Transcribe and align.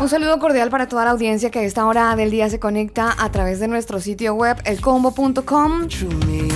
Un 0.00 0.08
saludo 0.08 0.38
cordial 0.38 0.70
para 0.70 0.88
toda 0.88 1.04
la 1.04 1.10
audiencia 1.10 1.50
que 1.50 1.58
a 1.58 1.62
esta 1.62 1.84
hora 1.86 2.16
del 2.16 2.30
día 2.30 2.48
se 2.48 2.58
conecta 2.58 3.14
a 3.18 3.30
través 3.30 3.60
de 3.60 3.68
nuestro 3.68 4.00
sitio 4.00 4.32
web 4.34 4.56
elcombo.com. 4.64 5.88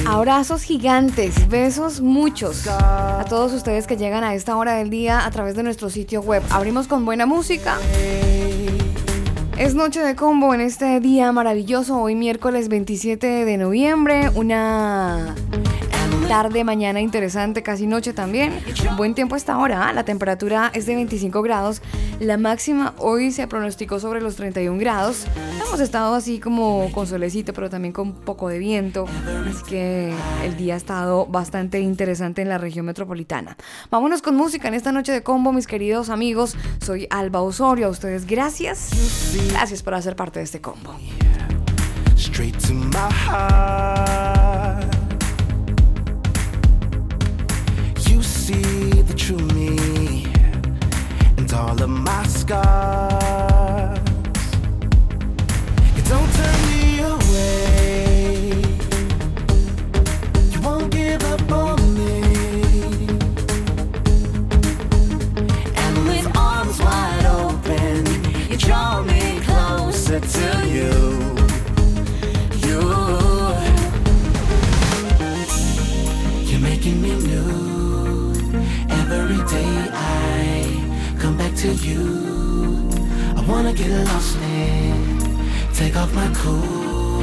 Abrazos 0.06 0.62
gigantes, 0.62 1.46
besos 1.50 2.00
muchos 2.00 2.66
a 2.66 3.22
todos 3.28 3.52
ustedes 3.52 3.86
que 3.86 3.98
llegan 3.98 4.24
a 4.24 4.34
esta 4.34 4.56
hora 4.56 4.72
del 4.76 4.88
día 4.88 5.26
a 5.26 5.30
través 5.30 5.56
de 5.56 5.62
nuestro 5.62 5.90
sitio 5.90 6.22
web. 6.22 6.42
Abrimos 6.48 6.88
con 6.88 7.04
buena 7.04 7.26
música. 7.26 7.76
Es 9.58 9.74
noche 9.74 10.00
de 10.00 10.16
combo 10.16 10.54
en 10.54 10.62
este 10.62 10.98
día 11.00 11.30
maravilloso, 11.30 12.00
hoy 12.00 12.14
miércoles 12.14 12.68
27 12.68 13.44
de 13.44 13.56
noviembre, 13.58 14.30
una 14.34 15.34
tarde, 16.28 16.64
mañana 16.64 17.01
interesante, 17.01 17.62
casi 17.62 17.87
noche 17.87 18.12
también. 18.12 18.52
Buen 18.96 19.14
tiempo 19.14 19.37
esta 19.37 19.59
hora, 19.59 19.88
¿ah? 19.88 19.92
la 19.92 20.05
temperatura 20.05 20.70
es 20.74 20.87
de 20.87 20.95
25 20.95 21.42
grados, 21.42 21.83
la 22.20 22.37
máxima 22.37 22.95
hoy 22.98 23.31
se 23.31 23.47
pronosticó 23.47 24.00
sobre 24.00 24.20
los 24.20 24.36
31 24.36 24.78
grados. 24.78 25.27
Hemos 25.61 25.81
estado 25.81 26.14
así 26.14 26.39
como 26.39 26.91
con 26.92 27.06
solecito, 27.06 27.53
pero 27.53 27.69
también 27.69 27.92
con 27.92 28.12
poco 28.12 28.48
de 28.48 28.58
viento, 28.58 29.06
así 29.48 29.62
que 29.64 30.12
el 30.44 30.56
día 30.56 30.75
ha 30.75 30.77
estado 30.77 31.27
bastante 31.27 31.81
interesante 31.81 32.42
en 32.42 32.48
la 32.48 32.59
región 32.59 32.86
metropolitana. 32.86 33.56
Vámonos 33.91 34.22
con 34.22 34.34
música 34.34 34.69
en 34.69 34.75
esta 34.75 34.92
noche 34.92 35.12
de 35.12 35.22
combo, 35.22 35.53
mis 35.53 35.66
queridos 35.66 36.09
amigos. 36.11 36.56
Soy 36.81 37.06
Alba 37.11 37.42
Osorio, 37.42 37.86
a 37.86 37.91
ustedes 37.91 38.27
gracias. 38.27 38.91
Gracias 39.50 39.83
por 39.83 39.94
hacer 39.94 40.16
parte 40.16 40.38
de 40.38 40.44
este 40.44 40.61
combo. 40.61 40.94
The 49.14 49.20
true 49.20 49.46
me 49.54 50.26
and 51.36 51.52
all 51.52 51.80
of 51.82 51.88
my 51.88 52.22
scars. 52.26 53.98
You 55.96 56.02
don't 56.12 56.30
turn 56.38 56.60
me 56.72 57.00
away. 57.12 58.62
You 60.52 60.60
won't 60.62 60.90
give 60.90 61.22
up 61.24 61.52
on 61.52 61.78
me. 61.98 62.22
And 65.76 65.94
with 66.08 66.36
arms 66.36 66.78
wide 66.80 67.26
open, 67.26 68.06
you 68.50 68.56
draw 68.56 69.02
me 69.02 69.40
closer 69.40 70.20
to 70.20 70.66
you. 70.76 70.92
You. 72.66 72.80
You're 76.48 76.60
making 76.60 77.00
me 77.02 77.23
to 81.64 81.72
you. 81.72 82.90
I 83.38 83.42
wanna 83.48 83.72
get 83.72 83.90
lost 83.90 84.36
in, 84.36 85.18
take 85.72 85.96
off 85.96 86.12
my 86.12 86.28
cool, 86.34 87.22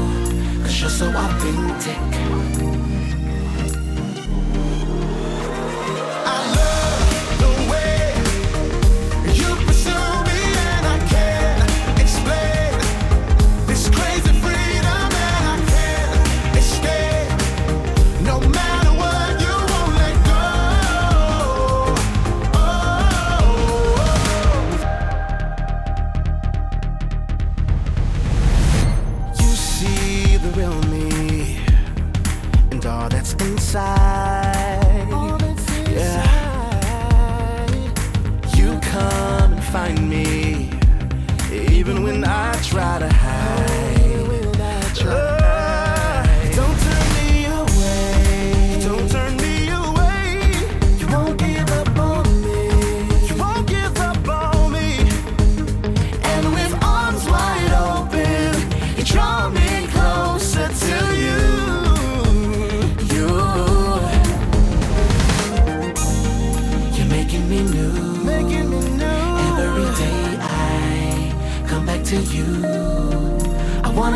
cause 0.63 0.81
you're 0.81 0.90
so 0.90 1.09
authentic. 1.09 2.61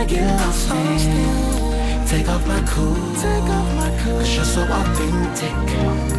get 0.08 0.40
lost 0.40 0.70
in 0.72 2.08
Take 2.08 2.30
off 2.30 2.46
my 2.48 2.62
cool 2.68 2.96
Take 3.16 3.50
off 3.50 3.76
my 3.76 3.90
cool 4.04 4.20
Cause 4.20 4.36
you're 4.36 4.46
so 4.46 4.62
authentic. 4.64 6.15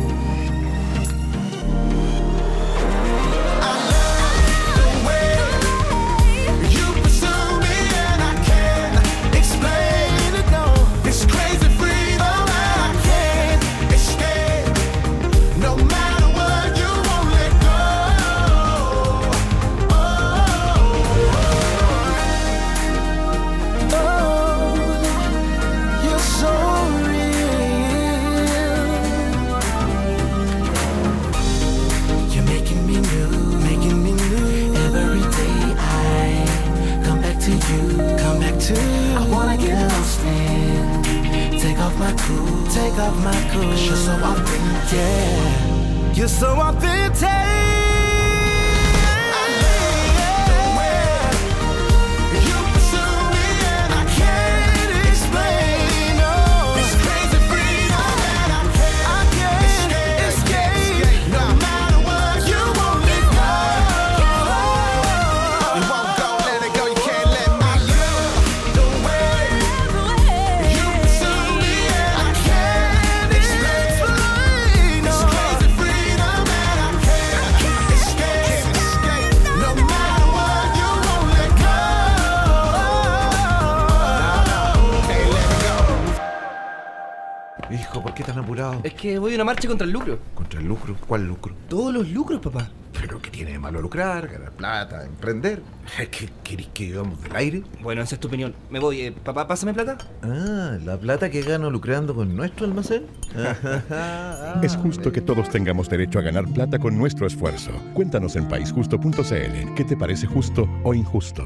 Contra 89.66 89.86
el 89.86 89.92
lucro. 89.92 90.18
¿Contra 90.34 90.60
el 90.60 90.66
lucro? 90.66 90.96
¿Cuál 91.06 91.26
lucro? 91.26 91.54
Todos 91.68 91.92
los 91.92 92.08
lucros, 92.08 92.40
papá. 92.40 92.70
Pero 93.00 93.20
¿qué 93.20 93.30
tiene 93.30 93.52
de 93.52 93.58
malo 93.58 93.80
lucrar, 93.80 94.26
ganar 94.28 94.52
plata, 94.52 95.04
emprender? 95.04 95.62
¿Qué 96.10 96.30
querés 96.42 96.68
que 96.72 96.84
digamos 96.86 97.22
del 97.22 97.36
aire? 97.36 97.62
Bueno, 97.82 98.02
esa 98.02 98.14
es 98.14 98.20
tu 98.20 98.28
opinión. 98.28 98.54
Me 98.70 98.78
voy. 98.78 99.00
Eh, 99.00 99.12
papá, 99.12 99.46
pásame 99.46 99.74
plata. 99.74 99.98
Ah, 100.22 100.78
¿la 100.84 100.98
plata 100.98 101.30
que 101.30 101.42
gano 101.42 101.70
lucrando 101.70 102.14
con 102.14 102.34
nuestro 102.34 102.66
almacén? 102.66 103.04
es 104.62 104.76
justo 104.76 105.12
que 105.12 105.20
todos 105.20 105.50
tengamos 105.50 105.88
derecho 105.88 106.18
a 106.18 106.22
ganar 106.22 106.46
plata 106.46 106.78
con 106.78 106.96
nuestro 106.96 107.26
esfuerzo. 107.26 107.70
Cuéntanos 107.94 108.36
en 108.36 108.48
paisjusto.cl 108.48 109.74
qué 109.74 109.84
te 109.84 109.96
parece 109.96 110.26
justo 110.26 110.68
o 110.82 110.94
injusto. 110.94 111.44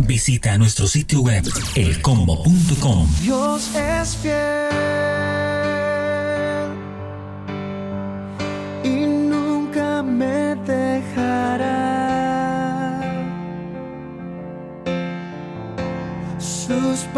Visita 0.00 0.58
nuestro 0.58 0.86
sitio 0.86 1.20
web 1.20 1.44
elcombo.com. 1.76 3.06
Dios 3.22 3.74
es 3.76 4.16
fiel 4.16 5.19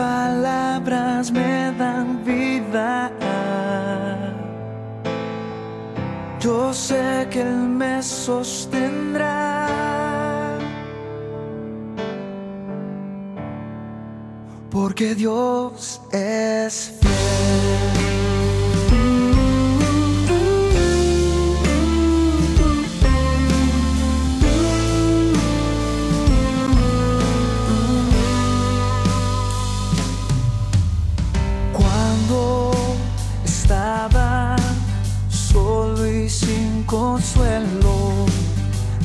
palabras 0.03 1.31
me 1.31 1.73
dan 1.79 2.25
vida. 2.25 3.11
Yo 6.41 6.73
sé 6.75 7.29
que 7.31 7.41
Él 7.43 7.55
me 7.81 8.03
sostendrá. 8.03 9.69
Porque 14.71 15.15
Dios 15.15 16.01
es. 16.11 16.73
Consuelo, 36.93 38.27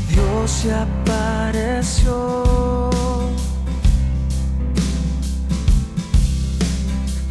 Dios 0.09 0.51
se 0.51 0.73
apareció. 0.73 2.43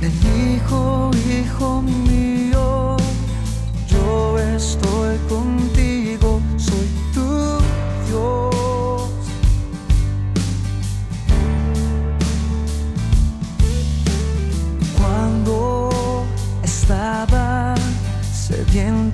Me 0.01 0.09
dijo, 0.09 1.11
hijo 1.29 1.83
mío, 1.83 2.56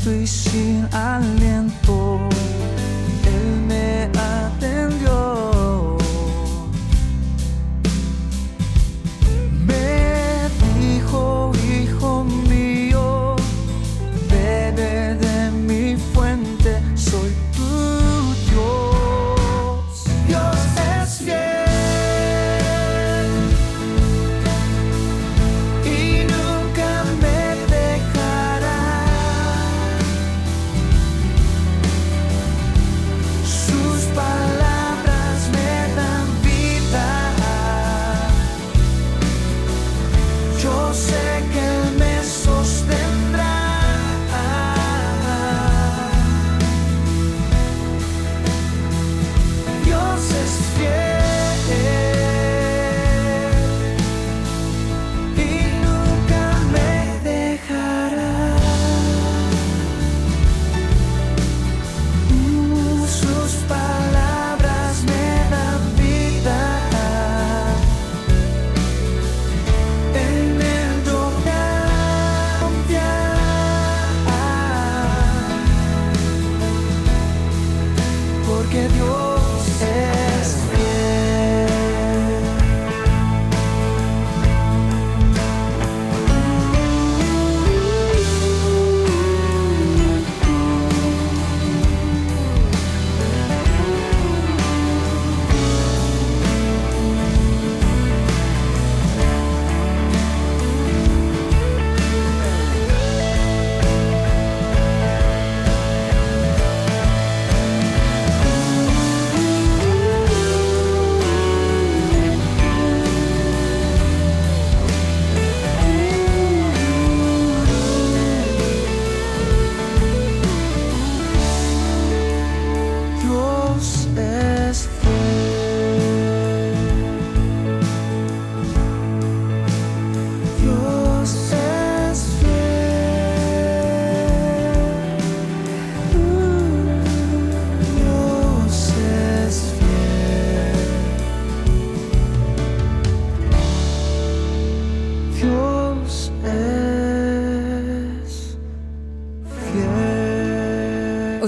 sediento 0.03 0.13
y 0.23 0.27
sin 0.27 0.89
aliento, 0.93 1.62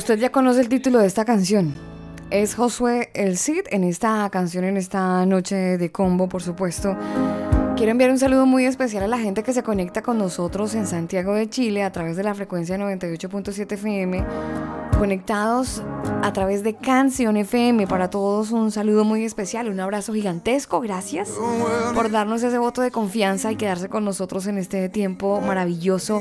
Usted 0.05 0.19
ya 0.19 0.31
conoce 0.31 0.61
el 0.61 0.69
título 0.69 0.99
de 0.99 1.07
esta 1.07 1.25
canción. 1.25 1.75
Es 2.29 2.57
Josué 2.57 3.09
el 3.15 3.39
Cid 3.39 3.63
en 3.71 3.85
esta 3.85 4.29
canción, 4.29 4.65
en 4.65 4.77
esta 4.77 5.25
noche 5.25 5.79
de 5.79 5.93
combo, 5.93 6.29
por 6.29 6.43
supuesto. 6.43 6.95
Quiero 7.75 7.91
enviar 7.91 8.11
un 8.11 8.19
saludo 8.19 8.45
muy 8.45 8.67
especial 8.67 9.05
a 9.05 9.09
la 9.09 9.17
gente 9.19 9.43
que 9.43 9.55
se 9.55 9.63
conecta 9.63 10.03
con 10.03 10.19
nosotros 10.19 10.75
en 10.75 10.87
Santiago 10.87 11.33
de 11.33 11.49
Chile 11.49 11.83
a 11.83 11.91
través 11.91 12.19
de 12.19 12.23
la 12.23 12.35
frecuencia 12.35 12.77
98.7 12.77 13.73
FM, 13.73 14.25
conectados 14.95 15.83
a 16.23 16.33
través 16.33 16.63
de 16.63 16.75
Canción 16.75 17.37
FM. 17.37 17.87
Para 17.87 18.11
todos 18.11 18.51
un 18.51 18.71
saludo 18.71 19.05
muy 19.05 19.25
especial, 19.25 19.69
un 19.69 19.81
abrazo 19.81 20.13
gigantesco, 20.13 20.81
gracias 20.81 21.31
por 21.95 22.11
darnos 22.11 22.43
ese 22.43 22.59
voto 22.59 22.81
de 22.81 22.91
confianza 22.91 23.53
y 23.53 23.57
quedarse 23.57 23.89
con 23.89 24.05
nosotros 24.05 24.47
en 24.47 24.59
este 24.59 24.89
tiempo 24.89 25.41
maravilloso, 25.41 26.21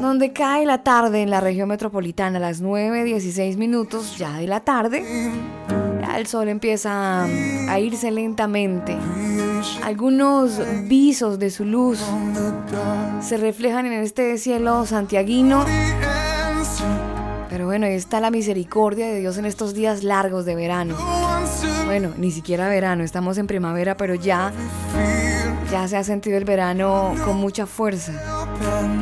donde 0.00 0.32
cae 0.32 0.66
la 0.66 0.82
tarde 0.82 1.22
en 1.22 1.30
la 1.30 1.40
región 1.40 1.68
metropolitana 1.68 2.38
a 2.38 2.40
las 2.40 2.62
9.16 2.62 3.56
minutos 3.56 4.18
ya 4.18 4.38
de 4.38 4.46
la 4.46 4.60
tarde. 4.60 5.04
El 6.16 6.26
sol 6.26 6.48
empieza 6.48 7.24
a 7.24 7.80
irse 7.80 8.10
lentamente. 8.10 8.96
Algunos 9.82 10.60
visos 10.88 11.38
de 11.38 11.50
su 11.50 11.64
luz 11.64 12.00
se 13.20 13.36
reflejan 13.36 13.86
en 13.86 13.94
este 13.94 14.36
cielo 14.38 14.84
santiaguino. 14.86 15.64
Bueno, 17.72 17.86
ahí 17.86 17.94
está 17.94 18.20
la 18.20 18.30
misericordia 18.30 19.06
de 19.06 19.20
Dios 19.20 19.38
en 19.38 19.46
estos 19.46 19.72
días 19.72 20.04
largos 20.04 20.44
de 20.44 20.54
verano. 20.54 20.94
Bueno, 21.86 22.12
ni 22.18 22.30
siquiera 22.30 22.68
verano, 22.68 23.02
estamos 23.02 23.38
en 23.38 23.46
primavera, 23.46 23.96
pero 23.96 24.14
ya, 24.14 24.52
ya 25.70 25.88
se 25.88 25.96
ha 25.96 26.04
sentido 26.04 26.36
el 26.36 26.44
verano 26.44 27.14
con 27.24 27.38
mucha 27.38 27.64
fuerza. 27.64 28.12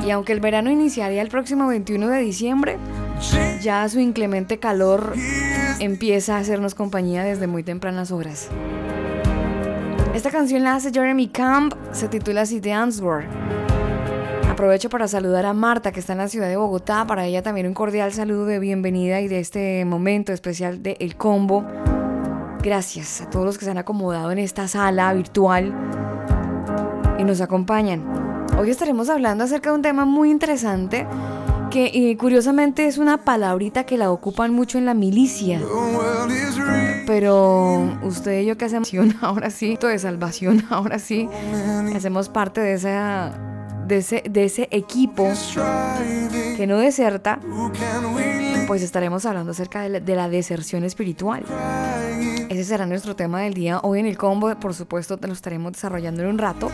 Y 0.07 0.13
aunque 0.13 0.33
el 0.33 0.39
verano 0.39 0.71
iniciaría 0.71 1.21
el 1.21 1.31
próximo 1.31 1.67
21 1.67 2.07
de 2.11 2.21
diciembre, 2.21 2.79
ya 3.61 3.89
su 3.89 3.99
inclemente 3.99 4.61
calor 4.61 5.15
empieza 5.81 6.37
a 6.37 6.39
hacernos 6.39 6.77
compañía 6.77 7.25
desde 7.25 7.49
muy 7.49 7.65
tempranas 7.65 8.13
horas. 8.13 8.51
Esta 10.15 10.31
canción 10.31 10.63
la 10.63 10.77
hace 10.77 10.93
Jeremy 10.93 11.27
Camp, 11.27 11.75
se 11.91 12.07
titula 12.07 12.43
así 12.43 12.61
The 12.61 12.73
Answer. 12.73 13.27
Aprovecho 14.61 14.91
para 14.91 15.09
saludar 15.09 15.47
a 15.47 15.55
Marta, 15.55 15.91
que 15.91 16.01
está 16.01 16.13
en 16.13 16.19
la 16.19 16.29
ciudad 16.29 16.47
de 16.47 16.59
Bogotá. 16.59 17.07
Para 17.07 17.25
ella 17.25 17.43
también 17.43 17.67
un 17.67 17.73
cordial 17.73 18.13
saludo 18.13 18.45
de 18.45 18.59
bienvenida 18.59 19.23
y 19.23 19.27
de 19.27 19.41
este 19.41 19.87
momento 19.87 20.35
especial 20.35 20.83
de 20.83 20.99
El 21.01 21.17
Combo. 21.17 21.65
Gracias 22.63 23.23
a 23.23 23.31
todos 23.31 23.47
los 23.47 23.57
que 23.57 23.65
se 23.65 23.71
han 23.71 23.79
acomodado 23.79 24.31
en 24.33 24.39
esta 24.39 24.69
sala 24.69 25.15
virtual 25.15 25.75
y 27.19 27.25
nos 27.25 27.41
acompañan. 27.41 28.05
Hoy 28.59 28.69
estaremos 28.69 29.09
hablando 29.09 29.45
acerca 29.45 29.71
de 29.71 29.77
un 29.77 29.83
tema 29.83 30.05
muy 30.05 30.31
interesante 30.31 31.07
que 31.71 32.15
curiosamente 32.21 32.85
es 32.85 32.99
una 32.99 33.17
palabrita 33.25 33.85
que 33.85 33.97
la 33.97 34.11
ocupan 34.11 34.53
mucho 34.53 34.77
en 34.77 34.85
la 34.85 34.93
milicia. 34.93 35.59
Pero 37.07 37.99
usted 38.03 38.43
y 38.43 38.45
yo 38.45 38.59
que 38.59 38.67
hacemos 38.67 38.93
ahora 39.23 39.49
sí, 39.49 39.79
de 39.81 39.99
salvación 39.99 40.67
ahora 40.69 40.99
sí, 40.99 41.31
hacemos 41.95 42.29
parte 42.29 42.61
de 42.61 42.75
esa 42.75 43.33
de 43.91 44.45
ese, 44.45 44.69
equipo 44.71 45.29
que 46.57 46.67
no 46.69 46.79
deserta, 46.79 47.41
pues 48.69 48.83
estaremos 48.83 49.27
hablando 49.27 49.51
acerca 49.51 49.89
de 49.89 50.15
la, 50.15 50.29
deserción 50.29 50.85
espiritual. 50.85 51.45
Ese 52.49 52.65
será 52.65 52.87
nuestro 52.87 53.17
tema 53.17 53.41
del 53.43 53.55
día. 53.55 53.81
Hoy 53.83 53.99
en 53.99 54.07
el 54.07 54.17
combo, 54.17 54.55
por 54.61 54.75
supuesto, 54.75 55.17
te 55.17 55.27
lo 55.27 55.33
estaremos 55.33 55.73
desarrollando 55.73 56.23
en 56.23 56.29
un 56.29 56.39
rato. 56.39 56.71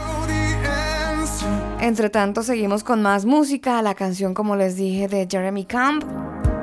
Entre 1.80 2.10
tanto, 2.10 2.42
seguimos 2.42 2.84
con 2.84 3.00
más 3.00 3.24
música. 3.24 3.80
La 3.80 3.94
canción, 3.94 4.34
como 4.34 4.54
les 4.54 4.76
dije, 4.76 5.08
de 5.08 5.26
Jeremy 5.30 5.64
Camp, 5.64 6.04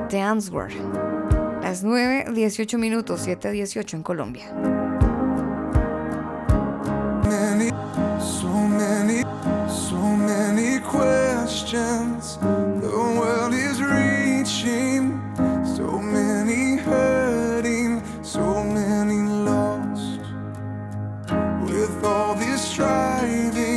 The 0.08 0.20
Answer. 0.20 0.68
Las 1.62 1.82
9, 1.82 2.26
18 2.32 2.78
minutos, 2.78 3.22
7, 3.24 3.50
18 3.50 3.96
en 3.96 4.02
Colombia. 4.04 4.52
Questions. 10.84 12.36
The 12.38 12.96
world 13.20 13.52
is 13.52 13.80
reaching, 13.80 15.20
so 15.76 15.98
many 15.98 16.76
hurting, 16.76 18.02
so 18.22 18.62
many 18.64 19.20
lost. 19.48 20.20
With 21.68 22.04
all 22.04 22.34
this 22.34 22.62
striving, 22.70 23.73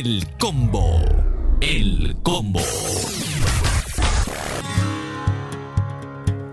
El 0.00 0.24
combo. 0.38 1.00
El 1.60 2.18
combo. 2.22 2.60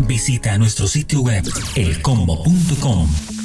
Visita 0.00 0.56
nuestro 0.58 0.86
sitio 0.86 1.20
web 1.20 1.44
elcombo.com. 1.74 3.37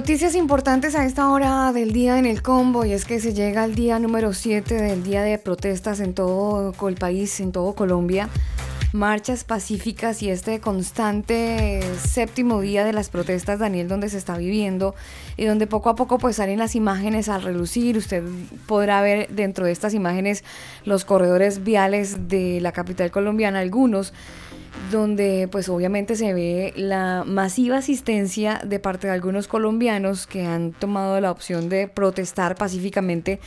Noticias 0.00 0.34
importantes 0.34 0.94
a 0.94 1.04
esta 1.04 1.28
hora 1.28 1.74
del 1.74 1.92
día 1.92 2.18
en 2.18 2.24
el 2.24 2.40
combo 2.40 2.86
y 2.86 2.92
es 2.94 3.04
que 3.04 3.20
se 3.20 3.34
llega 3.34 3.62
al 3.62 3.74
día 3.74 3.98
número 3.98 4.32
7 4.32 4.76
del 4.76 5.02
día 5.02 5.22
de 5.22 5.36
protestas 5.36 6.00
en 6.00 6.14
todo 6.14 6.72
el 6.88 6.94
país, 6.94 7.38
en 7.38 7.52
todo 7.52 7.74
Colombia. 7.74 8.30
Marchas 8.94 9.44
pacíficas 9.44 10.22
y 10.22 10.30
este 10.30 10.58
constante 10.58 11.82
séptimo 12.02 12.62
día 12.62 12.86
de 12.86 12.94
las 12.94 13.10
protestas, 13.10 13.58
Daniel, 13.58 13.88
donde 13.88 14.08
se 14.08 14.16
está 14.16 14.38
viviendo 14.38 14.94
y 15.36 15.44
donde 15.44 15.66
poco 15.66 15.90
a 15.90 15.96
poco 15.96 16.16
pues 16.16 16.36
salen 16.36 16.58
las 16.58 16.74
imágenes 16.76 17.28
a 17.28 17.36
relucir. 17.38 17.98
Usted 17.98 18.24
podrá 18.66 19.02
ver 19.02 19.28
dentro 19.28 19.66
de 19.66 19.72
estas 19.72 19.92
imágenes 19.92 20.44
los 20.86 21.04
corredores 21.04 21.62
viales 21.62 22.26
de 22.26 22.58
la 22.62 22.72
capital 22.72 23.10
colombiana, 23.10 23.58
algunos 23.58 24.14
donde 24.90 25.48
pues 25.50 25.68
obviamente 25.68 26.16
se 26.16 26.34
ve 26.34 26.72
la 26.76 27.24
masiva 27.26 27.78
asistencia 27.78 28.60
de 28.64 28.78
parte 28.78 29.06
de 29.06 29.12
algunos 29.12 29.46
colombianos 29.48 30.26
que 30.26 30.44
han 30.44 30.72
tomado 30.72 31.20
la 31.20 31.30
opción 31.30 31.68
de 31.68 31.88
protestar 31.88 32.56
pacíficamente 32.56 33.40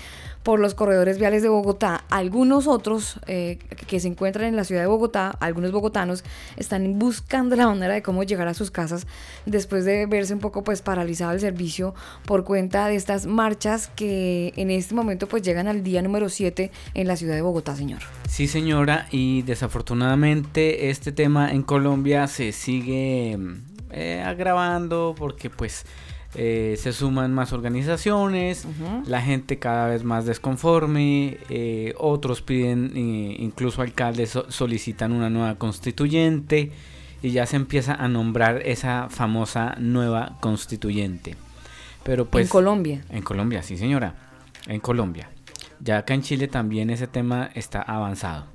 por 0.43 0.59
los 0.59 0.75
corredores 0.75 1.17
viales 1.17 1.41
de 1.41 1.49
Bogotá. 1.49 2.03
Algunos 2.09 2.67
otros 2.67 3.19
eh, 3.27 3.57
que 3.87 3.99
se 3.99 4.09
encuentran 4.09 4.47
en 4.47 4.55
la 4.55 4.65
ciudad 4.65 4.81
de 4.81 4.87
Bogotá, 4.87 5.29
algunos 5.39 5.71
bogotanos, 5.71 6.23
están 6.57 6.99
buscando 6.99 7.55
la 7.55 7.67
manera 7.67 7.93
de 7.93 8.03
cómo 8.03 8.23
llegar 8.23 8.47
a 8.47 8.53
sus 8.53 8.69
casas 8.69 9.07
después 9.45 9.85
de 9.85 10.05
verse 10.05 10.33
un 10.33 10.39
poco 10.39 10.63
pues 10.63 10.81
paralizado 10.81 11.31
el 11.31 11.39
servicio 11.39 11.95
por 12.25 12.43
cuenta 12.43 12.87
de 12.87 12.95
estas 12.95 13.25
marchas 13.25 13.89
que 13.95 14.53
en 14.55 14.69
este 14.69 14.93
momento 14.93 15.27
pues 15.27 15.43
llegan 15.43 15.67
al 15.67 15.83
día 15.83 16.01
número 16.01 16.29
7 16.29 16.71
en 16.93 17.07
la 17.07 17.15
ciudad 17.15 17.35
de 17.35 17.41
Bogotá, 17.41 17.75
señor. 17.75 18.01
Sí, 18.27 18.47
señora, 18.47 19.07
y 19.11 19.43
desafortunadamente 19.43 20.89
este 20.89 21.11
tema 21.11 21.51
en 21.51 21.63
Colombia 21.63 22.27
se 22.27 22.51
sigue 22.51 23.37
eh, 23.91 24.23
agravando 24.25 25.15
porque 25.17 25.49
pues 25.49 25.85
eh, 26.35 26.75
se 26.79 26.93
suman 26.93 27.31
más 27.33 27.53
organizaciones, 27.53 28.65
la 29.05 29.21
gente 29.21 29.59
cada 29.59 29.87
vez 29.87 30.03
más 30.03 30.25
desconforme, 30.25 31.37
eh, 31.49 31.93
otros 31.97 32.41
piden, 32.41 32.91
eh, 32.95 33.35
incluso 33.39 33.81
alcaldes 33.81 34.39
solicitan 34.49 35.11
una 35.11 35.29
nueva 35.29 35.55
constituyente 35.55 36.71
y 37.21 37.31
ya 37.31 37.45
se 37.45 37.55
empieza 37.55 37.93
a 37.93 38.07
nombrar 38.07 38.61
esa 38.65 39.09
famosa 39.09 39.75
nueva 39.79 40.37
constituyente. 40.41 41.35
Pero 42.03 42.25
pues, 42.25 42.45
en 42.45 42.49
Colombia. 42.49 43.05
En 43.09 43.21
Colombia, 43.21 43.61
sí 43.61 43.77
señora, 43.77 44.15
en 44.67 44.79
Colombia. 44.79 45.29
Ya 45.79 45.99
acá 45.99 46.13
en 46.13 46.23
Chile 46.23 46.47
también 46.47 46.89
ese 46.89 47.07
tema 47.07 47.49
está 47.53 47.81
avanzado. 47.81 48.52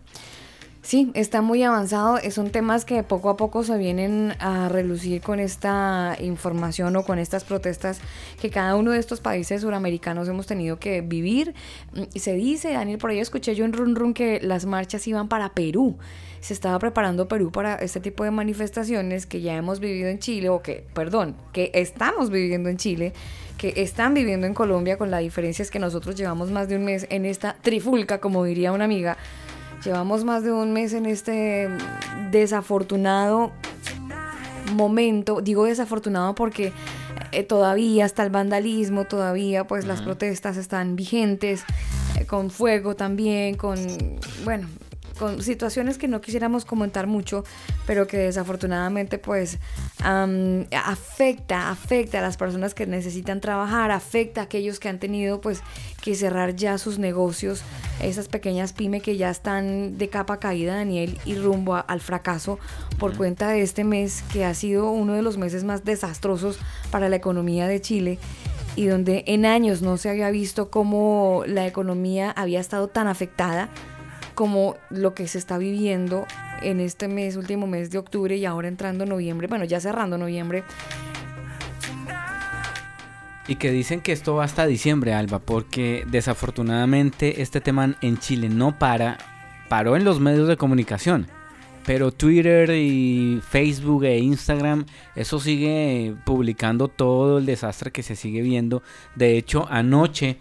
Sí, 0.88 1.10
está 1.12 1.42
muy 1.42 1.62
avanzado. 1.62 2.18
Son 2.30 2.48
temas 2.48 2.86
que 2.86 3.02
poco 3.02 3.28
a 3.28 3.36
poco 3.36 3.62
se 3.62 3.76
vienen 3.76 4.32
a 4.38 4.70
relucir 4.70 5.20
con 5.20 5.38
esta 5.38 6.16
información 6.18 6.96
o 6.96 7.02
con 7.02 7.18
estas 7.18 7.44
protestas 7.44 8.00
que 8.40 8.48
cada 8.48 8.74
uno 8.74 8.92
de 8.92 8.98
estos 8.98 9.20
países 9.20 9.60
suramericanos 9.60 10.26
hemos 10.28 10.46
tenido 10.46 10.78
que 10.78 11.02
vivir. 11.02 11.52
Y 12.14 12.20
se 12.20 12.32
dice, 12.32 12.72
Daniel, 12.72 12.96
por 12.96 13.10
ahí 13.10 13.18
escuché 13.18 13.54
yo 13.54 13.66
en 13.66 13.74
Run 13.74 13.96
Run 13.96 14.14
que 14.14 14.40
las 14.40 14.64
marchas 14.64 15.06
iban 15.06 15.28
para 15.28 15.52
Perú. 15.52 15.98
Se 16.40 16.54
estaba 16.54 16.78
preparando 16.78 17.28
Perú 17.28 17.52
para 17.52 17.74
este 17.74 18.00
tipo 18.00 18.24
de 18.24 18.30
manifestaciones 18.30 19.26
que 19.26 19.42
ya 19.42 19.56
hemos 19.56 19.80
vivido 19.80 20.08
en 20.08 20.20
Chile, 20.20 20.48
o 20.48 20.62
que, 20.62 20.86
perdón, 20.94 21.36
que 21.52 21.70
estamos 21.74 22.30
viviendo 22.30 22.70
en 22.70 22.78
Chile 22.78 23.12
que 23.58 23.74
están 23.76 24.14
viviendo 24.14 24.46
en 24.46 24.54
Colombia, 24.54 24.96
con 24.96 25.10
la 25.10 25.18
diferencia 25.18 25.64
es 25.64 25.70
que 25.70 25.80
nosotros 25.80 26.14
llevamos 26.14 26.50
más 26.50 26.68
de 26.68 26.76
un 26.76 26.84
mes 26.84 27.06
en 27.10 27.26
esta 27.26 27.56
trifulca, 27.60 28.20
como 28.20 28.44
diría 28.44 28.70
una 28.70 28.84
amiga, 28.84 29.18
Llevamos 29.88 30.22
más 30.22 30.42
de 30.42 30.52
un 30.52 30.74
mes 30.74 30.92
en 30.92 31.06
este 31.06 31.66
desafortunado 32.30 33.52
momento. 34.74 35.40
Digo 35.40 35.64
desafortunado 35.64 36.34
porque 36.34 36.74
eh, 37.32 37.42
todavía 37.42 38.04
está 38.04 38.22
el 38.22 38.28
vandalismo, 38.28 39.06
todavía 39.06 39.66
pues 39.66 39.86
las 39.86 40.02
protestas 40.02 40.58
están 40.58 40.94
vigentes, 40.94 41.64
eh, 42.20 42.26
con 42.26 42.50
fuego 42.50 42.96
también, 42.96 43.54
con, 43.54 43.78
bueno, 44.44 44.68
con 45.18 45.42
situaciones 45.42 45.98
que 45.98 46.08
no 46.08 46.20
quisiéramos 46.20 46.64
comentar 46.64 47.06
mucho, 47.06 47.44
pero 47.86 48.06
que 48.06 48.16
desafortunadamente 48.18 49.18
pues 49.18 49.58
afecta, 50.02 51.70
afecta 51.70 52.18
a 52.18 52.22
las 52.22 52.36
personas 52.36 52.74
que 52.74 52.86
necesitan 52.86 53.40
trabajar, 53.40 53.90
afecta 53.90 54.40
a 54.40 54.44
aquellos 54.44 54.80
que 54.80 54.88
han 54.88 54.98
tenido 54.98 55.40
pues 55.40 55.62
que 56.02 56.14
cerrar 56.14 56.56
ya 56.56 56.78
sus 56.78 56.98
negocios, 56.98 57.62
esas 58.00 58.28
pequeñas 58.28 58.72
pymes 58.72 59.02
que 59.02 59.16
ya 59.16 59.30
están 59.30 59.98
de 59.98 60.08
capa 60.08 60.38
caída, 60.38 60.76
Daniel, 60.76 61.18
y 61.24 61.34
rumbo 61.34 61.76
al 61.86 62.00
fracaso 62.00 62.58
por 62.98 63.16
cuenta 63.16 63.48
de 63.48 63.62
este 63.62 63.84
mes 63.84 64.22
que 64.32 64.44
ha 64.44 64.54
sido 64.54 64.90
uno 64.90 65.14
de 65.14 65.22
los 65.22 65.36
meses 65.36 65.64
más 65.64 65.84
desastrosos 65.84 66.58
para 66.90 67.08
la 67.08 67.16
economía 67.16 67.66
de 67.66 67.80
Chile 67.80 68.18
y 68.76 68.86
donde 68.86 69.24
en 69.26 69.44
años 69.44 69.82
no 69.82 69.96
se 69.96 70.08
había 70.08 70.30
visto 70.30 70.70
cómo 70.70 71.42
la 71.46 71.66
economía 71.66 72.30
había 72.30 72.60
estado 72.60 72.86
tan 72.86 73.08
afectada 73.08 73.70
como 74.38 74.76
lo 74.88 75.14
que 75.14 75.26
se 75.26 75.36
está 75.36 75.58
viviendo 75.58 76.24
en 76.62 76.78
este 76.78 77.08
mes, 77.08 77.34
último 77.34 77.66
mes 77.66 77.90
de 77.90 77.98
octubre 77.98 78.36
y 78.36 78.44
ahora 78.44 78.68
entrando 78.68 79.04
noviembre, 79.04 79.48
bueno, 79.48 79.64
ya 79.64 79.80
cerrando 79.80 80.16
noviembre. 80.16 80.62
Y 83.48 83.56
que 83.56 83.72
dicen 83.72 84.00
que 84.00 84.12
esto 84.12 84.36
va 84.36 84.44
hasta 84.44 84.64
diciembre, 84.66 85.12
Alba, 85.12 85.40
porque 85.40 86.04
desafortunadamente 86.06 87.42
este 87.42 87.60
tema 87.60 87.96
en 88.00 88.18
Chile 88.18 88.48
no 88.48 88.78
para, 88.78 89.18
paró 89.68 89.96
en 89.96 90.04
los 90.04 90.20
medios 90.20 90.46
de 90.46 90.56
comunicación. 90.56 91.26
Pero 91.84 92.12
Twitter 92.12 92.70
y 92.70 93.40
Facebook 93.42 94.04
e 94.04 94.20
Instagram, 94.20 94.86
eso 95.16 95.40
sigue 95.40 96.14
publicando 96.24 96.86
todo 96.86 97.38
el 97.38 97.46
desastre 97.46 97.90
que 97.90 98.04
se 98.04 98.14
sigue 98.14 98.42
viendo. 98.42 98.84
De 99.16 99.36
hecho, 99.36 99.66
anoche 99.68 100.38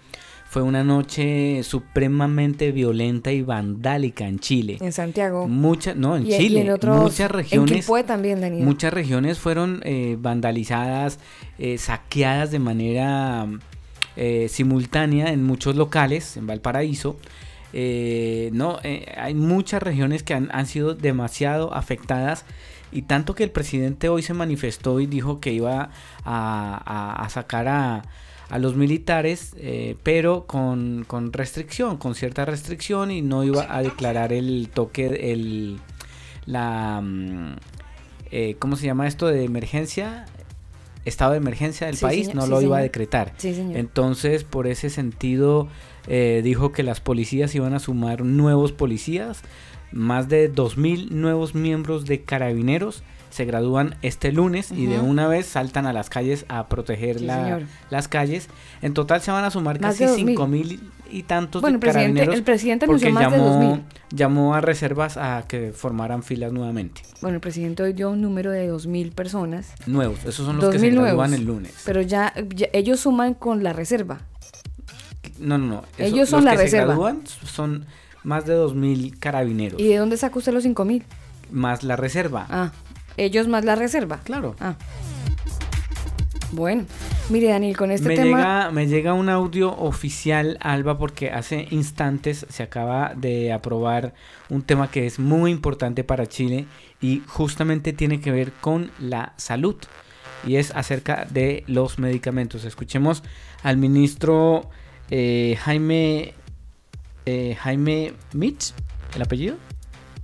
fue 0.57 0.63
una 0.63 0.83
noche 0.83 1.61
supremamente 1.61 2.71
violenta 2.71 3.31
y 3.31 3.43
vandálica 3.43 4.27
en 4.27 4.39
Chile. 4.39 4.79
En 4.81 4.91
Santiago. 4.91 5.47
Muchas, 5.47 5.95
no, 5.95 6.17
en 6.17 6.25
Chile. 6.25 6.61
en 6.61 6.71
otros, 6.71 6.99
muchas 6.99 7.29
regiones. 7.29 7.87
En 7.87 8.05
también, 8.07 8.41
Daniel. 8.41 8.65
Muchas 8.65 8.91
regiones 8.91 9.37
fueron 9.37 9.81
eh, 9.83 10.17
vandalizadas, 10.19 11.19
eh, 11.59 11.77
saqueadas 11.77 12.49
de 12.49 12.57
manera 12.57 13.45
eh, 14.15 14.47
simultánea 14.49 15.31
en 15.31 15.43
muchos 15.43 15.75
locales, 15.75 16.37
en 16.37 16.47
Valparaíso. 16.47 17.17
no, 17.71 18.79
hay 19.15 19.35
muchas 19.35 19.83
regiones 19.83 20.23
que 20.23 20.33
han, 20.33 20.65
sido 20.65 20.95
demasiado 20.95 21.71
afectadas 21.75 22.45
y 22.91 23.03
tanto 23.03 23.35
que 23.35 23.43
el 23.43 23.51
presidente 23.51 24.09
hoy 24.09 24.23
se 24.23 24.33
manifestó 24.33 24.99
y 24.99 25.05
dijo 25.05 25.39
que 25.39 25.51
iba 25.53 25.91
a 26.25 27.27
sacar 27.29 27.67
a 27.67 28.01
a 28.49 28.59
los 28.59 28.75
militares, 28.75 29.53
eh, 29.57 29.95
pero 30.03 30.45
con, 30.45 31.05
restricción, 31.33 31.97
con 31.97 32.15
cierta 32.15 32.45
restricción 32.45 33.11
y 33.11 33.21
no 33.21 33.43
iba 33.43 33.75
a 33.75 33.81
declarar 33.81 34.31
el 34.31 34.69
toque, 34.73 35.31
el, 35.33 35.79
la, 36.45 37.01
mm, 37.03 37.55
eh, 38.31 38.55
¿cómo 38.59 38.75
se 38.75 38.85
llama 38.85 39.07
esto 39.07 39.27
de 39.27 39.43
emergencia? 39.43 40.25
Estado 41.03 41.31
de 41.31 41.37
emergencia 41.37 41.87
del 41.87 41.97
país, 41.97 42.33
no 42.33 42.47
lo 42.47 42.61
iba 42.61 42.77
a 42.77 42.81
decretar. 42.81 43.33
Entonces, 43.43 44.43
por 44.43 44.67
ese 44.67 44.89
sentido, 44.89 45.69
eh, 46.07 46.41
dijo 46.43 46.73
que 46.73 46.83
las 46.83 46.99
policías 46.99 47.55
iban 47.55 47.73
a 47.73 47.79
sumar 47.79 48.23
nuevos 48.23 48.73
policías, 48.73 49.41
más 49.93 50.27
de 50.27 50.53
2.000 50.53 51.11
nuevos 51.11 51.55
miembros 51.55 52.05
de 52.05 52.23
carabineros 52.23 53.03
se 53.37 53.45
gradúan 53.45 53.95
este 54.01 54.31
lunes 54.31 54.71
y 54.71 54.87
de 54.87 54.99
una 54.99 55.27
vez 55.27 55.45
saltan 55.45 55.85
a 55.85 55.93
las 55.93 56.09
calles 56.09 56.45
a 56.49 56.67
proteger 56.67 57.21
las 57.21 58.07
calles. 58.07 58.49
En 58.81 58.95
total 58.95 59.21
se 59.21 59.29
van 59.29 59.45
a 59.45 59.51
sumar 59.51 59.79
casi 59.79 60.07
cinco 60.07 60.47
mil 60.47 60.89
y 61.11 61.21
tantos 61.21 61.61
bueno, 61.61 61.75
el 61.75 61.79
presidente, 61.79 62.23
el 62.23 62.43
presidente 62.43 62.87
porque 62.87 63.11
más 63.11 63.31
llamó, 63.31 63.59
de 64.09 64.15
llamó 64.15 64.55
a 64.55 64.61
reservas 64.61 65.17
a 65.17 65.45
que 65.47 65.71
formaran 65.71 66.23
filas 66.23 66.51
nuevamente. 66.51 67.03
Bueno, 67.21 67.35
el 67.35 67.41
presidente 67.41 67.83
hoy 67.83 67.93
dio 67.93 68.09
un 68.09 68.21
número 68.21 68.49
de 68.49 68.65
dos 68.67 68.87
mil 68.87 69.11
personas. 69.11 69.71
Nuevos, 69.85 70.19
esos 70.25 70.47
son 70.47 70.57
los 70.57 70.71
que 70.71 70.79
se 70.79 70.89
gradúan 70.89 71.35
el 71.35 71.45
lunes. 71.45 71.75
Pero 71.85 72.01
ya, 72.01 72.33
ellos 72.73 72.99
suman 72.99 73.35
con 73.35 73.63
la 73.63 73.71
reserva. 73.71 74.21
No, 75.37 75.59
no, 75.59 75.67
no. 75.67 75.83
ellos 75.99 76.27
son 76.27 76.43
la 76.43 76.51
que 76.51 76.63
reserva. 76.63 76.87
Se 76.87 76.99
gradúan 76.99 77.21
son 77.45 77.85
más 78.23 78.47
de 78.47 78.55
dos 78.55 78.73
mil 78.73 79.19
carabineros. 79.19 79.79
¿Y 79.79 79.89
de 79.89 79.97
dónde 79.97 80.17
saca 80.17 80.39
usted 80.39 80.51
los 80.53 80.63
cinco 80.63 80.85
mil? 80.85 81.03
Más 81.51 81.83
la 81.83 81.95
reserva. 81.95 82.47
Ah. 82.49 82.71
Ellos 83.17 83.47
más 83.47 83.65
la 83.65 83.75
reserva. 83.75 84.19
Claro. 84.23 84.55
Ah. 84.59 84.75
Bueno, 86.51 86.85
mire 87.29 87.49
Daniel, 87.49 87.75
con 87.75 87.91
este 87.91 88.07
me 88.07 88.15
tema... 88.15 88.37
Llega, 88.37 88.71
me 88.71 88.87
llega 88.87 89.13
un 89.13 89.27
audio 89.27 89.75
oficial, 89.75 90.57
Alba, 90.61 90.97
porque 90.97 91.29
hace 91.29 91.67
instantes 91.71 92.45
se 92.49 92.63
acaba 92.63 93.13
de 93.15 93.51
aprobar 93.51 94.13
un 94.49 94.61
tema 94.61 94.89
que 94.89 95.05
es 95.05 95.19
muy 95.19 95.51
importante 95.51 96.05
para 96.05 96.25
Chile 96.27 96.65
y 97.01 97.21
justamente 97.27 97.91
tiene 97.91 98.21
que 98.21 98.31
ver 98.31 98.53
con 98.53 98.91
la 98.99 99.33
salud 99.35 99.75
y 100.45 100.55
es 100.55 100.71
acerca 100.71 101.27
de 101.29 101.63
los 101.67 101.99
medicamentos. 101.99 102.63
Escuchemos 102.63 103.23
al 103.63 103.75
ministro 103.75 104.69
eh, 105.09 105.57
Jaime 105.59 106.33
eh, 107.25 107.55
Jaime 107.55 108.13
Mitch, 108.31 108.73
el 109.13 109.21
apellido, 109.21 109.57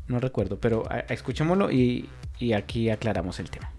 no 0.08 0.20
recuerdo, 0.22 0.58
pero 0.58 0.86
escuchémoslo 1.10 1.70
y, 1.70 2.08
y 2.44 2.54
aquí 2.54 2.90
aclaramos 2.90 3.40
el 3.40 3.50
tema. 3.50 3.72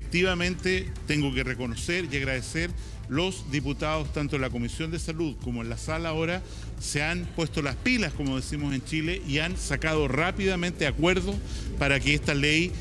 Efectivamente, 0.00 0.90
tengo 1.06 1.34
que 1.34 1.44
reconocer 1.44 2.06
y 2.10 2.16
agradecer 2.16 2.70
los 3.08 3.50
diputados, 3.50 4.12
tanto 4.12 4.36
en 4.36 4.42
la 4.42 4.50
Comisión 4.50 4.90
de 4.90 4.98
Salud 4.98 5.36
como 5.42 5.62
en 5.62 5.68
la 5.68 5.76
sala 5.76 6.08
ahora, 6.08 6.42
se 6.80 7.02
han 7.02 7.26
puesto 7.36 7.60
las 7.62 7.76
pilas, 7.76 8.12
como 8.14 8.36
decimos 8.36 8.74
en 8.74 8.84
Chile, 8.84 9.22
y 9.28 9.38
han 9.38 9.56
sacado 9.56 10.08
rápidamente 10.08 10.86
acuerdos 10.86 11.36
para 11.78 12.00
que 12.00 12.14
esta 12.14 12.34
ley 12.34 12.72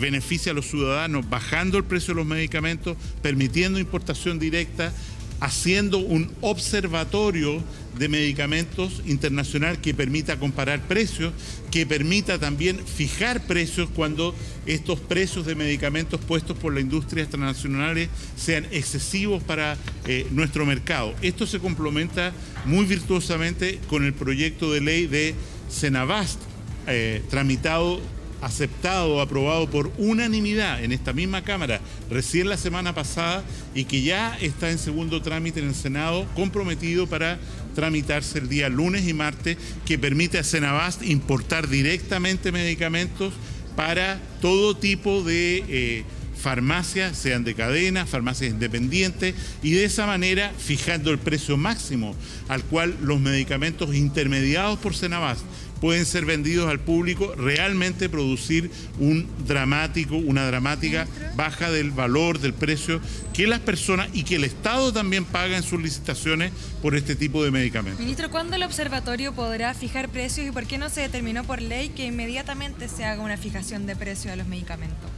beneficie 0.00 0.50
a 0.50 0.54
los 0.54 0.66
ciudadanos, 0.66 1.28
bajando 1.28 1.78
el 1.78 1.84
precio 1.84 2.14
de 2.14 2.20
los 2.20 2.26
medicamentos, 2.26 2.96
permitiendo 3.22 3.78
importación 3.78 4.38
directa, 4.38 4.92
haciendo 5.40 5.98
un 5.98 6.32
observatorio 6.40 7.62
de 7.98 8.08
medicamentos 8.08 9.02
internacional 9.06 9.80
que 9.80 9.94
permita 9.94 10.38
comparar 10.38 10.80
precios, 10.86 11.32
que 11.70 11.86
permita 11.86 12.38
también 12.38 12.78
fijar 12.86 13.46
precios 13.46 13.88
cuando 13.94 14.34
estos 14.66 15.00
precios 15.00 15.46
de 15.46 15.54
medicamentos 15.54 16.20
puestos 16.20 16.56
por 16.56 16.74
las 16.74 16.82
industrias 16.82 17.28
transnacionales 17.28 18.08
sean 18.36 18.66
excesivos 18.70 19.42
para 19.42 19.76
eh, 20.06 20.26
nuestro 20.30 20.64
mercado. 20.64 21.14
Esto 21.22 21.46
se 21.46 21.58
complementa 21.58 22.32
muy 22.64 22.86
virtuosamente 22.86 23.80
con 23.88 24.04
el 24.04 24.14
proyecto 24.14 24.72
de 24.72 24.80
ley 24.80 25.06
de 25.06 25.34
Senavast, 25.68 26.40
eh, 26.86 27.22
tramitado 27.30 28.00
aceptado, 28.40 29.20
aprobado 29.20 29.68
por 29.68 29.90
unanimidad 29.98 30.82
en 30.82 30.92
esta 30.92 31.12
misma 31.12 31.42
Cámara 31.42 31.80
recién 32.10 32.48
la 32.48 32.56
semana 32.56 32.94
pasada 32.94 33.42
y 33.74 33.84
que 33.84 34.02
ya 34.02 34.36
está 34.40 34.70
en 34.70 34.78
segundo 34.78 35.22
trámite 35.22 35.60
en 35.60 35.68
el 35.68 35.74
Senado, 35.74 36.26
comprometido 36.34 37.06
para 37.06 37.38
tramitarse 37.74 38.38
el 38.38 38.48
día 38.48 38.68
lunes 38.68 39.06
y 39.06 39.14
martes, 39.14 39.56
que 39.86 39.98
permite 39.98 40.38
a 40.38 40.44
Senabast 40.44 41.02
importar 41.02 41.68
directamente 41.68 42.52
medicamentos 42.52 43.34
para 43.76 44.20
todo 44.40 44.76
tipo 44.76 45.22
de... 45.22 45.64
Eh, 45.68 46.04
farmacias, 46.40 47.16
sean 47.16 47.44
de 47.44 47.54
cadena, 47.54 48.06
farmacias 48.06 48.50
independientes, 48.50 49.34
y 49.62 49.72
de 49.72 49.84
esa 49.84 50.06
manera 50.06 50.52
fijando 50.56 51.10
el 51.10 51.18
precio 51.18 51.56
máximo 51.56 52.14
al 52.48 52.62
cual 52.62 52.96
los 53.02 53.20
medicamentos 53.20 53.94
intermediados 53.94 54.78
por 54.78 54.94
Senabast 54.94 55.42
pueden 55.80 56.06
ser 56.06 56.24
vendidos 56.24 56.68
al 56.68 56.80
público, 56.80 57.34
realmente 57.36 58.08
producir 58.08 58.70
un 58.98 59.28
dramático, 59.46 60.16
una 60.16 60.46
dramática 60.46 61.06
baja 61.36 61.70
del 61.70 61.90
valor, 61.90 62.40
del 62.40 62.52
precio 62.52 63.00
que 63.32 63.46
las 63.46 63.60
personas 63.60 64.08
y 64.12 64.24
que 64.24 64.36
el 64.36 64.44
Estado 64.44 64.92
también 64.92 65.24
paga 65.24 65.56
en 65.56 65.62
sus 65.62 65.80
licitaciones 65.80 66.52
por 66.82 66.96
este 66.96 67.14
tipo 67.14 67.44
de 67.44 67.50
medicamentos. 67.50 68.00
Ministro, 68.00 68.30
¿cuándo 68.30 68.56
el 68.56 68.62
observatorio 68.62 69.32
podrá 69.34 69.74
fijar 69.74 70.08
precios 70.08 70.46
y 70.46 70.50
por 70.50 70.66
qué 70.66 70.78
no 70.78 70.88
se 70.88 71.02
determinó 71.02 71.44
por 71.44 71.62
ley 71.62 71.90
que 71.90 72.06
inmediatamente 72.06 72.88
se 72.88 73.04
haga 73.04 73.22
una 73.22 73.36
fijación 73.36 73.86
de 73.86 73.96
precios 73.96 74.32
a 74.32 74.36
los 74.36 74.46
medicamentos? 74.46 75.08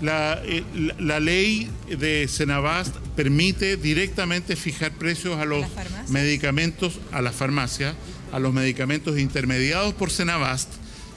La, 0.00 0.40
eh, 0.44 0.62
la, 1.00 1.18
ley 1.18 1.68
de 1.88 2.28
Senabast 2.28 2.94
permite 3.16 3.76
directamente 3.76 4.54
fijar 4.54 4.92
precios 4.92 5.38
a 5.38 5.44
los 5.44 5.66
medicamentos 6.08 7.00
a 7.10 7.20
las 7.20 7.34
farmacias 7.34 7.96
a 8.32 8.38
los 8.38 8.52
medicamentos 8.52 9.18
intermediados 9.18 9.94
por 9.94 10.10
Senabast, 10.10 10.68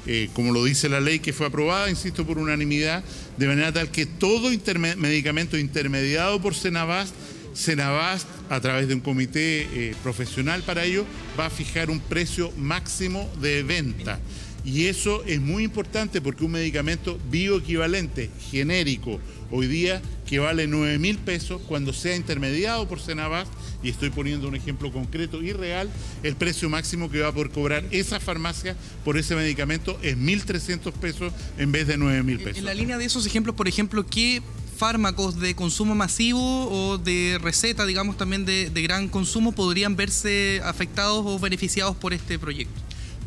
eh, 0.08 0.30
como 0.34 0.52
lo 0.52 0.64
dice 0.64 0.90
la 0.90 1.00
ley 1.00 1.20
que 1.20 1.34
fue 1.34 1.48
aprobada, 1.48 1.90
insisto, 1.90 2.26
por 2.26 2.38
unanimidad, 2.38 3.04
de 3.38 3.48
manera 3.48 3.72
tal 3.72 3.92
que 3.92 4.06
todo 4.06 4.50
medicamento 4.98 5.58
intermediado 5.58 6.42
por 6.42 6.56
Senabast, 6.56 7.14
Senabast, 7.54 8.28
a 8.50 8.62
través 8.62 8.88
de 8.88 8.94
un 8.94 9.02
comité 9.02 9.68
eh, 9.74 9.96
profesional 10.04 10.64
para 10.64 10.86
ello, 10.86 11.06
va 11.40 11.48
a 11.48 11.50
fijar 11.50 11.90
un 11.90 12.00
precio 12.00 12.52
máximo 12.58 13.30
de 13.42 13.64
venta. 13.64 14.20
Y 14.64 14.86
eso 14.86 15.24
es 15.26 15.42
muy 15.42 15.64
importante 15.64 16.22
porque 16.22 16.44
un 16.44 16.52
medicamento 16.52 17.20
bioequivalente, 17.30 18.30
genérico, 18.52 19.20
hoy 19.50 19.68
día 19.68 20.02
que 20.28 20.40
vale 20.40 20.68
9 20.68 20.98
mil 21.00 21.18
pesos, 21.18 21.62
cuando 21.68 21.94
sea 21.94 22.16
intermediado 22.16 22.88
por 22.88 23.00
Senabast, 23.00 23.52
y 23.84 23.90
estoy 23.90 24.12
poniendo 24.12 24.48
un 24.48 24.56
ejemplo 24.56 24.92
concreto 24.92 25.42
y 25.42 25.52
real, 25.52 25.90
el 26.24 26.36
precio 26.36 26.70
máximo 26.70 27.10
que 27.10 27.20
va 27.20 27.30
a 27.30 27.32
poder 27.34 27.50
cobrar 27.50 27.84
esa 27.92 28.20
farmacia 28.20 28.76
por 29.04 29.18
ese 29.18 29.36
medicamento 29.36 30.00
es 30.02 30.16
1.300 30.16 30.94
pesos 30.94 31.34
en 31.58 31.72
vez 31.72 31.88
de 31.88 31.98
9 31.98 32.24
mil 32.24 32.40
pesos. 32.40 32.60
En 32.60 32.66
la 32.66 32.74
línea 32.74 32.98
de 32.98 33.06
esos 33.06 33.26
ejemplos, 33.26 33.56
por 33.56 33.68
ejemplo, 33.68 34.06
¿qué 34.06 34.42
fármacos 34.78 35.40
de 35.40 35.56
consumo 35.56 35.96
masivo 35.96 36.70
o 36.70 36.98
de 36.98 37.40
receta, 37.42 37.86
digamos, 37.86 38.18
también 38.18 38.46
de, 38.46 38.70
de 38.70 38.82
gran 38.82 39.10
consumo 39.10 39.52
podrían 39.52 39.96
verse 39.96 40.62
afectados 40.64 41.24
o 41.26 41.40
beneficiados 41.40 41.96
por 41.96 42.14
este 42.14 42.40
proyecto? 42.40 42.80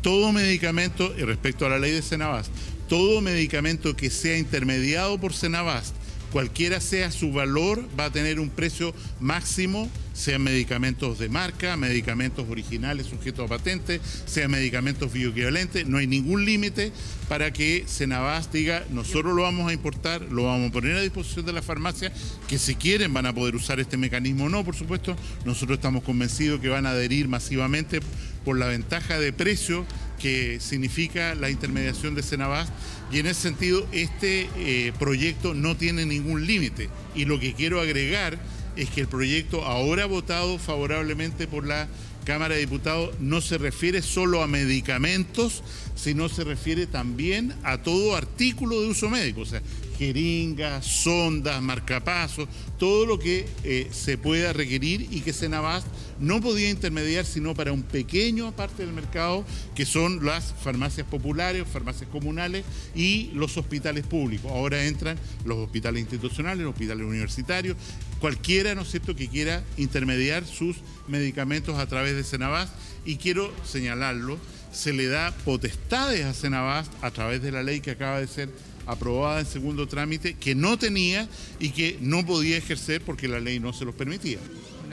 Todo 0.05 0.31
medicamento, 0.31 1.15
y 1.17 1.23
respecto 1.23 1.65
a 1.65 1.69
la 1.69 1.79
ley 1.79 1.89
de 1.89 2.03
Senabast, 2.03 2.51
todo 2.87 3.21
medicamento 3.21 3.95
que 3.95 4.11
sea 4.11 4.37
intermediado 4.37 5.17
por 5.17 5.33
Senabast, 5.33 5.95
cualquiera 6.35 6.81
sea 6.81 7.11
su 7.11 7.31
valor, 7.31 7.87
va 7.97 8.07
a 8.07 8.11
tener 8.11 8.41
un 8.41 8.49
precio 8.49 8.93
máximo, 9.21 9.89
sean 10.11 10.43
medicamentos 10.43 11.17
de 11.17 11.29
marca, 11.29 11.77
medicamentos 11.77 12.45
originales 12.49 13.05
sujetos 13.05 13.45
a 13.45 13.47
patente, 13.47 14.01
sean 14.25 14.51
medicamentos 14.51 15.13
bioequivalentes, 15.13 15.87
no 15.87 15.97
hay 15.97 16.07
ningún 16.07 16.43
límite 16.43 16.91
para 17.29 17.53
que 17.53 17.85
Senabast 17.87 18.51
diga, 18.51 18.83
nosotros 18.89 19.33
lo 19.33 19.43
vamos 19.43 19.69
a 19.69 19.73
importar, 19.73 20.23
lo 20.23 20.43
vamos 20.43 20.71
a 20.71 20.73
poner 20.73 20.97
a 20.97 21.01
disposición 21.01 21.45
de 21.45 21.53
la 21.53 21.61
farmacia, 21.61 22.11
que 22.49 22.59
si 22.59 22.75
quieren 22.75 23.13
van 23.13 23.27
a 23.27 23.33
poder 23.33 23.55
usar 23.55 23.79
este 23.79 23.95
mecanismo 23.95 24.47
o 24.47 24.49
no, 24.49 24.65
por 24.65 24.75
supuesto, 24.75 25.15
nosotros 25.45 25.77
estamos 25.77 26.03
convencidos 26.03 26.59
que 26.59 26.67
van 26.67 26.85
a 26.85 26.89
adherir 26.89 27.29
masivamente 27.29 28.01
por 28.43 28.59
la 28.59 28.67
ventaja 28.67 29.19
de 29.19 29.31
precio 29.31 29.85
que 30.19 30.59
significa 30.59 31.35
la 31.35 31.49
intermediación 31.49 32.15
de 32.15 32.23
Senabast 32.23 32.71
y 33.11 33.19
en 33.19 33.27
ese 33.27 33.41
sentido 33.41 33.87
este 33.91 34.49
eh, 34.57 34.93
proyecto 34.97 35.53
no 35.53 35.77
tiene 35.77 36.05
ningún 36.05 36.45
límite. 36.45 36.89
Y 37.15 37.25
lo 37.25 37.39
que 37.39 37.53
quiero 37.53 37.79
agregar 37.79 38.39
es 38.75 38.89
que 38.89 39.01
el 39.01 39.07
proyecto 39.07 39.63
ahora 39.63 40.05
votado 40.05 40.57
favorablemente 40.57 41.47
por 41.47 41.65
la 41.65 41.87
Cámara 42.25 42.55
de 42.55 42.61
Diputados 42.61 43.11
no 43.19 43.39
se 43.39 43.57
refiere 43.57 44.01
solo 44.01 44.41
a 44.41 44.47
medicamentos, 44.47 45.63
sino 45.95 46.29
se 46.29 46.43
refiere 46.43 46.87
también 46.87 47.53
a 47.63 47.81
todo 47.81 48.15
artículo 48.15 48.81
de 48.81 48.89
uso 48.89 49.09
médico, 49.09 49.41
o 49.41 49.45
sea, 49.45 49.61
jeringas, 49.97 50.85
sondas, 50.85 51.61
marcapasos, 51.61 52.47
todo 52.77 53.05
lo 53.05 53.17
que 53.17 53.47
eh, 53.63 53.87
se 53.91 54.17
pueda 54.17 54.53
requerir 54.53 55.07
y 55.09 55.21
que 55.21 55.33
Senabast 55.33 55.87
no 56.19 56.41
podía 56.41 56.69
intermediar 56.69 57.25
sino 57.25 57.53
para 57.53 57.71
un 57.71 57.83
pequeño 57.83 58.53
parte 58.55 58.85
del 58.85 58.93
mercado, 58.93 59.45
que 59.73 59.85
son 59.85 60.25
las 60.25 60.53
farmacias 60.61 61.07
populares, 61.07 61.65
farmacias 61.71 62.09
comunales 62.09 62.65
y 62.93 63.31
los 63.33 63.57
hospitales 63.57 64.05
públicos. 64.05 64.51
Ahora 64.51 64.85
entran 64.85 65.17
los 65.45 65.57
hospitales 65.57 66.01
institucionales, 66.01 66.63
los 66.63 66.73
hospitales 66.73 67.05
universitarios, 67.05 67.77
cualquiera, 68.19 68.75
¿no 68.75 68.81
es 68.81 68.91
cierto?, 68.91 69.15
que 69.15 69.27
quiera 69.27 69.63
intermediar 69.77 70.45
sus 70.45 70.77
medicamentos 71.07 71.77
a 71.77 71.87
través 71.87 72.15
de 72.15 72.23
Senabast 72.23 72.73
y 73.05 73.17
quiero 73.17 73.53
señalarlo, 73.63 74.39
se 74.75 74.93
le 74.93 75.07
da 75.07 75.31
potestades 75.45 76.25
a 76.25 76.33
Senabast 76.33 76.91
a 77.01 77.11
través 77.11 77.41
de 77.41 77.51
la 77.51 77.63
ley 77.63 77.79
que 77.79 77.91
acaba 77.91 78.19
de 78.19 78.27
ser 78.27 78.49
aprobada 78.85 79.39
en 79.39 79.45
segundo 79.45 79.87
trámite 79.87 80.35
que 80.35 80.53
no 80.53 80.77
tenía 80.77 81.27
y 81.59 81.69
que 81.69 81.97
no 82.01 82.25
podía 82.25 82.57
ejercer 82.57 83.01
porque 83.01 83.27
la 83.27 83.39
ley 83.39 83.59
no 83.59 83.73
se 83.73 83.85
los 83.85 83.95
permitía. 83.95 84.37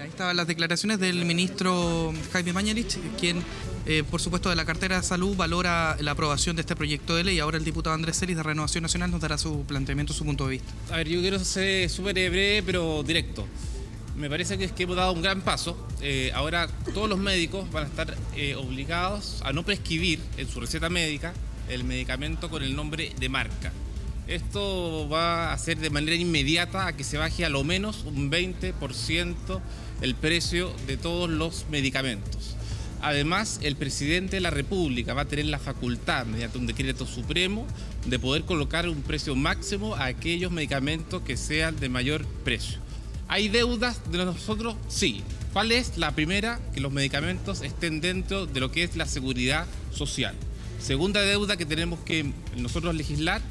Ahí 0.00 0.08
estaban 0.08 0.36
las 0.36 0.48
declaraciones 0.48 0.98
del 0.98 1.24
ministro 1.24 2.12
Jaime 2.32 2.52
Mañalich, 2.52 2.98
quien, 3.20 3.40
eh, 3.86 4.02
por 4.10 4.20
supuesto, 4.20 4.50
de 4.50 4.56
la 4.56 4.64
cartera 4.64 4.96
de 4.96 5.02
salud 5.04 5.36
valora 5.36 5.96
la 6.00 6.12
aprobación 6.12 6.56
de 6.56 6.62
este 6.62 6.74
proyecto 6.74 7.14
de 7.14 7.22
ley. 7.22 7.38
Ahora 7.38 7.56
el 7.56 7.64
diputado 7.64 7.94
Andrés 7.94 8.18
Celis 8.18 8.36
de 8.36 8.42
Renovación 8.42 8.82
Nacional 8.82 9.12
nos 9.12 9.20
dará 9.20 9.38
su 9.38 9.64
planteamiento, 9.64 10.12
su 10.12 10.24
punto 10.24 10.46
de 10.46 10.52
vista. 10.52 10.72
A 10.90 10.96
ver, 10.96 11.08
yo 11.08 11.20
quiero 11.20 11.38
ser 11.38 11.88
súper 11.88 12.14
breve, 12.14 12.64
pero 12.64 13.04
directo. 13.04 13.46
Me 14.16 14.28
parece 14.28 14.58
que 14.58 14.64
es 14.64 14.72
que 14.72 14.82
hemos 14.82 14.96
dado 14.96 15.12
un 15.12 15.22
gran 15.22 15.40
paso. 15.40 15.76
Eh, 16.02 16.30
ahora 16.34 16.68
todos 16.92 17.08
los 17.08 17.18
médicos 17.18 17.70
van 17.72 17.84
a 17.84 17.86
estar 17.86 18.14
eh, 18.36 18.54
obligados 18.56 19.40
a 19.42 19.52
no 19.52 19.64
prescribir 19.64 20.20
en 20.36 20.48
su 20.48 20.60
receta 20.60 20.90
médica 20.90 21.32
el 21.68 21.84
medicamento 21.84 22.50
con 22.50 22.62
el 22.62 22.76
nombre 22.76 23.12
de 23.18 23.28
marca. 23.28 23.72
Esto 24.26 25.08
va 25.08 25.50
a 25.50 25.52
hacer 25.52 25.78
de 25.78 25.90
manera 25.90 26.14
inmediata 26.14 26.86
a 26.86 26.96
que 26.96 27.04
se 27.04 27.18
baje 27.18 27.44
a 27.44 27.48
lo 27.48 27.64
menos 27.64 28.04
un 28.04 28.30
20% 28.30 29.60
el 30.00 30.14
precio 30.14 30.72
de 30.86 30.96
todos 30.96 31.30
los 31.30 31.66
medicamentos. 31.70 32.56
Además, 33.00 33.58
el 33.62 33.74
presidente 33.74 34.36
de 34.36 34.40
la 34.40 34.50
República 34.50 35.12
va 35.12 35.22
a 35.22 35.28
tener 35.28 35.46
la 35.46 35.58
facultad, 35.58 36.24
mediante 36.24 36.58
un 36.58 36.68
decreto 36.68 37.04
supremo, 37.04 37.66
de 38.06 38.18
poder 38.20 38.44
colocar 38.44 38.88
un 38.88 39.02
precio 39.02 39.34
máximo 39.34 39.96
a 39.96 40.04
aquellos 40.04 40.52
medicamentos 40.52 41.22
que 41.22 41.36
sean 41.36 41.80
de 41.80 41.88
mayor 41.88 42.24
precio. 42.44 42.78
¿Hay 43.28 43.48
deudas 43.48 44.00
de 44.10 44.24
nosotros? 44.24 44.76
Sí. 44.88 45.22
¿Cuál 45.52 45.72
es 45.72 45.98
la 45.98 46.12
primera? 46.12 46.60
Que 46.74 46.80
los 46.80 46.92
medicamentos 46.92 47.60
estén 47.62 48.00
dentro 48.00 48.46
de 48.46 48.60
lo 48.60 48.72
que 48.72 48.84
es 48.84 48.96
la 48.96 49.06
seguridad 49.06 49.66
social. 49.92 50.34
Segunda 50.80 51.20
deuda 51.20 51.56
que 51.56 51.66
tenemos 51.66 52.00
que 52.00 52.32
nosotros 52.56 52.94
legislar 52.94 53.42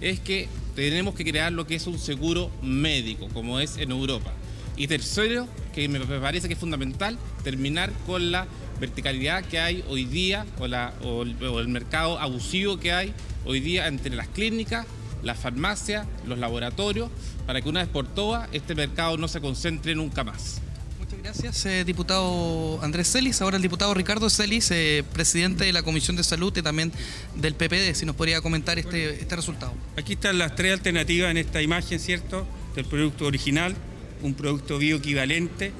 es 0.00 0.20
que 0.20 0.48
tenemos 0.74 1.14
que 1.14 1.24
crear 1.24 1.52
lo 1.52 1.66
que 1.66 1.74
es 1.74 1.86
un 1.86 1.98
seguro 1.98 2.50
médico, 2.62 3.28
como 3.34 3.58
es 3.60 3.76
en 3.76 3.90
Europa. 3.90 4.32
Y 4.76 4.86
tercero, 4.86 5.48
que 5.74 5.88
me 5.88 5.98
parece 5.98 6.46
que 6.46 6.54
es 6.54 6.60
fundamental, 6.60 7.18
terminar 7.42 7.92
con 8.06 8.30
la 8.30 8.46
verticalidad 8.78 9.44
que 9.44 9.58
hay 9.58 9.84
hoy 9.88 10.04
día 10.04 10.46
o, 10.58 10.66
el, 10.66 11.36
o, 11.44 11.60
el, 11.60 11.68
mercado 11.68 12.18
abusivo 12.20 12.78
que 12.78 12.92
hay 12.92 13.12
hoy 13.44 13.58
día 13.58 13.88
entre 13.88 14.14
las 14.14 14.28
clínicas, 14.28 14.86
las 15.22 15.38
farmacias, 15.38 16.06
los 16.26 16.38
laboratorios, 16.38 17.10
para 17.46 17.60
que 17.60 17.68
una 17.68 17.80
vez 17.80 17.88
por 17.88 18.06
todas 18.06 18.48
este 18.52 18.74
mercado 18.74 19.16
no 19.16 19.28
se 19.28 19.40
concentre 19.40 19.94
nunca 19.94 20.24
más. 20.24 20.60
Muchas 20.98 21.22
gracias, 21.22 21.66
eh, 21.66 21.84
diputado 21.84 22.82
Andrés 22.82 23.10
Celis. 23.10 23.40
Ahora 23.40 23.56
el 23.56 23.62
diputado 23.62 23.94
Ricardo 23.94 24.28
Celis, 24.28 24.70
eh, 24.70 25.04
presidente 25.12 25.64
de 25.64 25.72
la 25.72 25.82
Comisión 25.82 26.16
de 26.16 26.22
Salud 26.22 26.54
y 26.56 26.62
también 26.62 26.92
del 27.34 27.54
PPD, 27.54 27.94
si 27.94 28.04
nos 28.04 28.14
podría 28.14 28.40
comentar 28.42 28.78
este, 28.78 29.20
este 29.20 29.36
resultado. 29.36 29.72
Aquí 29.96 30.12
están 30.12 30.36
las 30.38 30.54
tres 30.54 30.74
alternativas 30.74 31.30
en 31.30 31.38
esta 31.38 31.62
imagen, 31.62 31.98
¿cierto? 31.98 32.46
Del 32.74 32.84
producto 32.84 33.24
original, 33.24 33.74
un 34.22 34.34
producto 34.34 34.78
bioequivalente 34.78 35.72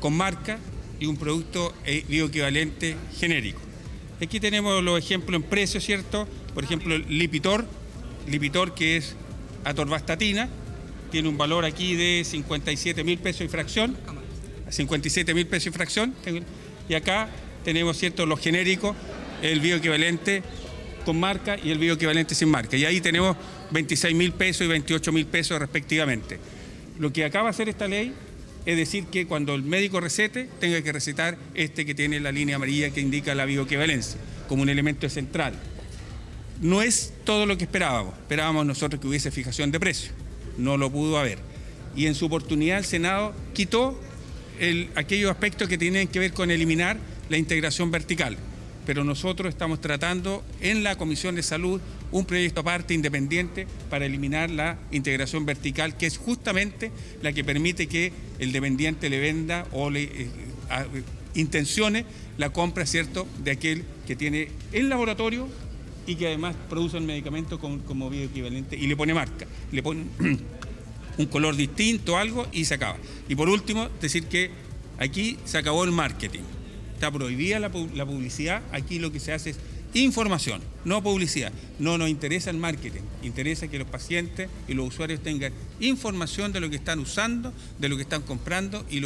con 0.00 0.14
marca 0.14 0.58
y 0.98 1.06
un 1.06 1.16
producto 1.16 1.72
eh, 1.84 2.04
bioequivalente 2.08 2.96
genérico. 3.18 3.60
Aquí 4.20 4.40
tenemos 4.40 4.82
los 4.82 4.98
ejemplos 4.98 5.40
en 5.40 5.48
precio, 5.48 5.80
¿cierto? 5.80 6.28
Por 6.54 6.64
ejemplo, 6.64 6.96
Lipitor, 6.98 7.66
Lipitor 8.26 8.74
que 8.74 8.96
es 8.96 9.16
atorvastatina, 9.64 10.48
tiene 11.10 11.28
un 11.28 11.36
valor 11.36 11.64
aquí 11.64 11.94
de 11.94 12.24
57 12.24 13.04
mil 13.04 13.18
pesos 13.18 13.42
y 13.42 13.48
fracción, 13.48 13.96
57 14.70 15.34
mil 15.34 15.46
pesos 15.46 15.68
y 15.68 15.70
fracción, 15.70 16.14
y 16.88 16.94
acá 16.94 17.28
tenemos, 17.64 17.98
¿cierto?, 17.98 18.26
los 18.26 18.40
genéricos, 18.40 18.96
el 19.42 19.60
bioequivalente 19.60 20.42
con 21.04 21.18
marca 21.18 21.58
y 21.62 21.70
el 21.70 21.78
bioequivalente 21.78 22.34
sin 22.34 22.48
marca. 22.48 22.76
Y 22.76 22.84
ahí 22.84 23.00
tenemos 23.00 23.36
26 23.70 24.14
mil 24.14 24.32
pesos 24.32 24.64
y 24.64 24.68
28 24.68 25.12
mil 25.12 25.26
pesos 25.26 25.58
respectivamente. 25.58 26.38
Lo 26.98 27.12
que 27.12 27.24
acaba 27.24 27.44
de 27.44 27.50
hacer 27.50 27.68
esta 27.68 27.88
ley 27.88 28.12
es 28.64 28.76
decir 28.76 29.06
que 29.06 29.26
cuando 29.26 29.54
el 29.54 29.62
médico 29.62 30.00
recete, 30.00 30.48
tenga 30.60 30.80
que 30.82 30.92
recetar 30.92 31.36
este 31.54 31.84
que 31.84 31.94
tiene 31.94 32.20
la 32.20 32.30
línea 32.30 32.56
amarilla 32.56 32.90
que 32.90 33.00
indica 33.00 33.34
la 33.34 33.44
bioequivalencia, 33.44 34.20
como 34.48 34.62
un 34.62 34.68
elemento 34.68 35.08
central. 35.08 35.54
No 36.62 36.80
es 36.80 37.12
todo 37.24 37.44
lo 37.44 37.58
que 37.58 37.64
esperábamos. 37.64 38.14
Esperábamos 38.14 38.64
nosotros 38.64 39.00
que 39.00 39.08
hubiese 39.08 39.32
fijación 39.32 39.72
de 39.72 39.80
precio. 39.80 40.12
No 40.56 40.76
lo 40.76 40.90
pudo 40.90 41.18
haber. 41.18 41.38
Y 41.96 42.06
en 42.06 42.14
su 42.14 42.26
oportunidad 42.26 42.78
el 42.78 42.84
Senado 42.84 43.34
quitó 43.52 44.00
el, 44.60 44.88
aquellos 44.94 45.30
aspectos 45.30 45.68
que 45.68 45.76
tienen 45.76 46.06
que 46.06 46.20
ver 46.20 46.32
con 46.32 46.52
eliminar 46.52 46.98
la 47.28 47.36
integración 47.36 47.90
vertical. 47.90 48.36
Pero 48.86 49.02
nosotros 49.02 49.48
estamos 49.48 49.80
tratando 49.80 50.44
en 50.60 50.84
la 50.84 50.96
Comisión 50.96 51.34
de 51.34 51.42
Salud 51.42 51.80
un 52.12 52.26
proyecto 52.26 52.60
aparte 52.60 52.94
independiente 52.94 53.66
para 53.90 54.06
eliminar 54.06 54.48
la 54.48 54.78
integración 54.92 55.44
vertical, 55.44 55.96
que 55.96 56.06
es 56.06 56.16
justamente 56.16 56.92
la 57.22 57.32
que 57.32 57.42
permite 57.42 57.88
que 57.88 58.12
el 58.38 58.52
dependiente 58.52 59.10
le 59.10 59.18
venda 59.18 59.66
o 59.72 59.90
le 59.90 60.04
eh, 60.04 60.30
a, 60.70 60.86
intencione 61.34 62.04
la 62.38 62.50
compra, 62.50 62.86
¿cierto?, 62.86 63.26
de 63.42 63.50
aquel 63.50 63.84
que 64.06 64.14
tiene 64.14 64.48
el 64.72 64.88
laboratorio 64.88 65.48
y 66.06 66.16
que 66.16 66.26
además 66.26 66.56
produce 66.68 66.96
el 66.96 67.04
medicamento 67.04 67.58
como, 67.58 67.78
como 67.84 68.10
bioequivalente 68.10 68.76
y 68.76 68.86
le 68.86 68.96
pone 68.96 69.14
marca, 69.14 69.46
le 69.70 69.82
pone 69.82 70.04
un 71.18 71.26
color 71.26 71.56
distinto, 71.56 72.16
algo 72.16 72.46
y 72.52 72.64
se 72.64 72.74
acaba. 72.74 72.96
Y 73.28 73.34
por 73.34 73.48
último, 73.48 73.88
decir 74.00 74.24
que 74.24 74.50
aquí 74.98 75.38
se 75.44 75.58
acabó 75.58 75.84
el 75.84 75.92
marketing. 75.92 76.42
Está 76.94 77.10
prohibida 77.10 77.58
la, 77.58 77.70
publicidad, 77.70 78.62
aquí 78.72 78.98
lo 78.98 79.10
que 79.10 79.20
se 79.20 79.32
hace 79.32 79.50
es 79.50 79.58
información, 79.94 80.62
no 80.84 81.02
publicidad. 81.02 81.52
No 81.78 81.98
nos 81.98 82.08
interesa 82.08 82.50
el 82.50 82.58
marketing, 82.58 83.02
interesa 83.22 83.68
que 83.68 83.78
los 83.78 83.88
pacientes 83.88 84.48
y 84.68 84.74
los 84.74 84.88
usuarios 84.88 85.20
tengan 85.20 85.52
información 85.80 86.52
de 86.52 86.60
lo 86.60 86.70
que 86.70 86.76
están 86.76 87.00
usando, 87.00 87.52
de 87.78 87.88
lo 87.88 87.96
que 87.96 88.02
están 88.02 88.22
comprando 88.22 88.86
y 88.88 89.00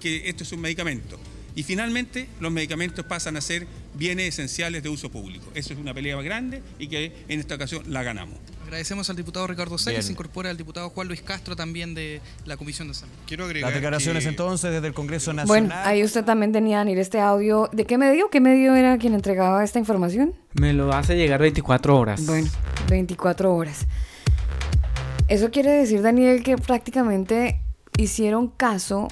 que 0.00 0.28
esto 0.28 0.42
es 0.42 0.52
un 0.52 0.60
medicamento. 0.60 1.18
Y 1.56 1.62
finalmente 1.62 2.28
los 2.40 2.50
medicamentos 2.50 3.04
pasan 3.04 3.36
a 3.36 3.40
ser 3.40 3.66
bienes 3.94 4.28
esenciales 4.28 4.82
de 4.82 4.88
uso 4.88 5.10
público. 5.10 5.46
Eso 5.54 5.72
es 5.72 5.78
una 5.78 5.94
pelea 5.94 6.16
más 6.16 6.24
grande 6.24 6.62
y 6.78 6.88
que 6.88 7.12
en 7.28 7.40
esta 7.40 7.54
ocasión 7.54 7.82
la 7.88 8.02
ganamos. 8.02 8.38
Agradecemos 8.64 9.08
al 9.10 9.16
diputado 9.16 9.46
Ricardo 9.46 9.76
Celis, 9.78 10.06
se 10.06 10.12
incorpora 10.12 10.50
el 10.50 10.56
diputado 10.56 10.88
Juan 10.90 11.06
Luis 11.06 11.20
Castro 11.20 11.54
también 11.54 11.94
de 11.94 12.20
la 12.46 12.56
Comisión 12.56 12.88
de 12.88 12.94
Salud. 12.94 13.12
Quiero 13.26 13.44
agregar 13.44 13.70
Las 13.70 13.74
declaraciones 13.74 14.24
que... 14.24 14.30
entonces 14.30 14.72
desde 14.72 14.86
el 14.86 14.94
Congreso 14.94 15.32
Nacional. 15.32 15.46
Bueno, 15.68 15.74
ahí 15.84 16.02
usted 16.02 16.24
también 16.24 16.52
tenía, 16.52 16.78
Daniel, 16.78 16.98
este 16.98 17.20
audio. 17.20 17.68
¿De 17.72 17.84
qué 17.84 17.98
medio? 17.98 18.30
¿Qué 18.30 18.40
medio 18.40 18.74
era 18.74 18.96
quien 18.98 19.14
entregaba 19.14 19.62
esta 19.62 19.78
información? 19.78 20.34
Me 20.54 20.72
lo 20.72 20.92
hace 20.92 21.16
llegar 21.16 21.40
24 21.40 21.96
horas. 21.96 22.24
Bueno, 22.26 22.48
24 22.88 23.54
horas. 23.54 23.86
Eso 25.28 25.50
quiere 25.50 25.70
decir, 25.70 26.02
Daniel, 26.02 26.42
que 26.42 26.56
prácticamente 26.56 27.60
hicieron 27.96 28.48
caso 28.48 29.08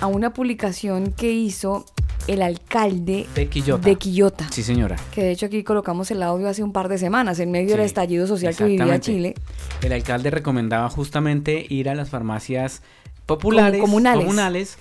a 0.00 0.06
una 0.06 0.34
publicación 0.34 1.12
que 1.12 1.32
hizo 1.32 1.86
el 2.28 2.42
alcalde 2.42 3.26
de 3.34 3.48
Quillota. 3.48 3.88
de 3.88 3.96
Quillota. 3.96 4.46
Sí, 4.50 4.62
señora. 4.62 4.96
Que 5.12 5.22
de 5.22 5.30
hecho 5.32 5.46
aquí 5.46 5.64
colocamos 5.64 6.10
el 6.10 6.22
audio 6.22 6.48
hace 6.48 6.62
un 6.62 6.72
par 6.72 6.88
de 6.88 6.98
semanas, 6.98 7.40
en 7.40 7.50
medio 7.50 7.70
sí, 7.70 7.76
del 7.76 7.86
estallido 7.86 8.26
social 8.26 8.54
que 8.54 8.64
vivía 8.64 9.00
Chile. 9.00 9.34
El 9.82 9.92
alcalde 9.92 10.30
recomendaba 10.30 10.88
justamente 10.90 11.66
ir 11.68 11.88
a 11.88 11.94
las 11.94 12.10
farmacias 12.10 12.82
populares, 13.26 13.80
comunales. 13.80 14.24
comunales 14.24 14.78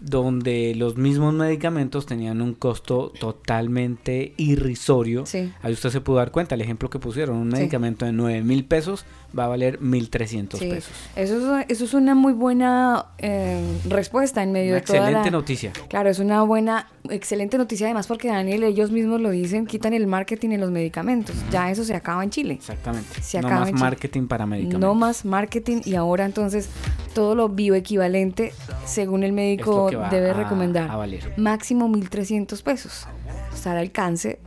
donde 0.00 0.74
los 0.76 0.96
mismos 0.96 1.34
medicamentos 1.34 2.06
tenían 2.06 2.40
un 2.40 2.54
costo 2.54 3.12
totalmente 3.18 4.32
irrisorio. 4.36 5.26
Sí. 5.26 5.52
Ahí 5.62 5.72
usted 5.72 5.90
se 5.90 6.00
pudo 6.00 6.16
dar 6.16 6.30
cuenta, 6.30 6.54
el 6.54 6.60
ejemplo 6.60 6.88
que 6.88 6.98
pusieron, 6.98 7.36
un 7.36 7.48
medicamento 7.48 8.04
sí. 8.04 8.12
de 8.12 8.12
9 8.12 8.42
mil 8.42 8.64
pesos 8.64 9.04
va 9.36 9.44
a 9.44 9.48
valer 9.48 9.80
1.300 9.80 10.58
sí. 10.58 10.68
pesos. 10.70 10.92
Eso 11.16 11.58
es, 11.58 11.66
eso 11.68 11.84
es 11.84 11.94
una 11.94 12.14
muy 12.14 12.32
buena 12.32 13.06
eh, 13.18 13.60
respuesta 13.88 14.42
en 14.42 14.52
medio 14.52 14.70
una 14.70 14.80
de 14.80 14.86
toda 14.86 14.98
excelente 14.98 15.30
la... 15.30 15.36
noticia. 15.36 15.72
Claro, 15.88 16.08
es 16.08 16.18
una 16.18 16.42
buena, 16.42 16.86
excelente 17.10 17.58
noticia 17.58 17.86
además 17.86 18.06
porque 18.06 18.28
Daniel, 18.28 18.62
ellos 18.62 18.90
mismos 18.90 19.20
lo 19.20 19.30
dicen, 19.30 19.66
quitan 19.66 19.92
el 19.94 20.06
marketing 20.06 20.50
en 20.50 20.60
los 20.60 20.70
medicamentos. 20.70 21.34
Ya 21.50 21.70
eso 21.70 21.84
se 21.84 21.94
acaba 21.94 22.22
en 22.22 22.30
Chile. 22.30 22.54
Exactamente. 22.54 23.20
Se 23.20 23.40
no 23.40 23.48
acaba 23.48 23.60
más 23.60 23.68
en 23.70 23.74
Chile. 23.74 23.84
marketing 23.84 24.26
para 24.28 24.46
medicamentos. 24.46 24.80
No 24.80 24.94
más 24.94 25.24
marketing 25.24 25.80
y 25.84 25.96
ahora 25.96 26.24
entonces 26.24 26.68
todo 27.14 27.34
lo 27.34 27.48
bioequivalente, 27.48 28.52
según 28.86 29.24
el 29.24 29.32
médico, 29.32 29.87
debe 29.90 30.32
recomendar. 30.32 30.90
A 30.90 30.96
valer. 30.96 31.32
Máximo 31.36 31.88
1.300 31.88 32.62
pesos. 32.62 33.06
Está 33.52 33.72
al 33.72 33.78
alcance 33.78 34.40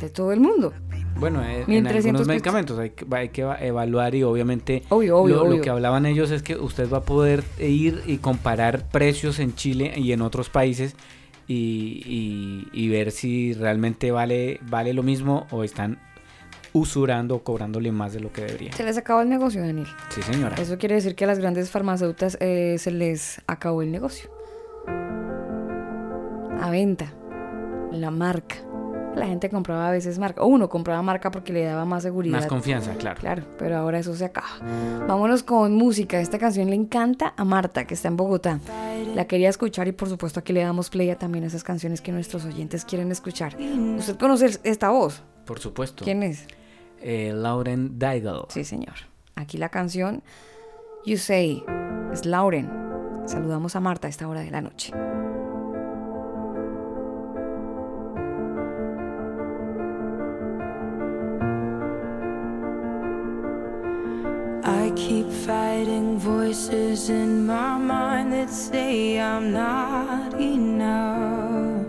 de 0.00 0.10
todo 0.10 0.32
el 0.32 0.40
mundo. 0.40 0.72
Bueno, 1.16 1.44
en, 1.44 1.70
en 1.70 1.86
algunos 1.86 2.26
medicamentos 2.26 2.78
hay 2.78 2.90
que, 2.90 3.06
hay 3.14 3.28
que, 3.28 3.42
evaluar 3.42 4.14
y 4.14 4.24
obviamente 4.24 4.82
obvio, 4.88 5.18
obvio, 5.18 5.36
lo, 5.36 5.42
obvio. 5.42 5.56
lo, 5.56 5.62
que 5.62 5.70
hablaban 5.70 6.06
ellos 6.06 6.32
es 6.32 6.42
que 6.42 6.56
usted 6.56 6.90
va 6.90 6.98
a 6.98 7.02
poder 7.02 7.44
ir 7.60 8.02
y 8.06 8.16
comparar 8.16 8.88
precios 8.88 9.38
en 9.38 9.54
Chile 9.54 9.92
y 9.96 10.10
en 10.10 10.22
otros 10.22 10.50
países 10.50 10.96
y, 11.46 12.02
y, 12.04 12.68
y 12.72 12.88
ver 12.88 13.12
si 13.12 13.52
realmente 13.52 14.10
vale, 14.10 14.58
vale 14.68 14.92
lo 14.92 15.04
mismo 15.04 15.46
o 15.50 15.62
están 15.62 16.00
usurando 16.72 17.36
o 17.36 17.42
cobrándole 17.42 17.92
más 17.92 18.12
de 18.12 18.20
lo 18.20 18.32
que 18.32 18.42
debería. 18.42 18.72
Se 18.72 18.82
les 18.82 18.98
acabó 18.98 19.20
el 19.20 19.28
negocio, 19.28 19.60
Daniel. 19.60 19.86
Sí, 20.08 20.22
señora. 20.22 20.56
Eso 20.56 20.76
quiere 20.76 20.96
decir 20.96 21.14
que 21.14 21.24
a 21.24 21.28
las 21.28 21.38
grandes 21.38 21.70
farmacéuticas 21.70 22.36
eh, 22.40 22.76
se 22.78 22.90
les 22.90 23.40
acabó 23.46 23.82
el 23.82 23.92
negocio. 23.92 24.33
A 24.86 26.70
venta. 26.70 27.12
La 27.92 28.10
marca. 28.10 28.56
La 29.14 29.26
gente 29.26 29.48
compraba 29.48 29.88
a 29.88 29.90
veces 29.92 30.18
marca. 30.18 30.42
O 30.42 30.46
uno 30.46 30.68
compraba 30.68 31.00
marca 31.02 31.30
porque 31.30 31.52
le 31.52 31.62
daba 31.64 31.84
más 31.84 32.02
seguridad. 32.02 32.36
Más 32.38 32.46
confianza, 32.46 32.94
claro. 32.94 33.20
Claro, 33.20 33.42
pero 33.58 33.76
ahora 33.76 34.00
eso 34.00 34.14
se 34.16 34.24
acaba. 34.24 34.48
Vámonos 35.06 35.44
con 35.44 35.74
música. 35.74 36.20
Esta 36.20 36.38
canción 36.38 36.68
le 36.68 36.74
encanta 36.74 37.32
a 37.36 37.44
Marta, 37.44 37.86
que 37.86 37.94
está 37.94 38.08
en 38.08 38.16
Bogotá. 38.16 38.58
La 39.14 39.26
quería 39.26 39.48
escuchar 39.50 39.86
y 39.86 39.92
por 39.92 40.08
supuesto 40.08 40.40
aquí 40.40 40.52
le 40.52 40.62
damos 40.62 40.90
play 40.90 41.10
a 41.10 41.18
también 41.18 41.44
esas 41.44 41.62
canciones 41.62 42.00
que 42.00 42.10
nuestros 42.10 42.44
oyentes 42.44 42.84
quieren 42.84 43.12
escuchar. 43.12 43.56
¿Usted 43.56 44.16
conoce 44.16 44.58
esta 44.64 44.90
voz? 44.90 45.22
Por 45.44 45.60
supuesto. 45.60 46.04
¿Quién 46.04 46.24
es? 46.24 46.48
Eh, 47.00 47.32
Lauren 47.34 47.98
Daigle. 47.98 48.46
Sí, 48.48 48.64
señor. 48.64 48.94
Aquí 49.36 49.58
la 49.58 49.68
canción 49.68 50.24
You 51.04 51.18
Say 51.18 51.62
es 52.12 52.24
Lauren. 52.26 52.83
Saludamos 53.26 53.74
a 53.74 53.80
Marta 53.80 54.06
a 54.06 54.10
esta 54.10 54.28
hora 54.28 54.40
de 54.40 54.50
la 54.50 54.60
noche. 54.60 54.92
I 64.66 64.90
keep 64.94 65.30
fighting 65.46 66.18
voices 66.18 67.08
in 67.08 67.46
my 67.46 67.78
mind 67.78 68.32
that 68.32 68.50
say 68.50 69.18
I'm 69.18 69.52
not 69.52 70.34
enough. 70.38 71.86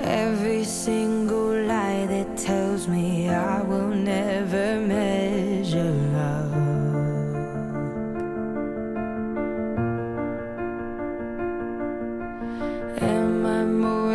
Every 0.00 0.64
single 0.64 1.66
lie 1.66 2.06
that 2.06 2.36
tells 2.36 2.86
me 2.86 3.28
I 3.28 3.62
will 3.62 3.88
never 3.88 4.80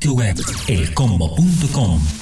sitio 0.00 0.14
web 0.14 0.38
elcombo.com 0.66 2.19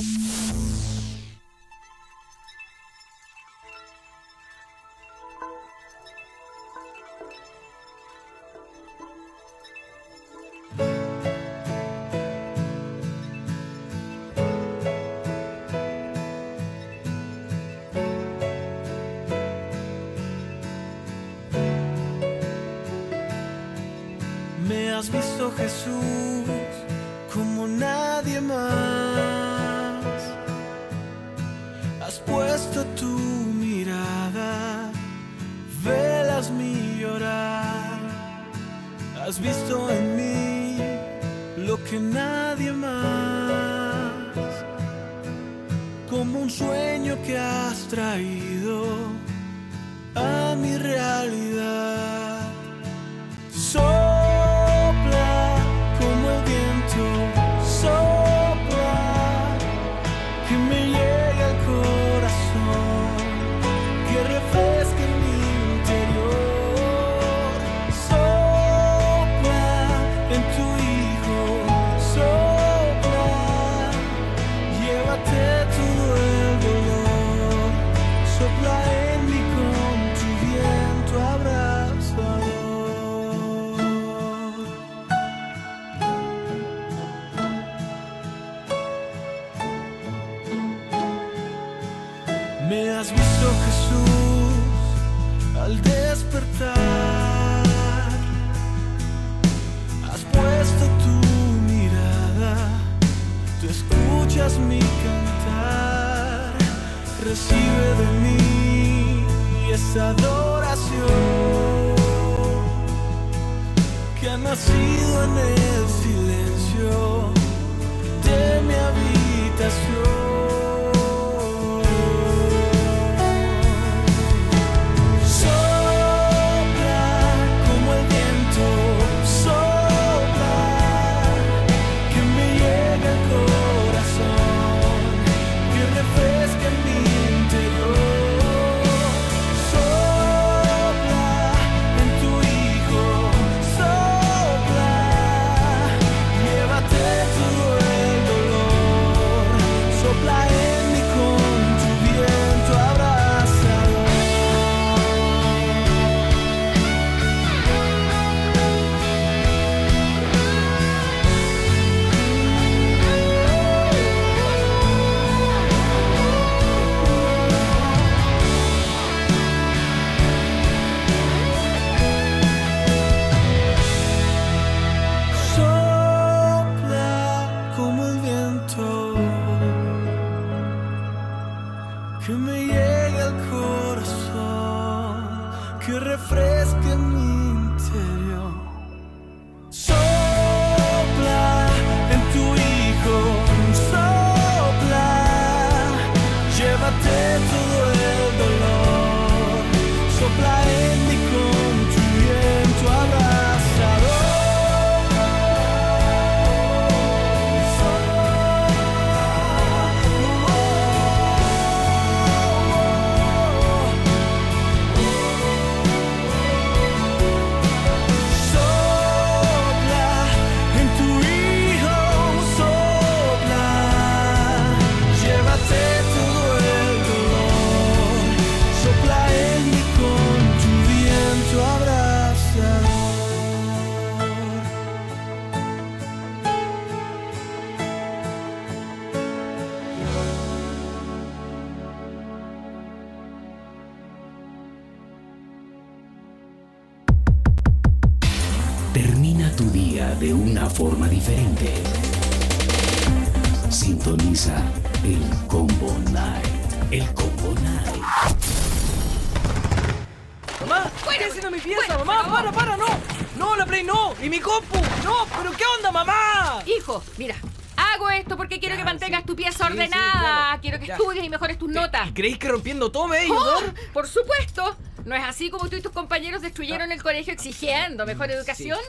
creéis 272.18 272.38
que 272.38 272.48
rompiendo 272.48 272.90
todo 272.90 273.06
me 273.06 273.30
¡Oh! 273.30 273.60
por 273.92 274.08
supuesto. 274.08 274.76
¿No 275.04 275.14
es 275.14 275.22
así 275.22 275.50
como 275.50 275.68
tú 275.68 275.76
y 275.76 275.80
tus 275.80 275.92
compañeros 275.92 276.42
destruyeron 276.42 276.90
el 276.90 277.00
colegio 277.00 277.32
exigiendo 277.32 278.04
mejor 278.04 278.28
educación? 278.32 278.80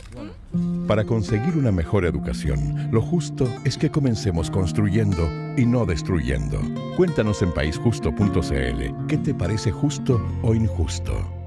Para 0.88 1.05
conseguir 1.05 1.55
una 1.55 1.71
mejor 1.71 2.05
educación, 2.05 2.89
lo 2.91 3.03
justo 3.03 3.47
es 3.65 3.77
que 3.77 3.91
comencemos 3.91 4.49
construyendo 4.49 5.30
y 5.55 5.65
no 5.67 5.86
destruyendo. 5.86 6.59
Cuéntanos 6.97 7.43
en 7.43 7.53
paisjusto.cl 7.53 9.07
qué 9.07 9.17
te 9.17 9.36
parece 9.36 9.71
justo 9.71 10.19
o 10.41 10.55
injusto. 10.55 11.38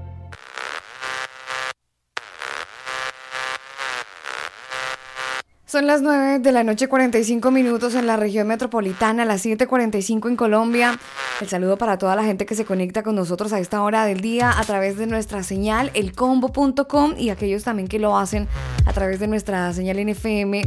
Son 5.73 5.87
las 5.87 6.03
9 6.03 6.37
de 6.37 6.51
la 6.51 6.63
noche, 6.63 6.87
45 6.87 7.49
minutos 7.49 7.95
en 7.95 8.05
la 8.05 8.15
región 8.15 8.45
metropolitana, 8.45 9.25
las 9.25 9.43
7:45 9.43 10.29
en 10.29 10.35
Colombia. 10.35 10.99
El 11.41 11.49
saludo 11.49 11.79
para 11.79 11.97
toda 11.97 12.15
la 12.15 12.23
gente 12.23 12.45
que 12.45 12.53
se 12.53 12.63
conecta 12.63 13.01
con 13.01 13.15
nosotros 13.15 13.53
a 13.53 13.59
esta 13.59 13.81
hora 13.81 14.05
del 14.05 14.21
día 14.21 14.51
a 14.55 14.63
través 14.65 14.97
de 14.97 15.07
nuestra 15.07 15.41
señal 15.41 15.89
elcombo.com 15.95 17.15
y 17.17 17.31
aquellos 17.31 17.63
también 17.63 17.87
que 17.87 17.97
lo 17.97 18.15
hacen 18.15 18.47
a 18.85 18.93
través 18.93 19.19
de 19.19 19.25
nuestra 19.25 19.73
señal 19.73 19.97
NFM 19.97 20.61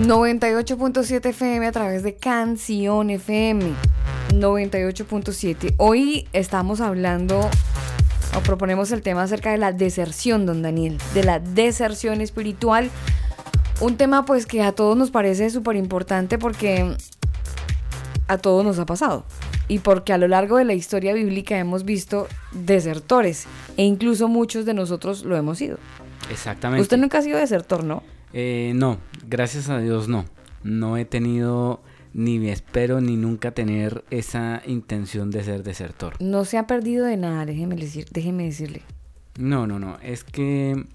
98.7 0.00 1.26
FM 1.26 1.68
a 1.68 1.70
través 1.70 2.02
de 2.02 2.16
Canción 2.16 3.10
FM 3.10 3.70
98.7. 4.30 5.74
Hoy 5.76 6.26
estamos 6.32 6.80
hablando 6.80 7.48
o 8.36 8.40
proponemos 8.40 8.90
el 8.90 9.02
tema 9.02 9.22
acerca 9.22 9.52
de 9.52 9.58
la 9.58 9.70
deserción, 9.70 10.44
don 10.44 10.60
Daniel, 10.62 10.98
de 11.14 11.22
la 11.22 11.38
deserción 11.38 12.20
espiritual. 12.20 12.90
Un 13.78 13.98
tema 13.98 14.24
pues 14.24 14.46
que 14.46 14.62
a 14.62 14.72
todos 14.72 14.96
nos 14.96 15.10
parece 15.10 15.50
súper 15.50 15.76
importante 15.76 16.38
porque 16.38 16.96
a 18.26 18.38
todos 18.38 18.64
nos 18.64 18.78
ha 18.78 18.86
pasado. 18.86 19.24
Y 19.68 19.80
porque 19.80 20.12
a 20.14 20.18
lo 20.18 20.28
largo 20.28 20.56
de 20.56 20.64
la 20.64 20.72
historia 20.72 21.12
bíblica 21.12 21.58
hemos 21.58 21.84
visto 21.84 22.26
desertores 22.52 23.46
e 23.76 23.84
incluso 23.84 24.28
muchos 24.28 24.64
de 24.64 24.72
nosotros 24.72 25.24
lo 25.24 25.36
hemos 25.36 25.58
sido. 25.58 25.78
Exactamente. 26.30 26.82
Usted 26.82 26.96
nunca 26.96 27.18
ha 27.18 27.22
sido 27.22 27.38
desertor, 27.38 27.84
¿no? 27.84 28.02
Eh, 28.32 28.72
no, 28.74 28.98
gracias 29.28 29.68
a 29.68 29.78
Dios 29.78 30.08
no. 30.08 30.24
No 30.62 30.96
he 30.96 31.04
tenido, 31.04 31.82
ni 32.14 32.38
me 32.38 32.52
espero, 32.52 33.00
ni 33.02 33.16
nunca 33.16 33.50
tener 33.50 34.04
esa 34.10 34.62
intención 34.66 35.30
de 35.30 35.44
ser 35.44 35.62
desertor. 35.62 36.14
No 36.20 36.44
se 36.44 36.56
ha 36.56 36.66
perdido 36.66 37.04
de 37.04 37.16
nada, 37.18 37.44
déjeme, 37.44 37.76
decir, 37.76 38.06
déjeme 38.10 38.44
decirle. 38.44 38.82
No, 39.38 39.66
no, 39.66 39.78
no. 39.78 39.98
Es 40.02 40.24
que 40.24 40.86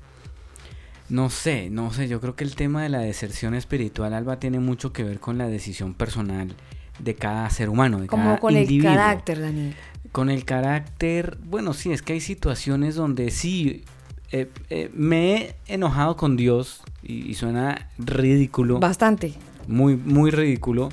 no 1.12 1.30
sé, 1.30 1.70
no 1.70 1.91
sé. 1.91 2.07
Yo 2.07 2.22
creo 2.22 2.36
que 2.36 2.45
el 2.45 2.55
tema 2.55 2.84
de 2.84 2.89
la 2.89 2.99
deserción 2.99 3.53
espiritual, 3.53 4.14
Alba, 4.14 4.39
tiene 4.39 4.59
mucho 4.59 4.93
que 4.93 5.03
ver 5.03 5.20
con 5.20 5.38
la 5.38 5.47
decisión 5.47 5.93
personal 5.93 6.55
de 6.99 7.16
cada 7.16 7.49
ser 7.49 7.70
humano, 7.70 7.99
de 7.99 8.07
Como 8.07 8.24
cada 8.24 8.38
con 8.38 8.55
el 8.55 8.82
carácter, 8.82 9.41
Daniel. 9.41 9.76
Con 10.14 10.30
el 10.30 10.45
carácter, 10.45 11.38
bueno, 11.43 11.74
sí, 11.74 11.91
es 11.91 12.01
que 12.01 12.14
hay 12.14 12.22
situaciones 12.22 12.95
donde 12.95 13.30
sí 13.30 13.84
eh, 14.32 14.49
eh, 14.70 14.89
me 14.93 15.36
he 15.36 15.55
enojado 15.68 16.16
con 16.16 16.38
Dios 16.38 16.82
y, 17.03 17.30
y 17.30 17.34
suena 17.34 17.89
ridículo. 17.97 18.80
Bastante. 18.80 19.34
Muy, 19.68 19.97
muy 19.97 20.32
ridículo. 20.32 20.89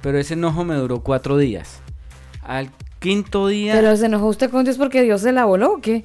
Pero 0.00 0.18
ese 0.18 0.34
enojo 0.34 0.64
me 0.64 0.76
duró 0.76 1.00
cuatro 1.00 1.38
días. 1.38 1.80
Al 2.42 2.70
quinto 3.00 3.48
día. 3.48 3.74
Pero 3.74 3.96
se 3.96 4.06
enojó 4.06 4.26
usted 4.26 4.48
con 4.48 4.64
Dios 4.64 4.78
porque 4.78 5.02
Dios 5.02 5.22
se 5.22 5.32
la 5.32 5.44
voló 5.44 5.74
o 5.74 5.80
qué? 5.80 6.04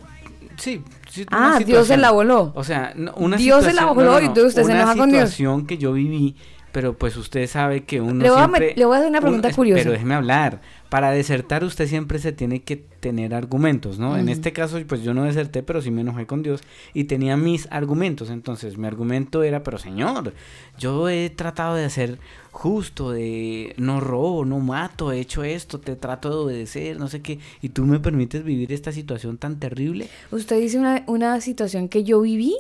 Sí. 0.62 0.84
sí, 1.10 1.26
una 1.32 1.56
Ah, 1.56 1.60
Dios 1.60 1.88
se 1.88 1.98
la 1.98 2.12
voló. 2.12 2.52
O 2.56 2.64
sea, 2.64 2.94
no- 2.96 3.14
una 3.16 3.36
Dios 3.38 3.64
se 3.66 3.74
la 3.74 3.86
voló 3.86 4.12
no, 4.14 4.20
no, 4.20 4.26
y 4.26 4.30
usted 4.30 4.52
se 4.54 4.62
una 4.64 4.76
enoja 4.82 4.96
con 4.96 5.10
Dios. 5.10 5.30
situación 5.30 5.66
que 5.66 5.78
yo 5.78 5.94
viví 5.94 6.36
pero 6.72 6.98
pues 6.98 7.18
usted 7.18 7.48
sabe 7.48 7.84
que 7.84 8.00
uno 8.00 8.24
Le 8.24 8.30
voy 8.30 8.40
a 8.40 8.44
siempre... 8.46 8.72
met- 8.74 8.78
le 8.78 8.86
voy 8.86 8.96
a 8.96 8.98
hacer 9.00 9.10
una 9.10 9.20
pregunta 9.20 9.52
curiosa. 9.52 9.80
Pero 9.82 9.92
déjeme 9.92 10.16
hablar. 10.16 10.62
Para 10.92 11.12
desertar 11.12 11.64
usted 11.64 11.88
siempre 11.88 12.20
se 12.20 12.34
tiene 12.34 12.64
que 12.64 12.76
tener 12.76 13.34
argumentos, 13.34 13.98
¿no? 13.98 14.18
En 14.18 14.28
este 14.28 14.52
caso, 14.52 14.78
pues 14.86 15.02
yo 15.04 15.14
no 15.14 15.24
deserté, 15.24 15.64
pero 15.64 15.82
sí 15.82 15.90
me 15.90 16.02
enojé 16.02 16.26
con 16.26 16.44
Dios 16.44 16.60
y 16.94 17.06
tenía 17.06 17.38
mis 17.38 17.70
argumentos. 17.72 18.30
Entonces, 18.30 18.78
mi 18.78 18.88
argumento 18.88 19.42
era, 19.42 19.64
pero 19.64 19.78
señor, 19.78 20.34
yo 20.78 21.08
he 21.08 21.30
tratado 21.30 21.76
de 21.76 21.90
ser 21.90 22.20
justo, 22.52 23.12
de 23.12 23.74
no 23.78 24.02
robo, 24.02 24.44
no 24.44 24.60
mato, 24.60 25.14
he 25.14 25.22
hecho 25.22 25.46
esto, 25.46 25.80
te 25.80 25.96
trato 25.96 26.30
de 26.30 26.36
obedecer, 26.36 27.00
no 27.00 27.08
sé 27.08 27.22
qué, 27.22 27.40
y 27.62 27.70
tú 27.70 27.86
me 27.86 28.02
permites 28.02 28.44
vivir 28.44 28.74
esta 28.74 28.92
situación 28.92 29.38
tan 29.38 29.62
terrible. 29.62 30.10
Usted 30.30 30.60
dice 30.60 30.78
una, 30.78 31.06
una 31.08 31.40
situación 31.40 31.88
que 31.88 32.04
yo 32.04 32.20
viví, 32.20 32.58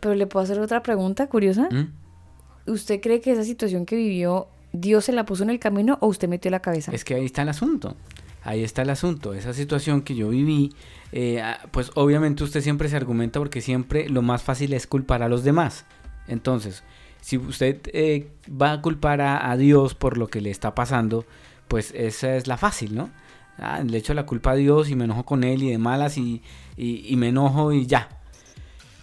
pero 0.00 0.14
le 0.14 0.26
puedo 0.26 0.44
hacer 0.44 0.60
otra 0.60 0.82
pregunta 0.82 1.28
curiosa. 1.28 1.70
¿Mm? 1.70 2.70
¿Usted 2.70 3.00
cree 3.00 3.22
que 3.22 3.32
esa 3.32 3.44
situación 3.44 3.86
que 3.86 3.96
vivió, 3.96 4.48
Dios 4.74 5.04
se 5.04 5.12
la 5.12 5.24
puso 5.24 5.44
en 5.44 5.50
el 5.50 5.60
camino 5.60 5.98
o 6.00 6.08
usted 6.08 6.28
metió 6.28 6.50
la 6.50 6.60
cabeza? 6.60 6.90
Es 6.92 7.04
que 7.04 7.14
ahí 7.14 7.24
está 7.24 7.42
el 7.42 7.48
asunto. 7.48 7.96
Ahí 8.42 8.62
está 8.64 8.82
el 8.82 8.90
asunto. 8.90 9.32
Esa 9.32 9.54
situación 9.54 10.02
que 10.02 10.14
yo 10.16 10.28
viví, 10.28 10.74
eh, 11.12 11.40
ah, 11.40 11.60
pues 11.70 11.92
obviamente 11.94 12.42
usted 12.44 12.60
siempre 12.60 12.88
se 12.88 12.96
argumenta 12.96 13.38
porque 13.38 13.60
siempre 13.60 14.08
lo 14.08 14.20
más 14.20 14.42
fácil 14.42 14.72
es 14.74 14.86
culpar 14.86 15.22
a 15.22 15.28
los 15.28 15.44
demás. 15.44 15.86
Entonces, 16.26 16.82
si 17.20 17.38
usted 17.38 17.80
eh, 17.92 18.28
va 18.50 18.72
a 18.72 18.82
culpar 18.82 19.20
a, 19.22 19.56
Dios 19.56 19.94
por 19.94 20.18
lo 20.18 20.26
que 20.26 20.40
le 20.40 20.50
está 20.50 20.74
pasando, 20.74 21.24
pues 21.68 21.92
esa 21.96 22.36
es 22.36 22.46
la 22.48 22.56
fácil, 22.58 22.94
¿no? 22.96 23.10
Ah, 23.58 23.80
le 23.86 23.96
echo 23.96 24.12
la 24.12 24.26
culpa 24.26 24.50
a 24.50 24.54
Dios 24.56 24.90
y 24.90 24.96
me 24.96 25.04
enojo 25.04 25.24
con 25.24 25.44
él 25.44 25.62
y 25.62 25.70
de 25.70 25.78
malas 25.78 26.18
y, 26.18 26.42
y- 26.76 27.06
y 27.08 27.16
me 27.16 27.28
enojo 27.28 27.72
y 27.72 27.86
ya. 27.86 28.08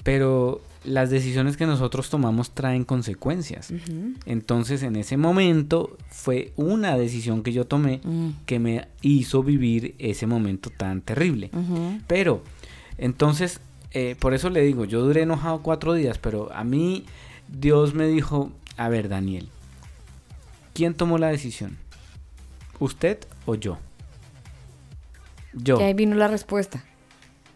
Pero 0.03 0.61
las 0.83 1.09
decisiones 1.09 1.57
que 1.57 1.65
nosotros 1.65 2.09
tomamos 2.09 2.51
traen 2.51 2.83
consecuencias. 2.83 3.73
Entonces 4.25 4.83
en 4.83 4.95
ese 4.95 5.17
momento 5.17 5.97
fue 6.09 6.53
una 6.55 6.97
decisión 6.97 7.43
que 7.43 7.53
yo 7.53 7.65
tomé 7.65 8.01
que 8.45 8.59
me 8.59 8.87
hizo 9.01 9.43
vivir 9.43 9.95
ese 9.99 10.27
momento 10.27 10.69
tan 10.69 11.01
terrible. 11.01 11.51
Pero, 12.07 12.43
entonces, 12.97 13.59
eh, 13.91 14.15
por 14.19 14.33
eso 14.33 14.49
le 14.49 14.61
digo, 14.61 14.85
yo 14.85 15.01
duré 15.01 15.23
enojado 15.23 15.61
cuatro 15.61 15.93
días, 15.93 16.17
pero 16.17 16.51
a 16.53 16.63
mí 16.63 17.05
Dios 17.47 17.93
me 17.93 18.07
dijo, 18.07 18.51
a 18.77 18.89
ver 18.89 19.09
Daniel, 19.09 19.49
¿quién 20.73 20.93
tomó 20.93 21.17
la 21.17 21.27
decisión? 21.27 21.77
¿Usted 22.79 23.19
o 23.45 23.55
yo? 23.55 23.77
Yo. 25.53 25.79
Y 25.79 25.83
ahí 25.83 25.93
vino 25.93 26.15
la 26.15 26.27
respuesta. 26.27 26.83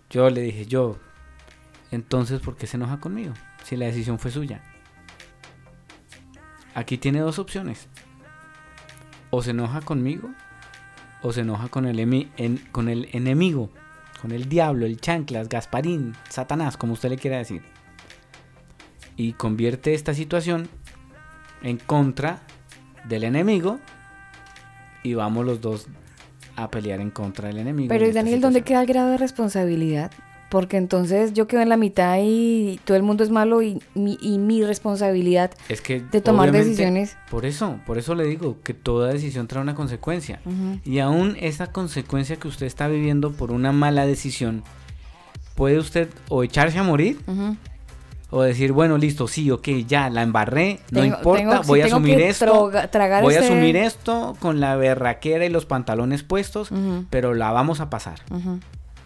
Yo 0.10 0.30
le 0.30 0.42
dije, 0.42 0.66
yo. 0.66 0.98
Entonces, 1.96 2.40
¿por 2.42 2.56
qué 2.58 2.68
se 2.68 2.78
enoja 2.78 3.00
conmigo? 3.00 3.34
Si 3.64 3.76
la 3.78 3.86
decisión 3.86 4.20
fue 4.20 4.30
suya. 4.32 4.62
Aquí 6.74 6.98
tiene 6.98 7.20
dos 7.20 7.40
opciones. 7.40 7.88
O 9.30 9.42
se 9.42 9.52
enoja 9.52 9.82
conmigo, 9.82 10.30
o 11.22 11.32
se 11.34 11.42
enoja 11.42 11.70
con 11.70 11.86
el, 11.86 11.98
emi- 12.00 12.30
en- 12.38 12.58
con 12.72 12.90
el 12.90 13.10
enemigo, 13.14 13.70
con 14.22 14.32
el 14.32 14.48
diablo, 14.50 14.86
el 14.86 15.00
chanclas, 15.00 15.50
Gasparín, 15.50 16.14
Satanás, 16.30 16.78
como 16.78 16.94
usted 16.94 17.10
le 17.10 17.18
quiera 17.18 17.38
decir. 17.38 17.64
Y 19.18 19.34
convierte 19.34 19.94
esta 19.94 20.14
situación 20.14 20.68
en 21.64 21.78
contra 21.78 22.42
del 23.06 23.24
enemigo 23.24 23.80
y 25.04 25.14
vamos 25.14 25.46
los 25.46 25.62
dos 25.62 25.88
a 26.58 26.70
pelear 26.70 27.00
en 27.00 27.12
contra 27.12 27.48
del 27.48 27.58
enemigo. 27.60 27.90
Pero 27.90 28.04
en 28.04 28.08
¿y 28.08 28.10
esta 28.10 28.20
Daniel, 28.22 28.42
¿dónde 28.42 28.62
queda 28.64 28.82
el 28.82 28.88
grado 28.88 29.12
de 29.12 29.18
responsabilidad? 29.18 30.12
Porque 30.50 30.78
entonces 30.78 31.34
yo 31.34 31.48
quedo 31.48 31.62
en 31.62 31.70
la 31.70 31.78
mitad 31.78 32.18
y 32.22 32.80
todo 32.86 32.96
el 32.96 33.04
mundo 33.04 33.24
es 33.24 33.30
malo 33.30 33.62
y 33.62 33.82
mi, 33.96 34.18
y 34.22 34.38
mi 34.38 34.64
responsabilidad 34.64 35.52
Es 35.70 35.82
que 35.82 36.00
de 36.02 36.22
tomar 36.22 36.50
decisiones. 36.52 37.18
Por 37.30 37.46
eso, 37.46 37.80
por 37.86 37.98
eso 37.98 38.16
le 38.16 38.26
digo 38.26 38.58
que 38.64 38.74
toda 38.74 39.12
decisión 39.12 39.48
trae 39.48 39.62
una 39.64 39.76
consecuencia. 39.76 40.40
Y 40.86 41.00
aún 41.00 41.36
esa 41.40 41.68
consecuencia 41.72 42.36
que 42.38 42.48
usted 42.48 42.68
está 42.68 42.88
viviendo 42.88 43.32
por 43.32 43.52
una 43.52 43.72
mala 43.72 44.06
decisión, 44.06 44.64
puede 45.56 45.78
usted 45.80 46.10
o 46.30 46.44
echarse 46.44 46.78
a 46.78 46.84
morir 46.84 47.20
o 48.30 48.42
decir, 48.42 48.72
bueno, 48.72 48.98
listo, 48.98 49.28
sí, 49.28 49.50
ok, 49.52 49.68
ya 49.88 50.10
la 50.10 50.22
embarré, 50.22 50.80
no 50.92 51.00
importa, 51.06 51.40
tengo- 51.40 51.64
si 51.64 51.68
voy 51.70 51.82
a 51.82 51.86
asumir 51.86 52.20
esto, 52.22 52.72
voy 53.24 53.36
a 53.36 53.40
asumir 53.40 53.76
esto 53.78 54.36
con 54.40 54.60
la 54.60 54.76
berraquera 54.76 55.46
y 55.46 55.50
los 55.50 55.66
pantalones 55.66 56.24
puestos, 56.24 56.70
pero 57.10 57.34
la 57.34 57.52
vamos 57.52 57.80
a 57.80 57.90
pasar. 57.90 58.20
Ujú. 58.32 58.60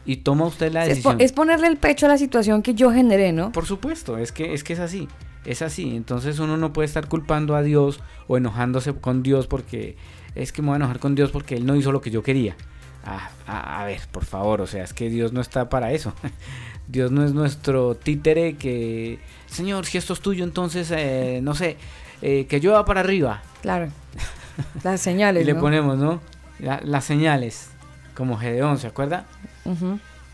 Y 0.06 0.18
toma 0.18 0.46
usted 0.46 0.72
la 0.72 0.82
Es, 0.86 0.90
po- 0.90 1.10
decisión. 1.12 1.22
es 1.22 1.32
ponerle 1.34 1.68
el 1.68 1.78
pecho 1.78 2.06
a 2.06 2.10
la 2.10 2.18
situación 2.18 2.62
que 2.64 2.74
yo 2.74 2.92
generé, 2.92 3.32
¿no? 3.32 3.52
Por 3.52 3.66
supuesto, 3.66 4.18
es 4.18 4.32
que, 4.32 4.54
es 4.54 4.64
que 4.64 4.74
es 4.74 4.80
así. 4.80 5.08
Es 5.46 5.62
así. 5.62 5.96
Entonces 5.96 6.40
uno 6.40 6.58
no 6.58 6.74
puede 6.74 6.86
estar 6.88 7.08
culpando 7.08 7.56
a 7.56 7.62
Dios 7.62 8.00
o 8.28 8.38
enojándose 8.38 8.94
con 8.94 9.24
Dios 9.24 9.48
porque 9.48 9.96
es 10.36 10.52
que 10.52 10.62
me 10.62 10.68
voy 10.70 10.74
a 10.76 10.78
enojar 10.78 11.00
con 11.00 11.16
Dios 11.16 11.32
porque 11.32 11.56
Él 11.56 11.66
no 11.66 11.76
hizo 11.76 11.92
lo 11.92 12.02
que 12.02 12.12
yo 12.12 12.24
quería. 12.24 12.56
Ah, 13.06 13.30
a, 13.48 13.82
a 13.82 13.86
ver, 13.86 14.02
por 14.12 14.26
favor, 14.26 14.62
o 14.62 14.68
sea, 14.68 14.84
es 14.84 14.94
que 14.94 15.10
Dios 15.10 15.32
no 15.32 15.42
está 15.42 15.70
para 15.70 15.92
eso. 15.94 16.14
Dios 16.88 17.12
no 17.12 17.24
es 17.24 17.34
nuestro 17.34 17.96
títere 17.96 18.56
que, 18.56 19.20
Señor, 19.46 19.86
si 19.86 19.98
esto 20.00 20.14
es 20.14 20.22
tuyo, 20.22 20.44
entonces, 20.44 20.92
eh, 20.92 21.40
no 21.44 21.54
sé, 21.56 21.78
eh, 22.22 22.46
que 22.50 22.60
llueva 22.60 22.84
para 22.86 23.00
arriba. 23.02 23.42
Claro. 23.62 23.90
Las 24.84 25.00
señales, 25.02 25.44
Y 25.44 25.46
le 25.46 25.54
¿no? 25.54 25.62
ponemos, 25.62 25.98
¿no? 25.98 26.20
La- 26.60 26.82
las 26.84 27.06
señales, 27.06 27.70
como 28.16 28.38
Gedeón, 28.38 28.78
¿se 28.80 28.88
acuerda? 28.88 29.26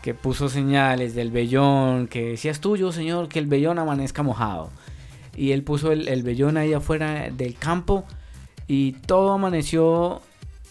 Que 0.02 0.14
puso 0.14 0.48
señales 0.48 1.14
del 1.14 1.30
vellón, 1.30 2.06
que 2.06 2.30
decía 2.30 2.50
es 2.50 2.60
tuyo, 2.60 2.92
señor, 2.92 3.28
que 3.28 3.38
el 3.38 3.46
vellón 3.46 3.78
amanezca 3.78 4.22
mojado. 4.22 4.70
Y 5.36 5.52
él 5.52 5.62
puso 5.62 5.92
el, 5.92 6.08
el 6.08 6.22
vellón 6.22 6.56
ahí 6.56 6.72
afuera 6.72 7.28
del 7.30 7.56
campo 7.56 8.04
y 8.68 8.92
todo 8.92 9.32
amaneció 9.32 10.22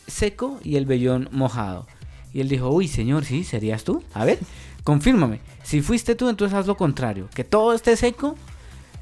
seco 0.08 0.60
y 0.64 0.76
el 0.78 0.86
vellón 0.86 1.30
mojado. 1.32 1.88
Y 2.34 2.42
él 2.42 2.50
dijo, 2.50 2.70
uy, 2.70 2.88
señor, 2.88 3.26
sí, 3.26 3.44
¿serías 3.44 3.84
tú? 3.84 4.04
A 4.14 4.26
ver, 4.26 4.40
confírmame. 4.84 5.40
Si 5.64 5.82
fuiste 5.82 6.16
tú, 6.16 6.30
entonces 6.30 6.58
haz 6.58 6.68
lo 6.68 6.76
contrario. 6.76 7.30
Que 7.34 7.44
todo 7.44 7.74
esté 7.74 7.96
seco, 7.96 8.36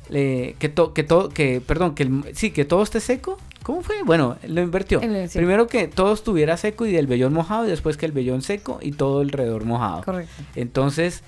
eh, 0.10 0.56
que, 0.60 0.74
que 0.94 1.04
todo, 1.04 1.30
que, 1.30 1.62
perdón, 1.62 1.96
que 1.96 2.10
sí, 2.34 2.52
que 2.52 2.66
todo 2.66 2.84
esté 2.84 3.00
seco. 3.00 3.38
¿Cómo 3.64 3.82
fue? 3.82 4.04
Bueno, 4.04 4.38
lo 4.48 4.62
invirtió. 4.62 5.00
Primero 5.34 5.68
que 5.68 5.88
todo 5.88 6.14
estuviera 6.14 6.58
seco 6.58 6.86
y 6.86 6.96
el 6.98 7.08
vellón 7.08 7.34
mojado, 7.34 7.66
y 7.66 7.70
después 7.70 7.98
que 7.98 8.06
el 8.06 8.12
vellón 8.12 8.42
seco 8.42 8.80
y 8.82 8.92
todo 8.92 9.22
alrededor 9.22 9.66
mojado. 9.66 10.04
Correcto. 10.04 10.32
Entonces 10.56 11.24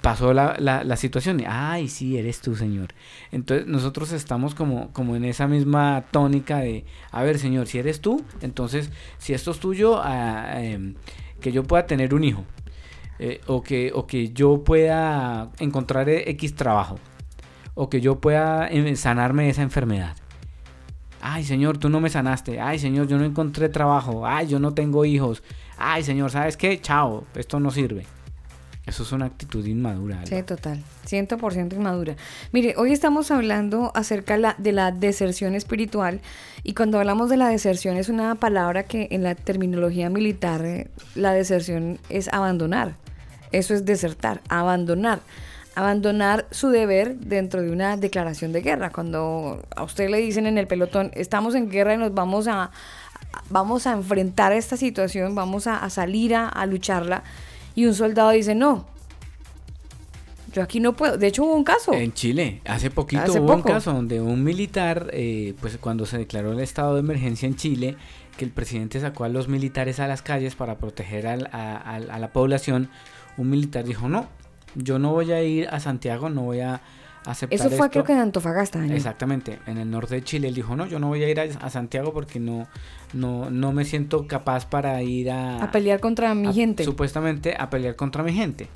pasó 0.00 0.34
la, 0.34 0.56
la, 0.58 0.84
la 0.84 0.96
situación 0.96 1.42
ay, 1.46 1.88
sí, 1.88 2.18
eres 2.18 2.40
tú, 2.40 2.56
Señor. 2.56 2.88
Entonces 3.32 3.66
nosotros 3.66 4.12
estamos 4.12 4.54
como, 4.54 4.92
como 4.92 5.16
en 5.16 5.24
esa 5.24 5.46
misma 5.46 6.04
tónica 6.10 6.58
de, 6.58 6.84
a 7.10 7.22
ver, 7.22 7.38
Señor, 7.38 7.66
si 7.66 7.78
eres 7.78 8.00
tú, 8.00 8.22
entonces 8.42 8.90
si 9.18 9.32
esto 9.32 9.50
es 9.52 9.60
tuyo, 9.60 10.00
ah, 10.02 10.62
em, 10.62 10.94
que 11.40 11.52
yo 11.52 11.62
pueda 11.62 11.86
tener 11.86 12.14
un 12.14 12.24
hijo. 12.24 12.44
eh, 13.18 13.40
o, 13.46 13.62
que, 13.62 13.92
o 13.94 14.06
que 14.06 14.30
yo 14.32 14.64
pueda 14.64 15.50
encontrar 15.58 16.08
eh, 16.08 16.28
X 16.30 16.54
trabajo. 16.54 16.98
O 17.74 17.88
que 17.88 18.00
yo 18.00 18.20
pueda 18.20 18.68
em, 18.68 18.96
sanarme 18.96 19.44
de 19.44 19.50
esa 19.50 19.62
enfermedad. 19.62 20.16
Ay, 21.26 21.42
Señor, 21.42 21.78
tú 21.78 21.88
no 21.88 22.00
me 22.00 22.10
sanaste. 22.10 22.60
Ay, 22.60 22.78
Señor, 22.78 23.08
yo 23.08 23.16
no 23.16 23.24
encontré 23.24 23.70
trabajo. 23.70 24.26
Ay, 24.26 24.46
yo 24.46 24.58
no 24.58 24.74
tengo 24.74 25.06
hijos. 25.06 25.42
Ay, 25.78 26.02
Señor, 26.02 26.30
¿sabes 26.30 26.58
qué? 26.58 26.78
Chao, 26.82 27.24
esto 27.34 27.58
no 27.60 27.70
sirve. 27.70 28.04
Eso 28.84 29.04
es 29.04 29.12
una 29.12 29.24
actitud 29.24 29.64
inmadura. 29.64 30.16
Alba. 30.16 30.26
Sí, 30.26 30.42
total. 30.42 30.82
100% 31.08 31.72
inmadura. 31.76 32.16
Mire, 32.52 32.74
hoy 32.76 32.92
estamos 32.92 33.30
hablando 33.30 33.90
acerca 33.94 34.36
la- 34.36 34.54
de 34.58 34.72
la 34.72 34.92
deserción 34.92 35.54
espiritual 35.54 36.20
y 36.62 36.74
cuando 36.74 36.98
hablamos 36.98 37.30
de 37.30 37.38
la 37.38 37.48
deserción 37.48 37.96
es 37.96 38.10
una 38.10 38.34
palabra 38.34 38.82
que 38.82 39.08
en 39.10 39.22
la 39.22 39.34
terminología 39.34 40.10
militar 40.10 40.62
eh, 40.66 40.88
la 41.14 41.32
deserción 41.32 41.98
es 42.10 42.28
abandonar. 42.30 42.96
Eso 43.52 43.72
es 43.72 43.86
desertar, 43.86 44.42
abandonar. 44.50 45.20
Abandonar 45.76 46.46
su 46.50 46.68
deber 46.68 47.16
dentro 47.18 47.60
de 47.62 47.70
una 47.70 47.96
declaración 47.96 48.52
de 48.52 48.60
guerra. 48.62 48.90
Cuando 48.90 49.62
a 49.74 49.82
usted 49.82 50.08
le 50.08 50.18
dicen 50.18 50.46
en 50.46 50.56
el 50.58 50.66
pelotón, 50.66 51.10
estamos 51.14 51.54
en 51.54 51.68
guerra 51.68 51.94
y 51.94 51.98
nos 51.98 52.14
vamos 52.14 52.46
a, 52.46 52.70
vamos 53.50 53.86
a 53.86 53.92
enfrentar 53.92 54.52
esta 54.52 54.76
situación, 54.76 55.34
vamos 55.34 55.66
a, 55.66 55.78
a 55.78 55.90
salir 55.90 56.34
a, 56.34 56.48
a 56.48 56.66
lucharla. 56.66 57.24
Y 57.74 57.86
un 57.86 57.94
soldado 57.94 58.30
dice, 58.30 58.54
no, 58.54 58.86
yo 60.52 60.62
aquí 60.62 60.78
no 60.78 60.94
puedo. 60.94 61.18
De 61.18 61.26
hecho, 61.26 61.42
hubo 61.42 61.56
un 61.56 61.64
caso. 61.64 61.92
En 61.92 62.12
Chile, 62.12 62.60
hace 62.66 62.88
poquito 62.90 63.22
Hace 63.22 63.40
hubo 63.40 63.52
un 63.54 63.62
poco. 63.62 63.72
caso 63.74 63.92
donde 63.92 64.20
un 64.20 64.44
militar, 64.44 65.08
eh, 65.12 65.54
pues 65.60 65.76
cuando 65.78 66.06
se 66.06 66.18
declaró 66.18 66.52
el 66.52 66.60
estado 66.60 66.94
de 66.94 67.00
emergencia 67.00 67.48
en 67.48 67.56
Chile, 67.56 67.96
que 68.36 68.44
el 68.44 68.52
presidente 68.52 69.00
sacó 69.00 69.24
a 69.24 69.28
los 69.28 69.48
militares 69.48 69.98
a 69.98 70.06
las 70.06 70.22
calles 70.22 70.54
para 70.54 70.78
proteger 70.78 71.26
al- 71.26 71.48
a, 71.52 71.76
a- 71.78 71.96
a 71.96 72.18
la 72.20 72.32
población, 72.32 72.88
un 73.36 73.50
militar 73.50 73.84
dijo, 73.84 74.08
no, 74.08 74.28
yo 74.74 74.98
no 74.98 75.12
voy 75.12 75.32
a 75.32 75.42
ir 75.42 75.68
a 75.68 75.80
Santiago, 75.80 76.28
no 76.30 76.42
voy 76.42 76.60
a 76.60 76.80
aceptar 77.26 77.54
Eso 77.58 77.68
fue 77.70 77.86
esto". 77.86 77.90
creo 77.90 78.04
que 78.04 78.12
en 78.12 78.18
Antofagasta. 78.18 78.78
Daniel. 78.78 78.96
Exactamente, 78.96 79.58
en 79.66 79.78
el 79.78 79.90
norte 79.90 80.16
de 80.16 80.22
Chile. 80.24 80.48
Él 80.48 80.54
dijo, 80.54 80.76
no, 80.76 80.86
yo 80.86 80.98
no 80.98 81.08
voy 81.08 81.22
a 81.24 81.28
ir 81.28 81.40
a, 81.40 81.44
a 81.44 81.70
Santiago 81.70 82.12
porque 82.12 82.38
no, 82.40 82.66
no, 83.12 83.50
no 83.50 83.72
me 83.72 83.84
siento 83.84 84.26
capaz 84.26 84.66
para 84.66 85.02
ir 85.02 85.30
a... 85.30 85.62
A 85.62 85.70
pelear 85.70 86.00
contra 86.00 86.34
mi 86.34 86.48
a- 86.48 86.52
gente. 86.52 86.84
Supuestamente 86.84 87.54
a 87.58 87.70
pelear 87.70 87.96
contra 87.96 88.22
mi 88.22 88.32
gente. 88.32 88.68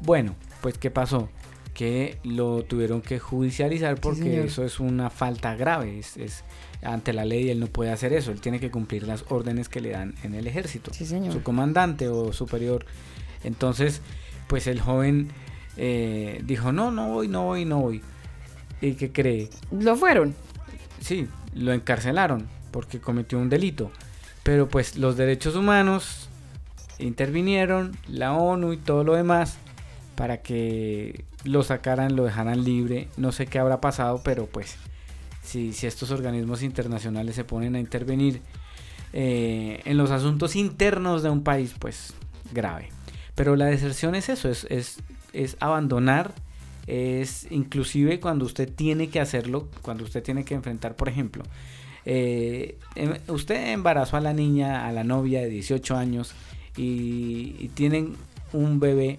Bueno, 0.00 0.34
pues 0.60 0.78
¿qué 0.78 0.90
pasó? 0.90 1.28
que 1.74 2.18
lo 2.22 2.62
tuvieron 2.62 3.02
que 3.02 3.18
judicializar 3.18 3.96
porque 4.00 4.44
eso 4.44 4.64
es 4.64 4.78
una 4.78 5.10
falta 5.10 5.56
grave. 5.56 5.98
Es, 5.98 6.16
es- 6.16 6.44
ante 6.84 7.12
la 7.12 7.24
ley 7.24 7.50
él 7.50 7.58
no 7.58 7.66
puede 7.66 7.90
hacer 7.90 8.12
eso. 8.12 8.30
Él 8.30 8.40
tiene 8.40 8.60
que 8.60 8.70
cumplir 8.70 9.02
las 9.08 9.24
órdenes 9.28 9.68
que 9.68 9.80
le 9.80 9.90
dan 9.90 10.14
en 10.22 10.34
el 10.36 10.46
ejército. 10.46 10.94
señor. 10.94 11.32
Su 11.32 11.42
comandante 11.42 12.06
o 12.08 12.32
superior. 12.32 12.86
Entonces, 13.42 14.02
pues 14.46 14.66
el 14.66 14.80
joven 14.80 15.28
eh, 15.76 16.40
dijo, 16.44 16.72
no, 16.72 16.90
no 16.90 17.08
voy, 17.08 17.28
no 17.28 17.44
voy, 17.44 17.64
no 17.64 17.80
voy. 17.80 18.02
¿Y 18.80 18.92
qué 18.94 19.12
cree? 19.12 19.50
Lo 19.70 19.96
fueron. 19.96 20.34
Sí, 21.00 21.28
lo 21.54 21.72
encarcelaron 21.72 22.46
porque 22.70 23.00
cometió 23.00 23.38
un 23.38 23.48
delito. 23.48 23.90
Pero 24.42 24.68
pues 24.68 24.96
los 24.96 25.16
derechos 25.16 25.56
humanos 25.56 26.28
intervinieron, 26.98 27.96
la 28.08 28.34
ONU 28.34 28.72
y 28.72 28.76
todo 28.76 29.04
lo 29.04 29.14
demás, 29.14 29.56
para 30.16 30.42
que 30.42 31.24
lo 31.44 31.62
sacaran, 31.62 32.16
lo 32.16 32.24
dejaran 32.24 32.64
libre. 32.64 33.08
No 33.16 33.32
sé 33.32 33.46
qué 33.46 33.58
habrá 33.58 33.80
pasado, 33.80 34.20
pero 34.24 34.46
pues 34.46 34.76
si, 35.42 35.72
si 35.72 35.86
estos 35.86 36.10
organismos 36.10 36.62
internacionales 36.62 37.34
se 37.34 37.44
ponen 37.44 37.74
a 37.74 37.80
intervenir 37.80 38.42
eh, 39.12 39.80
en 39.84 39.96
los 39.96 40.10
asuntos 40.10 40.56
internos 40.56 41.22
de 41.22 41.30
un 41.30 41.44
país, 41.44 41.74
pues 41.78 42.12
grave. 42.52 42.88
Pero 43.34 43.56
la 43.56 43.66
deserción 43.66 44.14
es 44.14 44.28
eso, 44.28 44.48
es, 44.48 44.64
es, 44.70 44.98
es 45.32 45.56
abandonar, 45.60 46.32
es 46.86 47.46
inclusive 47.50 48.20
cuando 48.20 48.44
usted 48.44 48.70
tiene 48.72 49.08
que 49.08 49.20
hacerlo, 49.20 49.68
cuando 49.82 50.04
usted 50.04 50.22
tiene 50.22 50.44
que 50.44 50.54
enfrentar, 50.54 50.94
por 50.94 51.08
ejemplo, 51.08 51.42
eh, 52.06 52.78
em- 52.94 53.18
usted 53.28 53.72
embarazó 53.72 54.16
a 54.16 54.20
la 54.20 54.32
niña, 54.32 54.86
a 54.86 54.92
la 54.92 55.04
novia 55.04 55.40
de 55.40 55.48
18 55.48 55.96
años 55.96 56.34
y, 56.76 57.56
y 57.58 57.70
tienen 57.74 58.14
un 58.52 58.78
bebé, 58.78 59.18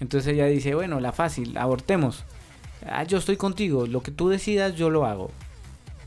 entonces 0.00 0.32
ella 0.34 0.46
dice, 0.46 0.74
bueno, 0.74 0.98
la 1.00 1.12
fácil, 1.12 1.56
abortemos. 1.56 2.24
Ah, 2.84 3.04
yo 3.04 3.18
estoy 3.18 3.36
contigo, 3.36 3.86
lo 3.86 4.02
que 4.02 4.10
tú 4.10 4.28
decidas 4.28 4.74
yo 4.74 4.90
lo 4.90 5.06
hago. 5.06 5.30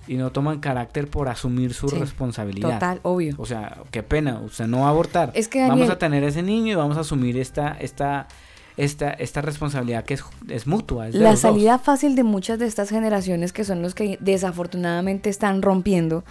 Y 0.10 0.18
no 0.18 0.32
toman 0.32 0.60
carácter 0.60 1.07
por 1.07 1.30
asumir 1.30 1.74
su 1.76 1.88
Sí, 1.88 1.95
responsabilidad. 1.97 2.74
total, 2.74 2.99
obvio. 3.03 3.36
O 3.38 3.45
sea, 3.45 3.78
qué 3.91 4.01
pena, 4.01 4.39
usted 4.43 4.66
no 4.66 4.80
va 4.80 4.88
a 4.88 4.89
abortar. 4.89 5.32
Es 5.36 5.47
que, 5.47 5.68
vamos 5.68 5.89
a 5.89 5.99
tener 5.99 6.24
ese 6.24 6.41
niño 6.41 6.72
y 6.74 6.76
vamos 6.76 6.97
a 6.97 7.01
asumir 7.01 7.38
esta, 7.38 7.78
esta, 7.80 8.28
esta, 8.76 9.12
esta 9.12 9.41
responsabilidad 9.41 10.03
que 10.05 10.16
es, 10.16 10.24
es 10.47 10.66
mutua. 10.66 11.10
es 11.10 11.14
La 11.16 11.32
dos. 11.32 11.41
salida 11.41 11.78
fácil 11.78 12.16
de 12.16 12.24
muchas 12.24 12.57
de 12.57 12.66
estas 12.66 12.89
generaciones 12.89 13.53
que 13.53 13.64
son 13.64 13.84
los 13.84 13.93
que 13.93 14.18
desafortunadamente 14.20 15.30
están 15.30 15.62
rompiendo 15.62 16.24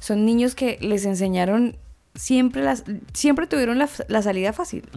son 0.00 0.24
niños 0.24 0.54
que 0.54 0.78
les 0.80 1.04
enseñaron 1.04 1.76
siempre 2.14 2.62
las 2.62 2.84
siempre 3.12 3.46
tuvieron 3.46 3.78
la, 3.78 3.88
la 4.08 4.22
salida 4.22 4.52
fácil. 4.52 4.88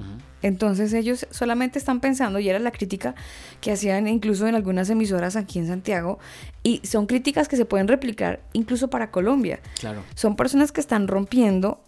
Entonces 0.41 0.93
ellos 0.93 1.27
solamente 1.29 1.77
están 1.77 1.99
pensando 1.99 2.39
y 2.39 2.49
era 2.49 2.59
la 2.59 2.71
crítica 2.71 3.13
que 3.59 3.71
hacían 3.71 4.07
incluso 4.07 4.47
en 4.47 4.55
algunas 4.55 4.89
emisoras 4.89 5.35
aquí 5.35 5.59
en 5.59 5.67
Santiago 5.67 6.19
y 6.63 6.81
son 6.83 7.05
críticas 7.05 7.47
que 7.47 7.57
se 7.57 7.65
pueden 7.65 7.87
replicar 7.87 8.41
incluso 8.53 8.89
para 8.89 9.11
Colombia. 9.11 9.59
Claro. 9.79 10.03
Son 10.15 10.35
personas 10.35 10.71
que 10.71 10.81
están 10.81 11.07
rompiendo, 11.07 11.79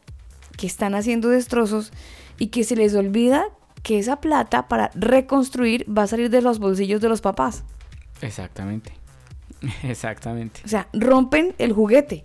que 0.57 0.67
están 0.67 0.93
haciendo 0.93 1.29
destrozos 1.29 1.91
y 2.37 2.47
que 2.47 2.63
se 2.63 2.75
les 2.75 2.93
olvida 2.93 3.45
que 3.81 3.99
esa 3.99 4.21
plata 4.21 4.67
para 4.67 4.91
reconstruir 4.93 5.85
va 5.89 6.03
a 6.03 6.07
salir 6.07 6.29
de 6.29 6.41
los 6.41 6.59
bolsillos 6.59 7.01
de 7.01 7.09
los 7.09 7.21
papás. 7.21 7.63
Exactamente. 8.21 8.93
Exactamente. 9.83 10.61
O 10.65 10.67
sea, 10.67 10.87
rompen 10.93 11.55
el 11.57 11.73
juguete. 11.73 12.23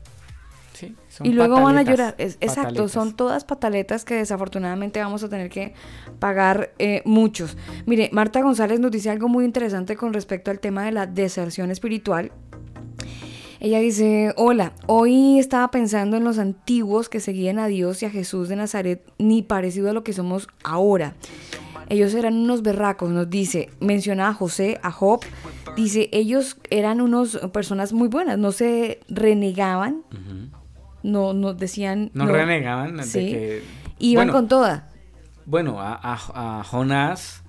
Son 1.18 1.26
y 1.26 1.32
luego 1.32 1.60
van 1.60 1.76
a 1.78 1.82
llorar. 1.82 2.14
Es- 2.18 2.38
exacto, 2.40 2.88
son 2.88 3.14
todas 3.16 3.44
pataletas 3.44 4.04
que 4.04 4.14
desafortunadamente 4.14 5.00
vamos 5.00 5.22
a 5.24 5.28
tener 5.28 5.50
que 5.50 5.74
pagar 6.18 6.72
eh, 6.78 7.02
muchos. 7.04 7.56
Mire, 7.86 8.08
Marta 8.12 8.40
González 8.40 8.78
nos 8.80 8.90
dice 8.92 9.10
algo 9.10 9.28
muy 9.28 9.44
interesante 9.44 9.96
con 9.96 10.12
respecto 10.12 10.50
al 10.50 10.60
tema 10.60 10.84
de 10.84 10.92
la 10.92 11.06
deserción 11.06 11.70
espiritual. 11.70 12.30
Ella 13.60 13.80
dice, 13.80 14.32
hola, 14.36 14.72
hoy 14.86 15.40
estaba 15.40 15.70
pensando 15.72 16.16
en 16.16 16.22
los 16.22 16.38
antiguos 16.38 17.08
que 17.08 17.18
seguían 17.18 17.58
a 17.58 17.66
Dios 17.66 18.00
y 18.02 18.06
a 18.06 18.10
Jesús 18.10 18.48
de 18.48 18.54
Nazaret, 18.54 19.02
ni 19.18 19.42
parecido 19.42 19.90
a 19.90 19.92
lo 19.92 20.04
que 20.04 20.12
somos 20.12 20.46
ahora. 20.62 21.16
Ellos 21.88 22.14
eran 22.14 22.34
unos 22.36 22.62
berracos, 22.62 23.10
nos 23.10 23.28
dice, 23.30 23.70
menciona 23.80 24.28
a 24.28 24.34
José, 24.34 24.78
a 24.82 24.92
Job, 24.92 25.22
dice, 25.74 26.08
ellos 26.12 26.58
eran 26.70 27.00
unos 27.00 27.36
personas 27.52 27.92
muy 27.92 28.06
buenas, 28.06 28.38
no 28.38 28.52
se 28.52 29.00
renegaban, 29.08 30.02
no, 31.08 31.32
no 31.32 31.54
decían... 31.54 32.10
No, 32.14 32.26
renegaban 32.26 32.96
de 32.98 33.02
Sí. 33.04 33.18
que... 33.30 33.62
Iban 33.98 34.26
bueno, 34.28 34.32
con 34.32 34.48
toda. 34.48 34.88
Bueno, 35.46 35.80
a, 35.80 35.94
a- 35.94 36.60
a 36.60 36.64
Jonás 36.64 37.42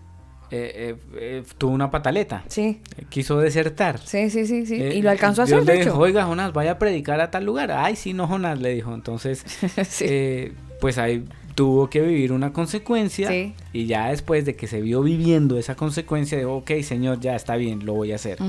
eh, 0.52 0.72
eh, 0.76 0.96
eh, 1.20 1.44
tuvo 1.60 1.72
una 1.74 1.92
pataleta. 1.92 2.44
Sí. 2.48 2.82
Quiso 3.10 3.38
desertar. 3.40 4.00
Sí, 4.00 4.30
sí, 4.32 4.48
sí, 4.48 4.66
sí. 4.66 4.76
Y 4.76 5.02
lo 5.04 5.12
alcanzó 5.12 5.44
a 5.44 5.46
Dios 5.46 5.58
hacer, 5.58 5.68
le 5.68 5.74
de 5.74 5.80
hecho. 5.82 5.90
dijo, 5.92 6.02
oiga, 6.02 6.24
Jonás, 6.26 6.52
vaya 6.54 6.72
a 6.72 6.80
predicar 6.80 7.22
a 7.22 7.30
tal 7.30 7.46
lugar. 7.46 7.72
Ay, 7.72 7.96
sí, 7.96 8.14
no, 8.14 8.26
Jonás, 8.28 8.60
le 8.60 8.74
dijo. 8.74 8.94
Entonces, 8.96 9.46
eh, 10.02 10.54
pues 10.82 10.98
ahí 10.98 11.24
tuvo 11.54 11.90
que 11.90 12.02
vivir 12.02 12.32
una 12.32 12.52
consecuencia. 12.52 13.28
Sí. 13.30 13.54
Y 13.74 13.86
ya 13.86 14.10
después 14.10 14.44
de 14.46 14.56
que 14.56 14.66
se 14.66 14.82
vio 14.82 15.04
viviendo 15.04 15.60
esa 15.60 15.76
consecuencia, 15.76 16.38
dijo, 16.38 16.56
ok, 16.56 16.72
señor, 16.82 17.20
ya 17.20 17.36
está 17.36 17.58
bien, 17.58 17.86
lo 17.86 17.94
voy 17.94 18.12
a 18.14 18.16
hacer. 18.16 18.40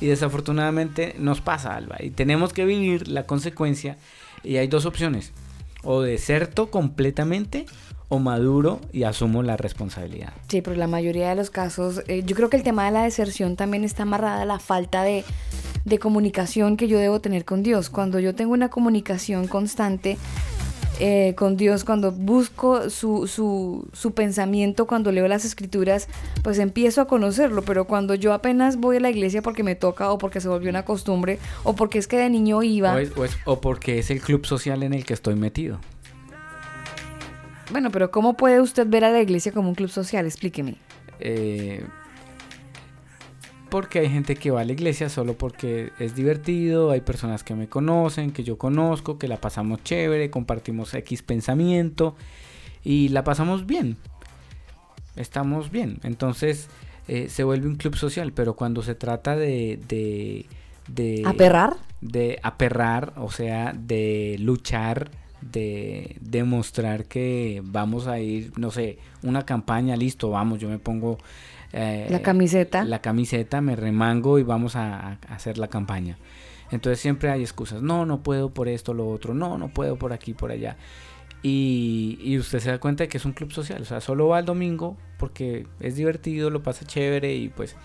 Y 0.00 0.06
desafortunadamente 0.06 1.14
nos 1.18 1.40
pasa, 1.42 1.74
Alba. 1.76 1.96
Y 2.00 2.10
tenemos 2.10 2.52
que 2.54 2.64
vivir 2.64 3.08
la 3.08 3.24
consecuencia. 3.24 3.98
Y 4.44 4.58
hay 4.58 4.68
dos 4.68 4.86
opciones. 4.86 5.32
O 5.82 6.02
deserto 6.02 6.70
completamente 6.70 7.66
o 8.08 8.18
maduro 8.18 8.80
y 8.92 9.04
asumo 9.04 9.42
la 9.42 9.56
responsabilidad. 9.56 10.32
Sí, 10.48 10.60
pero 10.60 10.76
la 10.76 10.86
mayoría 10.86 11.30
de 11.30 11.34
los 11.34 11.50
casos, 11.50 12.02
eh, 12.06 12.22
yo 12.24 12.36
creo 12.36 12.50
que 12.50 12.56
el 12.56 12.62
tema 12.62 12.84
de 12.84 12.92
la 12.92 13.02
deserción 13.02 13.56
también 13.56 13.84
está 13.84 14.04
amarrada 14.04 14.42
a 14.42 14.44
la 14.44 14.58
falta 14.58 15.02
de, 15.02 15.24
de 15.84 15.98
comunicación 15.98 16.76
que 16.76 16.88
yo 16.88 16.98
debo 16.98 17.20
tener 17.20 17.44
con 17.44 17.62
Dios. 17.62 17.90
Cuando 17.90 18.20
yo 18.20 18.34
tengo 18.34 18.52
una 18.52 18.68
comunicación 18.68 19.48
constante 19.48 20.16
eh, 21.00 21.34
con 21.36 21.56
Dios, 21.56 21.84
cuando 21.84 22.12
busco 22.12 22.88
su, 22.90 23.26
su, 23.26 23.88
su 23.92 24.12
pensamiento, 24.14 24.86
cuando 24.86 25.10
leo 25.12 25.26
las 25.28 25.44
escrituras, 25.44 26.08
pues 26.42 26.58
empiezo 26.58 27.00
a 27.00 27.06
conocerlo. 27.06 27.62
Pero 27.62 27.86
cuando 27.86 28.14
yo 28.14 28.32
apenas 28.32 28.76
voy 28.76 28.96
a 28.98 29.00
la 29.00 29.10
iglesia 29.10 29.42
porque 29.42 29.62
me 29.62 29.74
toca 29.74 30.10
o 30.10 30.18
porque 30.18 30.40
se 30.40 30.48
volvió 30.48 30.70
una 30.70 30.84
costumbre 30.84 31.38
o 31.64 31.74
porque 31.74 31.98
es 31.98 32.06
que 32.06 32.16
de 32.16 32.30
niño 32.30 32.62
iba... 32.62 32.94
O, 32.94 32.98
es- 32.98 33.16
o 33.16 33.24
es- 33.24 33.36
o 33.44 33.60
porque 33.60 33.98
es 33.98 34.10
el 34.10 34.20
club 34.20 34.46
social 34.46 34.82
en 34.82 34.94
el 34.94 35.04
que 35.04 35.14
estoy 35.14 35.34
metido. 35.34 35.78
Bueno, 37.70 37.90
pero 37.90 38.10
¿cómo 38.10 38.36
puede 38.36 38.60
usted 38.60 38.86
ver 38.86 39.04
a 39.04 39.10
la 39.10 39.20
iglesia 39.22 39.50
como 39.52 39.68
un 39.70 39.74
club 39.74 39.88
social? 39.90 40.26
Explíqueme. 40.26 40.76
Eh, 41.18 41.84
porque 43.74 43.98
hay 43.98 44.08
gente 44.08 44.36
que 44.36 44.52
va 44.52 44.60
a 44.60 44.64
la 44.64 44.70
iglesia 44.70 45.08
solo 45.08 45.36
porque 45.36 45.90
es 45.98 46.14
divertido, 46.14 46.92
hay 46.92 47.00
personas 47.00 47.42
que 47.42 47.56
me 47.56 47.66
conocen, 47.66 48.30
que 48.30 48.44
yo 48.44 48.56
conozco, 48.56 49.18
que 49.18 49.26
la 49.26 49.38
pasamos 49.40 49.82
chévere, 49.82 50.30
compartimos 50.30 50.94
X 50.94 51.22
pensamiento 51.22 52.14
y 52.84 53.08
la 53.08 53.24
pasamos 53.24 53.66
bien. 53.66 53.96
Estamos 55.16 55.72
bien. 55.72 55.98
Entonces 56.04 56.68
eh, 57.08 57.28
se 57.28 57.42
vuelve 57.42 57.66
un 57.66 57.74
club 57.74 57.96
social, 57.96 58.32
pero 58.32 58.54
cuando 58.54 58.80
se 58.80 58.94
trata 58.94 59.34
de... 59.34 59.80
de, 59.88 60.46
de 60.86 61.24
¿Aperrar? 61.26 61.74
De 62.00 62.38
aperrar, 62.44 63.12
o 63.16 63.32
sea, 63.32 63.72
de 63.72 64.36
luchar, 64.38 65.10
de 65.40 66.16
demostrar 66.20 67.06
que 67.06 67.60
vamos 67.64 68.06
a 68.06 68.20
ir, 68.20 68.52
no 68.56 68.70
sé, 68.70 68.98
una 69.24 69.44
campaña, 69.44 69.96
listo, 69.96 70.30
vamos, 70.30 70.60
yo 70.60 70.68
me 70.68 70.78
pongo... 70.78 71.18
eh, 71.74 72.06
La 72.08 72.22
camiseta. 72.22 72.84
La 72.84 73.00
camiseta, 73.02 73.60
me 73.60 73.76
remango 73.76 74.38
y 74.38 74.42
vamos 74.42 74.76
a, 74.76 75.18
a 75.28 75.34
hacer 75.34 75.58
la 75.58 75.68
campaña. 75.68 76.16
Entonces 76.70 77.00
siempre 77.00 77.30
hay 77.30 77.42
excusas. 77.42 77.82
No, 77.82 78.06
no 78.06 78.22
puedo 78.22 78.50
por 78.54 78.68
esto, 78.68 78.94
lo 78.94 79.08
otro. 79.08 79.34
No, 79.34 79.58
no 79.58 79.68
puedo 79.68 79.96
por 79.96 80.12
aquí, 80.12 80.32
por 80.32 80.50
allá. 80.50 80.76
Y, 81.42 82.18
y 82.22 82.38
usted 82.38 82.58
se 82.60 82.70
da 82.70 82.78
cuenta 82.78 83.04
de 83.04 83.08
que 83.08 83.18
es 83.18 83.24
un 83.24 83.32
club 83.32 83.52
social. 83.52 83.82
O 83.82 83.84
sea, 83.84 84.00
solo 84.00 84.28
va 84.28 84.38
el 84.38 84.44
domingo 84.46 84.96
porque 85.18 85.66
es 85.80 85.96
divertido, 85.96 86.48
lo 86.50 86.62
pasa 86.62 86.86
chévere 86.86 87.34
y 87.34 87.48
pues... 87.48 87.76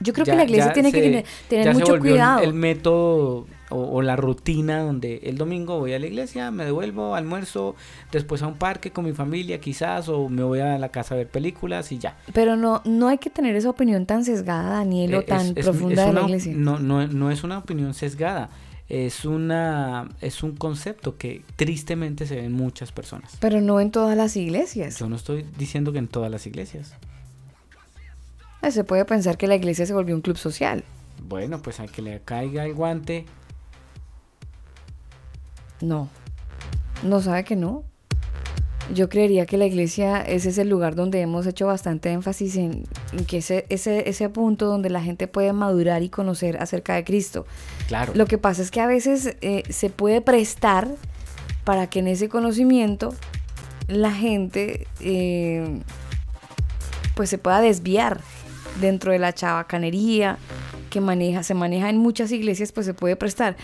Yo 0.00 0.12
creo 0.12 0.24
que 0.26 0.34
la 0.34 0.44
iglesia 0.44 0.72
tiene 0.72 0.90
que 0.90 1.24
tener- 1.48 1.72
mucho 1.74 1.98
cuidado. 1.98 2.40
El, 2.42 2.52
método 2.52 3.46
o, 3.74 3.96
o 3.96 4.02
la 4.02 4.16
rutina 4.16 4.80
donde 4.82 5.16
el 5.24 5.36
domingo 5.36 5.78
voy 5.78 5.92
a 5.92 5.98
la 5.98 6.06
iglesia, 6.06 6.50
me 6.50 6.64
devuelvo, 6.64 7.14
almuerzo, 7.14 7.74
después 8.12 8.42
a 8.42 8.46
un 8.46 8.54
parque 8.54 8.90
con 8.92 9.04
mi 9.04 9.12
familia 9.12 9.60
quizás 9.60 10.08
o 10.08 10.28
me 10.28 10.42
voy 10.42 10.60
a 10.60 10.78
la 10.78 10.88
casa 10.90 11.14
a 11.14 11.18
ver 11.18 11.28
películas 11.28 11.90
y 11.92 11.98
ya. 11.98 12.16
Pero 12.32 12.56
no, 12.56 12.80
no 12.84 13.08
hay 13.08 13.18
que 13.18 13.30
tener 13.30 13.56
esa 13.56 13.70
opinión 13.70 14.06
tan 14.06 14.24
sesgada, 14.24 14.70
Daniel, 14.70 15.14
o 15.16 15.20
Eh, 15.20 15.22
tan 15.24 15.46
es- 15.56 15.64
profunda 15.64 16.02
es 16.02 16.06
de 16.08 16.12
la 16.14 16.22
iglesia. 16.22 16.52
No, 16.56 16.78
no, 16.78 17.06
no 17.06 17.30
es 17.30 17.42
una 17.44 17.58
opinión 17.58 17.94
sesgada, 17.94 18.50
es, 18.88 19.24
una, 19.24 20.08
es 20.20 20.42
un 20.42 20.56
concepto 20.56 21.16
que 21.16 21.42
tristemente 21.56 22.26
se 22.26 22.36
ve 22.36 22.44
en 22.44 22.52
muchas 22.52 22.92
personas. 22.92 23.36
Pero 23.40 23.60
no 23.60 23.80
en 23.80 23.90
todas 23.90 24.16
las 24.16 24.36
iglesias. 24.36 24.98
Yo 24.98 25.08
no 25.08 25.16
estoy 25.16 25.44
diciendo 25.58 25.90
que 25.92 25.98
en 25.98 26.08
todas 26.08 26.30
las 26.30 26.46
iglesias. 26.46 26.92
Eh, 28.62 28.70
Se 28.70 28.84
puede 28.84 29.04
pensar 29.04 29.36
que 29.36 29.46
la 29.46 29.54
iglesia 29.56 29.86
se 29.86 29.92
volvió 29.94 30.14
un 30.14 30.20
club 30.22 30.36
social. 30.36 30.84
Bueno, 31.26 31.60
pues 31.62 31.80
a 31.80 31.86
que 31.86 32.02
le 32.02 32.20
caiga 32.20 32.64
el 32.66 32.74
guante. 32.74 33.24
No. 35.84 36.08
¿No 37.02 37.20
sabe 37.20 37.44
que 37.44 37.56
no? 37.56 37.84
Yo 38.92 39.08
creería 39.08 39.46
que 39.46 39.56
la 39.56 39.66
iglesia 39.66 40.20
ese 40.20 40.50
es 40.50 40.58
el 40.58 40.68
lugar 40.68 40.94
donde 40.94 41.20
hemos 41.20 41.46
hecho 41.46 41.66
bastante 41.66 42.10
énfasis 42.10 42.56
en, 42.56 42.84
en 43.12 43.24
que 43.24 43.38
ese, 43.38 43.64
ese, 43.68 44.08
ese 44.08 44.28
punto 44.28 44.66
donde 44.66 44.90
la 44.90 45.02
gente 45.02 45.26
puede 45.26 45.52
madurar 45.52 46.02
y 46.02 46.10
conocer 46.10 46.58
acerca 46.60 46.94
de 46.94 47.04
Cristo. 47.04 47.46
Claro. 47.88 48.12
Lo 48.14 48.26
que 48.26 48.36
pasa 48.36 48.62
es 48.62 48.70
que 48.70 48.80
a 48.80 48.86
veces 48.86 49.36
eh, 49.40 49.62
se 49.70 49.88
puede 49.90 50.20
prestar 50.20 50.88
para 51.64 51.88
que 51.88 52.00
en 52.00 52.08
ese 52.08 52.28
conocimiento 52.28 53.14
la 53.88 54.12
gente 54.12 54.86
eh, 55.00 55.80
pues 57.14 57.30
se 57.30 57.38
pueda 57.38 57.60
desviar 57.60 58.20
dentro 58.80 59.12
de 59.12 59.18
la 59.18 59.32
chabacanería 59.32 60.38
que 60.90 61.00
maneja, 61.00 61.42
se 61.42 61.54
maneja 61.54 61.90
en 61.90 61.98
muchas 61.98 62.32
iglesias, 62.32 62.70
pues 62.72 62.86
se 62.86 62.94
puede 62.94 63.16
prestar. 63.16 63.56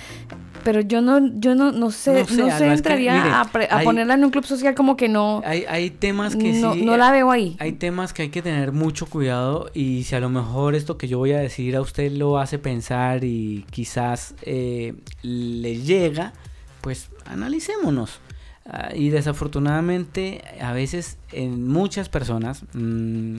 Pero 0.65 0.81
yo 0.81 1.01
no, 1.01 1.19
yo 1.39 1.55
no, 1.55 1.73
no 1.73 1.91
sé, 1.91 2.21
No 2.21 2.27
sé, 2.27 2.37
no 2.37 2.47
sé, 2.47 2.53
Alba, 2.53 2.55
es 2.55 2.61
que, 2.61 2.73
entraría 2.75 3.15
mire, 3.23 3.35
a, 3.35 3.45
pre- 3.45 3.69
a 3.71 3.79
hay- 3.79 3.85
ponerla 3.85 4.15
en 4.15 4.25
un 4.25 4.31
club 4.31 4.45
social 4.45 4.75
como 4.75 4.97
que 4.97 5.09
no. 5.09 5.43
Hay, 5.45 5.65
hay 5.69 5.91
temas 5.91 6.37
que 6.37 6.53
no, 6.53 6.75
sí. 6.75 6.83
no 6.85 6.97
la 6.97 7.11
veo 7.11 7.31
ahí. 7.31 7.57
Hay 7.59 7.73
temas 7.73 8.13
que 8.13 8.23
hay 8.23 8.29
que 8.31 8.43
tener 8.43 8.73
mucho 8.73 9.07
cuidado 9.07 9.71
y 9.75 10.05
si 10.05 10.15
a 10.15 10.21
lo 10.21 10.29
mejor 10.31 10.75
esto 10.75 10.97
que 10.99 11.09
yo 11.09 11.19
voy 11.19 11.33
a 11.33 11.39
decir 11.39 11.77
a 11.77 11.81
usted 11.81 12.13
lo 12.13 12.39
hace 12.39 12.59
pensar 12.59 13.25
y 13.25 13.65
quizás 13.71 14.35
eh, 14.43 14.95
le 15.23 15.77
llega, 15.77 16.33
pues 16.81 17.09
analicémonos. 17.27 18.21
Ah, 18.67 18.91
y 18.95 19.09
desafortunadamente 19.09 20.43
a 20.61 20.73
veces 20.73 21.17
en 21.33 21.67
muchas 21.67 22.09
personas 22.09 22.63
mm, 22.75 23.39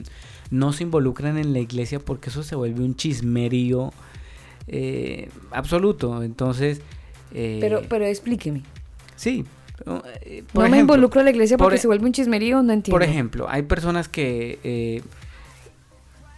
no 0.50 0.72
se 0.72 0.82
involucran 0.82 1.38
en 1.38 1.52
la 1.52 1.60
iglesia 1.60 2.00
porque 2.00 2.28
eso 2.28 2.42
se 2.42 2.54
vuelve 2.56 2.84
un 2.84 2.96
chismerío 2.96 3.92
eh, 4.68 5.28
absoluto. 5.50 6.22
Entonces... 6.22 6.80
eh, 7.34 7.58
Pero, 7.60 7.82
pero 7.88 8.04
explíqueme. 8.06 8.62
Sí. 9.16 9.44
eh, 10.22 10.44
no 10.54 10.68
me 10.68 10.78
involucro 10.78 11.20
en 11.20 11.26
la 11.26 11.30
iglesia 11.30 11.56
porque 11.56 11.74
por 11.74 11.80
se 11.80 11.86
vuelve 11.86 12.06
un 12.06 12.12
chismerío, 12.12 12.62
no 12.62 12.72
entiendo. 12.72 12.94
por 12.98 13.02
ejemplo, 13.02 13.46
hay 13.48 13.62
personas 13.62 14.08
que, 14.08 14.58
eh, 14.64 15.02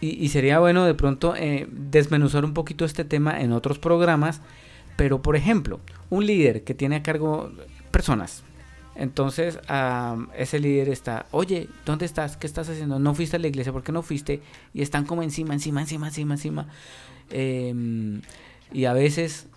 y, 0.01 0.23
y 0.23 0.29
sería 0.29 0.59
bueno 0.59 0.85
de 0.85 0.93
pronto 0.93 1.33
desmenuzar 1.71 2.45
un 2.45 2.53
poquito 2.53 2.85
este 2.85 3.05
tema 3.05 3.41
en 3.41 3.51
otros 3.51 3.79
programas, 3.79 4.41
pero 4.95 5.21
por 5.21 5.35
ejemplo, 5.35 5.79
un 6.09 6.25
líder 6.25 6.63
que 6.63 6.73
tiene 6.73 6.97
a 6.97 7.03
cargo 7.03 7.51
personas, 7.91 8.43
entonces 8.95 9.59
am, 9.67 10.29
ese 10.37 10.59
líder 10.59 10.89
está, 10.89 11.25
oye, 11.31 11.67
¿dónde 11.85 12.05
estás? 12.05 12.37
¿Qué 12.37 12.47
estás 12.47 12.69
haciendo? 12.69 12.97
No 12.97 13.13
fuiste 13.13 13.35
a 13.35 13.39
la 13.39 13.47
iglesia, 13.47 13.73
¿por 13.73 13.83
qué 13.83 13.91
no 13.91 14.01
fuiste? 14.01 14.41
Y 14.73 14.81
están 14.81 15.05
como 15.05 15.21
encima, 15.21 15.53
encima, 15.53 15.81
encima, 15.81 16.07
encima, 16.07 16.33
encima. 16.35 16.67
Em, 17.29 18.21
y 18.71 18.85
a 18.85 18.93
veces 18.93 19.47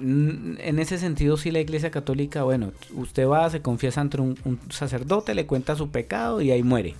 En 0.00 0.78
ese 0.78 0.98
sentido, 0.98 1.36
sí, 1.36 1.50
la 1.50 1.60
Iglesia 1.60 1.90
Católica, 1.90 2.42
bueno, 2.42 2.72
usted 2.94 3.26
va, 3.26 3.48
se 3.50 3.62
confiesa 3.62 4.00
ante 4.00 4.20
un, 4.20 4.38
un 4.44 4.58
sacerdote, 4.70 5.34
le 5.34 5.46
cuenta 5.46 5.76
su 5.76 5.90
pecado 5.90 6.40
y 6.40 6.50
ahí 6.50 6.62
muere. 6.62 6.94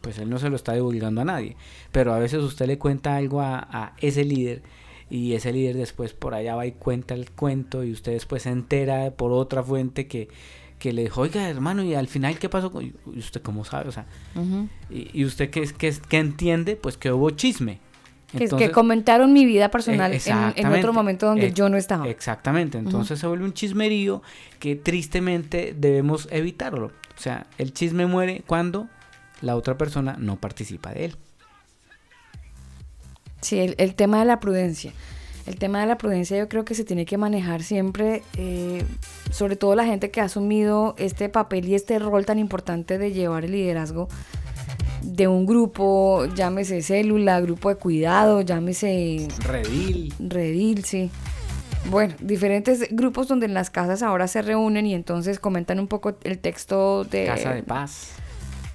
Pues 0.00 0.18
él 0.18 0.30
no 0.30 0.38
se 0.38 0.50
lo 0.50 0.56
está 0.56 0.74
divulgando 0.74 1.20
a 1.22 1.24
nadie. 1.24 1.56
Pero 1.92 2.14
a 2.14 2.18
veces 2.18 2.42
usted 2.42 2.66
le 2.66 2.78
cuenta 2.78 3.16
algo 3.16 3.40
a, 3.40 3.58
a 3.70 3.94
ese 4.00 4.24
líder 4.24 4.62
y 5.10 5.34
ese 5.34 5.52
líder 5.52 5.76
después 5.76 6.12
por 6.12 6.34
allá 6.34 6.56
va 6.56 6.66
y 6.66 6.72
cuenta 6.72 7.14
el 7.14 7.30
cuento 7.30 7.84
y 7.84 7.92
usted 7.92 8.12
después 8.12 8.42
se 8.42 8.50
entera 8.50 9.10
por 9.12 9.32
otra 9.32 9.62
fuente 9.62 10.06
que, 10.06 10.28
que 10.78 10.92
le 10.92 11.02
dijo, 11.02 11.22
oiga 11.22 11.48
hermano, 11.48 11.82
y 11.82 11.94
al 11.94 12.08
final, 12.08 12.38
¿qué 12.38 12.48
pasó? 12.48 12.70
con-?" 12.70 12.84
Y 12.84 13.18
usted 13.18 13.40
cómo 13.42 13.64
sabe, 13.64 13.88
o 13.88 13.92
sea, 13.92 14.06
y 14.90 15.24
usted 15.24 15.50
que, 15.50 15.62
que, 15.62 15.94
que 16.08 16.18
entiende, 16.18 16.76
pues 16.76 16.96
que 16.96 17.12
hubo 17.12 17.30
chisme. 17.30 17.78
Que, 18.32 18.70
comentaron 18.72 19.32
mi 19.32 19.46
vida 19.46 19.70
personal 19.70 20.12
eh, 20.12 20.20
en, 20.26 20.66
en 20.66 20.72
otro 20.72 20.92
momento 20.92 21.26
donde 21.26 21.46
Ex- 21.46 21.54
yo 21.54 21.68
no 21.68 21.76
estaba. 21.76 22.08
Exactamente, 22.08 22.76
entonces 22.76 23.20
se 23.20 23.26
vuelve 23.26 23.44
un 23.44 23.52
chismerío 23.52 24.20
que 24.58 24.74
tristemente 24.76 25.74
debemos 25.76 26.28
evitarlo. 26.30 26.86
O 26.86 27.20
sea, 27.20 27.46
el 27.56 27.72
chisme 27.72 28.06
muere 28.06 28.42
cuando 28.46 28.88
la 29.40 29.54
otra 29.54 29.78
persona 29.78 30.16
no 30.18 30.36
participa 30.36 30.92
de 30.92 31.06
él. 31.06 31.16
Sí, 33.40 33.58
el, 33.58 33.74
el 33.78 33.94
tema 33.94 34.18
de 34.18 34.24
la 34.24 34.40
prudencia. 34.40 34.92
El 35.46 35.56
tema 35.58 35.80
de 35.80 35.86
la 35.86 35.96
prudencia 35.96 36.36
yo 36.36 36.48
creo 36.48 36.64
que 36.64 36.74
se 36.74 36.82
tiene 36.84 37.06
que 37.06 37.18
manejar 37.18 37.62
siempre, 37.62 38.24
eh, 38.36 38.82
sobre 39.30 39.54
todo 39.54 39.76
la 39.76 39.84
gente 39.84 40.10
que 40.10 40.20
ha 40.20 40.24
asumido 40.24 40.96
este 40.98 41.28
papel 41.28 41.68
y 41.68 41.76
este 41.76 42.00
rol 42.00 42.26
tan 42.26 42.40
importante 42.40 42.98
de 42.98 43.12
llevar 43.12 43.44
el 43.44 43.52
liderazgo 43.52 44.08
de 45.06 45.28
un 45.28 45.46
grupo, 45.46 46.26
llámese 46.34 46.82
célula, 46.82 47.40
grupo 47.40 47.68
de 47.68 47.76
cuidado, 47.76 48.40
llámese 48.40 49.28
Redil. 49.44 50.12
redil, 50.18 50.84
sí. 50.84 51.10
Bueno, 51.88 52.14
diferentes 52.20 52.88
grupos 52.90 53.28
donde 53.28 53.46
en 53.46 53.54
las 53.54 53.70
casas 53.70 54.02
ahora 54.02 54.26
se 54.26 54.42
reúnen 54.42 54.86
y 54.86 54.94
entonces 54.94 55.38
comentan 55.38 55.78
un 55.78 55.86
poco 55.86 56.16
el 56.24 56.38
texto 56.38 57.04
de 57.04 57.26
Casa 57.26 57.54
de 57.54 57.62
paz. 57.62 58.10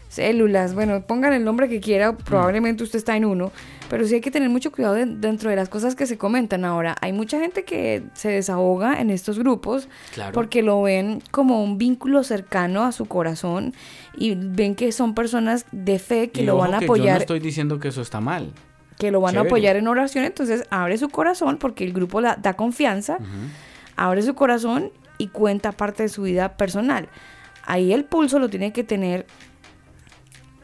células, 0.07 0.73
bueno, 0.73 1.01
pongan 1.05 1.33
el 1.33 1.43
nombre 1.43 1.67
que 1.67 1.81
quiera, 1.81 2.15
probablemente 2.15 2.83
usted 2.83 2.99
está 2.99 3.17
en 3.17 3.25
uno, 3.25 3.51
pero 3.91 4.05
sí 4.07 4.15
hay 4.15 4.21
que 4.21 4.31
tener 4.31 4.47
mucho 4.49 4.71
cuidado 4.71 4.93
de- 4.95 5.05
dentro 5.05 5.49
de 5.49 5.57
las 5.57 5.67
cosas 5.67 5.95
que 5.95 6.05
se 6.05 6.17
comentan 6.17 6.63
ahora. 6.63 6.95
Hay 7.01 7.11
mucha 7.11 7.41
gente 7.41 7.65
que 7.65 8.03
se 8.13 8.29
desahoga 8.29 9.01
en 9.01 9.09
estos 9.09 9.37
grupos 9.37 9.89
Claro. 10.13 10.31
porque 10.31 10.61
lo 10.63 10.81
ven 10.81 11.21
como 11.29 11.61
un 11.61 11.77
vínculo 11.77 12.23
cercano 12.23 12.83
a 12.85 12.93
su 12.93 13.05
corazón 13.07 13.73
y 14.15 14.35
ven 14.35 14.75
que 14.75 14.93
son 14.93 15.13
personas 15.13 15.65
de 15.73 15.99
fe 15.99 16.29
que 16.31 16.43
Y 16.43 16.45
lo 16.45 16.55
van 16.55 16.73
a 16.73 16.79
que 16.79 16.85
Yo 16.85 16.87
no 16.87 16.93
apoyar 16.93 17.19
estoy 17.19 17.41
diciendo 17.41 17.79
que 17.81 17.89
eso 17.89 18.01
está 18.01 18.21
mal. 18.21 18.53
que 18.97 19.11
lo 19.11 19.19
van 19.19 19.31
a 19.35 19.39
Chévere. 19.39 19.49
apoyar 19.49 19.75
en 19.75 19.87
oración, 19.89 20.23
entonces 20.23 20.63
abre 20.69 20.97
su 20.97 21.09
corazón 21.09 21.57
porque 21.57 21.83
el 21.83 21.91
grupo 21.91 22.21
la, 22.21 22.37
da 22.37 22.53
confianza, 22.53 23.17
abre 23.97 24.21
su 24.21 24.35
corazón 24.35 24.89
y 25.17 25.27
cuenta 25.27 25.73
parte 25.73 26.03
de 26.03 26.09
su 26.09 26.21
vida 26.21 26.55
personal. 26.55 27.09
Ahí 27.65 27.91
el 27.91 28.05
pulso 28.05 28.39
lo 28.39 28.47
tiene 28.49 28.71
que 28.71 28.85
tener, 28.85 29.25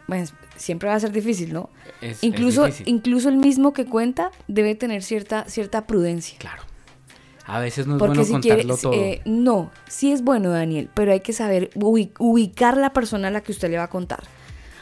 pues 0.08 0.34
siempre 0.58 0.90
va 0.90 0.96
a 0.96 1.00
ser 1.00 1.12
difícil, 1.12 1.54
¿no? 1.54 1.70
Es- 2.02 2.18
es 2.18 2.24
incluso, 2.24 2.66
difícil. 2.66 2.88
incluso 2.88 3.30
el 3.30 3.38
mismo 3.38 3.74
que 3.74 3.86
cuenta 3.86 4.32
debe 4.48 4.76
tener 4.76 5.04
cierta, 5.04 5.46
cierta 5.48 5.88
prudencia. 5.88 6.38
Claro. 6.40 6.64
A 7.46 7.60
veces 7.60 7.88
no 7.88 7.96
es 7.96 8.00
Porque 8.00 8.20
bueno 8.20 8.26
si 8.26 8.32
contarlo 8.50 8.76
todo. 8.78 8.94
eh, 8.94 9.22
no, 9.26 9.72
sí 9.88 10.12
es 10.12 10.22
bueno, 10.22 10.50
Daniel, 10.50 10.90
pero 10.94 11.14
hay 11.14 11.22
que 11.22 11.32
saber 11.32 11.70
ubi- 11.76 12.12
ubicar 12.20 12.76
la 12.76 12.92
persona 12.92 13.30
a 13.30 13.32
la 13.32 13.42
que 13.42 13.54
usted 13.54 13.70
le 13.72 13.78
va 13.78 13.84
a 13.84 13.90
contar. 13.90 14.24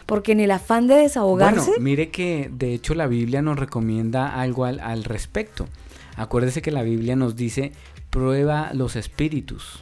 Porque 0.08 0.32
en 0.32 0.40
el 0.40 0.50
afán 0.52 0.88
de 0.88 0.96
desahogarse, 0.96 1.72
Bueno, 1.72 1.84
mire 1.84 2.10
que 2.10 2.50
de 2.52 2.74
hecho 2.74 2.94
la 2.96 3.06
Biblia 3.08 3.42
nos 3.44 3.58
recomienda 3.60 4.40
algo 4.40 4.66
al, 4.66 4.80
al 4.80 5.04
respecto. 5.04 5.68
Acuérdese 6.16 6.62
que 6.62 6.72
la 6.72 6.82
Biblia 6.84 7.16
nos 7.16 7.36
dice, 7.36 7.72
prueba 8.10 8.72
los 8.74 8.96
espíritus. 8.96 9.80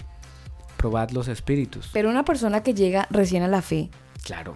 Probad 0.78 1.12
los 1.12 1.30
espíritus. 1.30 1.90
pero 1.94 2.10
una 2.10 2.26
persona 2.26 2.64
que 2.64 2.74
llega 2.74 3.08
recién 3.10 3.44
a 3.44 3.48
la 3.48 3.62
fe, 3.62 3.90
Claro. 4.24 4.56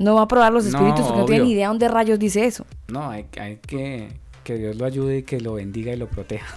No 0.00 0.16
va 0.16 0.22
a 0.22 0.28
probar 0.28 0.52
los 0.52 0.64
No, 0.64 0.70
espíritus 0.70 1.04
porque 1.06 1.20
no 1.20 1.24
tiene 1.26 1.40
obvio. 1.42 1.46
ni 1.48 1.52
idea 1.52 1.68
dónde 1.68 1.86
rayos 1.88 2.18
dice 2.18 2.44
eso. 2.46 2.66
No, 2.88 3.08
hay, 3.10 3.26
hay 3.40 3.56
que 3.58 4.08
que 4.42 4.54
Dios 4.56 4.74
lo 4.76 4.86
ayude 4.86 5.18
y 5.18 5.22
que 5.22 5.38
lo 5.38 5.52
bendiga 5.54 5.92
y 5.92 5.96
lo 5.96 6.08
proteja. 6.08 6.56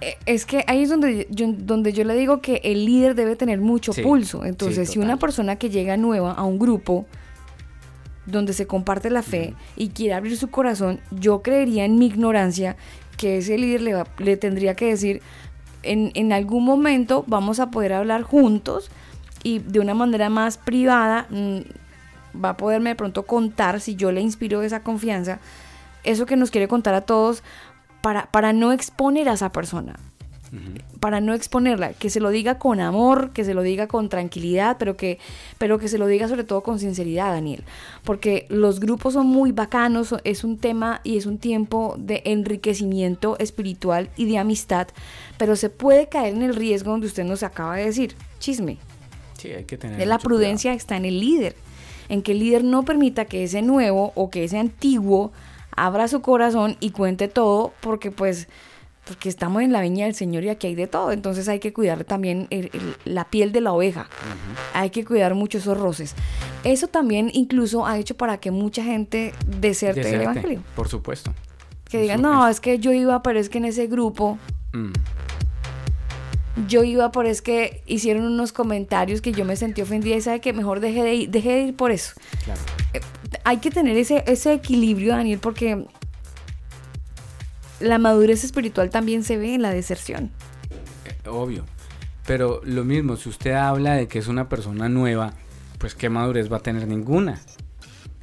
Eh, 0.00 0.16
Es 0.26 0.44
que 0.44 0.64
ahí 0.66 0.82
es 0.82 0.90
donde 0.90 1.28
yo, 1.30 1.46
donde 1.56 1.92
yo 1.92 2.02
le 2.04 2.14
digo 2.16 2.42
que 2.42 2.60
el 2.64 2.84
líder 2.84 3.14
debe 3.14 3.36
tener 3.36 3.60
mucho 3.60 3.92
Sí, 3.92 4.02
pulso. 4.02 4.42
sí, 4.42 4.48
Entonces, 4.48 4.90
si 4.90 4.98
una 4.98 5.16
persona 5.16 5.56
que 5.56 5.70
llega 5.70 5.96
nueva 5.96 6.32
a 6.32 6.42
un 6.42 6.58
grupo 6.58 7.06
donde 8.26 8.52
se 8.52 8.66
comparte 8.66 9.10
la 9.10 9.22
fe 9.22 9.54
y 9.76 9.88
quiere 9.90 10.14
abrir 10.14 10.36
su 10.36 10.50
corazón, 10.50 11.00
yo 11.12 11.40
creería 11.42 11.84
en 11.84 11.98
mi 11.98 12.06
ignorancia 12.06 12.76
que 13.16 13.38
ese 13.38 13.58
líder 13.58 13.80
le, 13.82 13.94
va- 13.94 14.06
le 14.18 14.36
tendría 14.36 14.74
que 14.74 14.86
decir, 14.86 15.22
en, 15.84 16.10
en 16.14 16.32
algún 16.32 16.64
momento 16.64 17.24
vamos 17.26 17.58
a 17.60 17.70
poder 17.70 17.92
hablar 17.92 18.22
juntos 18.22 18.90
y 19.44 19.58
de 19.60 19.80
una 19.80 19.94
manera 19.94 20.28
más 20.30 20.56
privada 20.58 21.26
mm, 21.30 21.58
va 22.32 22.50
a 22.50 22.56
poderme 22.56 22.90
de 22.90 22.96
pronto 22.96 23.24
contar 23.24 23.80
si 23.80 23.96
yo 23.96 24.12
le 24.12 24.20
inspiro 24.20 24.62
esa 24.62 24.82
confianza, 24.82 25.40
eso 26.04 26.26
que 26.26 26.36
nos 26.36 26.50
quiere 26.50 26.68
contar 26.68 26.94
a 26.94 27.02
todos 27.02 27.42
para, 28.00 28.26
para 28.30 28.52
no 28.52 28.72
exponer 28.72 29.28
a 29.28 29.34
esa 29.34 29.52
persona 29.52 29.96
para 31.00 31.22
no 31.22 31.32
exponerla, 31.32 31.94
que 31.94 32.10
se 32.10 32.20
lo 32.20 32.28
diga 32.28 32.58
con 32.58 32.78
amor, 32.78 33.32
que 33.32 33.42
se 33.42 33.54
lo 33.54 33.62
diga 33.62 33.86
con 33.86 34.10
tranquilidad, 34.10 34.76
pero 34.78 34.98
que, 34.98 35.18
pero 35.56 35.78
que 35.78 35.88
se 35.88 35.96
lo 35.96 36.06
diga 36.06 36.28
sobre 36.28 36.44
todo 36.44 36.62
con 36.62 36.78
sinceridad, 36.78 37.32
Daniel. 37.32 37.64
Porque 38.04 38.46
los 38.50 38.78
grupos 38.78 39.14
son 39.14 39.26
muy 39.26 39.52
bacanos, 39.52 40.14
es 40.24 40.44
un 40.44 40.58
tema 40.58 41.00
y 41.04 41.16
es 41.16 41.24
un 41.24 41.38
tiempo 41.38 41.96
de 41.98 42.20
enriquecimiento 42.26 43.38
espiritual 43.38 44.10
y 44.16 44.26
de 44.26 44.36
amistad, 44.36 44.88
pero 45.38 45.56
se 45.56 45.70
puede 45.70 46.08
caer 46.08 46.34
en 46.34 46.42
el 46.42 46.54
riesgo 46.54 46.90
donde 46.90 47.06
usted 47.06 47.24
nos 47.24 47.42
acaba 47.42 47.76
de 47.76 47.86
decir, 47.86 48.14
chisme. 48.38 48.76
Sí, 49.38 49.50
hay 49.50 49.64
que 49.64 49.78
tener 49.78 50.06
La 50.06 50.18
prudencia 50.18 50.74
está 50.74 50.98
en 50.98 51.06
el 51.06 51.18
líder, 51.18 51.56
en 52.12 52.20
que 52.22 52.32
el 52.32 52.40
líder 52.40 52.62
no 52.62 52.84
permita 52.84 53.24
que 53.24 53.42
ese 53.42 53.62
nuevo 53.62 54.12
o 54.14 54.28
que 54.28 54.44
ese 54.44 54.58
antiguo 54.58 55.32
abra 55.74 56.06
su 56.08 56.20
corazón 56.20 56.76
y 56.78 56.90
cuente 56.90 57.26
todo, 57.28 57.72
porque 57.80 58.10
pues 58.10 58.48
porque 59.04 59.28
estamos 59.28 59.62
en 59.62 59.72
la 59.72 59.80
viña 59.80 60.04
del 60.04 60.14
Señor 60.14 60.44
y 60.44 60.48
aquí 60.48 60.68
hay 60.68 60.74
de 60.76 60.86
todo, 60.86 61.10
entonces 61.10 61.48
hay 61.48 61.58
que 61.58 61.72
cuidar 61.72 62.04
también 62.04 62.46
el- 62.50 62.70
el- 62.72 62.96
la 63.04 63.24
piel 63.24 63.50
de 63.50 63.60
la 63.60 63.72
oveja, 63.72 64.08
hay 64.74 64.90
que 64.90 65.04
cuidar 65.04 65.34
mucho 65.34 65.58
esos 65.58 65.76
roces. 65.76 66.14
Eso 66.62 66.86
también 66.86 67.28
incluso 67.32 67.84
ha 67.84 67.98
hecho 67.98 68.16
para 68.16 68.36
que 68.38 68.52
mucha 68.52 68.84
gente 68.84 69.32
deserte 69.58 70.02
del 70.02 70.10
Deserte, 70.12 70.22
Evangelio. 70.24 70.62
Por 70.76 70.86
supuesto. 70.88 71.32
Que 71.90 72.02
digan, 72.02 72.22
no, 72.22 72.46
es 72.46 72.60
que 72.60 72.78
yo 72.78 72.92
iba, 72.92 73.22
pero 73.24 73.40
es 73.40 73.48
que 73.48 73.58
en 73.58 73.64
ese 73.64 73.88
grupo 73.88 74.38
Mm. 74.72 74.92
Yo 76.68 76.84
iba 76.84 77.10
por 77.12 77.26
es 77.26 77.42
que 77.42 77.82
hicieron 77.86 78.24
unos 78.24 78.52
comentarios 78.52 79.20
que 79.20 79.32
yo 79.32 79.44
me 79.44 79.56
sentí 79.56 79.82
ofendida 79.82 80.16
y 80.16 80.20
sabe 80.20 80.40
que 80.40 80.52
mejor 80.52 80.80
dejé 80.80 81.02
de 81.02 81.14
ir, 81.14 81.30
dejé 81.30 81.50
de 81.50 81.62
ir 81.62 81.76
por 81.76 81.90
eso. 81.90 82.14
Claro. 82.44 82.60
Eh, 82.92 83.00
hay 83.44 83.58
que 83.58 83.70
tener 83.70 83.96
ese, 83.96 84.24
ese 84.26 84.52
equilibrio, 84.52 85.14
Daniel, 85.14 85.38
porque 85.38 85.86
la 87.80 87.98
madurez 87.98 88.44
espiritual 88.44 88.90
también 88.90 89.24
se 89.24 89.36
ve 89.36 89.54
en 89.54 89.62
la 89.62 89.70
deserción. 89.70 90.30
Obvio. 91.26 91.64
Pero 92.26 92.60
lo 92.64 92.84
mismo, 92.84 93.16
si 93.16 93.28
usted 93.28 93.52
habla 93.52 93.94
de 93.94 94.06
que 94.06 94.18
es 94.18 94.28
una 94.28 94.48
persona 94.48 94.88
nueva, 94.88 95.32
pues 95.78 95.94
qué 95.94 96.08
madurez 96.08 96.52
va 96.52 96.58
a 96.58 96.60
tener 96.60 96.86
ninguna. 96.86 97.40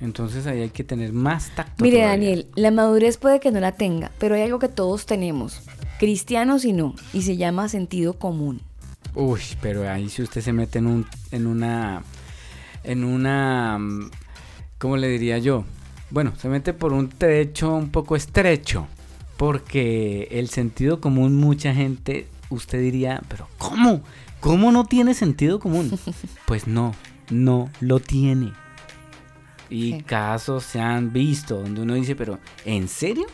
Entonces 0.02 0.48
ahí 0.48 0.62
hay 0.62 0.70
que 0.70 0.84
tener 0.84 1.12
más 1.12 1.50
tacto. 1.56 1.84
Mire, 1.84 1.98
todavía. 1.98 2.18
Daniel, 2.18 2.48
la 2.56 2.72
madurez 2.72 3.18
puede 3.18 3.40
que 3.40 3.52
no 3.52 3.60
la 3.60 3.74
tenga, 3.74 4.12
pero 4.18 4.36
hay 4.36 4.44
algo 4.44 4.60
que 4.60 4.70
todos 4.70 5.06
tenemos, 5.06 5.62
cristianos 6.00 6.64
y 6.66 6.74
no, 6.74 6.96
y 7.14 7.24
se 7.24 7.38
llama 7.38 7.68
sentido 7.68 8.14
común. 8.14 8.62
Uy, 9.16 9.42
pero 9.62 9.90
ahí 9.90 10.10
si 10.10 10.22
usted 10.22 10.42
se 10.42 10.54
mete 10.54 10.80
en 10.80 10.88
un, 10.88 11.06
en 11.32 11.48
una, 11.48 12.04
en 12.84 13.04
una, 13.04 13.78
mm, 13.78 14.12
¿cómo 14.78 14.98
le 14.98 15.10
diría 15.10 15.38
yo? 15.40 15.66
Bueno, 16.12 16.34
se 16.38 16.48
mete 16.48 16.74
por 16.74 16.94
un 16.94 17.10
trecho 17.10 17.76
un 17.76 17.90
poco 17.90 18.16
estrecho, 18.16 18.88
porque 19.38 20.28
el 20.32 20.50
sentido 20.50 21.02
común 21.02 21.36
mucha 21.36 21.74
gente, 21.74 22.28
usted 22.50 22.82
diría, 22.82 23.22
pero 23.28 23.48
¿cómo? 23.58 24.02
¿Cómo 24.40 24.72
no 24.72 24.86
tiene 24.86 25.14
sentido 25.14 25.60
común? 25.60 25.92
Pues 26.46 26.66
no, 26.66 26.96
no 27.30 27.70
lo 27.80 28.00
tiene. 28.00 28.54
Y 29.70 29.94
Sí. 29.94 30.02
casos 30.04 30.64
se 30.64 30.80
han 30.80 31.14
visto 31.14 31.62
donde 31.62 31.82
uno 31.82 31.94
dice, 31.96 32.16
pero 32.16 32.40
¿en 32.66 32.88
serio? 32.88 33.26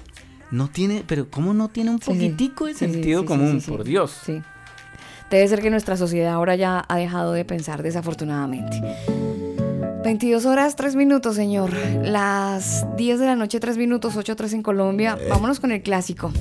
No 0.52 0.68
tiene, 0.68 1.04
pero 1.08 1.30
¿cómo 1.30 1.54
no 1.54 1.70
tiene 1.70 1.90
un 1.92 2.00
Sí, 2.00 2.06
poquitico 2.12 2.66
de 2.66 2.74
sentido 2.74 3.22
sí, 3.22 3.26
sí, 3.26 3.28
común? 3.28 3.52
sí, 3.54 3.62
sí. 3.62 3.72
Por 3.72 3.84
Dios. 3.84 4.16
Sí. 4.26 4.42
Debe 5.30 5.48
ser 5.48 5.62
que 5.62 5.70
nuestra 5.72 5.98
sociedad 5.98 6.34
ahora 6.34 6.56
ya 6.56 6.86
ha 6.88 6.98
dejado 6.98 7.34
de 7.34 7.44
pensar 7.46 7.82
desafortunadamente. 7.82 8.80
22 10.04 10.46
horas, 10.46 10.76
3 10.76 10.96
minutos, 10.96 11.36
señor. 11.36 11.72
Las 12.04 12.86
10 12.96 13.20
de 13.20 13.26
la 13.26 13.36
noche, 13.36 13.60
3 13.60 13.76
minutos, 13.78 14.16
8, 14.16 14.36
3 14.36 14.54
en 14.54 14.62
Colombia. 14.62 15.18
Vámonos 15.30 15.60
con 15.60 15.72
el 15.72 15.82
clásico. 15.82 16.32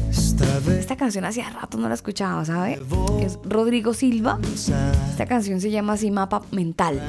Esta 0.79 0.97
canción 0.97 1.25
hacía 1.25 1.49
rato 1.49 1.79
no 1.79 1.89
la 1.89 1.95
escuchaba, 1.95 2.45
¿sabe? 2.45 2.79
Es 3.23 3.39
Rodrigo 3.43 3.95
Silva. 3.95 4.39
Esta 5.11 5.25
canción 5.27 5.63
se 5.63 5.71
llama 5.71 5.95
así 5.95 6.11
Mapa 6.11 6.43
Mental. 6.51 7.01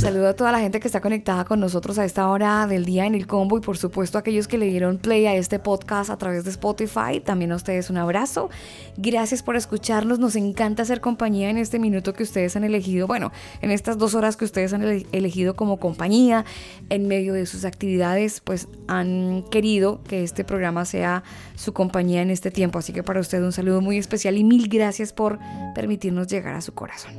Saludo 0.00 0.28
a 0.28 0.34
toda 0.34 0.52
la 0.52 0.60
gente 0.60 0.78
que 0.78 0.86
está 0.88 1.00
conectada 1.00 1.44
con 1.44 1.58
nosotros 1.58 1.98
a 1.98 2.04
esta 2.04 2.28
hora 2.28 2.66
del 2.66 2.84
día 2.84 3.06
en 3.06 3.14
el 3.14 3.26
combo 3.26 3.56
y 3.56 3.60
por 3.60 3.78
supuesto 3.78 4.18
a 4.18 4.20
aquellos 4.20 4.46
que 4.46 4.58
le 4.58 4.66
dieron 4.66 4.98
play 4.98 5.26
a 5.26 5.34
este 5.34 5.58
podcast 5.58 6.10
a 6.10 6.16
través 6.18 6.44
de 6.44 6.50
Spotify. 6.50 7.20
También 7.24 7.50
a 7.50 7.56
ustedes 7.56 7.88
un 7.90 7.96
abrazo. 7.96 8.50
Gracias 8.98 9.42
por 9.42 9.56
escucharnos. 9.56 10.18
Nos 10.18 10.36
encanta 10.36 10.82
hacer 10.82 11.00
compañía 11.00 11.48
en 11.50 11.56
este 11.56 11.78
minuto 11.78 12.12
que 12.12 12.22
ustedes 12.22 12.54
han 12.56 12.64
elegido. 12.64 13.06
Bueno, 13.06 13.32
en 13.62 13.70
estas 13.70 13.96
dos 13.98 14.14
horas 14.14 14.36
que 14.36 14.44
ustedes 14.44 14.72
han 14.74 14.82
ele- 14.82 15.06
elegido 15.12 15.56
como 15.56 15.78
compañía 15.78 16.44
en 16.90 17.08
medio 17.08 17.32
de 17.32 17.46
sus 17.46 17.64
actividades, 17.64 18.40
pues 18.40 18.68
han 18.86 19.44
querido 19.50 20.02
que 20.04 20.22
este 20.22 20.44
programa 20.44 20.84
sea 20.84 21.24
su 21.56 21.72
compañía 21.72 22.22
en 22.22 22.30
este 22.30 22.50
tiempo. 22.50 22.78
Así 22.78 22.92
que 22.92 23.02
para 23.02 23.18
usted 23.18 23.42
un 23.42 23.52
saludo 23.52 23.80
muy 23.80 23.96
especial 23.98 24.36
y 24.36 24.44
mil 24.44 24.68
gracias 24.68 25.12
por 25.12 25.38
permitirnos 25.74 26.28
llegar 26.28 26.54
a 26.54 26.60
su 26.60 26.74
corazón. 26.74 27.12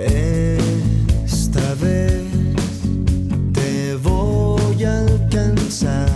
Esta 0.00 1.74
vez 1.74 2.22
te 3.52 3.96
voy 3.96 4.84
a 4.84 5.00
alcanzar. 5.00 6.08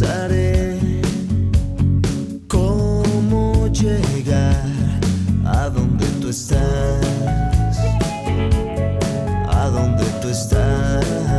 cómo 2.47 3.67
llegar 3.69 4.61
a 5.45 5.67
donde 5.69 6.05
tú 6.21 6.29
estás. 6.29 7.79
A 9.49 9.69
donde 9.73 10.03
tú 10.21 10.29
estás. 10.29 11.34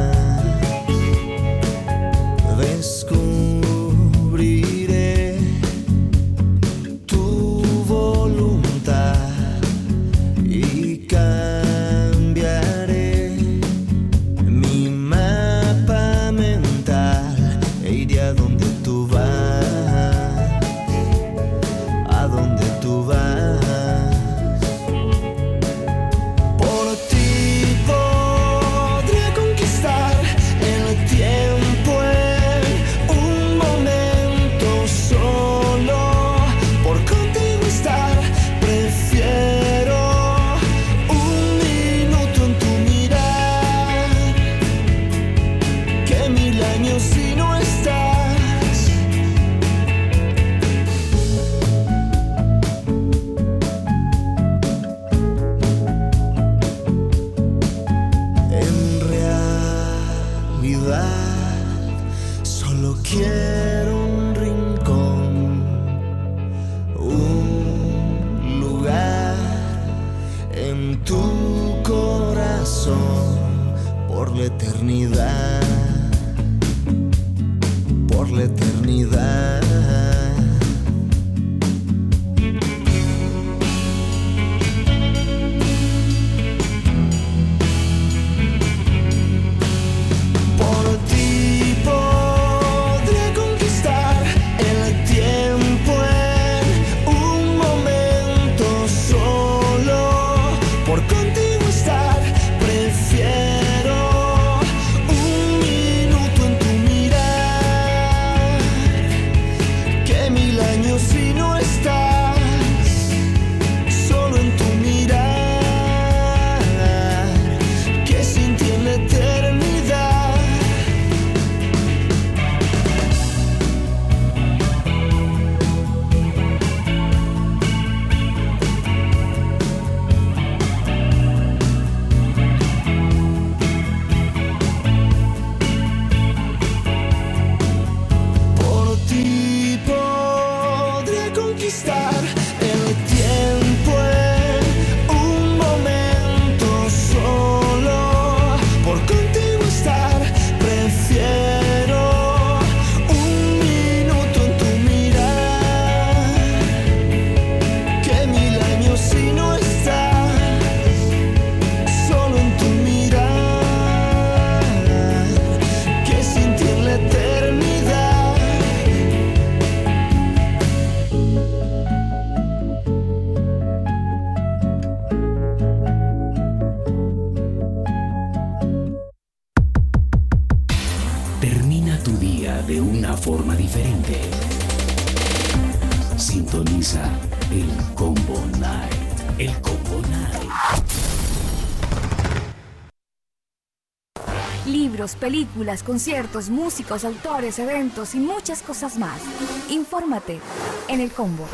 películas, 195.27 195.83
conciertos, 195.83 196.51
músicos, 196.51 197.05
autores, 197.05 197.59
eventos 197.59 198.15
y 198.15 198.19
muchas 198.21 198.63
cosas 198.63 198.97
más. 198.97 199.21
Infórmate 199.69 200.39
en 200.87 201.01
el 201.01 201.11
combo. 201.11 201.49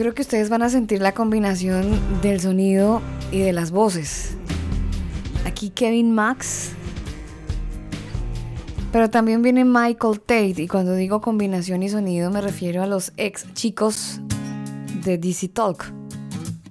Creo 0.00 0.14
que 0.14 0.22
ustedes 0.22 0.48
van 0.48 0.62
a 0.62 0.70
sentir 0.70 1.02
la 1.02 1.12
combinación 1.12 1.90
del 2.22 2.40
sonido 2.40 3.02
y 3.30 3.40
de 3.40 3.52
las 3.52 3.70
voces. 3.70 4.34
Aquí 5.44 5.68
Kevin 5.68 6.12
Max. 6.12 6.72
Pero 8.92 9.10
también 9.10 9.42
viene 9.42 9.66
Michael 9.66 10.18
Tate. 10.20 10.54
Y 10.62 10.68
cuando 10.68 10.94
digo 10.94 11.20
combinación 11.20 11.82
y 11.82 11.90
sonido 11.90 12.30
me 12.30 12.40
refiero 12.40 12.82
a 12.82 12.86
los 12.86 13.12
ex 13.18 13.52
chicos 13.52 14.22
de 15.04 15.18
DC 15.18 15.48
Talk. 15.48 15.92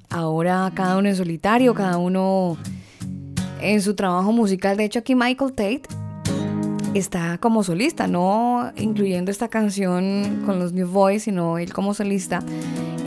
Ahora 0.09 0.71
cada 0.73 0.97
uno 0.97 1.07
en 1.07 1.15
solitario, 1.15 1.75
cada 1.75 1.99
uno 1.99 2.57
en 3.61 3.79
su 3.83 3.93
trabajo 3.93 4.31
musical. 4.31 4.75
De 4.75 4.85
hecho 4.85 4.97
aquí 4.97 5.13
Michael 5.13 5.53
Tate 5.53 5.83
está 6.95 7.37
como 7.37 7.63
solista, 7.63 8.07
no 8.07 8.71
incluyendo 8.75 9.29
esta 9.29 9.49
canción 9.49 10.41
con 10.47 10.57
los 10.57 10.73
New 10.73 10.87
Boys, 10.87 11.25
sino 11.25 11.59
él 11.59 11.71
como 11.71 11.93
solista 11.93 12.39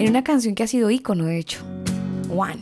en 0.02 0.10
una 0.10 0.24
canción 0.24 0.56
que 0.56 0.64
ha 0.64 0.66
sido 0.66 0.90
ícono, 0.90 1.26
de 1.26 1.38
hecho, 1.38 1.60
One. 2.28 2.60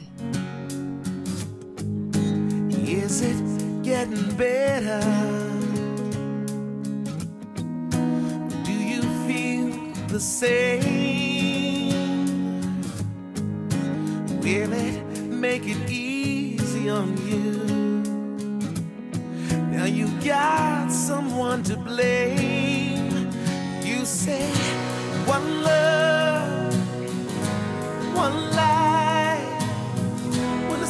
Is 2.86 3.22
it 3.22 3.36
getting 3.82 4.36
better? 4.36 5.01
Do 8.62 8.72
you 8.72 9.01
feel 9.26 9.72
the 10.09 10.20
same? 10.20 10.82
Will 14.43 14.72
it 14.72 15.03
make 15.30 15.66
it 15.66 15.88
easy 15.88 16.91
on 16.91 17.16
you? 17.26 18.03
Now 19.70 19.86
you 19.86 20.09
got 20.22 20.91
someone 20.91 21.62
to 21.62 21.76
blame. 21.76 23.30
You 23.82 24.05
say 24.05 24.51
one 25.26 25.62
love, 25.62 26.19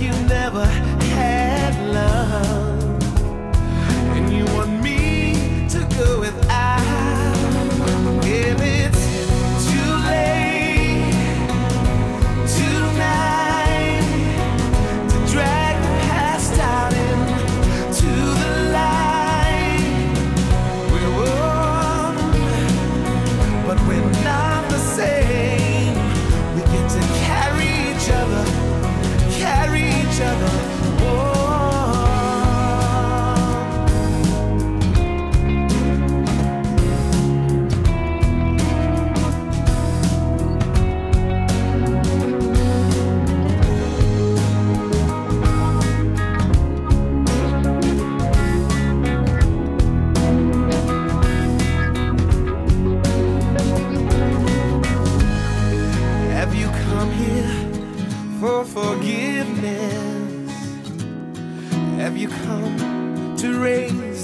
You 0.00 0.10
never 0.28 0.64
had 0.64 1.74
love. 1.92 3.02
And 4.16 4.32
you 4.32 4.44
want 4.54 4.82
me 4.82 5.68
to 5.70 5.86
go 5.96 6.20
without. 6.20 6.45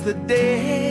The 0.04 0.14
dead? 0.14 0.81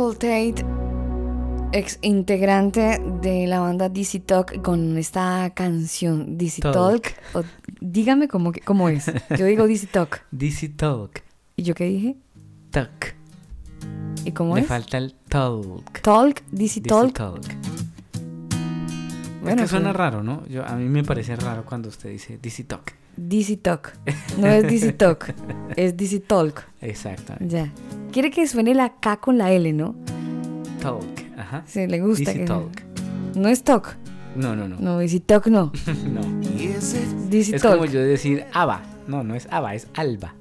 Michael 0.00 0.16
Tate, 0.16 0.64
ex 1.72 1.98
integrante 2.00 2.98
de 3.20 3.46
la 3.46 3.60
banda 3.60 3.90
DC 3.90 4.20
Talk, 4.20 4.62
con 4.62 4.96
esta 4.96 5.52
canción 5.54 6.38
DC 6.38 6.62
Talk. 6.62 6.72
Talk, 6.72 7.06
o 7.34 7.42
dígame 7.82 8.26
cómo, 8.26 8.50
cómo 8.64 8.88
es. 8.88 9.12
Yo 9.36 9.44
digo 9.44 9.66
DC 9.66 9.88
Talk. 9.88 10.22
DC 10.30 10.70
Talk. 10.70 11.22
¿Y 11.54 11.64
yo 11.64 11.74
qué 11.74 11.84
dije? 11.84 12.16
Talk. 12.70 13.14
¿Y 14.24 14.32
cómo 14.32 14.54
Le 14.54 14.62
es? 14.62 14.68
falta 14.68 14.96
el 14.96 15.12
talk. 15.28 16.00
Talk, 16.00 16.44
DC 16.50 16.80
DC 16.80 16.88
Talk. 16.88 17.12
talk. 17.12 17.42
Bueno, 19.42 19.56
es 19.56 19.62
que 19.64 19.68
suena 19.68 19.90
pues- 19.90 19.96
raro, 19.96 20.22
¿no? 20.22 20.46
Yo, 20.46 20.64
a 20.64 20.76
mí 20.76 20.88
me 20.88 21.04
parece 21.04 21.36
raro 21.36 21.66
cuando 21.66 21.90
usted 21.90 22.08
dice 22.08 22.38
DC 22.40 22.64
Talk. 22.64 22.99
DC 23.16 23.56
Talk. 23.62 23.92
No 24.38 24.46
es 24.46 24.62
DC 24.64 24.92
Talk, 24.98 25.34
es 25.76 25.96
DC 25.96 26.20
Talk. 26.20 26.64
Exactamente. 26.80 27.48
Ya. 27.54 27.72
Quiere 28.12 28.30
que 28.30 28.46
suene 28.46 28.74
la 28.74 28.94
K 29.00 29.18
con 29.18 29.38
la 29.38 29.52
L, 29.52 29.72
¿no? 29.72 29.94
Talk. 30.80 31.04
Ajá. 31.36 31.62
Sí, 31.66 31.86
le 31.86 32.00
gusta. 32.00 32.30
DC 32.32 32.38
que- 32.40 32.44
Talk. 32.46 32.82
No 33.36 33.48
es 33.48 33.62
Talk. 33.62 33.96
No, 34.36 34.54
no, 34.56 34.68
no. 34.68 34.76
No, 34.78 34.98
DC 34.98 35.20
Talk 35.20 35.46
no. 35.48 35.72
no. 36.12 36.20
DC 37.30 37.56
Es 37.56 37.62
Talk. 37.62 37.74
como 37.74 37.84
yo 37.86 38.00
decir 38.00 38.44
Ava. 38.52 38.82
No, 39.06 39.22
no 39.24 39.34
es 39.34 39.48
Ava, 39.50 39.74
es 39.74 39.88
Alba. 39.94 40.34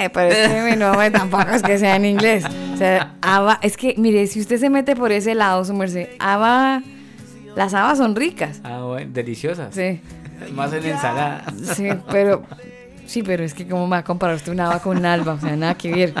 Eh, 0.00 0.10
pero 0.10 0.28
es 0.32 0.48
que 0.70 0.76
no, 0.76 0.92
hombre, 0.92 1.10
tampoco 1.10 1.50
es 1.50 1.62
que 1.62 1.76
sea 1.76 1.96
en 1.96 2.04
inglés. 2.04 2.44
O 2.72 2.76
sea, 2.76 3.16
haba, 3.20 3.58
es 3.62 3.76
que, 3.76 3.94
mire, 3.98 4.28
si 4.28 4.40
usted 4.40 4.58
se 4.58 4.70
mete 4.70 4.94
por 4.94 5.10
ese 5.10 5.34
lado, 5.34 5.64
su 5.64 5.74
merced, 5.74 6.08
haba, 6.20 6.82
las 7.58 7.74
habas 7.74 7.98
son 7.98 8.16
ricas. 8.16 8.60
Ah, 8.64 8.80
bueno, 8.84 9.10
deliciosas. 9.12 9.74
Sí. 9.74 10.00
Más 10.54 10.72
en 10.72 10.84
ensalada. 10.86 11.44
Sí, 11.74 11.88
pero, 12.10 12.44
sí, 13.06 13.22
pero 13.22 13.44
es 13.44 13.52
que 13.54 13.66
cómo 13.68 13.86
me 13.86 13.92
va 13.92 13.98
a 13.98 14.04
comparar 14.04 14.36
usted 14.36 14.52
una 14.52 14.66
haba 14.66 14.78
con 14.80 14.96
un 14.96 15.04
alba, 15.04 15.34
o 15.34 15.40
sea, 15.40 15.54
nada 15.56 15.74
que 15.74 15.90
ver. 15.92 16.14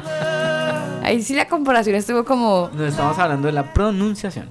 Ahí 1.02 1.22
sí 1.22 1.34
la 1.34 1.46
comparación 1.48 1.96
estuvo 1.96 2.24
como, 2.24 2.68
No 2.74 2.84
estamos 2.84 3.18
hablando 3.18 3.46
de 3.46 3.52
la 3.52 3.72
pronunciación. 3.72 4.46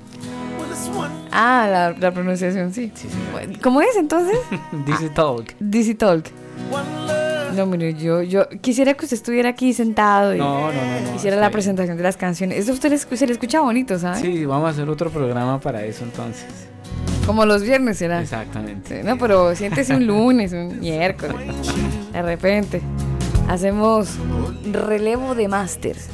ah, 1.32 1.68
la, 1.70 1.92
la 1.92 2.12
pronunciación, 2.12 2.74
sí. 2.74 2.92
Bueno, 3.32 3.60
¿Cómo 3.62 3.82
es 3.82 3.96
entonces? 3.98 4.38
DC 4.86 5.10
Talk. 5.10 5.54
DC 5.60 5.94
Talk. 5.96 6.26
No, 7.56 7.66
mire, 7.66 7.94
yo, 7.96 8.22
yo 8.24 8.48
quisiera 8.62 8.94
que 8.94 9.06
usted 9.06 9.18
estuviera 9.18 9.50
aquí 9.50 9.74
sentado 9.74 10.34
y 10.36 10.38
No, 10.38 10.72
no, 10.72 10.74
no, 10.74 11.02
no, 11.10 11.16
hiciera 11.16 11.38
la 11.38 11.50
presentación 11.50 11.98
de 11.98 12.04
las 12.04 12.16
canciones. 12.18 12.58
Eso 12.60 12.72
a 12.72 12.76
usted 12.76 12.90
le 12.90 12.96
escu- 12.98 13.16
se 13.16 13.26
le 13.26 13.34
escucha 13.34 13.62
bonito, 13.62 13.98
¿sabes? 13.98 14.20
Sí, 14.22 14.46
vamos 14.46 14.68
a 14.68 14.72
hacer 14.72 14.88
otro 14.90 15.10
programa 15.10 15.60
para 15.60 15.84
eso 15.84 16.04
entonces. 16.04 16.67
Como 17.28 17.46
los 17.46 17.62
viernes 17.62 17.98
será. 17.98 18.22
Exactamente. 18.22 19.04
No, 19.04 19.18
pero 19.18 19.54
siéntese 19.54 19.94
un 19.94 20.08
lunes, 20.08 20.54
un 20.54 20.80
miércoles. 20.80 21.56
De 22.14 22.22
repente. 22.22 22.82
Hacemos 23.50 24.18
relevo 24.72 25.36
de 25.36 25.50
másters. 25.50 26.10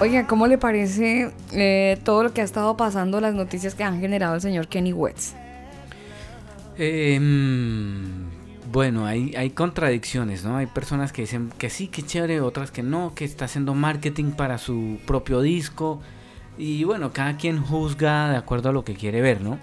Oiga, 0.00 0.26
¿cómo 0.26 0.46
le 0.46 0.56
parece 0.56 1.30
eh, 1.52 1.98
todo 2.02 2.22
lo 2.22 2.32
que 2.32 2.40
ha 2.40 2.44
estado 2.44 2.76
pasando, 2.78 3.20
las 3.20 3.34
noticias 3.34 3.74
que 3.74 3.84
han 3.84 4.00
generado 4.00 4.34
el 4.34 4.40
señor 4.40 4.68
Kenny 4.68 4.94
Wetz? 4.94 5.34
Eh, 6.78 7.18
mm, 7.20 8.72
bueno, 8.72 9.04
hay, 9.04 9.34
hay 9.36 9.50
contradicciones, 9.50 10.44
¿no? 10.44 10.56
Hay 10.56 10.66
personas 10.66 11.12
que 11.12 11.22
dicen 11.22 11.50
que 11.58 11.68
sí, 11.68 11.88
que 11.88 12.02
chévere, 12.02 12.40
otras 12.40 12.70
que 12.70 12.82
no, 12.82 13.12
que 13.14 13.26
está 13.26 13.44
haciendo 13.44 13.74
marketing 13.74 14.32
para 14.32 14.56
su 14.56 14.98
propio 15.06 15.42
disco. 15.42 16.00
Y 16.58 16.84
bueno, 16.84 17.12
cada 17.12 17.36
quien 17.36 17.62
juzga 17.62 18.30
de 18.30 18.36
acuerdo 18.36 18.70
a 18.70 18.72
lo 18.72 18.84
que 18.84 18.94
quiere 18.94 19.20
ver, 19.20 19.40
¿no? 19.40 19.58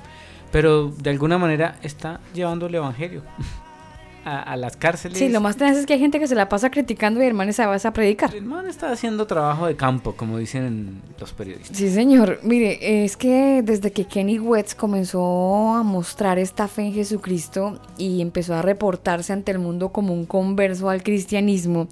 Pero 0.51 0.87
de 0.89 1.09
alguna 1.09 1.37
manera 1.37 1.75
está 1.83 2.21
llevando 2.33 2.67
el 2.67 2.75
evangelio 2.75 3.21
a, 4.25 4.41
a 4.41 4.55
las 4.55 4.77
cárceles. 4.77 5.17
Sí, 5.17 5.27
lo 5.27 5.41
más 5.41 5.57
tenaz 5.57 5.75
es 5.75 5.85
que 5.85 5.93
hay 5.93 5.99
gente 5.99 6.19
que 6.19 6.27
se 6.27 6.35
la 6.35 6.47
pasa 6.47 6.71
criticando 6.71 7.19
y 7.19 7.23
el 7.23 7.29
hermano 7.29 7.51
se 7.51 7.65
va 7.65 7.75
a 7.75 7.93
predicar. 7.93 8.33
El 8.33 8.45
man 8.45 8.65
está 8.65 8.89
haciendo 8.91 9.27
trabajo 9.27 9.67
de 9.67 9.75
campo, 9.75 10.13
como 10.13 10.37
dicen 10.37 11.01
los 11.19 11.33
periodistas. 11.33 11.75
Sí, 11.77 11.89
señor. 11.89 12.39
Mire, 12.43 13.03
es 13.03 13.17
que 13.17 13.61
desde 13.63 13.91
que 13.91 14.05
Kenny 14.05 14.39
Wetz 14.39 14.75
comenzó 14.75 15.75
a 15.75 15.83
mostrar 15.83 16.39
esta 16.39 16.67
fe 16.69 16.83
en 16.83 16.93
Jesucristo 16.93 17.79
y 17.97 18.21
empezó 18.21 18.55
a 18.55 18.61
reportarse 18.61 19.33
ante 19.33 19.51
el 19.51 19.59
mundo 19.59 19.89
como 19.89 20.13
un 20.13 20.25
converso 20.25 20.89
al 20.89 21.03
cristianismo, 21.03 21.87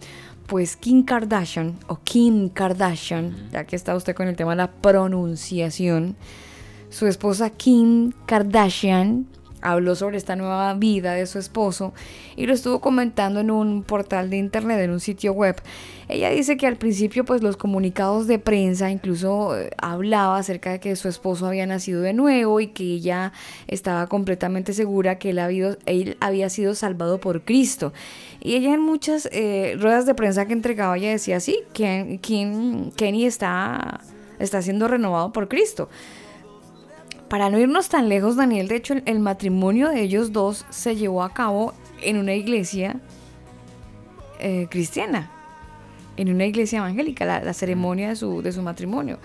pues 0.47 0.75
Kim 0.75 1.03
Kardashian, 1.03 1.77
o 1.87 1.99
Kim 2.03 2.49
Kardashian, 2.49 3.49
ya 3.51 3.65
que 3.65 3.75
está 3.75 3.95
usted 3.95 4.15
con 4.15 4.27
el 4.27 4.35
tema 4.35 4.51
de 4.51 4.57
la 4.57 4.71
pronunciación, 4.71 6.15
su 6.89 7.07
esposa 7.07 7.49
Kim 7.49 8.11
Kardashian 8.25 9.27
habló 9.63 9.95
sobre 9.95 10.17
esta 10.17 10.35
nueva 10.35 10.73
vida 10.75 11.13
de 11.13 11.25
su 11.25 11.39
esposo 11.39 11.93
y 12.35 12.45
lo 12.45 12.53
estuvo 12.53 12.81
comentando 12.81 13.39
en 13.39 13.49
un 13.49 13.83
portal 13.83 14.29
de 14.29 14.37
internet, 14.37 14.79
en 14.81 14.91
un 14.91 14.99
sitio 14.99 15.33
web. 15.33 15.55
Ella 16.09 16.29
dice 16.29 16.57
que 16.57 16.67
al 16.67 16.75
principio 16.75 17.23
pues 17.25 17.41
los 17.41 17.55
comunicados 17.57 18.27
de 18.27 18.37
prensa 18.37 18.91
incluso 18.91 19.57
eh, 19.57 19.71
hablaba 19.77 20.37
acerca 20.37 20.71
de 20.71 20.79
que 20.79 20.95
su 20.95 21.07
esposo 21.07 21.47
había 21.47 21.65
nacido 21.65 22.01
de 22.01 22.13
nuevo 22.13 22.59
y 22.59 22.67
que 22.67 22.83
ella 22.83 23.31
estaba 23.67 24.07
completamente 24.07 24.73
segura 24.73 25.17
que 25.17 25.29
él, 25.31 25.39
había, 25.39 25.77
él 25.85 26.17
había 26.19 26.49
sido 26.49 26.75
salvado 26.75 27.19
por 27.19 27.41
Cristo. 27.43 27.93
Y 28.41 28.55
ella 28.55 28.73
en 28.73 28.81
muchas 28.81 29.29
eh, 29.31 29.77
ruedas 29.79 30.05
de 30.05 30.13
prensa 30.13 30.45
que 30.45 30.53
entregaba 30.53 30.97
ella 30.97 31.11
decía, 31.11 31.39
sí, 31.39 31.59
Ken- 31.73 32.19
Ken- 32.19 32.91
Kenny 32.97 33.25
está, 33.25 34.01
está 34.39 34.61
siendo 34.61 34.89
renovado 34.89 35.31
por 35.31 35.47
Cristo. 35.47 35.87
Para 37.33 37.49
no 37.49 37.57
irnos 37.57 37.89
tan 37.89 38.09
lejos, 38.09 38.35
Daniel, 38.35 38.67
de 38.67 38.75
hecho, 38.75 38.93
el, 38.93 39.01
el 39.07 39.17
matrimonio 39.19 39.89
de 39.89 40.01
ellos 40.01 40.31
dos 40.33 40.67
se 40.69 40.95
llevó 40.95 41.23
a 41.23 41.33
cabo 41.33 41.73
en 42.03 42.17
una 42.17 42.35
iglesia 42.35 42.97
eh, 44.39 44.67
cristiana, 44.69 45.31
en 46.15 46.29
una 46.29 46.45
iglesia 46.45 46.77
evangélica, 46.77 47.25
la, 47.25 47.43
la 47.43 47.53
ceremonia 47.55 48.09
de 48.09 48.15
su, 48.17 48.43
de 48.43 48.51
su 48.51 48.61
matrimonio. 48.61 49.17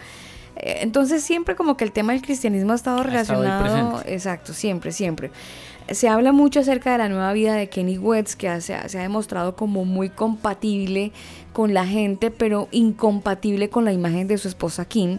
Eh, 0.56 0.78
Entonces 0.80 1.22
siempre 1.22 1.54
como 1.54 1.76
que 1.76 1.84
el 1.84 1.92
tema 1.92 2.14
del 2.14 2.22
cristianismo 2.22 2.72
ha 2.72 2.76
estado 2.76 3.02
Ha 3.02 3.20
estado 3.20 3.42
ahí 3.42 3.48
relacionado, 3.48 4.02
exacto, 4.06 4.54
siempre, 4.54 4.90
siempre. 4.92 5.30
Se 5.90 6.08
habla 6.08 6.32
mucho 6.32 6.60
acerca 6.60 6.92
de 6.92 6.96
la 6.98 7.10
nueva 7.10 7.30
vida 7.34 7.56
de 7.56 7.68
Kenny 7.68 7.98
Wetz, 7.98 8.36
que 8.36 8.48
ha- 8.48 8.62
se 8.62 8.74
ha, 8.74 8.88
se 8.88 8.98
ha 8.98 9.02
demostrado 9.02 9.54
como 9.54 9.84
muy 9.84 10.08
compatible 10.08 11.12
con 11.52 11.74
la 11.74 11.86
gente, 11.86 12.30
pero 12.30 12.68
incompatible 12.70 13.68
con 13.68 13.84
la 13.84 13.92
imagen 13.92 14.28
de 14.28 14.38
su 14.38 14.48
esposa 14.48 14.86
Kim. 14.86 15.18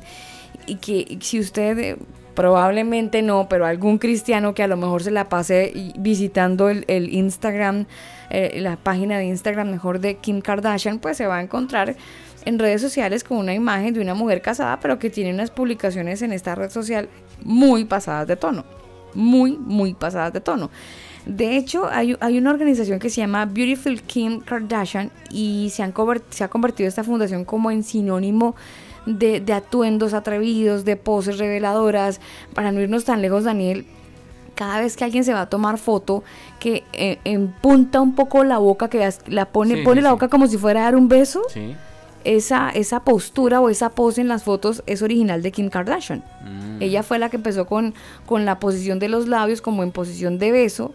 Y 0.65 0.77
que 0.77 1.17
si 1.21 1.39
usted, 1.39 1.77
eh, 1.77 1.97
probablemente 2.39 3.21
no, 3.21 3.49
pero 3.49 3.65
algún 3.65 3.97
cristiano 3.97 4.53
que 4.53 4.63
a 4.63 4.67
lo 4.69 4.77
mejor 4.77 5.03
se 5.03 5.11
la 5.11 5.27
pase 5.27 5.73
visitando 5.97 6.69
el, 6.69 6.85
Instagram, 7.13 7.85
eh, 8.29 8.61
la 8.61 8.77
página 8.77 9.17
de 9.17 9.25
Instagram 9.25 9.69
mejor 9.69 9.99
de 9.99 10.15
Kim 10.15 10.39
Kardashian, 10.39 10.99
pues 10.99 11.17
se 11.17 11.27
va 11.27 11.39
a 11.39 11.41
encontrar 11.41 11.97
en 12.45 12.57
redes 12.57 12.81
sociales 12.81 13.25
con 13.25 13.39
una 13.39 13.53
imagen 13.53 13.93
de 13.93 13.99
una 13.99 14.13
mujer 14.13 14.41
casada, 14.41 14.79
pero 14.79 14.99
que 14.99 15.09
tiene 15.09 15.33
unas 15.33 15.51
publicaciones 15.51 16.21
en 16.21 16.31
esta 16.31 16.55
red 16.55 16.69
social 16.69 17.09
muy 17.43 17.83
pasadas 17.83 18.25
de 18.25 18.37
tono. 18.37 18.63
Muy, 19.13 19.57
muy 19.57 19.93
pasadas 19.93 20.31
de 20.31 20.39
tono. 20.39 20.69
De 21.25 21.57
hecho, 21.57 21.89
hay, 21.91 22.15
hay 22.21 22.37
una 22.37 22.51
organización 22.51 22.99
que 22.99 23.09
se 23.09 23.19
llama 23.19 23.47
Beautiful 23.47 24.01
Kim 24.03 24.39
Kardashian 24.39 25.11
y 25.29 25.71
se, 25.73 25.83
han 25.83 25.93
se 26.29 26.45
ha 26.45 26.47
convertido 26.47 26.87
esta 26.87 27.03
fundación 27.03 27.43
como 27.43 27.69
en 27.69 27.83
sinónimo 27.83 28.55
de, 29.17 29.39
de 29.41 29.53
atuendos 29.53 30.13
atrevidos, 30.13 30.85
de 30.85 30.95
poses 30.95 31.37
reveladoras. 31.37 32.21
Para 32.53 32.71
no 32.71 32.79
irnos 32.81 33.05
tan 33.05 33.21
lejos, 33.21 33.43
Daniel, 33.43 33.85
cada 34.55 34.79
vez 34.79 34.95
que 34.97 35.03
alguien 35.05 35.23
se 35.23 35.33
va 35.33 35.41
a 35.41 35.49
tomar 35.49 35.77
foto, 35.77 36.23
que 36.59 36.83
eh, 36.93 37.17
empunta 37.23 38.01
un 38.01 38.13
poco 38.15 38.43
la 38.43 38.57
boca, 38.57 38.89
que 38.89 39.09
la 39.27 39.45
pone, 39.45 39.75
Sí, 39.77 39.81
pone 39.83 40.01
sí, 40.01 40.03
la 40.03 40.09
sí. 40.09 40.13
boca 40.13 40.27
como 40.27 40.47
si 40.47 40.57
fuera 40.57 40.81
a 40.81 40.83
dar 40.83 40.95
un 40.95 41.07
beso, 41.07 41.41
Sí. 41.53 41.75
esa, 42.25 42.69
esa 42.71 42.99
postura 43.05 43.61
o 43.61 43.69
esa 43.69 43.89
pose 43.91 44.19
en 44.19 44.27
las 44.27 44.43
fotos 44.43 44.83
es 44.85 45.01
original 45.01 45.41
de 45.41 45.51
Kim 45.53 45.69
Kardashian. 45.69 46.23
Mm. 46.43 46.81
Ella 46.81 47.03
fue 47.03 47.17
la 47.19 47.29
que 47.29 47.37
empezó 47.37 47.65
con, 47.65 47.93
con 48.25 48.43
la 48.45 48.59
posición 48.59 48.99
de 48.99 49.07
los 49.07 49.27
labios 49.29 49.61
como 49.61 49.83
en 49.83 49.91
posición 49.91 50.37
de 50.39 50.51
beso 50.51 50.91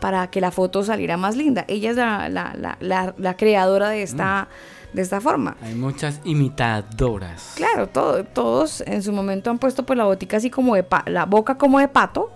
para 0.00 0.26
que 0.30 0.40
la 0.42 0.50
foto 0.50 0.82
saliera 0.84 1.16
más 1.16 1.36
linda. 1.36 1.64
Ella 1.68 1.90
es 1.90 1.96
la, 1.96 2.28
la, 2.28 2.54
la, 2.58 2.76
la- 2.80 3.14
la 3.16 3.36
creadora 3.36 3.88
de 3.88 4.02
esta, 4.02 4.48
de 4.92 5.02
esta 5.02 5.20
forma. 5.20 5.56
Hay 5.62 5.74
muchas 5.74 6.20
imitadoras. 6.24 7.52
Claro, 7.56 7.88
todo- 7.88 8.24
todos 8.24 8.80
en 8.82 9.02
su 9.02 9.12
momento 9.12 9.50
han 9.50 9.58
puesto 9.58 9.84
pues 9.84 9.96
la 9.96 10.04
botica 10.04 10.36
así 10.38 10.50
como 10.50 10.74
de 10.74 10.82
pa- 10.82 11.04
la 11.06 11.24
boca 11.26 11.56
como 11.58 11.78
de 11.78 11.88
pato, 11.88 12.30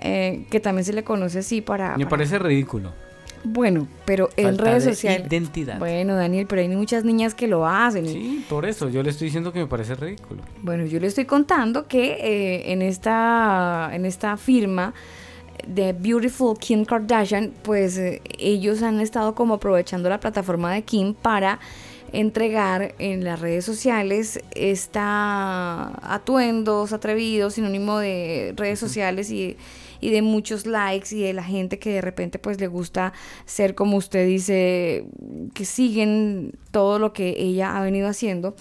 eh, 0.00 0.46
que 0.50 0.60
también 0.60 0.84
se 0.84 0.92
le 0.92 1.04
conoce 1.04 1.38
así 1.40 1.60
para... 1.60 1.96
Me 1.96 2.04
para- 2.04 2.10
parece 2.10 2.38
ridículo. 2.38 2.92
Bueno, 3.44 3.88
pero 4.04 4.28
en 4.36 4.56
redes 4.56 4.84
de 4.84 4.92
sociales... 4.92 5.26
identidad. 5.28 5.78
Bueno, 5.80 6.14
Daniel, 6.14 6.46
pero 6.48 6.60
hay 6.62 6.68
muchas 6.68 7.02
niñas 7.04 7.34
que 7.34 7.48
lo 7.48 7.66
hacen. 7.66 8.06
Sí, 8.06 8.44
por 8.48 8.64
eso 8.66 8.88
yo 8.88 9.02
le 9.02 9.10
estoy 9.10 9.26
diciendo 9.26 9.52
que 9.52 9.58
me 9.58 9.66
parece 9.66 9.96
ridículo. 9.96 10.42
Bueno, 10.62 10.84
yo 10.86 11.00
le 11.00 11.08
estoy 11.08 11.24
contando 11.24 11.88
que 11.88 12.12
eh, 12.20 12.72
en, 12.72 12.82
esta, 12.82 13.90
en 13.92 14.06
esta 14.06 14.36
firma 14.36 14.94
de 15.66 15.92
Beautiful 15.92 16.58
Kim 16.58 16.84
Kardashian, 16.84 17.52
pues 17.62 17.96
eh, 17.96 18.20
ellos 18.38 18.82
han 18.82 19.00
estado 19.00 19.34
como 19.34 19.54
aprovechando 19.54 20.08
la 20.08 20.20
plataforma 20.20 20.72
de 20.72 20.82
Kim 20.82 21.14
para 21.14 21.60
entregar 22.12 22.94
en 22.98 23.24
las 23.24 23.40
redes 23.40 23.64
sociales 23.64 24.40
esta 24.54 25.92
atuendos 26.02 26.92
atrevidos, 26.92 27.54
sinónimo 27.54 27.98
de 27.98 28.52
redes 28.56 28.78
sociales 28.78 29.30
y, 29.30 29.56
y 30.00 30.10
de 30.10 30.20
muchos 30.20 30.66
likes 30.66 31.14
y 31.14 31.22
de 31.22 31.32
la 31.32 31.44
gente 31.44 31.78
que 31.78 31.94
de 31.94 32.00
repente 32.02 32.38
pues 32.38 32.60
le 32.60 32.66
gusta 32.66 33.14
ser 33.46 33.74
como 33.74 33.96
usted 33.96 34.26
dice, 34.26 35.06
que 35.54 35.64
siguen 35.64 36.52
todo 36.70 36.98
lo 36.98 37.12
que 37.12 37.34
ella 37.38 37.76
ha 37.76 37.82
venido 37.82 38.08
haciendo. 38.08 38.54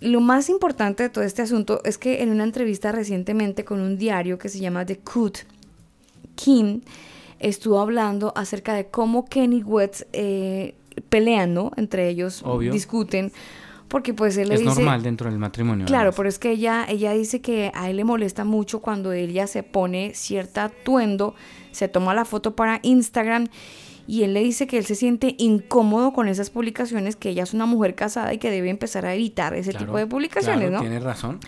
Lo 0.00 0.20
más 0.20 0.48
importante 0.50 1.02
de 1.02 1.08
todo 1.08 1.24
este 1.24 1.42
asunto 1.42 1.80
es 1.84 1.98
que 1.98 2.22
en 2.22 2.30
una 2.30 2.44
entrevista 2.44 2.92
recientemente 2.92 3.64
con 3.64 3.80
un 3.80 3.96
diario 3.96 4.38
que 4.38 4.48
se 4.48 4.60
llama 4.60 4.84
The 4.86 4.98
Cut, 4.98 5.38
Kim 6.36 6.82
estuvo 7.40 7.80
hablando 7.80 8.32
acerca 8.36 8.74
de 8.74 8.86
cómo 8.86 9.24
Kenny 9.24 9.62
West 9.62 10.02
eh, 10.12 10.74
pelean, 11.08 11.52
¿no? 11.54 11.72
Entre 11.76 12.08
ellos 12.08 12.42
Obvio. 12.44 12.72
discuten. 12.72 13.32
Porque 13.88 14.14
pues 14.14 14.36
él 14.36 14.48
le 14.48 14.54
Es 14.54 14.60
dice... 14.60 14.74
normal 14.74 15.02
dentro 15.02 15.30
del 15.30 15.38
matrimonio. 15.38 15.86
Claro, 15.86 16.12
pero 16.12 16.28
es 16.28 16.38
que 16.40 16.50
ella, 16.50 16.84
ella 16.88 17.12
dice 17.12 17.40
que 17.40 17.70
a 17.74 17.88
él 17.88 17.96
le 17.98 18.04
molesta 18.04 18.44
mucho 18.44 18.80
cuando 18.80 19.12
ella 19.12 19.46
se 19.46 19.62
pone 19.62 20.12
cierta 20.14 20.64
atuendo, 20.64 21.34
se 21.70 21.86
toma 21.88 22.12
la 22.12 22.24
foto 22.24 22.56
para 22.56 22.80
Instagram 22.82 23.46
y 24.08 24.22
él 24.24 24.34
le 24.34 24.40
dice 24.42 24.66
que 24.66 24.78
él 24.78 24.86
se 24.86 24.96
siente 24.96 25.36
incómodo 25.38 26.12
con 26.12 26.26
esas 26.26 26.50
publicaciones, 26.50 27.14
que 27.14 27.28
ella 27.30 27.44
es 27.44 27.54
una 27.54 27.66
mujer 27.66 27.94
casada 27.94 28.32
y 28.34 28.38
que 28.38 28.50
debe 28.50 28.70
empezar 28.70 29.06
a 29.06 29.14
evitar 29.14 29.54
ese 29.54 29.70
Claro, 29.70 29.86
tipo 29.86 29.98
de 29.98 30.06
publicaciones, 30.08 30.68
claro, 30.68 30.74
¿no? 30.76 30.80
Tienes 30.80 31.02
razón. 31.04 31.38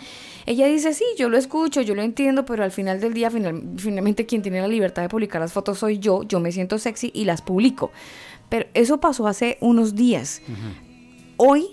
Ella 0.50 0.66
dice, 0.66 0.94
sí, 0.94 1.04
yo 1.18 1.28
lo 1.28 1.36
escucho, 1.36 1.82
yo 1.82 1.94
lo 1.94 2.00
entiendo, 2.00 2.46
pero 2.46 2.64
al 2.64 2.70
final 2.72 3.00
del 3.00 3.12
día, 3.12 3.30
final- 3.30 3.62
finalmente 3.76 4.24
quien 4.24 4.40
tiene 4.40 4.62
la 4.62 4.68
libertad 4.68 5.02
de 5.02 5.10
publicar 5.10 5.42
las 5.42 5.52
fotos 5.52 5.78
soy 5.78 5.98
yo, 5.98 6.22
yo 6.22 6.40
me 6.40 6.52
siento 6.52 6.78
sexy 6.78 7.10
y 7.14 7.26
las 7.26 7.42
publico. 7.42 7.90
Pero 8.48 8.66
eso 8.72 8.98
pasó 8.98 9.26
hace 9.26 9.58
unos 9.60 9.94
días. 9.94 10.40
Hoy 11.36 11.66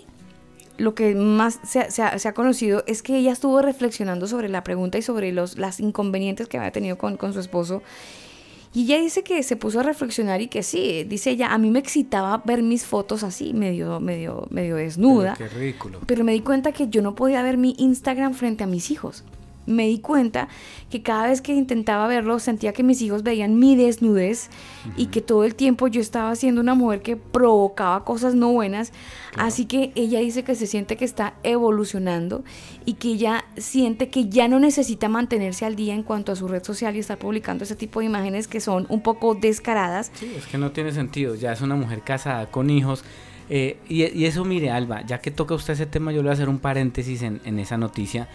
lo 0.76 0.94
que 0.94 1.14
más 1.14 1.58
se, 1.64 1.80
ha- 1.80 1.90
se 1.90 2.02
ha, 2.02 2.18
se 2.18 2.28
ha 2.28 2.34
conocido 2.34 2.84
es 2.86 3.02
que 3.02 3.16
ella 3.16 3.32
estuvo 3.32 3.62
reflexionando 3.62 4.26
sobre 4.26 4.50
la 4.50 4.62
pregunta 4.62 4.98
y 4.98 5.02
sobre 5.02 5.32
los 5.32 5.56
las 5.56 5.80
inconvenientes 5.80 6.46
que 6.48 6.58
había 6.58 6.70
tenido 6.70 6.98
con, 6.98 7.16
con 7.16 7.32
su 7.32 7.40
esposo. 7.40 7.82
Y 8.76 8.82
ella 8.82 8.98
dice 8.98 9.24
que 9.24 9.42
se 9.42 9.56
puso 9.56 9.80
a 9.80 9.82
reflexionar 9.82 10.42
y 10.42 10.48
que 10.48 10.62
sí, 10.62 11.04
dice 11.04 11.30
ella, 11.30 11.54
a 11.54 11.56
mí 11.56 11.70
me 11.70 11.78
excitaba 11.78 12.42
ver 12.44 12.62
mis 12.62 12.84
fotos 12.84 13.22
así, 13.22 13.54
medio, 13.54 14.00
medio, 14.00 14.46
medio 14.50 14.76
desnuda. 14.76 15.34
Pero 15.38 15.48
qué 15.48 15.56
ridículo. 15.56 16.00
Pero 16.04 16.24
me 16.24 16.32
di 16.32 16.40
cuenta 16.40 16.72
que 16.72 16.88
yo 16.88 17.00
no 17.00 17.14
podía 17.14 17.42
ver 17.42 17.56
mi 17.56 17.74
Instagram 17.78 18.34
frente 18.34 18.64
a 18.64 18.66
mis 18.66 18.90
hijos. 18.90 19.24
Me 19.66 19.86
di 19.88 19.98
cuenta 19.98 20.48
que 20.90 21.02
cada 21.02 21.26
vez 21.26 21.40
que 21.42 21.52
intentaba 21.52 22.06
verlo 22.06 22.38
sentía 22.38 22.72
que 22.72 22.82
mis 22.82 23.02
hijos 23.02 23.22
veían 23.22 23.58
mi 23.58 23.74
desnudez 23.76 24.48
y 24.96 25.06
que 25.06 25.20
todo 25.20 25.44
el 25.44 25.54
tiempo 25.54 25.88
yo 25.88 26.00
estaba 26.00 26.34
siendo 26.36 26.60
una 26.60 26.74
mujer 26.74 27.02
que 27.02 27.16
provocaba 27.16 28.04
cosas 28.04 28.34
no 28.34 28.52
buenas. 28.52 28.92
Así 29.36 29.66
que 29.66 29.92
ella 29.96 30.20
dice 30.20 30.44
que 30.44 30.54
se 30.54 30.66
siente 30.66 30.96
que 30.96 31.04
está 31.04 31.34
evolucionando 31.42 32.44
y 32.84 32.94
que 32.94 33.08
ella 33.08 33.44
siente 33.56 34.08
que 34.08 34.28
ya 34.28 34.48
no 34.48 34.60
necesita 34.60 35.08
mantenerse 35.08 35.64
al 35.64 35.76
día 35.76 35.94
en 35.94 36.02
cuanto 36.04 36.32
a 36.32 36.36
su 36.36 36.46
red 36.48 36.62
social 36.62 36.94
y 36.96 37.00
estar 37.00 37.18
publicando 37.18 37.64
ese 37.64 37.76
tipo 37.76 38.00
de 38.00 38.06
imágenes 38.06 38.46
que 38.48 38.60
son 38.60 38.86
un 38.88 39.00
poco 39.02 39.34
descaradas. 39.34 40.12
Es 40.36 40.46
que 40.46 40.58
no 40.58 40.70
tiene 40.72 40.92
sentido. 40.92 41.34
Ya 41.34 41.52
es 41.52 41.60
una 41.60 41.74
mujer 41.76 42.02
casada 42.02 42.50
con 42.50 42.70
hijos. 42.70 43.04
eh, 43.50 43.78
y, 43.88 44.04
y 44.04 44.24
eso, 44.26 44.44
mire, 44.44 44.70
Alba, 44.70 45.04
ya 45.04 45.20
que 45.20 45.30
toca 45.30 45.54
usted 45.54 45.74
ese 45.74 45.86
tema, 45.86 46.12
yo 46.12 46.18
le 46.18 46.22
voy 46.22 46.30
a 46.30 46.34
hacer 46.34 46.48
un 46.48 46.58
paréntesis 46.58 47.22
en, 47.22 47.40
en 47.44 47.58
esa 47.58 47.76
noticia. 47.76 48.28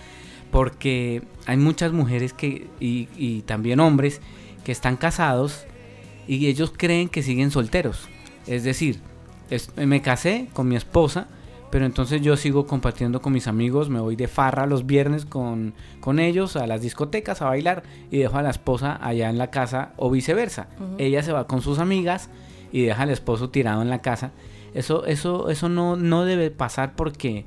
Porque 0.51 1.23
hay 1.45 1.57
muchas 1.57 1.93
mujeres 1.93 2.33
que, 2.33 2.67
y, 2.79 3.07
y 3.17 3.41
también 3.43 3.79
hombres 3.79 4.21
que 4.63 4.71
están 4.71 4.97
casados 4.97 5.65
y 6.27 6.47
ellos 6.47 6.73
creen 6.75 7.09
que 7.09 7.23
siguen 7.23 7.51
solteros. 7.51 8.07
Es 8.47 8.63
decir, 8.63 8.99
es- 9.49 9.75
me 9.77 10.01
casé 10.01 10.49
con 10.53 10.67
mi 10.67 10.75
esposa, 10.75 11.27
pero 11.71 11.85
entonces 11.85 12.21
yo 12.21 12.35
sigo 12.35 12.67
compartiendo 12.67 13.21
con 13.21 13.31
mis 13.31 13.47
amigos, 13.47 13.89
me 13.89 14.01
voy 14.01 14.17
de 14.17 14.27
farra 14.27 14.65
los 14.65 14.85
viernes 14.85 15.25
con, 15.25 15.73
con 16.01 16.19
ellos 16.19 16.57
a 16.57 16.67
las 16.67 16.81
discotecas 16.81 17.41
a 17.41 17.45
bailar 17.45 17.83
y 18.11 18.17
dejo 18.17 18.37
a 18.37 18.41
la 18.41 18.49
esposa 18.49 18.99
allá 19.01 19.29
en 19.29 19.37
la 19.37 19.51
casa 19.51 19.93
o 19.95 20.11
viceversa. 20.11 20.67
Ella 20.97 21.23
se 21.23 21.31
va 21.31 21.47
con 21.47 21.61
sus 21.61 21.79
amigas 21.79 22.29
y 22.73 22.81
deja 22.83 23.03
al 23.03 23.09
esposo 23.09 23.49
tirado 23.49 23.81
en 23.81 23.89
la 23.89 24.01
casa. 24.01 24.31
Eso, 24.73 25.05
eso, 25.05 25.49
eso 25.49 25.69
no, 25.69 25.95
no 25.95 26.25
debe 26.25 26.51
pasar 26.51 26.93
porque, 26.95 27.45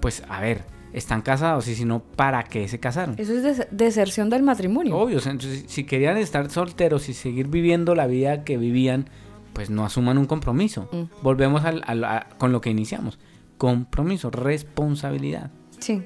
pues, 0.00 0.22
a 0.30 0.40
ver, 0.40 0.62
están 0.92 1.22
casados 1.22 1.68
y 1.68 1.74
si 1.74 1.84
no, 1.84 2.00
¿para 2.02 2.42
qué 2.44 2.66
se 2.68 2.80
casaron? 2.80 3.14
Eso 3.18 3.32
es 3.34 3.42
des- 3.42 3.66
deserción 3.70 4.28
del 4.30 4.42
matrimonio. 4.42 4.96
Obvio, 4.96 5.18
entonces, 5.18 5.64
si 5.68 5.84
querían 5.84 6.16
estar 6.16 6.50
solteros 6.50 7.08
y 7.08 7.14
seguir 7.14 7.48
viviendo 7.48 7.94
la 7.94 8.06
vida 8.06 8.44
que 8.44 8.56
vivían, 8.56 9.08
pues 9.52 9.70
no 9.70 9.84
asuman 9.84 10.18
un 10.18 10.26
compromiso. 10.26 10.88
Mm. 10.92 11.22
Volvemos 11.22 11.64
al- 11.64 11.82
al- 11.86 12.04
a- 12.04 12.26
con 12.38 12.52
lo 12.52 12.60
que 12.60 12.70
iniciamos. 12.70 13.18
Compromiso, 13.58 14.30
responsabilidad. 14.30 15.50
Sí. 15.78 16.02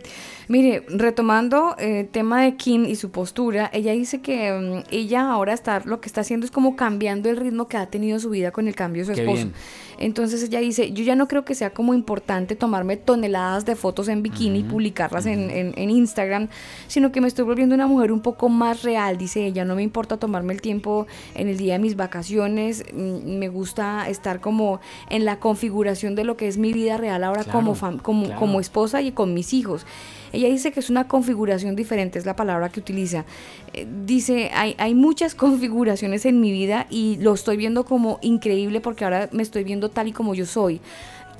Mire, 0.49 0.85
retomando 0.89 1.75
el 1.79 1.89
eh, 1.89 2.09
tema 2.11 2.43
de 2.43 2.57
Kim 2.57 2.85
y 2.85 2.97
su 2.97 3.11
postura, 3.11 3.71
ella 3.73 3.93
dice 3.93 4.21
que 4.21 4.53
mm, 4.53 4.89
ella 4.93 5.31
ahora 5.31 5.53
está, 5.55 5.81
lo 5.85 6.01
que 6.01 6.09
está 6.09 6.21
haciendo 6.21 6.45
es 6.45 6.51
como 6.53 6.77
cambiando 6.77 7.31
el 7.31 7.37
ritmo 7.37 7.67
que 7.67 7.77
ha 7.79 7.87
tenido 7.87 8.19
su 8.19 8.31
vida 8.31 8.51
con 8.51 8.69
el 8.69 8.75
cambio 8.75 9.03
de 9.03 9.07
su 9.07 9.13
Qué 9.15 9.21
esposo. 9.23 9.37
bien. 9.45 9.53
Entonces 9.97 10.43
ella 10.43 10.59
dice, 10.61 10.93
yo 10.93 11.05
ya 11.05 11.15
no 11.15 11.29
creo 11.29 11.45
que 11.45 11.55
sea 11.55 11.71
como 11.71 11.95
importante 11.95 12.57
tomarme 12.57 12.97
toneladas 12.97 13.65
de 13.65 13.77
fotos 13.77 14.09
en 14.09 14.23
bikini 14.25 14.59
y 14.59 14.63
publicarlas 14.65 15.25
en, 15.27 15.51
en- 15.51 15.73
en 15.77 15.89
Instagram, 15.91 16.49
sino 16.89 17.13
que 17.13 17.21
me 17.21 17.29
estoy 17.29 17.45
volviendo 17.45 17.75
una 17.77 17.87
mujer 17.87 18.11
un 18.11 18.21
poco 18.21 18.49
más 18.49 18.83
real, 18.83 19.17
dice 19.19 19.47
ella, 19.47 19.65
no 19.65 19.77
me 19.77 19.83
importa 19.85 20.17
tomarme 20.17 20.53
el 20.53 20.61
tiempo 20.61 21.07
en 21.37 21.49
el 21.49 21.57
día 21.57 21.75
de 21.75 21.79
mis 21.79 21.95
vacaciones, 21.97 22.85
mm, 22.93 23.39
me 23.39 23.49
gusta 23.49 24.09
estar 24.09 24.41
como 24.41 24.81
en 25.11 25.25
la 25.25 25.39
configuración 25.39 26.17
de 26.17 26.25
lo 26.25 26.37
que 26.37 26.49
es 26.49 26.59
mi 26.59 26.73
vida 26.73 26.97
real 26.97 27.23
ahora 27.23 27.45
Claro, 27.45 27.59
como, 27.61 27.75
fam- 27.77 28.03
como, 28.03 28.25
claro. 28.27 28.41
como 28.41 28.61
esposa 28.61 29.01
y 29.01 29.13
con 29.13 29.33
mis 29.33 29.55
hijos. 29.55 29.87
Ella 30.35 30.49
dice 30.49 30.73
que 30.73 30.81
es 30.81 30.91
una 30.91 31.07
configuración 31.09 31.77
diferente, 31.77 32.19
es 32.19 32.27
la 32.27 32.37
palabra 32.37 32.69
que 32.69 32.81
utiliza. 32.81 33.25
Eh, 33.73 33.87
dice, 34.05 34.51
hay, 34.53 34.75
hay 34.79 34.95
muchas 34.95 35.35
configuraciones 35.45 36.27
en 36.27 36.41
mi 36.41 36.53
vida 36.53 36.87
y 36.91 37.17
lo 37.21 37.35
estoy 37.35 37.57
viendo 37.57 37.85
como 37.85 38.19
increíble 38.23 38.81
porque 38.81 39.05
ahora 39.05 39.29
me 39.33 39.43
estoy 39.43 39.65
viendo 39.65 39.91
tal 39.91 40.09
y 40.09 40.13
como 40.13 40.35
yo 40.35 40.47
soy. 40.47 40.81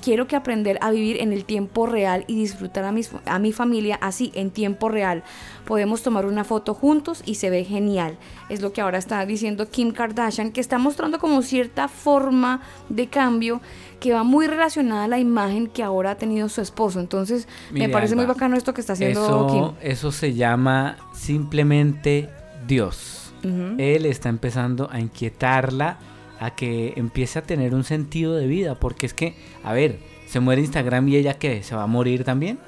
Quiero 0.05 0.27
que 0.27 0.35
aprender 0.35 0.77
a 0.81 0.91
vivir 0.91 1.19
en 1.19 1.33
el 1.33 1.45
tiempo 1.45 1.87
real 1.87 2.25
y 2.27 2.35
disfrutar 2.35 2.83
a, 2.83 2.91
mis, 2.91 3.09
a 3.25 3.39
mi 3.39 3.51
familia 3.51 3.97
así, 3.99 4.31
en 4.35 4.51
tiempo 4.51 4.87
real. 4.87 5.23
Podemos 5.65 6.03
tomar 6.03 6.27
una 6.27 6.43
foto 6.43 6.75
juntos 6.75 7.23
y 7.25 7.35
se 7.35 7.49
ve 7.49 7.63
genial. 7.63 8.15
Es 8.47 8.61
lo 8.61 8.71
que 8.71 8.81
ahora 8.81 8.99
está 8.99 9.25
diciendo 9.25 9.67
Kim 9.67 9.93
Kardashian, 9.93 10.51
que 10.51 10.61
está 10.61 10.77
mostrando 10.77 11.17
como 11.17 11.41
cierta 11.41 11.87
forma 11.87 12.61
de 12.87 13.07
cambio 13.07 13.61
que 13.99 14.13
va 14.13 14.21
muy 14.21 14.45
relacionada 14.45 15.05
a 15.05 15.07
la 15.07 15.17
imagen 15.17 15.65
que 15.65 15.81
ahora 15.81 16.11
ha 16.11 16.17
tenido 16.19 16.49
su 16.49 16.61
esposo. 16.61 16.99
Entonces, 16.99 17.47
me 17.71 17.89
parece 17.89 18.15
muy 18.15 18.27
bacano 18.27 18.57
esto 18.57 18.75
que 18.75 18.81
está 18.81 18.93
haciendo 18.93 19.25
eso, 19.25 19.47
Kim. 19.47 19.89
eso 19.89 20.11
se 20.11 20.35
llama 20.35 20.97
simplemente 21.15 22.29
Dios. 22.67 23.33
Él 23.41 24.05
está 24.05 24.29
empezando 24.29 24.87
a 24.91 24.99
inquietarla 24.99 25.97
a 26.39 26.51
que 26.51 26.93
empiece 26.97 27.39
a 27.39 27.41
tener 27.43 27.73
un 27.73 27.83
sentido 27.83 28.35
de 28.35 28.47
vida. 28.47 28.75
Porque 28.75 29.05
es 29.05 29.13
que, 29.13 29.35
a 29.63 29.73
ver, 29.73 29.99
se 30.27 30.39
muere 30.39 30.61
Instagram 30.61 31.07
y 31.09 31.15
ella 31.17 31.35
que 31.35 31.63
se 31.63 31.75
va 31.75 31.83
a 31.83 31.87
morir 31.87 32.23
también. 32.23 32.59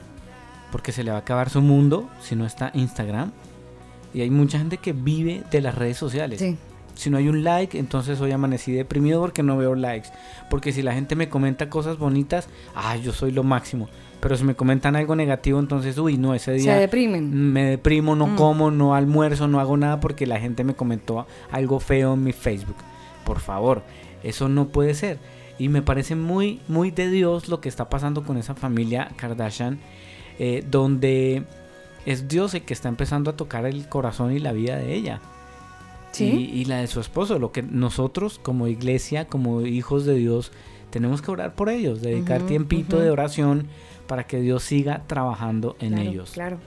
Porque 0.71 0.91
se 0.91 1.03
le 1.03 1.11
va 1.11 1.17
a 1.17 1.21
acabar 1.21 1.49
su 1.49 1.61
mundo 1.61 2.09
si 2.21 2.35
no 2.35 2.45
está 2.45 2.71
Instagram. 2.73 3.31
Y 4.13 4.21
hay 4.21 4.29
mucha 4.29 4.57
gente 4.57 4.77
que 4.77 4.93
vive 4.93 5.43
de 5.51 5.61
las 5.61 5.75
redes 5.75 5.97
sociales. 5.97 6.39
Sí. 6.39 6.57
Si 6.95 7.09
no 7.11 7.17
hay 7.17 7.27
un 7.29 7.43
like, 7.43 7.77
entonces 7.77 8.19
hoy 8.21 8.31
amanecí 8.31 8.71
deprimido 8.71 9.21
porque 9.21 9.43
no 9.43 9.55
veo 9.55 9.75
likes. 9.75 10.09
Porque 10.49 10.71
si 10.71 10.81
la 10.81 10.93
gente 10.93 11.15
me 11.15 11.29
comenta 11.29 11.69
cosas 11.69 11.99
bonitas, 11.99 12.49
ah, 12.73 12.95
yo 12.97 13.13
soy 13.13 13.31
lo 13.31 13.43
máximo. 13.43 13.87
Pero 14.19 14.35
si 14.35 14.43
me 14.43 14.55
comentan 14.55 14.95
algo 14.95 15.15
negativo, 15.15 15.59
entonces, 15.59 15.95
uy, 15.99 16.17
no, 16.17 16.33
ese 16.33 16.55
Se 16.57 16.61
día 16.63 16.75
deprimen. 16.77 17.53
me 17.53 17.65
deprimo, 17.65 18.15
no 18.15 18.25
Mm. 18.25 18.35
como, 18.35 18.71
no 18.71 18.95
almuerzo, 18.95 19.47
no 19.47 19.59
hago 19.59 19.77
nada 19.77 19.99
porque 19.99 20.25
la 20.25 20.39
gente 20.39 20.63
me 20.63 20.73
comentó 20.73 21.27
algo 21.51 21.79
feo 21.79 22.15
en 22.15 22.23
mi 22.23 22.33
Facebook. 22.33 22.77
Por 23.27 23.39
favor, 23.41 23.83
eso 24.23 24.47
no 24.47 24.69
puede 24.69 24.93
ser. 24.93 25.19
Y 25.59 25.67
me 25.67 25.81
parece 25.81 26.15
muy, 26.15 26.61
muy 26.69 26.91
de 26.91 27.09
Dios 27.09 27.49
lo 27.49 27.59
que 27.59 27.67
está 27.67 27.89
pasando 27.89 28.23
con 28.23 28.37
esa 28.37 28.55
familia 28.55 29.09
Kardashian, 29.17 29.79
eh, 30.39 30.63
donde 30.69 31.43
es 32.05 32.29
Dios 32.29 32.53
el 32.53 32.61
que 32.61 32.73
está 32.73 32.87
empezando 32.87 33.31
a 33.31 33.35
tocar 33.35 33.65
el 33.65 33.89
corazón 33.89 34.31
y 34.31 34.39
la 34.39 34.53
vida 34.53 34.77
de 34.77 34.93
ella. 34.93 35.19
Sí. 36.13 36.49
Y, 36.53 36.61
y 36.61 36.65
la 36.65 36.77
de 36.77 36.87
su 36.87 37.01
esposo, 37.01 37.37
lo 37.37 37.51
que 37.51 37.63
nosotros 37.63 38.39
como 38.41 38.67
iglesia, 38.67 39.25
como 39.25 39.61
hijos 39.61 40.05
de 40.05 40.15
Dios, 40.15 40.53
tenemos 40.89 41.21
que 41.21 41.31
orar 41.31 41.53
por 41.53 41.67
ellos, 41.69 42.01
dedicar 42.01 42.43
tiempito 42.43 42.97
de 42.99 43.09
oración 43.11 43.67
para 44.07 44.25
que 44.25 44.39
Dios 44.39 44.63
siga 44.63 45.03
trabajando 45.05 45.75
en 45.81 45.93
Claro, 45.93 46.09
ellos. 46.09 46.31
Claro. 46.31 46.57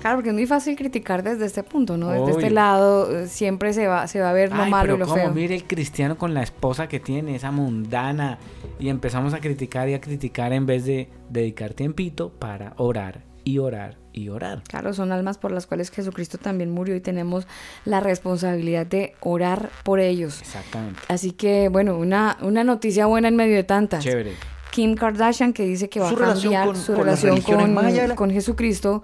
Claro, 0.00 0.16
porque 0.18 0.28
es 0.30 0.34
muy 0.34 0.46
fácil 0.46 0.76
criticar 0.76 1.22
desde 1.22 1.46
este 1.46 1.62
punto, 1.62 1.96
¿no? 1.96 2.10
Desde 2.10 2.30
este 2.32 2.50
lado 2.50 3.10
eh, 3.20 3.26
siempre 3.28 3.72
se 3.72 3.86
va, 3.88 4.06
se 4.06 4.20
va 4.20 4.30
a 4.30 4.32
ver 4.32 4.52
lo 4.52 4.62
Ay, 4.62 4.70
malo 4.70 4.92
y 4.92 4.96
pero 4.96 4.98
lo 4.98 5.04
cómo, 5.06 5.16
feo. 5.24 5.32
mire 5.34 5.54
el 5.54 5.64
cristiano 5.64 6.16
con 6.16 6.34
la 6.34 6.42
esposa 6.42 6.88
que 6.88 7.00
tiene, 7.00 7.34
esa 7.34 7.50
mundana, 7.50 8.38
y 8.78 8.88
empezamos 8.88 9.34
a 9.34 9.40
criticar 9.40 9.88
y 9.88 9.94
a 9.94 10.00
criticar 10.00 10.52
en 10.52 10.66
vez 10.66 10.84
de 10.84 11.08
dedicar 11.30 11.74
tiempito 11.74 12.30
para 12.30 12.74
orar 12.76 13.24
y 13.44 13.58
orar 13.58 13.96
y 14.12 14.28
orar. 14.28 14.62
Claro, 14.68 14.92
son 14.92 15.10
almas 15.12 15.38
por 15.38 15.52
las 15.52 15.66
cuales 15.66 15.90
Jesucristo 15.90 16.38
también 16.38 16.70
murió 16.70 16.94
y 16.94 17.00
tenemos 17.00 17.46
la 17.84 18.00
responsabilidad 18.00 18.86
de 18.86 19.14
orar 19.20 19.70
por 19.84 20.00
ellos. 20.00 20.40
Exactamente. 20.40 21.00
Así 21.08 21.32
que, 21.32 21.68
bueno, 21.68 21.96
una, 21.96 22.36
una 22.42 22.62
noticia 22.64 23.06
buena 23.06 23.28
en 23.28 23.36
medio 23.36 23.56
de 23.56 23.64
tantas. 23.64 24.04
Chévere. 24.04 24.32
Kim 24.70 24.94
Kardashian 24.96 25.52
que 25.54 25.64
dice 25.64 25.88
que 25.88 25.98
va 25.98 26.10
a 26.10 26.14
cambiar 26.14 26.66
con- 26.66 26.76
su 26.76 26.92
con 26.92 27.04
relación 27.04 27.40
con, 27.40 27.74
la- 27.74 28.14
con 28.14 28.30
Jesucristo 28.30 29.02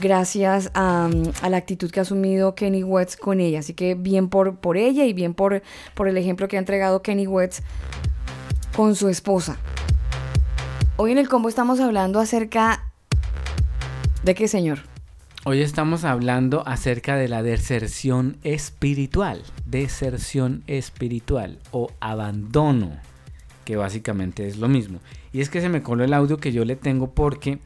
gracias 0.00 0.70
a, 0.74 1.10
la 1.48 1.56
actitud 1.56 1.90
que 1.90 2.00
ha 2.00 2.02
asumido 2.02 2.54
Kenny 2.54 2.82
West 2.82 3.18
con 3.18 3.40
ella. 3.40 3.60
Así 3.60 3.74
que 3.74 3.94
bien 3.94 4.28
por, 4.28 4.56
por 4.56 4.76
ella 4.76 5.04
y 5.04 5.12
bien 5.12 5.34
por, 5.34 5.62
por 5.94 6.08
el 6.08 6.16
ejemplo 6.16 6.48
que 6.48 6.56
ha 6.56 6.60
entregado 6.60 7.02
Kenny 7.02 7.26
West 7.26 7.62
con 8.74 8.94
su 8.94 9.08
esposa. 9.08 9.58
Hoy 10.96 11.12
en 11.12 11.18
el 11.18 11.28
combo 11.28 11.48
estamos 11.48 11.80
hablando 11.80 12.20
acerca 12.20 12.92
de 14.22 14.34
qué, 14.34 14.48
señor. 14.48 14.80
Hoy 15.44 15.60
estamos 15.60 16.04
hablando 16.04 16.62
acerca 16.68 17.16
de 17.16 17.26
la 17.26 17.42
deserción 17.42 18.36
espiritual, 18.44 19.42
deserción 19.66 20.62
espiritual 20.68 21.58
o 21.72 21.90
abandono, 21.98 22.92
que 23.64 23.74
básicamente 23.74 24.46
es 24.46 24.58
lo 24.58 24.68
mismo. 24.68 25.00
Y 25.32 25.40
es 25.40 25.50
que 25.50 25.60
se 25.60 25.68
me 25.68 25.82
coló 25.82 26.04
el 26.04 26.14
audio 26.14 26.36
que 26.36 26.52
yo 26.52 26.64
le 26.64 26.76
tengo 26.76 27.10
porque 27.10 27.58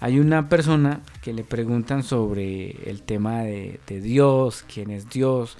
hay 0.00 0.18
una 0.18 0.48
persona 0.48 1.00
que 1.22 1.32
le 1.32 1.44
preguntan 1.44 2.02
sobre 2.02 2.70
el 2.90 3.02
tema 3.02 3.42
de, 3.42 3.80
de 3.86 4.00
Dios, 4.00 4.64
quién 4.72 4.90
es 4.90 5.08
Dios, 5.10 5.58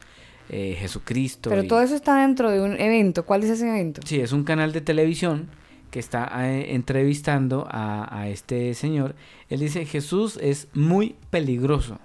eh, 0.49 0.77
Jesucristo. 0.79 1.51
Pero 1.51 1.63
y- 1.65 1.69
todo 1.69 1.83
eso 1.83 1.95
está 1.95 2.21
dentro 2.23 2.51
de 2.51 2.61
un 2.63 2.73
evento. 2.81 3.25
¿Cuál 3.25 3.45
es 3.45 3.51
ese 3.51 3.69
evento? 3.69 4.01
Sí, 4.05 4.19
es 4.21 4.33
un 4.33 4.45
canal 4.45 4.73
de 4.73 4.81
televisión 4.81 5.49
que 5.91 5.99
está 5.99 6.31
eh, 6.49 6.75
entrevistando 6.75 7.67
a, 7.71 8.19
a 8.21 8.29
este 8.29 8.75
señor. 8.75 9.15
Él 9.49 9.61
dice, 9.61 9.85
Jesús 9.85 10.39
es 10.41 10.69
muy 10.75 11.17
peligroso. 11.31 11.99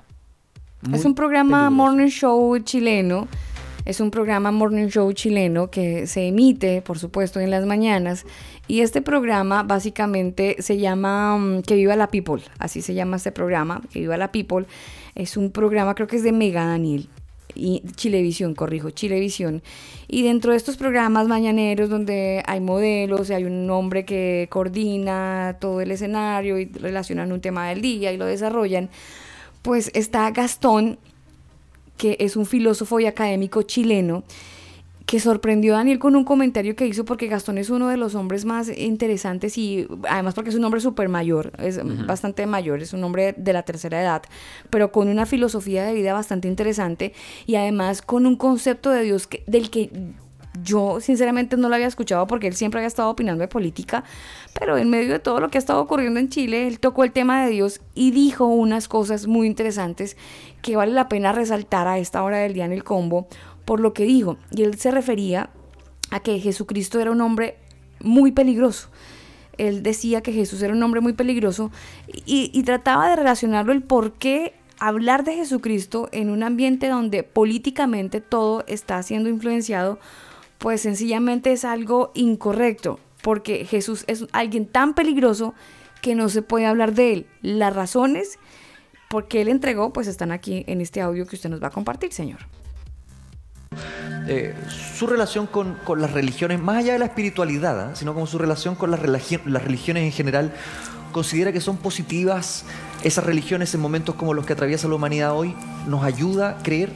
Muy 0.81 0.99
es 0.99 1.05
un 1.05 1.15
programa 1.15 1.67
peligroso. 1.69 1.75
morning 1.91 2.07
show 2.09 2.57
chileno. 2.59 3.27
Es 3.85 3.99
un 3.99 4.09
programa 4.09 4.51
morning 4.51 4.87
show 4.87 5.13
chileno 5.13 5.69
que 5.69 6.07
se 6.07 6.27
emite, 6.27 6.81
por 6.81 6.97
supuesto, 6.97 7.39
en 7.39 7.51
las 7.51 7.67
mañanas. 7.67 8.25
Y 8.67 8.81
este 8.81 9.03
programa 9.03 9.61
básicamente 9.61 10.55
se 10.59 10.79
llama 10.79 11.37
mm, 11.37 11.61
Que 11.61 11.75
Viva 11.75 11.95
la 11.95 12.07
People. 12.07 12.41
Así 12.57 12.81
se 12.81 12.95
llama 12.95 13.17
este 13.17 13.31
programa, 13.31 13.81
Que 13.93 13.99
Viva 13.99 14.17
la 14.17 14.31
People. 14.31 14.65
Es 15.13 15.37
un 15.37 15.51
programa, 15.51 15.93
creo 15.93 16.07
que 16.07 16.15
es 16.15 16.23
de 16.23 16.31
Mega 16.31 16.65
Daniel. 16.65 17.07
Y 17.53 17.83
Chilevisión, 17.95 18.55
corrijo, 18.55 18.89
Chilevisión. 18.89 19.61
Y 20.07 20.23
dentro 20.23 20.51
de 20.51 20.57
estos 20.57 20.77
programas 20.77 21.27
mañaneros 21.27 21.87
donde 21.87 22.41
hay 22.47 22.61
modelos 22.61 23.29
y 23.29 23.33
hay 23.33 23.43
un 23.43 23.69
hombre 23.69 24.03
que 24.03 24.47
coordina 24.49 25.57
todo 25.61 25.79
el 25.79 25.91
escenario 25.91 26.57
y 26.57 26.65
relacionan 26.65 27.31
un 27.31 27.39
tema 27.39 27.69
del 27.69 27.81
día 27.81 28.11
y 28.11 28.17
lo 28.17 28.25
desarrollan, 28.25 28.89
pues 29.61 29.91
está 29.93 30.29
Gastón, 30.31 30.97
que 31.97 32.17
es 32.19 32.35
un 32.35 32.45
filósofo 32.45 32.99
y 32.99 33.05
académico 33.05 33.61
chileno, 33.63 34.23
que 35.05 35.19
sorprendió 35.19 35.75
a 35.75 35.77
Daniel 35.77 35.99
con 35.99 36.15
un 36.15 36.23
comentario 36.23 36.75
que 36.75 36.87
hizo 36.87 37.05
porque 37.05 37.27
Gastón 37.27 37.57
es 37.57 37.69
uno 37.69 37.89
de 37.89 37.97
los 37.97 38.15
hombres 38.15 38.43
más 38.43 38.75
interesantes 38.75 39.57
y 39.57 39.87
además 40.09 40.33
porque 40.33 40.49
es 40.49 40.55
un 40.55 40.65
hombre 40.65 40.81
súper 40.81 41.09
mayor, 41.09 41.51
es 41.59 41.79
bastante 42.07 42.45
mayor, 42.47 42.81
es 42.81 42.91
un 42.93 43.03
hombre 43.03 43.33
de 43.37 43.53
la 43.53 43.63
tercera 43.63 44.01
edad, 44.01 44.23
pero 44.69 44.91
con 44.91 45.07
una 45.07 45.25
filosofía 45.25 45.85
de 45.85 45.93
vida 45.93 46.13
bastante 46.13 46.47
interesante 46.47 47.13
y 47.45 47.55
además 47.55 48.01
con 48.01 48.25
un 48.25 48.35
concepto 48.35 48.89
de 48.89 49.03
Dios 49.03 49.27
que, 49.27 49.43
del 49.45 49.69
que 49.69 49.91
yo 50.63 50.99
sinceramente 51.01 51.57
no 51.57 51.69
lo 51.69 51.75
había 51.75 51.87
escuchado 51.87 52.27
porque 52.27 52.47
él 52.47 52.55
siempre 52.55 52.79
había 52.79 52.87
estado 52.87 53.09
opinando 53.09 53.41
de 53.41 53.47
política, 53.47 54.03
pero 54.59 54.77
en 54.77 54.89
medio 54.89 55.13
de 55.13 55.19
todo 55.19 55.39
lo 55.39 55.49
que 55.49 55.57
ha 55.57 55.59
estado 55.59 55.81
ocurriendo 55.81 56.19
en 56.19 56.29
Chile, 56.29 56.67
él 56.67 56.79
tocó 56.79 57.03
el 57.03 57.11
tema 57.11 57.43
de 57.43 57.51
Dios 57.51 57.81
y 57.93 58.11
dijo 58.11 58.45
unas 58.45 58.87
cosas 58.87 59.27
muy 59.27 59.47
interesantes 59.47 60.17
que 60.61 60.75
vale 60.75 60.91
la 60.91 61.09
pena 61.09 61.31
resaltar 61.31 61.87
a 61.87 61.99
esta 61.99 62.23
hora 62.23 62.37
del 62.37 62.53
día 62.53 62.65
en 62.65 62.71
el 62.71 62.83
combo 62.83 63.27
por 63.65 63.79
lo 63.79 63.93
que 63.93 64.05
dijo. 64.05 64.37
Y 64.51 64.63
él 64.63 64.77
se 64.77 64.91
refería 64.91 65.49
a 66.11 66.19
que 66.19 66.39
Jesucristo 66.39 66.99
era 66.99 67.11
un 67.11 67.21
hombre 67.21 67.57
muy 67.99 68.31
peligroso. 68.31 68.89
Él 69.57 69.83
decía 69.83 70.21
que 70.21 70.33
Jesús 70.33 70.61
era 70.61 70.73
un 70.73 70.83
hombre 70.83 71.01
muy 71.01 71.13
peligroso 71.13 71.71
y, 72.07 72.51
y 72.53 72.63
trataba 72.63 73.09
de 73.09 73.15
relacionarlo 73.15 73.71
el 73.71 73.83
por 73.83 74.13
qué 74.13 74.53
hablar 74.79 75.23
de 75.23 75.35
Jesucristo 75.35 76.09
en 76.11 76.29
un 76.29 76.43
ambiente 76.43 76.89
donde 76.89 77.23
políticamente 77.23 78.21
todo 78.21 78.63
está 78.67 79.01
siendo 79.03 79.29
influenciado, 79.29 79.99
pues 80.65 80.81
sencillamente 80.81 81.51
es 81.51 81.63
algo 81.63 82.11
incorrecto, 82.15 82.99
porque 83.21 83.65
Jesús 83.65 84.03
es 84.07 84.25
alguien 84.31 84.65
tan 84.65 84.95
peligroso 84.95 85.53
que 86.01 86.15
no 86.15 86.27
se 86.27 86.41
puede 86.41 86.65
hablar 86.65 86.95
de 86.95 87.13
él. 87.13 87.27
Las 87.43 87.75
razones 87.75 88.39
por 89.07 89.27
qué 89.27 89.41
él 89.41 89.47
entregó, 89.47 89.93
pues 89.93 90.07
están 90.07 90.31
aquí 90.31 90.63
en 90.65 90.81
este 90.81 91.01
audio 91.01 91.27
que 91.27 91.35
usted 91.35 91.51
nos 91.51 91.61
va 91.61 91.67
a 91.67 91.69
compartir, 91.69 92.11
señor. 92.13 92.39
eh, 94.27 94.55
su 94.95 95.05
relación 95.05 95.45
con, 95.45 95.75
con 95.83 96.01
las 96.01 96.11
religiones, 96.13 96.59
más 96.59 96.77
allá 96.77 96.93
de 96.93 96.99
la 96.99 97.05
espiritualidad, 97.05 97.79
¿ah? 97.79 97.95
sino 97.95 98.15
como 98.15 98.25
su 98.25 98.39
relación 98.39 98.73
con 98.73 98.89
las, 98.89 98.99
religi- 98.99 99.45
las 99.45 99.63
religiones 99.63 100.01
en 100.01 100.11
general, 100.11 100.51
considera 101.11 101.51
que 101.51 101.61
son 101.61 101.77
positivas 101.77 102.65
esas 103.03 103.23
religiones 103.23 103.71
en 103.75 103.81
momentos 103.81 104.15
como 104.15 104.33
los 104.33 104.47
que 104.47 104.53
atraviesa 104.53 104.87
la 104.87 104.95
humanidad 104.95 105.37
hoy, 105.37 105.53
nos 105.85 106.03
ayuda 106.03 106.57
a 106.57 106.63
creer. 106.63 106.89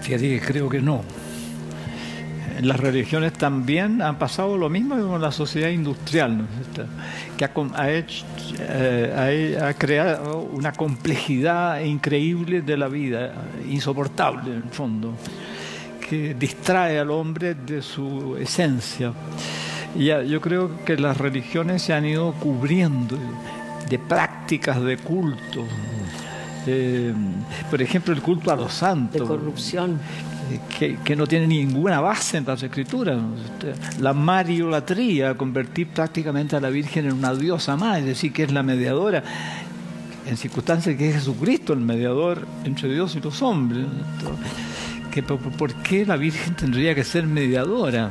Fíjate 0.00 0.28
que 0.28 0.40
creo 0.44 0.68
que 0.68 0.80
no. 0.80 1.02
En 2.58 2.68
las 2.68 2.78
religiones 2.78 3.32
también 3.32 4.02
han 4.02 4.16
pasado 4.18 4.56
lo 4.56 4.68
mismo 4.68 4.96
con 5.06 5.20
la 5.20 5.32
sociedad 5.32 5.70
industrial, 5.70 6.46
que 7.36 7.44
ha, 7.44 7.52
com- 7.52 7.72
ha 7.74 7.90
hecho, 7.90 8.24
eh, 8.58 9.56
ha, 9.60 9.68
ha 9.68 9.74
creado 9.74 10.40
una 10.52 10.72
complejidad 10.72 11.80
increíble 11.80 12.62
de 12.62 12.76
la 12.76 12.88
vida, 12.88 13.32
insoportable 13.68 14.50
en 14.50 14.56
el 14.56 14.70
fondo, 14.70 15.14
que 16.08 16.34
distrae 16.34 16.98
al 16.98 17.10
hombre 17.10 17.54
de 17.54 17.80
su 17.80 18.36
esencia. 18.38 19.12
Y 19.96 20.06
ya, 20.06 20.22
yo 20.22 20.40
creo 20.40 20.84
que 20.84 20.96
las 20.96 21.16
religiones 21.16 21.82
se 21.82 21.92
han 21.94 22.04
ido 22.04 22.32
cubriendo 22.34 23.18
de 23.88 23.98
prácticas 23.98 24.80
de 24.82 24.96
culto. 24.98 25.64
Eh, 26.66 27.12
por 27.70 27.82
ejemplo, 27.82 28.14
el 28.14 28.22
culto 28.22 28.52
a 28.52 28.56
los 28.56 28.72
santos. 28.72 29.20
De 29.20 29.26
corrupción. 29.26 29.98
Que, 31.04 31.16
no 31.16 31.26
tiene 31.26 31.46
ninguna 31.46 32.00
base 32.00 32.38
en 32.38 32.44
las 32.44 32.62
escrituras. 32.62 33.18
La 34.00 34.12
mariolatría, 34.12 35.36
convertir 35.36 35.88
prácticamente 35.88 36.56
a 36.56 36.60
la 36.60 36.70
Virgen 36.70 37.06
en 37.06 37.12
una 37.12 37.34
diosa 37.34 37.76
más, 37.76 37.98
es 37.98 38.06
decir, 38.06 38.32
que 38.32 38.44
es 38.44 38.52
la 38.52 38.62
mediadora, 38.62 39.22
en 40.26 40.36
circunstancias 40.36 40.96
que 40.96 41.08
es 41.08 41.16
Jesucristo 41.16 41.72
el 41.72 41.80
mediador 41.80 42.46
entre 42.64 42.92
Dios 42.92 43.14
y 43.16 43.20
los 43.20 43.42
hombres. 43.42 43.86
Que, 45.10 45.22
por, 45.22 45.38
por 45.38 45.74
qué 45.74 46.06
la 46.06 46.16
Virgen 46.16 46.54
tendría 46.54 46.94
que 46.94 47.04
ser 47.04 47.26
mediadora? 47.26 48.10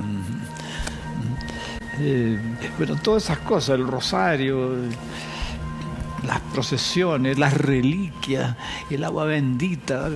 Eh, 1.99 2.39
bueno, 2.77 2.95
todas 3.01 3.23
esas 3.23 3.39
cosas, 3.39 3.77
el 3.79 3.87
rosario, 3.87 4.75
las 6.25 6.39
procesiones, 6.53 7.37
las 7.39 7.53
reliquias, 7.55 8.55
el 8.89 9.03
agua 9.03 9.25
bendita, 9.25 10.09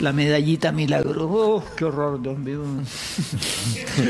la 0.00 0.12
medallita 0.12 0.70
milagrosa. 0.72 1.20
¡Oh, 1.24 1.64
qué 1.76 1.84
horror, 1.86 2.22
Dios 2.22 2.38
mío! 2.38 2.62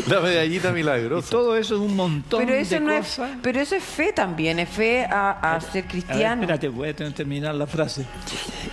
La 0.08 0.20
medallita 0.20 0.72
milagrosa. 0.72 1.26
Y 1.28 1.30
todo 1.30 1.56
eso 1.56 1.74
es 1.76 1.80
un 1.80 1.96
montón 1.96 2.40
Pero 2.44 2.54
eso, 2.54 2.74
de 2.74 2.80
no 2.80 2.92
es, 2.92 3.06
cosas. 3.06 3.30
pero 3.42 3.60
eso 3.60 3.74
es 3.76 3.82
fe 3.84 4.12
también, 4.12 4.58
es 4.58 4.68
fe 4.68 5.04
a, 5.04 5.54
a 5.54 5.60
ser 5.60 5.70
A 5.70 5.72
ver, 5.74 5.86
cristiano. 5.88 6.42
espérate, 6.42 6.68
voy 6.68 6.88
a 6.90 6.96
tener 6.96 7.12
que 7.12 7.16
terminar 7.16 7.54
la 7.54 7.66
frase. 7.66 8.04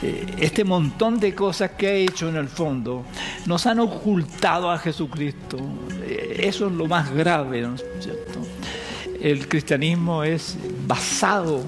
Eh, 0.02 0.36
este 0.40 0.64
montón 0.64 1.20
de 1.20 1.34
cosas 1.34 1.72
que 1.72 1.88
ha 1.88 1.94
hecho 1.94 2.30
en 2.30 2.36
el 2.36 2.48
fondo 2.50 3.06
nos 3.46 3.66
han 3.66 3.80
ocultado 3.80 4.70
a 4.70 4.78
Jesucristo. 4.78 5.58
Eh, 6.04 6.42
eso 6.44 6.68
es 6.68 6.74
lo 6.74 6.86
más 6.88 7.12
grave, 7.14 7.62
¿no 7.62 7.76
es 7.76 7.84
cierto? 8.00 8.40
El 9.22 9.48
cristianismo 9.48 10.24
es 10.24 10.56
basado 10.86 11.64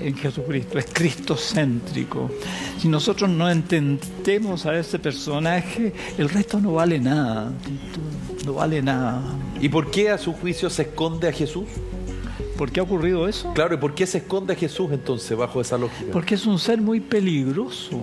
en 0.00 0.16
Jesucristo, 0.16 0.78
es 0.78 0.86
cristocéntrico. 0.92 2.30
Si 2.78 2.88
nosotros 2.88 3.30
no 3.30 3.50
entendemos 3.50 4.66
a 4.66 4.78
ese 4.78 4.98
personaje, 4.98 5.92
el 6.18 6.28
resto 6.28 6.60
no 6.60 6.74
vale 6.74 6.98
nada. 6.98 7.52
No 8.44 8.54
vale 8.54 8.82
nada. 8.82 9.22
¿Y 9.60 9.68
por 9.68 9.90
qué 9.90 10.10
a 10.10 10.18
su 10.18 10.32
juicio 10.32 10.68
se 10.70 10.82
esconde 10.82 11.28
a 11.28 11.32
Jesús? 11.32 11.64
¿Por 12.56 12.70
qué 12.70 12.80
ha 12.80 12.82
ocurrido 12.82 13.28
eso? 13.28 13.52
Claro, 13.54 13.74
¿y 13.74 13.78
por 13.78 13.94
qué 13.94 14.06
se 14.06 14.18
esconde 14.18 14.52
a 14.52 14.56
Jesús 14.56 14.88
entonces 14.92 15.36
bajo 15.36 15.60
esa 15.60 15.78
lógica? 15.78 16.12
Porque 16.12 16.34
es 16.34 16.46
un 16.46 16.58
ser 16.58 16.80
muy 16.80 17.00
peligroso. 17.00 18.00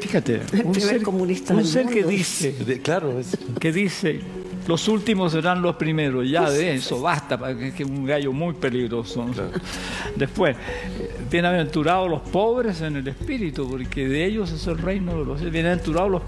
Fíjate, 0.00 0.40
un 0.64 0.74
ser, 0.74 1.02
comunista 1.02 1.54
un 1.54 1.66
ser 1.66 1.86
que 1.86 2.02
dice, 2.04 2.54
claro, 2.82 3.20
que 3.60 3.72
dice, 3.72 4.20
los 4.68 4.86
últimos 4.86 5.32
serán 5.32 5.62
los 5.62 5.76
primeros. 5.76 6.28
Ya 6.28 6.48
de 6.48 6.74
eso 6.74 7.00
basta, 7.00 7.38
para 7.38 7.56
que 7.56 7.68
es 7.68 7.80
un 7.80 8.04
gallo 8.04 8.32
muy 8.32 8.52
peligroso. 8.52 9.26
Después, 10.16 10.56
eh, 10.56 11.16
bienaventurados 11.30 12.08
los 12.08 12.20
pobres 12.20 12.82
en 12.82 12.96
el 12.96 13.08
espíritu, 13.08 13.68
porque 13.68 14.06
de 14.06 14.26
ellos 14.26 14.52
es 14.52 14.66
el 14.66 14.76
reino 14.76 15.18
de 15.18 15.24
los 15.24 15.38
cielos. 15.38 15.54
Bienaventurados 15.54 16.10
los, 16.10 16.22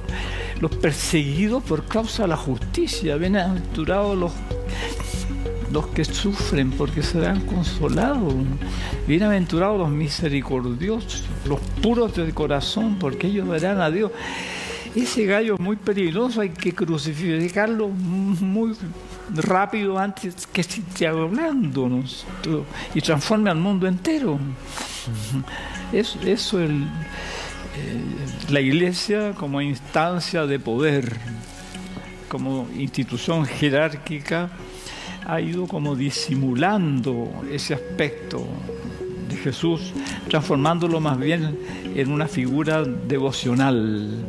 los 0.58 0.74
perseguidos 0.74 1.62
por 1.62 1.84
causa 1.84 2.22
de 2.22 2.28
la 2.28 2.36
justicia. 2.38 3.16
Bienaventurados 3.16 4.16
los 4.16 4.32
los 5.70 5.86
que 5.88 6.04
sufren 6.04 6.72
porque 6.72 7.02
serán 7.02 7.42
consolados. 7.42 8.34
Bienaventurados 9.06 9.78
los 9.78 9.90
misericordiosos, 9.90 11.24
los 11.46 11.60
puros 11.82 12.16
del 12.16 12.34
corazón, 12.34 12.96
porque 12.98 13.28
ellos 13.28 13.46
verán 13.46 13.80
a 13.80 13.90
Dios. 13.90 14.10
Ese 14.94 15.24
gallo 15.24 15.54
es 15.54 15.60
muy 15.60 15.76
peligroso, 15.76 16.40
hay 16.40 16.50
que 16.50 16.74
crucificarlo 16.74 17.88
muy 17.88 18.74
rápido 19.34 19.98
antes 19.98 20.46
que 20.48 20.62
esté 20.62 21.06
hablando 21.06 21.88
¿no? 21.88 22.02
y 22.94 23.00
transforme 23.00 23.50
al 23.50 23.58
mundo 23.58 23.86
entero. 23.86 24.38
Eso, 25.92 26.18
eso 26.22 26.60
es 26.60 26.70
eh, 26.70 26.82
la 28.50 28.60
iglesia 28.60 29.32
como 29.32 29.60
instancia 29.60 30.44
de 30.46 30.58
poder, 30.58 31.16
como 32.28 32.68
institución 32.76 33.46
jerárquica, 33.46 34.50
ha 35.26 35.40
ido 35.40 35.68
como 35.68 35.94
disimulando 35.94 37.30
ese 37.50 37.74
aspecto 37.74 38.44
de 39.28 39.36
Jesús, 39.36 39.92
transformándolo 40.28 41.00
más 41.00 41.18
bien 41.18 41.56
en 41.94 42.10
una 42.10 42.26
figura 42.26 42.82
devocional. 42.82 44.26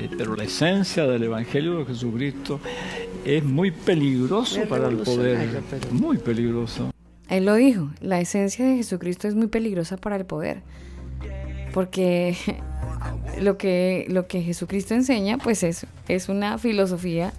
Eh, 0.00 0.10
pero 0.16 0.34
la 0.36 0.44
esencia 0.44 1.06
del 1.06 1.24
Evangelio 1.24 1.78
de 1.78 1.84
Jesucristo 1.86 2.60
es 3.24 3.44
muy 3.44 3.70
peligroso 3.70 4.60
Es 4.62 4.66
para 4.68 4.88
el 4.88 4.96
poder, 4.98 5.60
pero- 5.70 5.92
muy 5.92 6.18
peligroso. 6.18 6.90
Él 7.28 7.44
lo 7.44 7.54
dijo, 7.54 7.90
la 8.00 8.20
esencia 8.20 8.64
de 8.66 8.76
Jesucristo 8.76 9.28
es 9.28 9.34
muy 9.34 9.46
peligrosa 9.46 9.96
para 9.96 10.16
el 10.16 10.24
poder. 10.24 10.62
Porque 11.72 12.36
lo 13.40 13.56
que, 13.58 14.06
lo 14.08 14.26
que 14.26 14.42
Jesucristo 14.42 14.94
enseña, 14.94 15.38
pues 15.38 15.62
es, 15.62 15.86
es 16.08 16.28
una 16.28 16.58
filosofía 16.58 17.32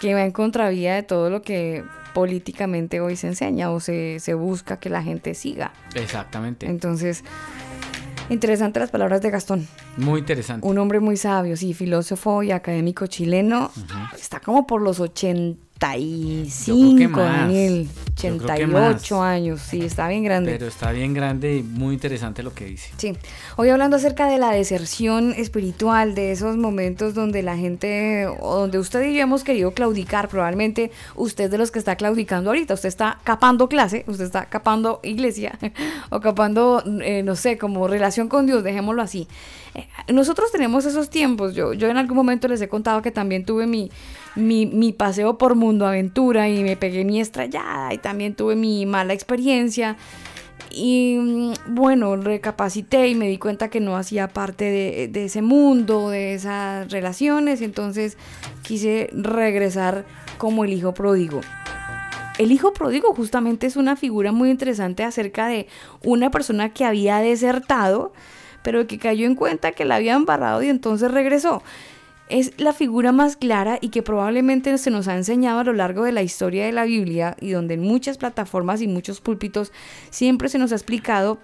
que 0.00 0.14
va 0.14 0.24
en 0.24 0.32
contravía 0.32 0.94
de 0.94 1.02
todo 1.02 1.30
lo 1.30 1.42
que 1.42 1.84
políticamente 2.14 3.00
hoy 3.00 3.16
se 3.16 3.28
enseña 3.28 3.70
o 3.70 3.80
se, 3.80 4.20
se 4.20 4.34
busca 4.34 4.78
que 4.78 4.90
la 4.90 5.02
gente 5.02 5.34
siga. 5.34 5.72
Exactamente. 5.94 6.66
Entonces, 6.66 7.24
interesante 8.32 8.80
las 8.80 8.90
palabras 8.90 9.20
de 9.22 9.30
Gastón. 9.30 9.66
Muy 9.96 10.20
interesante. 10.20 10.66
Un 10.66 10.78
hombre 10.78 11.00
muy 11.00 11.16
sabio, 11.16 11.56
sí, 11.56 11.74
filósofo 11.74 12.42
y 12.42 12.50
académico 12.50 13.06
chileno. 13.06 13.70
Está 14.14 14.40
como 14.40 14.66
por 14.66 14.82
los 14.82 15.00
85, 15.86 17.10
más. 17.10 17.38
Daniel. 17.38 17.88
Yo 18.16 18.36
creo 18.36 18.38
que 18.38 18.44
88 18.44 19.16
más. 19.16 19.24
años, 19.24 19.60
sí, 19.60 19.80
está 19.80 20.06
bien 20.08 20.22
grande. 20.22 20.52
Pero 20.52 20.66
está 20.68 20.92
bien 20.92 21.12
grande 21.12 21.56
y 21.56 21.62
muy 21.62 21.94
interesante 21.94 22.42
lo 22.42 22.54
que 22.54 22.66
dice. 22.66 22.92
Sí, 22.98 23.14
hoy 23.56 23.68
hablando 23.70 23.96
acerca 23.96 24.28
de 24.28 24.38
la 24.38 24.52
deserción 24.52 25.32
espiritual, 25.32 26.14
de 26.14 26.30
esos 26.30 26.56
momentos 26.56 27.14
donde 27.14 27.42
la 27.42 27.56
gente, 27.56 28.26
o 28.26 28.60
donde 28.60 28.78
usted 28.78 29.04
y 29.08 29.14
yo 29.14 29.22
hemos 29.22 29.42
querido 29.42 29.72
claudicar, 29.72 30.28
probablemente 30.28 30.92
usted 31.16 31.44
es 31.44 31.50
de 31.50 31.58
los 31.58 31.70
que 31.70 31.80
está 31.80 31.96
claudicando 31.96 32.50
ahorita, 32.50 32.74
usted 32.74 32.88
está 32.88 33.18
capando 33.24 33.68
clase, 33.68 34.04
usted 34.06 34.24
está 34.24 34.44
capando 34.46 35.00
iglesia, 35.02 35.58
o 36.10 36.20
capando, 36.20 36.82
eh, 37.02 37.22
no 37.24 37.34
sé, 37.34 37.58
como 37.58 37.88
relación 37.88 38.28
con 38.28 38.46
Dios, 38.46 38.62
dejémoslo 38.62 39.02
así. 39.02 39.26
Eh, 39.74 39.88
nosotros 40.12 40.52
tenemos 40.52 40.84
esos 40.84 41.10
tiempos, 41.10 41.54
yo, 41.54 41.72
yo 41.72 41.88
en 41.88 41.96
algún 41.96 42.16
momento 42.16 42.46
les 42.46 42.60
he 42.60 42.68
contado 42.68 43.02
que 43.02 43.10
también 43.10 43.44
tuve 43.44 43.66
mi, 43.66 43.90
mi, 44.36 44.66
mi 44.66 44.92
paseo 44.92 45.38
por 45.38 45.54
Mundo 45.54 45.86
Aventura 45.86 46.48
y 46.48 46.62
me 46.62 46.76
pegué 46.76 47.04
mi 47.04 47.20
estrellada 47.20 47.92
y 47.92 47.98
también 47.98 48.34
tuve 48.34 48.56
mi 48.56 48.86
mala 48.86 49.12
experiencia. 49.12 49.96
Y 50.70 51.18
mm, 51.20 51.74
bueno, 51.74 52.16
recapacité 52.16 53.08
y 53.08 53.14
me 53.14 53.28
di 53.28 53.38
cuenta 53.38 53.68
que 53.68 53.80
no 53.80 53.96
hacía 53.96 54.28
parte 54.28 54.64
de, 54.64 55.08
de 55.08 55.24
ese 55.26 55.42
mundo, 55.42 56.10
de 56.10 56.34
esas 56.34 56.90
relaciones, 56.90 57.60
entonces 57.60 58.16
quise 58.62 59.10
regresar 59.12 60.04
como 60.38 60.64
el 60.64 60.72
hijo 60.72 60.94
pródigo. 60.94 61.40
El 62.38 62.50
hijo 62.50 62.72
pródigo 62.72 63.14
justamente 63.14 63.66
es 63.66 63.76
una 63.76 63.96
figura 63.96 64.32
muy 64.32 64.50
interesante 64.50 65.04
acerca 65.04 65.48
de 65.48 65.66
una 66.02 66.30
persona 66.30 66.72
que 66.72 66.84
había 66.84 67.18
desertado, 67.18 68.12
pero 68.62 68.86
que 68.86 68.98
cayó 68.98 69.26
en 69.26 69.34
cuenta 69.34 69.72
que 69.72 69.84
la 69.84 69.96
había 69.96 70.14
embarrado 70.14 70.62
y 70.62 70.68
entonces 70.68 71.10
regresó. 71.10 71.62
Es 72.32 72.58
la 72.58 72.72
figura 72.72 73.12
más 73.12 73.36
clara 73.36 73.76
y 73.82 73.90
que 73.90 74.02
probablemente 74.02 74.78
se 74.78 74.90
nos 74.90 75.06
ha 75.06 75.14
enseñado 75.14 75.60
a 75.60 75.64
lo 75.64 75.74
largo 75.74 76.04
de 76.04 76.12
la 76.12 76.22
historia 76.22 76.64
de 76.64 76.72
la 76.72 76.84
Biblia 76.84 77.36
y 77.38 77.50
donde 77.50 77.74
en 77.74 77.82
muchas 77.82 78.16
plataformas 78.16 78.80
y 78.80 78.88
muchos 78.88 79.20
púlpitos 79.20 79.70
siempre 80.08 80.48
se 80.48 80.56
nos 80.56 80.72
ha 80.72 80.76
explicado 80.76 81.40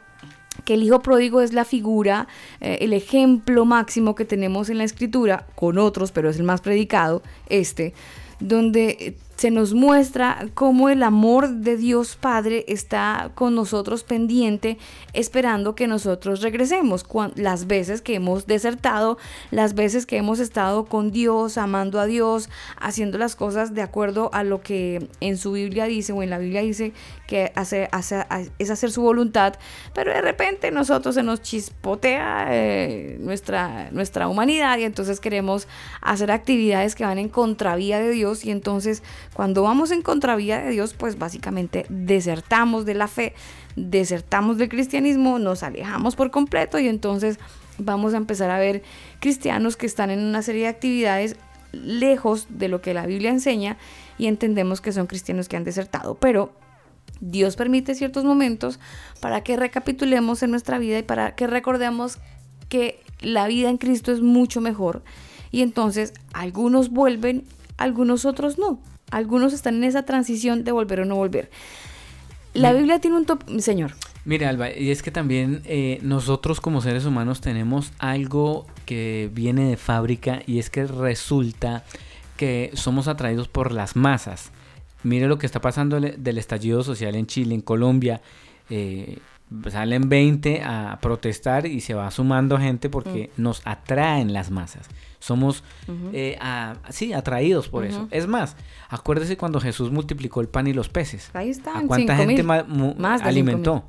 que 0.65 0.73
el 0.73 0.83
hijo 0.83 1.01
pródigo 1.01 1.43
es 1.43 1.53
la 1.53 1.67
figura, 1.67 2.27
eh, 2.63 2.79
el 2.81 2.95
ejemplo 2.95 3.67
máximo 3.67 4.15
que 4.15 4.25
tenemos 4.25 4.71
en 4.71 4.79
la 4.79 4.85
escritura, 4.85 5.47
con 5.57 5.77
otros, 5.77 6.11
pero 6.11 6.31
es 6.31 6.39
el 6.39 6.45
más 6.45 6.63
predicado, 6.63 7.23
este, 7.51 7.93
donde 8.41 9.15
se 9.39 9.53
nos 9.53 9.73
muestra 9.73 10.49
cómo 10.55 10.89
el 10.89 11.05
amor 11.05 11.49
de 11.49 11.77
Dios 11.77 12.17
Padre 12.17 12.65
está 12.67 13.31
con 13.37 13.55
nosotros 13.55 14.03
pendiente, 14.03 14.79
esperando 15.13 15.77
que 15.77 15.87
nosotros 15.87 16.43
regresemos. 16.43 17.07
Las 17.37 17.69
veces 17.69 18.03
que 18.03 18.17
hemos 18.17 18.49
desertado, 18.49 19.17
las 19.53 19.75
veces 19.75 20.07
que 20.07 20.17
hemos 20.17 20.41
estado 20.41 20.87
con 20.87 21.13
Dios, 21.13 21.57
amando 21.57 22.01
a 22.01 22.07
Dios, 22.07 22.51
haciendo 22.81 23.17
las 23.17 23.37
cosas 23.37 23.75
de 23.75 23.83
acuerdo 23.83 24.29
a 24.33 24.43
lo 24.43 24.61
que 24.61 25.09
en 25.21 25.37
su 25.37 25.53
Biblia 25.53 25.85
dice 25.85 26.13
o 26.13 26.25
en 26.25 26.31
la 26.31 26.39
Biblia 26.39 26.63
dice 26.63 26.93
que 27.29 27.53
hace, 27.55 27.89
hace- 27.93 28.25
es 28.59 28.71
hacer 28.71 28.91
su 28.91 29.03
voluntad, 29.03 29.55
pero 29.95 30.13
de 30.13 30.21
repente 30.21 30.73
nosotros 30.73 31.15
se 31.15 31.23
nos 31.23 31.43
chispotea 31.43 32.47
eh, 32.51 33.19
nuestra, 33.21 33.89
nuestra 33.93 34.27
humanidad 34.27 34.79
y 34.79 34.83
entonces 34.83 35.21
queremos 35.21 35.69
hacer 36.01 36.33
actividades 36.33 36.97
que 36.97 37.05
van 37.05 37.19
en 37.19 37.29
contravía 37.29 38.01
de 38.01 38.11
Dios 38.11 38.45
y 38.45 38.51
entonces 38.51 39.05
cuando 39.39 39.63
vamos 39.63 39.93
en 39.93 40.03
contravía 40.03 40.59
de 40.59 40.73
Dios 40.73 40.95
pues 40.95 41.17
básicamente 41.17 41.87
desertamos 41.91 42.85
de 42.85 42.95
la 42.95 43.07
fe, 43.07 43.35
desertamos 43.77 44.59
del 44.59 44.69
cristianismo, 44.69 45.39
nos 45.39 45.63
alejamos 45.63 46.17
por 46.17 46.33
completo 46.33 46.81
y 46.81 46.89
entonces 46.89 47.39
vamos 47.79 48.15
a 48.15 48.17
empezar 48.17 48.51
a 48.51 48.59
ver 48.59 48.83
cristianos 49.21 49.77
que 49.77 49.87
están 49.87 50.11
en 50.11 50.19
una 50.19 50.43
serie 50.43 50.63
de 50.63 50.71
actividades 50.71 51.37
lejos 51.71 52.49
de 52.51 52.67
lo 52.67 52.81
que 52.81 52.95
la 52.95 53.07
Biblia 53.07 53.31
enseña 53.31 53.77
y 54.19 54.27
entendemos 54.27 54.81
que 54.81 54.91
son 54.91 55.07
cristianos 55.07 55.49
que 55.49 55.57
han 55.57 55.63
desertado, 55.63 56.17
pero 56.17 56.53
Dios 57.21 57.55
permite 57.55 57.95
ciertos 57.95 58.25
momentos 58.25 58.81
para 59.21 59.45
que 59.45 59.57
recapitulemos 59.57 60.43
en 60.43 60.51
nuestra 60.51 60.81
vida 60.81 60.99
y 60.99 61.05
para 61.05 61.37
que 61.37 61.47
recordemos 61.47 62.19
que 62.69 63.01
la 63.21 63.47
vida 63.47 63.71
en 63.71 63.79
Cristo 63.79 64.11
es 64.11 64.21
mucho 64.21 64.61
mejor. 64.61 65.05
Y 65.53 65.63
entonces 65.63 66.13
algunos 66.33 66.91
vuelven, 66.91 67.45
algunos 67.77 68.25
otros 68.25 68.59
no. 68.59 68.81
Algunos 69.11 69.53
están 69.53 69.77
en 69.77 69.85
esa 69.85 70.05
transición 70.05 70.65
de 70.65 70.73
volver 70.73 71.01
o 71.01 71.05
no 71.05 71.17
volver. 71.17 71.51
La 72.55 72.73
Biblia 72.73 72.99
tiene 73.01 73.17
un 73.17 73.25
top, 73.27 73.43
señor. 73.61 73.93
Mire, 74.25 74.47
Alba, 74.47 74.71
y 74.71 74.91
es 74.91 75.03
que 75.03 75.11
también 75.11 75.63
eh, 75.65 76.01
nosotros 76.03 76.61
como 76.61 76.81
seres 76.81 77.07
humanos 77.07 77.41
tenemos 77.41 77.93
algo 77.99 78.67
que 78.85 79.31
viene 79.33 79.71
de 79.71 79.77
fábrica 79.77 80.43
y 80.47 80.59
es 80.59 80.69
que 80.69 80.87
resulta 80.87 81.85
que 82.37 82.71
somos 82.75 83.09
atraídos 83.09 83.49
por 83.49 83.73
las 83.73 83.97
masas. 83.97 84.51
Mire 85.03 85.29
lo 85.29 85.39
que 85.39 85.47
está 85.47 85.61
pasando 85.61 86.01
del 86.01 86.39
estallido 86.39 86.83
social 86.83 87.15
en 87.15 87.27
Chile, 87.27 87.55
en 87.55 87.61
Colombia. 87.61 88.21
eh, 88.71 89.19
salen 89.71 90.09
20 90.09 90.63
a 90.63 90.99
protestar 91.01 91.67
y 91.67 91.81
se 91.81 91.95
va 91.95 92.11
sumando 92.11 92.59
gente 92.59 92.91
porque 92.91 93.31
nos 93.37 93.63
atraen 93.65 94.33
las 94.33 94.51
masas. 94.51 94.89
Somos 95.21 95.65
Ujú. 95.89 96.11
eh, 96.13 96.37
a- 96.41 96.77
sí, 96.91 97.13
atraídos 97.13 97.69
por 97.69 97.85
eso. 97.85 98.07
Es 98.13 98.27
más, 98.29 98.57
acuérdese 98.89 99.37
cuando 99.37 99.61
Jesús 99.61 99.91
multiplicó 99.91 100.41
el 100.41 100.49
pan 100.49 100.67
y 100.69 100.73
los 100.73 100.89
peces. 100.89 101.31
Ahí 101.35 101.49
está. 101.51 101.77
¿A 101.79 101.83
cuánta 101.87 102.17
gente 102.17 102.43
ma- 102.45 102.63
mu- 102.65 102.95
Más 102.97 103.23
de 103.23 103.29
alimentó? 103.29 103.85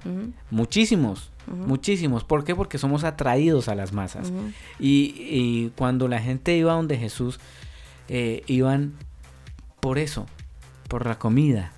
Muchísimos, 0.50 1.32
muchísimos. 1.48 2.24
¿Por 2.24 2.44
qué? 2.44 2.56
Porque 2.56 2.78
somos 2.78 3.04
atraídos 3.04 3.68
a 3.70 3.76
las 3.76 3.94
masas. 3.94 4.32
Y 4.80 5.70
cuando 5.76 6.08
la 6.08 6.20
gente 6.20 6.56
iba 6.58 6.74
donde 6.74 6.98
Jesús, 6.98 7.40
eh, 8.08 8.44
iban 8.48 8.94
por 9.80 10.00
eso, 10.00 10.26
por 10.88 11.06
la 11.06 11.20
comida. 11.20 11.74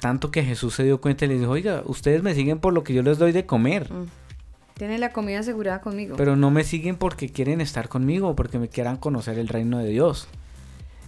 Tanto 0.00 0.30
que 0.30 0.42
Jesús 0.42 0.74
se 0.74 0.84
dio 0.84 1.00
cuenta 1.00 1.24
y 1.24 1.28
les 1.28 1.40
dijo, 1.40 1.52
oiga, 1.52 1.82
ustedes 1.86 2.22
me 2.22 2.34
siguen 2.34 2.58
por 2.58 2.74
lo 2.74 2.82
que 2.84 2.92
yo 2.92 3.02
les 3.02 3.18
doy 3.18 3.32
de 3.32 3.46
comer. 3.46 3.88
Mm. 4.74 4.78
Tiene 4.78 4.98
la 4.98 5.12
comida 5.12 5.40
asegurada 5.40 5.80
conmigo. 5.80 6.16
Pero 6.16 6.36
no 6.36 6.50
me 6.50 6.64
siguen 6.64 6.96
porque 6.96 7.28
quieren 7.28 7.60
estar 7.60 7.88
conmigo 7.88 8.34
porque 8.34 8.58
me 8.58 8.68
quieran 8.68 8.96
conocer 8.96 9.38
el 9.38 9.48
reino 9.48 9.78
de 9.78 9.88
Dios. 9.88 10.28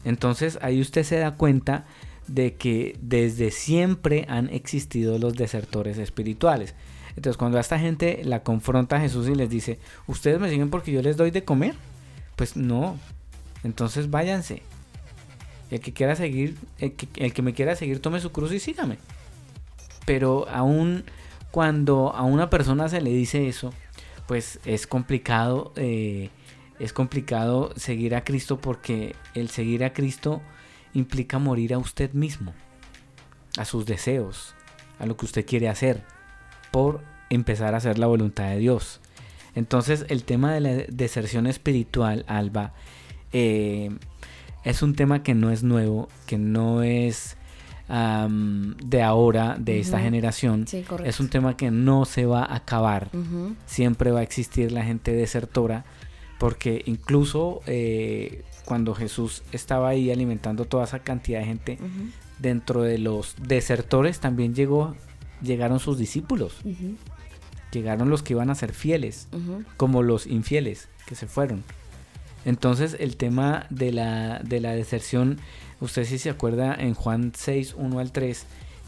Entonces 0.05 0.59
ahí 0.63 0.81
usted 0.81 1.03
se 1.03 1.19
da 1.19 1.33
cuenta 1.37 1.85
de 2.29 2.55
que 2.55 2.97
desde 3.01 3.51
siempre 3.51 4.27
han 4.29 4.49
existido 4.51 5.19
los 5.19 5.35
desertores 5.35 5.99
espirituales. 5.99 6.75
Entonces 7.17 7.37
cuando 7.37 7.59
a 7.59 7.61
esta 7.61 7.79
gente 7.79 8.21
la 8.25 8.43
confronta 8.43 8.97
a 8.97 9.01
Jesús 9.01 9.29
y 9.29 9.35
les 9.35 9.49
dice, 9.49 9.79
¿ustedes 10.07 10.39
me 10.39 10.51
siguen 10.51 10.71
porque 10.71 10.93
yo 10.93 11.03
les 11.03 11.17
doy 11.17 11.31
de 11.31 11.45
comer? 11.45 11.75
Pues 12.37 12.57
no. 12.57 12.99
Entonces 13.65 14.11
váyanse. 14.11 14.63
El 15.71 15.81
que 15.81 15.93
quiera 15.93 16.15
seguir, 16.15 16.57
el 16.79 16.93
que, 16.93 17.09
el 17.17 17.33
que 17.33 17.43
me 17.43 17.53
quiera 17.53 17.75
seguir, 17.75 18.01
tome 18.01 18.21
su 18.21 18.31
cruz 18.31 18.53
y 18.53 18.61
sígame. 18.61 18.99
Pero 20.05 20.49
aún 20.49 21.05
cuando 21.57 22.15
a 22.15 22.23
una 22.23 22.51
persona 22.51 22.87
se 22.91 23.01
le 23.01 23.09
dice 23.09 23.49
eso, 23.49 23.73
pues 24.27 24.61
es 24.67 24.87
complicado, 24.87 25.73
eh, 25.77 26.29
es 26.79 26.93
complicado 26.93 27.73
seguir 27.77 28.15
a 28.15 28.25
Cristo 28.25 28.61
porque 28.61 29.17
el 29.33 29.49
seguir 29.49 29.83
a 29.83 29.95
Cristo 29.95 30.43
implica 30.93 31.39
morir 31.39 31.73
a 31.73 31.79
usted 31.79 32.13
mismo, 32.13 32.53
a 33.57 33.65
sus 33.65 33.87
deseos, 33.87 34.55
a 34.99 35.07
lo 35.07 35.17
que 35.17 35.25
usted 35.25 35.47
quiere 35.47 35.71
hacer, 35.71 36.05
por 36.73 37.01
empezar 37.31 37.73
a 37.73 37.79
hacer 37.79 37.99
la 37.99 38.07
voluntad 38.07 38.51
de 38.51 38.59
Dios. 38.59 39.01
Entonces 39.55 40.05
el 40.11 40.25
tema 40.25 40.53
de 40.53 40.61
la 40.61 40.71
deserción 40.91 41.47
espiritual, 41.47 42.27
Alba, 42.29 42.75
eh, 43.33 43.97
es 44.63 44.83
un 44.83 44.95
tema 44.95 45.23
que 45.23 45.33
no 45.33 45.51
es 45.51 45.63
nuevo, 45.63 46.11
que 46.27 46.37
no 46.37 46.83
es 46.83 47.39
de 47.89 49.03
ahora, 49.03 49.57
de 49.59 49.81
esta 49.81 50.01
generación. 50.01 50.67
Sí, 50.67 50.85
es 51.05 51.21
un 51.21 51.29
tema 51.29 51.57
que 51.57 51.71
no 51.71 52.05
se 52.05 52.27
va 52.27 52.43
a 52.43 52.57
acabar. 52.57 53.11
Siempre 53.67 54.11
va 54.11 54.21
a 54.21 54.23
existir 54.23 54.73
la 54.73 54.85
gente 54.85 55.13
desertora, 55.13 55.85
porque 56.39 56.83
incluso 56.87 57.63
eh, 57.67 58.45
cuando 58.65 58.95
Jesús 58.95 59.43
estaba 59.53 59.89
ahí 59.89 60.11
alimentando 60.11 60.65
toda 60.65 60.85
esa 60.85 60.99
cantidad 61.01 61.41
de 61.41 61.47
gente, 61.47 61.79
dentro 62.39 62.83
de 62.83 62.99
los 62.99 63.35
desertores 63.41 64.21
también 64.21 64.55
llegó 64.55 64.95
llegaron 65.43 65.81
sus 65.81 65.99
discípulos, 65.99 66.55
llegaron 67.73 68.11
los 68.11 68.23
que 68.23 68.33
iban 68.33 68.51
a 68.51 68.55
ser 68.55 68.73
fieles, 68.73 69.29
como 69.77 70.03
los 70.03 70.27
infieles 70.27 70.89
que 71.07 71.15
se 71.15 71.27
fueron. 71.27 71.65
Entonces 72.45 72.97
el 73.01 73.17
tema 73.17 73.67
de 73.71 73.93
la, 73.93 74.41
de 74.41 74.61
la 74.61 74.73
deserción, 74.73 75.39
usted 75.81 76.05
si 76.05 76.19
se 76.19 76.31
acuerda 76.31 76.75
en 76.75 76.95
Juan 76.95 77.33
6, 77.35 77.75
1 77.77 77.99
al 77.99 78.13
3, 78.13 78.47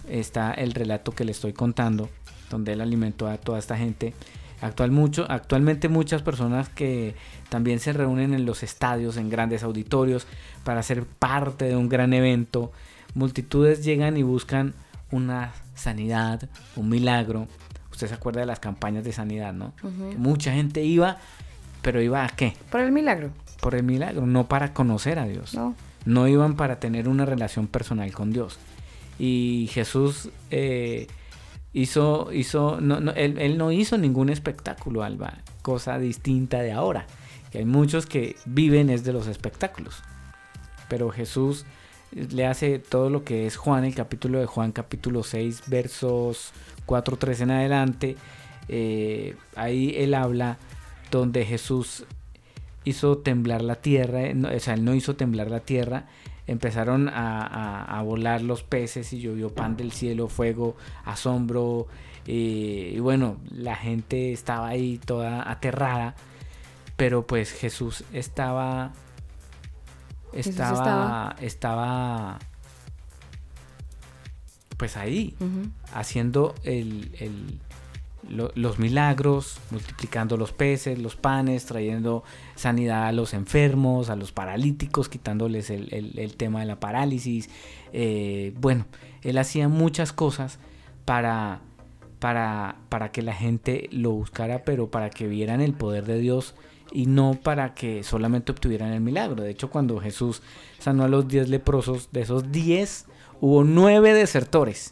está 0.08 0.52
el 0.52 0.72
relato 0.72 1.12
que 1.12 1.24
le 1.24 1.32
estoy 1.32 1.52
contando, 1.52 2.08
donde 2.50 2.72
él 2.72 2.80
alimentó 2.80 3.28
a 3.28 3.36
toda 3.38 3.58
esta 3.58 3.76
gente. 3.76 4.14
Actual 4.60 4.90
mucho, 4.90 5.24
actualmente 5.30 5.88
muchas 5.88 6.22
personas 6.22 6.68
que 6.68 7.14
también 7.48 7.78
se 7.78 7.92
reúnen 7.92 8.34
en 8.34 8.44
los 8.44 8.62
estadios, 8.62 9.16
en 9.16 9.30
grandes 9.30 9.62
auditorios, 9.62 10.26
para 10.64 10.82
ser 10.82 11.04
parte 11.04 11.66
de 11.66 11.76
un 11.76 11.88
gran 11.88 12.12
evento. 12.12 12.72
Multitudes 13.14 13.84
llegan 13.84 14.16
y 14.16 14.22
buscan 14.22 14.74
una 15.12 15.52
sanidad, 15.74 16.48
un 16.74 16.88
milagro. 16.88 17.46
Usted 17.92 18.08
se 18.08 18.14
acuerda 18.14 18.40
de 18.40 18.46
las 18.46 18.58
campañas 18.58 19.04
de 19.04 19.12
sanidad, 19.12 19.52
¿no? 19.52 19.72
Mucha 20.16 20.52
gente 20.52 20.82
iba, 20.82 21.18
pero 21.82 22.02
iba 22.02 22.24
a 22.24 22.28
qué? 22.28 22.54
Por 22.70 22.80
el 22.80 22.90
milagro. 22.90 23.30
Por 23.60 23.74
el 23.74 23.84
milagro, 23.84 24.26
no 24.26 24.48
para 24.48 24.72
conocer 24.72 25.18
a 25.18 25.24
Dios. 25.24 25.54
No. 25.54 25.74
No 26.08 26.26
iban 26.26 26.56
para 26.56 26.80
tener 26.80 27.06
una 27.06 27.26
relación 27.26 27.66
personal 27.66 28.10
con 28.12 28.32
Dios. 28.32 28.58
Y 29.18 29.68
Jesús 29.72 30.30
eh, 30.50 31.06
hizo, 31.74 32.32
hizo 32.32 32.80
no, 32.80 32.98
no, 32.98 33.12
él, 33.12 33.36
él 33.38 33.58
no 33.58 33.72
hizo 33.72 33.98
ningún 33.98 34.30
espectáculo, 34.30 35.02
Alba, 35.02 35.34
cosa 35.60 35.98
distinta 35.98 36.60
de 36.62 36.72
ahora. 36.72 37.06
Que 37.52 37.58
hay 37.58 37.66
muchos 37.66 38.06
que 38.06 38.36
viven 38.46 38.88
es 38.88 39.04
de 39.04 39.12
los 39.12 39.26
espectáculos. 39.26 40.02
Pero 40.88 41.10
Jesús 41.10 41.66
le 42.12 42.46
hace 42.46 42.78
todo 42.78 43.10
lo 43.10 43.22
que 43.22 43.46
es 43.46 43.58
Juan, 43.58 43.84
el 43.84 43.94
capítulo 43.94 44.38
de 44.38 44.46
Juan, 44.46 44.72
capítulo 44.72 45.22
6, 45.22 45.64
versos 45.66 46.52
4, 46.86 47.18
3 47.18 47.40
en 47.42 47.50
adelante. 47.50 48.16
Eh, 48.70 49.36
ahí 49.56 49.92
él 49.94 50.14
habla 50.14 50.56
donde 51.10 51.44
Jesús 51.44 52.06
hizo 52.84 53.18
temblar 53.18 53.62
la 53.62 53.76
tierra, 53.76 54.22
eh, 54.22 54.34
no, 54.34 54.48
o 54.48 54.58
sea, 54.60 54.74
él 54.74 54.84
no 54.84 54.94
hizo 54.94 55.16
temblar 55.16 55.50
la 55.50 55.60
tierra, 55.60 56.06
empezaron 56.46 57.08
a, 57.08 57.42
a- 57.42 57.98
a 57.98 58.02
volar 58.02 58.40
los 58.42 58.62
peces 58.62 59.12
y 59.12 59.20
llovió 59.20 59.50
pan 59.54 59.76
del 59.76 59.92
cielo, 59.92 60.28
fuego, 60.28 60.76
asombro, 61.04 61.86
eh, 62.26 62.92
y 62.96 62.98
bueno, 63.00 63.36
la 63.50 63.76
gente 63.76 64.32
estaba 64.32 64.68
ahí 64.68 64.98
toda 65.04 65.50
aterrada, 65.50 66.14
pero 66.96 67.26
pues 67.26 67.52
Jesús 67.52 68.04
estaba, 68.12 68.92
Jesús 70.32 70.56
estaba, 70.78 71.36
estaba, 71.40 72.38
pues 74.76 74.96
ahí, 74.96 75.34
haciendo 75.92 76.54
el, 76.64 77.10
el- 77.18 77.60
lo- 78.28 78.52
los 78.54 78.78
milagros, 78.78 79.58
multiplicando 79.70 80.36
los 80.36 80.52
peces, 80.52 80.98
los 80.98 81.16
panes, 81.16 81.66
trayendo 81.66 82.24
sanidad 82.54 83.06
a 83.06 83.12
los 83.12 83.34
enfermos, 83.34 84.10
a 84.10 84.16
los 84.16 84.32
paralíticos, 84.32 85.08
quitándoles 85.08 85.70
el, 85.70 85.92
el- 85.94 86.18
el 86.18 86.36
tema 86.36 86.60
de 86.60 86.66
la 86.66 86.80
parálisis. 86.80 87.48
Eh, 87.92 88.52
bueno, 88.60 88.86
él 89.22 89.38
hacía 89.38 89.68
muchas 89.68 90.12
cosas 90.12 90.58
para, 91.04 91.60
para, 92.18 92.76
para 92.88 93.10
que 93.12 93.22
la 93.22 93.34
gente 93.34 93.88
lo 93.92 94.10
buscara, 94.12 94.62
pero 94.64 94.90
para 94.90 95.10
que 95.10 95.26
vieran 95.26 95.60
el 95.60 95.72
poder 95.74 96.04
de 96.04 96.18
Dios 96.18 96.54
y 96.92 97.06
no 97.06 97.34
para 97.42 97.74
que 97.74 98.02
solamente 98.02 98.52
obtuvieran 98.52 98.92
el 98.92 99.00
milagro. 99.00 99.42
De 99.42 99.50
hecho, 99.50 99.70
cuando 99.70 99.98
Jesús 100.00 100.42
sanó 100.78 101.04
a 101.04 101.08
los 101.08 101.28
10 101.28 101.48
leprosos, 101.48 102.08
de 102.12 102.22
esos 102.22 102.50
10 102.50 103.06
hubo 103.40 103.62
9 103.64 104.14
desertores. 104.14 104.90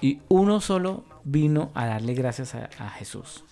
Y 0.00 0.18
uno 0.28 0.60
solo 0.62 1.04
vino 1.24 1.70
a 1.74 1.86
darle 1.86 2.14
gracias 2.14 2.54
a, 2.54 2.68
a 2.78 2.90
Jesús. 2.90 3.44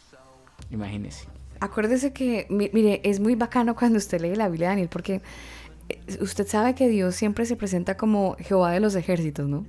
Imagínese. 0.71 1.27
Acuérdese 1.61 2.13
que, 2.13 2.47
mi- 2.51 2.71
mire, 2.73 3.01
es 3.05 3.21
muy 3.21 3.35
bacano 3.35 3.75
cuando 3.75 3.99
usted 3.99 4.21
lee 4.21 4.35
la 4.37 4.49
Biblia, 4.49 4.69
Daniel, 4.69 4.89
porque 4.89 5.23
eh, 5.89 5.99
usted 6.21 6.47
sabe 6.47 6.75
que 6.75 6.89
Dios 6.89 7.15
siempre 7.15 7.47
se 7.47 7.57
presenta 7.57 7.97
como 7.97 8.37
Jehová 8.39 8.71
de 8.73 8.81
los 8.81 8.95
ejércitos, 8.95 9.49
¿no? 9.49 9.67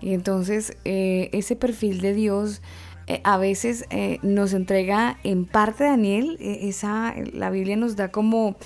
Y 0.00 0.12
entonces 0.12 0.76
eh, 0.84 1.30
ese 1.32 1.56
perfil 1.56 2.00
de 2.00 2.14
Dios 2.14 2.62
eh, 3.06 3.20
a 3.24 3.38
veces 3.38 3.84
eh, 3.90 4.18
nos 4.22 4.52
entrega 4.52 5.18
en 5.24 5.44
parte 5.46 5.84
Daniel, 5.84 6.36
esa, 6.40 7.14
la 7.32 7.50
Biblia 7.50 7.76
nos 7.76 7.96
da 7.96 8.10
como 8.10 8.56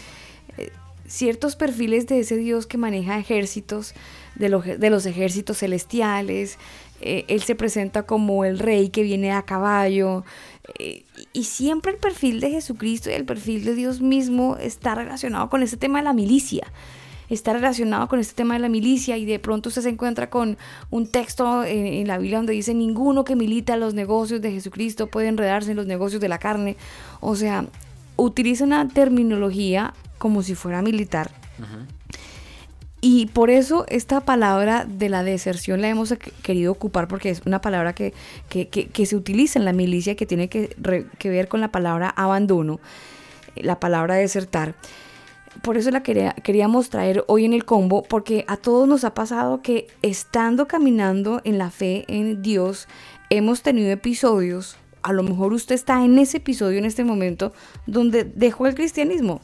ciertos 1.07 1.57
perfiles 1.57 2.07
de 2.07 2.21
ese 2.21 2.37
Dios 2.37 2.67
que 2.67 2.79
maneja 2.79 3.19
ejércitos, 3.19 3.95
de, 4.37 4.49
lo- 4.49 4.61
de 4.63 4.91
los 4.91 5.07
ejércitos 5.07 5.59
celestiales. 5.59 6.57
Eh, 7.01 7.25
él 7.29 7.43
se 7.43 7.55
presenta 7.55 8.05
como 8.05 8.45
el 8.45 8.59
rey 8.59 8.91
que 8.91 9.03
viene 9.03 9.33
a 9.33 9.43
caballo. 9.43 10.25
eh, 10.79 11.05
y 11.33 11.45
siempre 11.45 11.93
el 11.93 11.99
perfil 11.99 12.41
de 12.41 12.51
Jesucristo 12.51 13.11
y 13.11 13.15
el 13.15 13.25
perfil 13.25 13.65
de 13.65 13.75
Dios 13.75 14.01
mismo 14.01 14.57
está 14.57 14.95
relacionado 14.95 15.49
con 15.51 15.63
ese 15.63 15.77
tema 15.77 15.99
de 15.99 16.05
la 16.05 16.13
milicia 16.13 16.73
está 17.31 17.53
relacionado 17.53 18.09
con 18.09 18.19
este 18.19 18.35
tema 18.35 18.55
de 18.55 18.61
la 18.61 18.69
milicia 18.69 19.17
y 19.17 19.25
de 19.25 19.39
pronto 19.39 19.69
usted 19.69 19.83
se 19.83 19.89
encuentra 19.89 20.31
con 20.31 20.59
un 20.91 21.07
texto 21.07 21.65
en, 21.65 21.87
en 21.87 22.09
la 22.09 22.19
Biblia 22.19 22.39
donde 22.39 22.53
dice 22.53 22.75
ninguno 22.75 23.25
que 23.25 23.37
milita 23.37 23.77
los 23.77 23.95
negocios 23.95 24.41
de 24.41 24.51
Jesucristo 24.51 25.07
puede 25.07 25.29
enredarse 25.29 25.71
en 25.71 25.77
los 25.77 25.87
negocios 25.87 26.21
de 26.21 26.29
la 26.29 26.39
carne. 26.39 26.77
O 27.21 27.37
sea, 27.37 27.67
utiliza 28.17 28.65
una 28.65 28.89
terminología 28.89 29.95
como 30.19 30.43
si 30.43 30.55
fuera 30.55 30.83
militar. 30.83 31.31
Y 33.03 33.27
por 33.27 33.49
eso 33.49 33.87
esta 33.89 34.21
palabra 34.21 34.85
de 34.85 35.09
la 35.09 35.23
deserción 35.23 35.81
la 35.81 35.89
hemos 35.89 36.11
que- 36.11 36.33
querido 36.43 36.73
ocupar 36.73 37.09
porque 37.09 37.31
es 37.31 37.41
una 37.47 37.61
palabra 37.63 37.95
que, 37.95 38.13
que- 38.51 38.69
que- 38.69 39.07
se 39.07 39.17
utiliza 39.17 39.59
en 39.59 39.65
la 39.65 39.73
milicia 39.73 40.17
que 40.17 40.27
tiene 40.27 40.49
que, 40.49 40.77
re- 40.79 41.07
ver 41.25 41.49
con 41.49 41.61
la 41.63 41.69
palabra 41.73 42.11
abandono, 42.11 42.79
la 43.57 43.81
palabra 43.81 44.17
desertar. 44.17 44.75
Por 45.63 45.77
eso 45.79 45.91
la 45.91 46.03
quería, 46.03 46.33
queríamos 46.45 46.91
traer 46.91 47.25
hoy 47.27 47.45
en 47.47 47.55
el 47.55 47.65
combo, 47.65 48.03
porque 48.03 48.45
a 48.49 48.57
todos 48.57 48.87
nos 48.87 49.03
ha 49.05 49.15
pasado 49.15 49.63
que 49.63 49.89
estando 50.03 50.69
caminando 50.69 51.41
en 51.45 51.57
la 51.59 51.71
fe 51.71 52.05
en 52.07 52.43
Dios, 52.43 52.87
hemos 53.31 53.63
tenido 53.63 53.91
episodios, 53.91 54.77
a 55.03 55.13
lo 55.15 55.23
mejor 55.23 55.53
usted 55.55 55.75
está 55.75 56.05
en 56.05 56.19
ese 56.19 56.37
episodio 56.37 56.79
en 56.79 56.85
este 56.85 57.03
momento, 57.05 57.53
donde 57.87 58.25
dejó 58.25 58.67
el 58.67 58.75
cristianismo, 58.75 59.41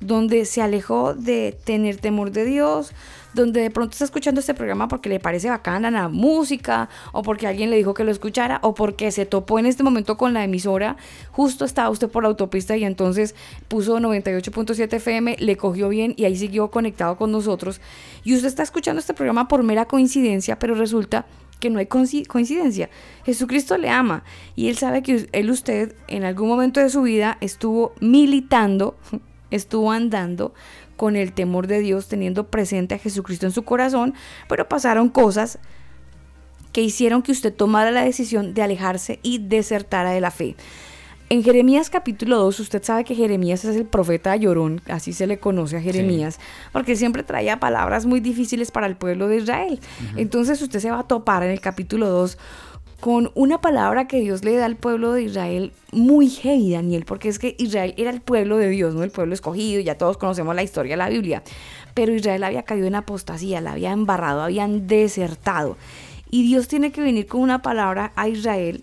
donde 0.00 0.44
se 0.44 0.62
alejó 0.62 1.14
de 1.14 1.56
tener 1.64 1.96
temor 1.96 2.30
de 2.30 2.44
Dios, 2.44 2.92
donde 3.34 3.60
de 3.60 3.70
pronto 3.70 3.92
está 3.92 4.04
escuchando 4.04 4.40
este 4.40 4.54
programa 4.54 4.88
porque 4.88 5.08
le 5.08 5.20
parece 5.20 5.50
bacana 5.50 5.90
la 5.90 6.08
música, 6.08 6.88
o 7.12 7.22
porque 7.22 7.46
alguien 7.46 7.70
le 7.70 7.76
dijo 7.76 7.94
que 7.94 8.04
lo 8.04 8.10
escuchara, 8.10 8.58
o 8.62 8.74
porque 8.74 9.10
se 9.12 9.26
topó 9.26 9.58
en 9.58 9.66
este 9.66 9.82
momento 9.82 10.16
con 10.16 10.32
la 10.34 10.42
emisora, 10.44 10.96
justo 11.30 11.64
estaba 11.64 11.90
usted 11.90 12.08
por 12.08 12.22
la 12.22 12.30
autopista 12.30 12.76
y 12.76 12.84
entonces 12.84 13.34
puso 13.68 13.98
98.7 13.98 14.94
FM, 14.94 15.36
le 15.38 15.56
cogió 15.56 15.88
bien 15.88 16.14
y 16.16 16.24
ahí 16.24 16.36
siguió 16.36 16.70
conectado 16.70 17.16
con 17.16 17.30
nosotros. 17.30 17.80
Y 18.24 18.34
usted 18.34 18.48
está 18.48 18.62
escuchando 18.62 18.98
este 19.00 19.14
programa 19.14 19.46
por 19.46 19.62
mera 19.62 19.84
coincidencia, 19.84 20.58
pero 20.58 20.74
resulta 20.74 21.26
que 21.60 21.70
no 21.70 21.80
hay 21.80 21.86
coinci- 21.86 22.26
coincidencia. 22.26 22.88
Jesucristo 23.26 23.76
le 23.78 23.90
ama 23.90 24.22
y 24.56 24.68
él 24.68 24.76
sabe 24.78 25.02
que 25.02 25.28
él 25.32 25.50
usted 25.50 25.94
en 26.06 26.24
algún 26.24 26.48
momento 26.48 26.80
de 26.80 26.88
su 26.88 27.02
vida 27.02 27.36
estuvo 27.40 27.92
militando, 28.00 28.96
estuvo 29.50 29.92
andando 29.92 30.52
con 30.96 31.16
el 31.16 31.32
temor 31.32 31.66
de 31.66 31.80
Dios, 31.80 32.08
teniendo 32.08 32.48
presente 32.48 32.94
a 32.94 32.98
Jesucristo 32.98 33.46
en 33.46 33.52
su 33.52 33.62
corazón, 33.62 34.14
pero 34.48 34.68
pasaron 34.68 35.08
cosas 35.08 35.58
que 36.72 36.82
hicieron 36.82 37.22
que 37.22 37.32
usted 37.32 37.54
tomara 37.54 37.90
la 37.90 38.02
decisión 38.02 38.54
de 38.54 38.62
alejarse 38.62 39.20
y 39.22 39.38
desertara 39.38 40.10
de 40.10 40.20
la 40.20 40.30
fe. 40.30 40.56
En 41.30 41.42
Jeremías 41.42 41.90
capítulo 41.90 42.38
2, 42.38 42.58
usted 42.60 42.82
sabe 42.82 43.04
que 43.04 43.14
Jeremías 43.14 43.62
es 43.66 43.76
el 43.76 43.84
profeta 43.84 44.34
llorón, 44.36 44.80
así 44.88 45.12
se 45.12 45.26
le 45.26 45.38
conoce 45.38 45.76
a 45.76 45.80
Jeremías, 45.80 46.40
porque 46.72 46.96
siempre 46.96 47.22
traía 47.22 47.60
palabras 47.60 48.06
muy 48.06 48.20
difíciles 48.20 48.70
para 48.70 48.86
el 48.86 48.96
pueblo 48.96 49.28
de 49.28 49.36
Israel. 49.36 49.78
Entonces 50.16 50.62
usted 50.62 50.80
se 50.80 50.90
va 50.90 51.00
a 51.00 51.06
topar 51.06 51.42
en 51.42 51.50
el 51.50 51.60
capítulo 51.60 52.08
2 52.08 52.38
con 53.00 53.30
una 53.34 53.60
palabra 53.60 54.08
que 54.08 54.20
Dios 54.20 54.44
le 54.44 54.56
da 54.56 54.66
al 54.66 54.76
pueblo 54.76 55.12
de 55.12 55.22
Israel 55.22 55.72
muy 55.92 56.28
heavy, 56.28 56.72
Daniel, 56.72 57.04
porque 57.04 57.28
es 57.28 57.38
que 57.38 57.54
Israel 57.58 57.94
era 57.96 58.10
el 58.10 58.20
pueblo 58.20 58.56
de 58.56 58.68
Dios, 58.68 58.94
¿no? 58.94 59.04
El 59.04 59.10
pueblo 59.10 59.34
escogido, 59.34 59.80
ya 59.80 59.96
todos 59.96 60.16
conocemos 60.16 60.54
la 60.54 60.64
historia 60.64 60.94
de 60.94 60.96
la 60.96 61.08
Biblia, 61.08 61.42
pero 61.94 62.12
Israel 62.12 62.42
había 62.42 62.64
caído 62.64 62.86
en 62.86 62.96
apostasía, 62.96 63.60
la 63.60 63.72
había 63.72 63.92
embarrado, 63.92 64.42
habían 64.42 64.88
desertado. 64.88 65.76
Y 66.30 66.42
Dios 66.42 66.66
tiene 66.68 66.90
que 66.90 67.00
venir 67.00 67.26
con 67.26 67.40
una 67.40 67.62
palabra 67.62 68.12
a 68.16 68.28
Israel 68.28 68.82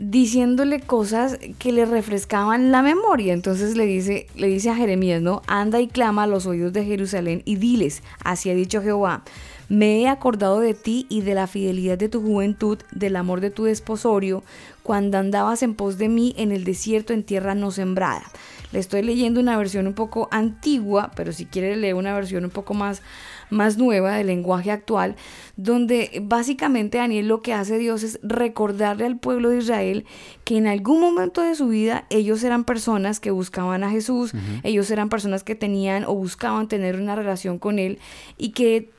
diciéndole 0.00 0.80
cosas 0.80 1.38
que 1.58 1.72
le 1.72 1.84
refrescaban 1.84 2.72
la 2.72 2.80
memoria. 2.80 3.34
Entonces 3.34 3.76
le 3.76 3.84
dice, 3.84 4.26
le 4.34 4.46
dice 4.46 4.70
a 4.70 4.74
Jeremías, 4.74 5.20
¿no? 5.20 5.42
Anda 5.46 5.78
y 5.80 5.88
clama 5.88 6.22
a 6.22 6.26
los 6.26 6.46
oídos 6.46 6.72
de 6.72 6.84
Jerusalén 6.84 7.42
y 7.44 7.56
diles, 7.56 8.02
así 8.24 8.48
ha 8.48 8.54
dicho 8.54 8.82
Jehová, 8.82 9.24
me 9.70 10.00
he 10.00 10.08
acordado 10.08 10.58
de 10.58 10.74
ti 10.74 11.06
y 11.08 11.20
de 11.20 11.34
la 11.34 11.46
fidelidad 11.46 11.96
de 11.96 12.08
tu 12.08 12.20
juventud, 12.20 12.78
del 12.90 13.14
amor 13.14 13.40
de 13.40 13.52
tu 13.52 13.64
desposorio, 13.64 14.42
cuando 14.82 15.16
andabas 15.16 15.62
en 15.62 15.76
pos 15.76 15.96
de 15.96 16.08
mí 16.08 16.34
en 16.36 16.50
el 16.50 16.64
desierto 16.64 17.12
en 17.12 17.22
tierra 17.22 17.54
no 17.54 17.70
sembrada. 17.70 18.24
Le 18.72 18.80
estoy 18.80 19.02
leyendo 19.02 19.40
una 19.40 19.56
versión 19.56 19.86
un 19.86 19.94
poco 19.94 20.28
antigua, 20.32 21.12
pero 21.14 21.32
si 21.32 21.46
quiere 21.46 21.76
leer 21.76 21.94
una 21.94 22.12
versión 22.14 22.44
un 22.44 22.50
poco 22.50 22.74
más, 22.74 23.00
más 23.48 23.78
nueva 23.78 24.16
del 24.16 24.26
lenguaje 24.26 24.72
actual, 24.72 25.14
donde 25.56 26.20
básicamente 26.20 26.98
Daniel 26.98 27.28
lo 27.28 27.40
que 27.40 27.52
hace 27.52 27.78
Dios 27.78 28.02
es 28.02 28.18
recordarle 28.24 29.06
al 29.06 29.18
pueblo 29.18 29.50
de 29.50 29.58
Israel 29.58 30.04
que 30.42 30.56
en 30.56 30.66
algún 30.66 31.00
momento 31.00 31.42
de 31.42 31.54
su 31.54 31.68
vida 31.68 32.06
ellos 32.10 32.42
eran 32.42 32.64
personas 32.64 33.20
que 33.20 33.30
buscaban 33.30 33.84
a 33.84 33.90
Jesús, 33.90 34.32
ellos 34.64 34.90
eran 34.90 35.10
personas 35.10 35.44
que 35.44 35.54
tenían 35.54 36.04
o 36.04 36.14
buscaban 36.14 36.66
tener 36.66 36.96
una 36.96 37.14
relación 37.14 37.60
con 37.60 37.78
Él 37.78 38.00
y 38.36 38.50
que 38.50 38.90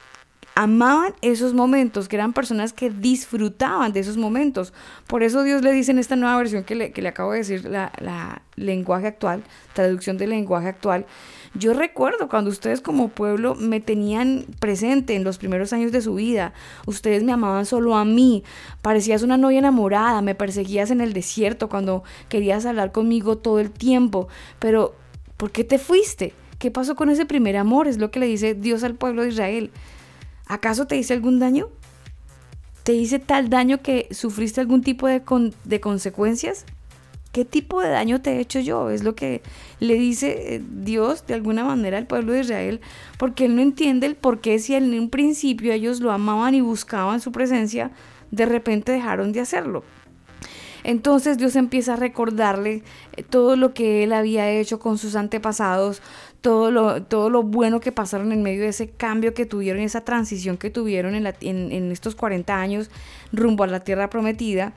amaban 0.56 1.14
esos 1.22 1.53
momentos, 1.53 2.07
que 2.07 2.18
eran 2.18 2.34
personas 2.34 2.73
que 2.73 2.90
disfrutaban 2.90 3.94
de 3.94 4.02
esos 4.02 4.18
momentos. 4.18 4.73
Por 5.07 5.23
eso 5.23 5.44
Dios 5.44 5.61
le 5.61 5.72
dice 5.72 5.91
en 5.91 5.99
esta 5.99 6.15
nueva 6.15 6.38
versión 6.38 6.64
que 6.64 6.76
le, 6.76 6.91
que 6.91 7.02
le 7.02 7.10
acabo 7.10 7.32
de 7.32 7.40
decir, 7.40 7.65
la, 7.65 7.91
la 7.99 8.41
lenguaje 8.56 9.07
actual, 9.07 9.44
traducción 9.73 10.18
del 10.18 10.32
lenguaje 10.32 10.68
actual, 10.68 11.06
yo 11.53 11.73
recuerdo 11.73 12.30
cuando 12.30 12.49
ustedes 12.49 12.80
como 12.80 13.10
pueblo 13.10 13.56
me 13.56 13.82
tenían 13.82 14.45
presente 14.60 15.15
en 15.15 15.26
los 15.26 15.38
primeros 15.38 15.73
años 15.73 15.91
de 15.91 16.02
su 16.02 16.15
vida. 16.15 16.53
Ustedes 16.86 17.23
me 17.23 17.34
amaban 17.34 17.65
solo 17.65 17.95
a 17.95 18.06
mí. 18.06 18.44
Parecías 18.82 19.22
una 19.22 19.38
novia 19.38 19.60
enamorada. 19.60 20.22
Me 20.22 20.34
perseguías 20.34 20.91
en 20.91 21.02
el 21.02 21.11
desierto 21.11 21.68
cuando 21.68 22.03
querías 22.30 22.65
hablar 22.65 22.94
conmigo 22.94 23.38
todo 23.38 23.60
el 23.60 23.69
tiempo. 23.69 24.30
Pero, 24.60 24.95
¿por 25.36 25.52
qué 25.52 25.65
te 25.65 25.78
fuiste? 25.78 26.34
¿Qué 26.57 26.72
pasó 26.72 26.95
con 26.95 27.10
ese 27.10 27.26
primer 27.26 27.57
amor? 27.57 27.90
Es 27.90 27.98
lo 27.98 28.11
que 28.11 28.22
le 28.22 28.28
dice 28.28 28.53
Dios 28.53 28.86
al 28.86 28.95
pueblo 28.95 29.23
de 29.23 29.30
Israel. 29.30 29.72
¿Acaso 30.52 30.86
te 30.86 30.98
hice 30.98 31.14
algún 31.14 31.40
daño? 31.40 31.69
¿Te 32.84 32.91
hice 32.91 33.19
tal 33.19 33.49
daño 33.49 33.82
que 33.82 34.10
sufriste 34.11 34.60
algún 34.60 34.82
tipo 34.82 35.07
de, 35.07 35.22
de 35.64 35.80
consecuencias? 35.80 36.65
¿Qué 37.32 37.45
tipo 37.45 37.80
de 37.80 37.88
daño 37.88 38.22
te 38.22 38.34
he 38.34 38.41
hecho 38.41 38.60
yo? 38.60 38.90
Es 38.90 39.02
lo 39.02 39.15
que 39.15 39.41
le 39.80 39.94
dice 39.94 40.56
eh, 40.56 40.61
Dios 40.69 41.26
de 41.26 41.36
alguna 41.36 41.64
manera 41.64 41.98
al 41.98 42.06
pueblo 42.06 42.34
de 42.34 42.41
Israel, 42.41 42.82
porque 43.18 43.45
él 43.45 43.56
no 43.56 43.61
entiende 43.61 44.07
el 44.07 44.15
por 44.15 44.41
qué 44.41 44.60
si 44.60 44.76
en 44.76 44.94
un 44.99 45.10
principio 45.10 45.72
ellos 45.72 46.02
lo 46.02 46.11
amaban 46.11 46.53
y 46.53 46.60
buscaban 46.60 47.22
su 47.22 47.32
presencia, 47.32 47.91
de 48.32 48.45
repente 48.45 48.91
dejaron 48.91 49.32
de 49.32 49.40
hacerlo. 49.40 49.86
Entonces 50.84 51.38
Dios 51.38 51.56
empieza 51.56 51.94
a 51.94 51.95
recordarle 51.95 52.84
eh, 53.15 53.23
todo 53.23 53.56
lo 53.56 53.73
que 53.73 54.03
él 54.03 54.11
había 54.11 54.49
hecho 54.49 54.80
con 54.80 54.98
sus 54.98 55.15
antepasados, 55.15 56.02
todo 56.42 56.72
lo, 56.72 57.04
todo 57.04 57.30
lo 57.30 57.44
bueno 57.44 57.80
que 57.80 57.92
pasaron 57.92 58.32
en 58.32 58.44
medio 58.44 58.64
de 58.64 58.70
ese 58.70 58.90
cambio 58.90 59.34
que 59.34 59.46
tuvieron, 59.46 59.82
esa 59.82 60.02
transición 60.02 60.58
que 60.58 60.70
tuvieron 60.70 61.16
en, 61.16 61.28
en 61.42 61.92
estos 61.92 62.16
40 62.16 62.60
años 62.60 62.90
rumbo 63.32 63.64
a 63.64 63.68
la 63.68 63.82
tierra 63.82 64.10
prometida. 64.10 64.74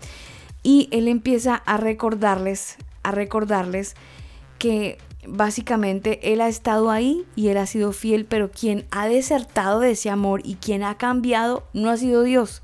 Y 0.63 0.89
él 0.93 1.09
empieza 1.09 1.57
a 1.57 1.77
recordarles, 1.77 2.77
a 3.03 3.11
recordarles 3.11 3.95
que 4.59 4.99
básicamente 5.27 6.33
él 6.33 6.41
ha 6.41 6.49
estado 6.49 6.91
ahí 6.91 7.25
y 7.35 7.49
él 7.49 7.59
ha 7.59 7.67
sido 7.67 7.93
fiel, 7.93 8.27
pero 8.27 8.51
quien 8.51 8.87
ha 8.91 9.09
desertado 9.09 9.81
de 9.81 9.93
ese 9.93 10.11
amor 10.11 10.43
y 10.45 10.57
quien 10.57 10.83
ha 10.83 10.97
cambiado 10.97 11.65
no 11.73 11.91
ha 11.91 11.97
sido 11.97 12.23
Dios, 12.23 12.63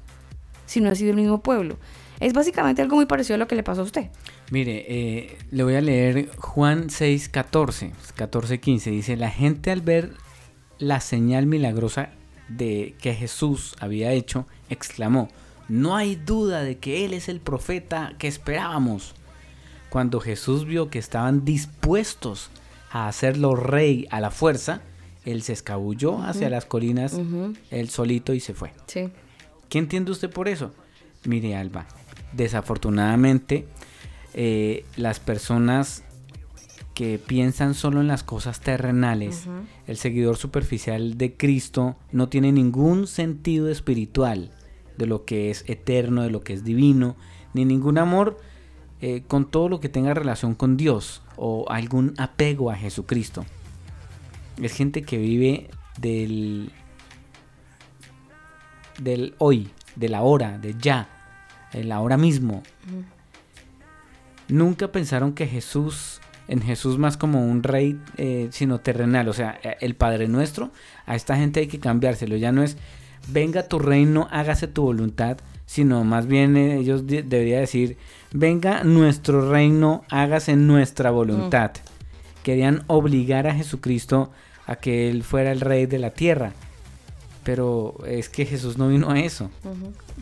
sino 0.67 0.91
ha 0.91 0.95
sido 0.95 1.11
el 1.11 1.17
mismo 1.17 1.41
pueblo. 1.41 1.77
Es 2.21 2.33
básicamente 2.35 2.83
algo 2.83 2.97
muy 2.97 3.07
parecido 3.07 3.37
a 3.37 3.39
lo 3.39 3.49
que 3.49 3.55
le 3.55 3.63
pasó 3.63 3.81
a 3.81 3.85
usted. 3.85 4.11
Mire, 4.51 4.85
eh, 4.89 5.39
le 5.53 5.63
voy 5.63 5.77
a 5.77 5.81
leer 5.81 6.29
Juan 6.37 6.91
6, 6.91 7.29
14, 7.29 7.93
14, 8.17 8.59
15. 8.59 8.91
Dice, 8.91 9.17
la 9.17 9.31
gente 9.31 9.71
al 9.71 9.81
ver 9.81 10.13
la 10.79 11.01
señal 11.01 11.47
milagrosa 11.47 12.11
de 12.49 12.97
que 13.01 13.15
Jesús 13.15 13.77
había 13.79 14.13
hecho, 14.13 14.47
exclamó, 14.69 15.29
no 15.69 15.95
hay 15.95 16.17
duda 16.17 16.63
de 16.63 16.79
que 16.79 17.05
Él 17.05 17.15
es 17.15 17.29
el 17.29 17.39
profeta 17.39 18.15
que 18.19 18.27
esperábamos. 18.27 19.15
Cuando 19.89 20.19
Jesús 20.19 20.65
vio 20.65 20.91
que 20.91 20.99
estaban 20.99 21.45
dispuestos 21.45 22.51
a 22.91 23.07
hacerlo 23.07 23.55
rey 23.55 24.09
a 24.11 24.21
la 24.21 24.33
fuerza, 24.33 24.83
Él 25.25 25.43
se 25.43 25.53
escabulló 25.53 26.23
hacia 26.23 26.51
las 26.51 26.65
colinas, 26.65 27.17
él 27.71 27.89
solito 27.91 28.35
y 28.35 28.41
se 28.41 28.55
fue. 28.55 28.73
Sí. 28.87 29.11
¿Qué 29.69 29.79
entiende 29.79 30.11
usted 30.11 30.31
por 30.31 30.49
eso? 30.49 30.73
Mire, 31.25 31.55
Alba, 31.55 31.87
desafortunadamente 32.33 33.67
eh, 34.35 34.85
las 34.97 35.20
personas 35.20 36.05
que 36.94 37.19
piensan 37.19 37.74
solo 37.74 38.01
en 38.01 38.09
las 38.09 38.23
cosas 38.23 38.61
terrenales, 38.61 39.47
el 39.86 39.97
seguidor 39.97 40.36
superficial 40.36 41.16
de 41.16 41.35
Cristo 41.36 41.97
no 42.12 42.28
tiene 42.28 42.52
ningún 42.52 43.07
sentido 43.07 43.70
espiritual 43.70 44.51
de 44.98 45.07
lo 45.07 45.24
que 45.24 45.51
es 45.51 45.65
eterno, 45.66 46.23
de 46.23 46.31
lo 46.31 46.43
que 46.43 46.52
es 46.52 46.62
divino, 46.62 47.16
ni 47.55 47.65
ningún 47.65 47.97
amor 47.97 48.39
eh, 49.01 49.23
con 49.27 49.51
todo 49.51 49.70
lo 49.70 49.81
que 49.81 49.89
tenga 49.89 50.12
relación 50.12 50.55
con 50.55 50.77
Dios 50.77 51.23
o 51.36 51.65
algún 51.70 52.12
apego 52.19 52.70
a 52.70 52.77
Jesucristo. 52.77 53.47
Es 54.61 54.74
gente 54.74 55.02
que 55.02 55.16
vive 55.16 55.70
del 55.98 56.70
del 59.01 59.35
hoy, 59.39 59.70
de 59.97 60.09
la 60.11 60.20
hora, 60.23 60.59
de 60.59 60.74
ya, 60.78 61.09
el 61.73 61.93
ahora 61.93 62.16
mismo. 62.16 62.62
Nunca 64.51 64.91
pensaron 64.93 65.33
que 65.33 65.47
Jesús, 65.47 66.21
en 66.49 66.61
Jesús 66.63 66.99
más 66.99 67.17
como 67.17 67.45
un 67.47 67.63
rey, 67.63 67.99
eh, 68.17 68.49
sino 68.51 68.81
terrenal, 68.81 69.29
o 69.29 69.33
sea, 69.33 69.59
eh, 69.63 69.77
el 69.81 69.95
Padre 69.95 70.29
Nuestro, 70.29 70.71
a 71.07 71.15
esta 71.15 71.37
gente 71.37 71.61
hay 71.61 71.67
que 71.69 71.79
cambiárselo, 71.81 72.37
ya 72.37 72.53
no 72.53 72.63
es, 72.63 72.77
venga 73.29 73.69
tu 73.69 73.79
reino, 73.79 74.27
hágase 74.31 74.67
tu 74.67 74.83
voluntad, 74.83 75.39
sino 75.67 76.03
más 76.05 76.27
bien 76.27 76.57
eh, 76.57 76.79
ellos 76.79 77.07
de- 77.07 77.23
debería 77.23 77.61
decir, 77.61 77.97
venga 78.33 78.83
nuestro 78.85 79.51
reino, 79.51 80.05
hágase 80.11 80.57
nuestra 80.57 81.11
voluntad. 81.11 81.71
Querían 82.43 82.83
obligar 82.87 83.47
a 83.47 83.55
Jesucristo 83.55 84.31
a 84.67 84.77
que 84.77 85.11
Él 85.11 85.23
fuera 85.23 85.53
el 85.53 85.61
rey 85.61 85.87
de 85.87 85.99
la 85.99 86.11
tierra. 86.11 86.53
Pero 87.45 87.95
es 88.07 88.29
que 88.29 88.45
Jesús 88.47 88.77
no 88.79 88.89
vino 88.89 89.11
a 89.11 89.19
eso. 89.21 89.51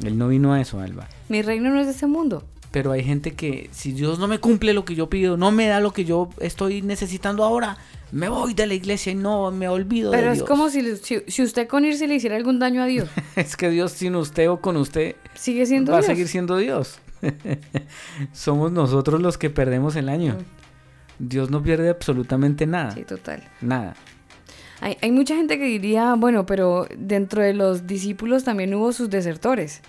Él 0.05 0.19
no 0.19 0.29
vino 0.29 0.53
a 0.53 0.61
eso, 0.61 0.81
Alba. 0.81 1.09
Mi 1.29 1.43
reino 1.43 1.71
no 1.71 1.81
es 1.81 1.87
de 1.87 1.93
este 1.93 2.07
mundo. 2.07 2.45
Pero 2.71 2.93
hay 2.93 3.03
gente 3.03 3.33
que 3.35 3.69
si 3.73 3.93
Dios 3.93 4.19
no 4.19 4.29
me 4.29 4.39
cumple 4.41 4.75
lo 4.75 4.85
que 4.85 4.95
yo 4.95 5.09
pido, 5.09 5.37
no 5.39 5.51
me 5.51 5.67
da 5.69 5.81
lo 5.81 5.93
que 5.93 6.05
yo 6.05 6.29
estoy 6.39 6.83
necesitando 6.83 7.43
ahora, 7.45 7.79
me 8.13 8.29
voy 8.29 8.53
de 8.53 8.67
la 8.67 8.75
iglesia 8.75 9.13
y 9.13 9.15
no 9.15 9.51
me 9.51 9.69
olvido 9.69 10.11
Pero 10.11 10.27
de 10.27 10.33
es 10.33 10.39
Dios. 10.41 10.49
como 10.49 10.69
si, 10.69 10.97
si, 10.99 11.21
si 11.27 11.43
usted 11.43 11.67
con 11.67 11.85
irse 11.87 12.07
le 12.07 12.17
hiciera 12.17 12.37
algún 12.37 12.59
daño 12.59 12.83
a 12.83 12.87
Dios. 12.87 13.09
es 13.37 13.57
que 13.57 13.71
Dios 13.71 13.93
sin 13.93 14.17
usted 14.17 14.51
o 14.51 14.61
con 14.61 14.77
usted 14.77 15.17
Sigue 15.35 15.65
siendo 15.65 15.93
va 15.93 15.99
Dios. 15.99 16.09
a 16.11 16.13
seguir 16.13 16.29
siendo 16.29 16.57
Dios. 16.59 16.99
Somos 18.33 18.73
nosotros 18.73 19.21
los 19.21 19.39
que 19.39 19.51
perdemos 19.51 19.97
el 19.97 20.09
año. 20.09 20.37
Dios 21.19 21.51
no 21.51 21.63
pierde 21.63 21.89
absolutamente 21.89 22.67
nada. 22.67 22.93
Sí, 22.93 23.03
total. 23.05 23.43
Nada. 23.61 23.95
Hay, 24.81 24.97
hay 25.03 25.11
mucha 25.11 25.35
gente 25.35 25.59
que 25.59 25.65
diría, 25.65 26.15
bueno, 26.15 26.47
pero 26.47 26.87
dentro 26.97 27.43
de 27.43 27.55
los 27.55 27.87
discípulos 27.87 28.45
también 28.45 28.73
hubo 28.75 28.93
sus 28.93 29.11
desertores. 29.11 29.81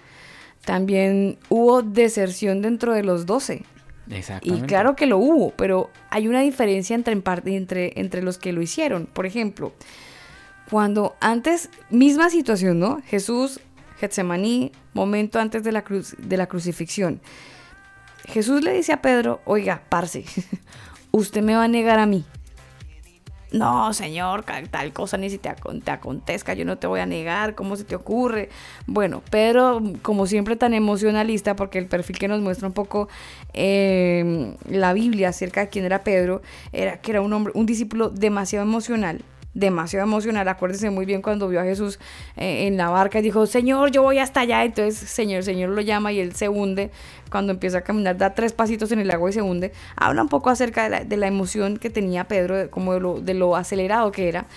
También 0.66 1.38
hubo 1.50 1.82
deserción 1.82 2.62
dentro 2.62 2.94
de 2.94 3.04
los 3.04 3.26
doce. 3.26 3.64
Y 4.08 4.16
Exactamente. 4.16 4.68
claro 4.68 4.96
que 4.96 5.06
lo 5.06 5.18
hubo, 5.18 5.52
pero 5.52 5.92
hay 6.10 6.28
una 6.28 6.42
diferencia 6.42 6.96
entre, 6.96 7.22
entre, 7.46 7.94
entre 8.00 8.22
los 8.24 8.38
que 8.38 8.52
lo 8.52 8.62
hicieron. 8.62 9.06
Por 9.06 9.26
ejemplo, 9.26 9.74
cuando 10.70 11.16
antes, 11.20 11.70
misma 11.90 12.30
situación, 12.30 12.80
¿no? 12.80 13.02
Jesús, 13.06 13.60
Getsemaní, 14.00 14.72
momento 14.94 15.40
antes 15.40 15.64
de 15.64 15.72
la, 15.72 15.84
cruz, 15.84 16.16
de 16.18 16.38
la 16.38 16.48
crucifixión. 16.48 17.22
Jesús 18.28 18.64
le 18.64 18.74
dice 18.74 18.94
a 18.94 19.02
Pedro, 19.02 19.42
oiga, 19.46 19.84
parce, 19.90 20.26
usted 21.12 21.42
me 21.42 21.56
va 21.56 21.66
a 21.66 21.68
negar 21.68 22.00
a 22.00 22.06
mí. 22.06 22.26
No, 23.52 23.94
señor, 23.94 24.46
tal 24.70 24.94
cosa 24.94 25.18
ni 25.18 25.30
si 25.32 25.40
te, 25.40 25.50
te 25.84 25.92
acontezca, 25.92 26.54
yo 26.54 26.66
no 26.66 26.78
te 26.78 26.86
voy 26.86 27.00
a 27.00 27.08
negar, 27.08 27.56
¿cómo 27.56 27.76
se 27.76 27.84
te 27.84 27.96
ocurre? 27.96 28.50
Bueno, 28.86 29.24
Pedro, 29.32 29.82
como 30.04 30.28
siempre 30.28 30.56
tan 30.56 30.76
emocionalista, 30.76 31.56
porque 31.56 31.80
el 31.80 31.88
perfil 31.88 32.20
que 32.20 32.28
nos 32.28 32.42
muestra 32.42 32.68
un 32.68 32.74
poco 32.74 33.10
eh, 33.54 34.56
la 34.70 34.94
Biblia 34.94 35.30
acerca 35.30 35.62
de 35.62 35.70
quién 35.70 35.86
era 35.86 36.04
Pedro, 36.04 36.44
era 36.74 37.02
que 37.02 37.10
era 37.10 37.22
un 37.22 37.34
hombre, 37.34 37.52
un 37.56 37.66
discípulo 37.66 38.10
demasiado 38.10 38.64
emocional, 38.64 39.24
demasiado 39.54 40.06
emocional. 40.06 40.48
Acuérdese 40.48 40.90
muy 40.90 41.06
bien 41.06 41.22
cuando 41.22 41.48
vio 41.48 41.60
a 41.62 41.64
Jesús 41.64 42.00
eh, 42.38 42.68
en 42.68 42.78
la 42.78 42.90
barca 42.90 43.20
y 43.20 43.22
dijo, 43.22 43.46
Señor, 43.46 43.92
yo 43.92 44.04
voy 44.04 44.20
hasta 44.20 44.42
allá. 44.42 44.64
Entonces, 44.64 45.10
Señor, 45.10 45.44
Señor 45.44 45.70
lo 45.70 45.82
llama 45.82 46.12
y 46.12 46.20
él 46.20 46.36
se 46.36 46.50
hunde. 46.50 46.92
Cuando 47.32 47.52
empieza 47.52 47.80
a 47.80 47.82
caminar, 47.82 48.18
da 48.18 48.34
tres 48.34 48.54
pasitos 48.54 48.92
en 48.92 49.00
el 49.00 49.12
agua 49.12 49.30
y 49.30 49.34
se 49.34 49.42
hunde. 49.42 49.72
Habla 49.96 50.22
un 50.22 50.30
poco 50.30 50.50
acerca 50.50 50.90
de 50.90 51.18
la, 51.18 51.28
emoción 51.28 51.78
que 51.78 51.90
tenía 51.90 52.28
Pedro, 52.28 52.70
como 52.72 53.20
de 53.20 53.34
lo, 53.34 53.56
acelerado 53.56 54.12
que 54.12 54.30
era. 54.30 54.48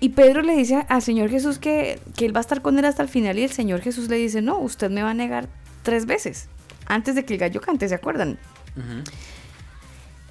Y 0.00 0.10
Pedro 0.10 0.40
le 0.40 0.56
dice 0.56 0.86
al 0.88 1.02
Señor 1.02 1.28
Jesús 1.28 1.58
que, 1.58 2.00
que 2.16 2.24
él 2.24 2.34
va 2.34 2.40
a 2.40 2.40
estar 2.40 2.62
con 2.62 2.78
él 2.78 2.86
hasta 2.86 3.02
el 3.02 3.08
final 3.08 3.38
y 3.38 3.42
el 3.42 3.50
Señor 3.50 3.80
Jesús 3.80 4.08
le 4.08 4.16
dice, 4.16 4.40
no, 4.40 4.58
usted 4.58 4.90
me 4.90 5.02
va 5.02 5.10
a 5.10 5.14
negar 5.14 5.48
tres 5.82 6.06
veces 6.06 6.48
antes 6.90 7.14
de 7.14 7.24
que 7.24 7.34
el 7.34 7.40
gallo 7.40 7.60
cante, 7.60 7.88
¿se 7.88 7.94
acuerdan? 7.94 8.38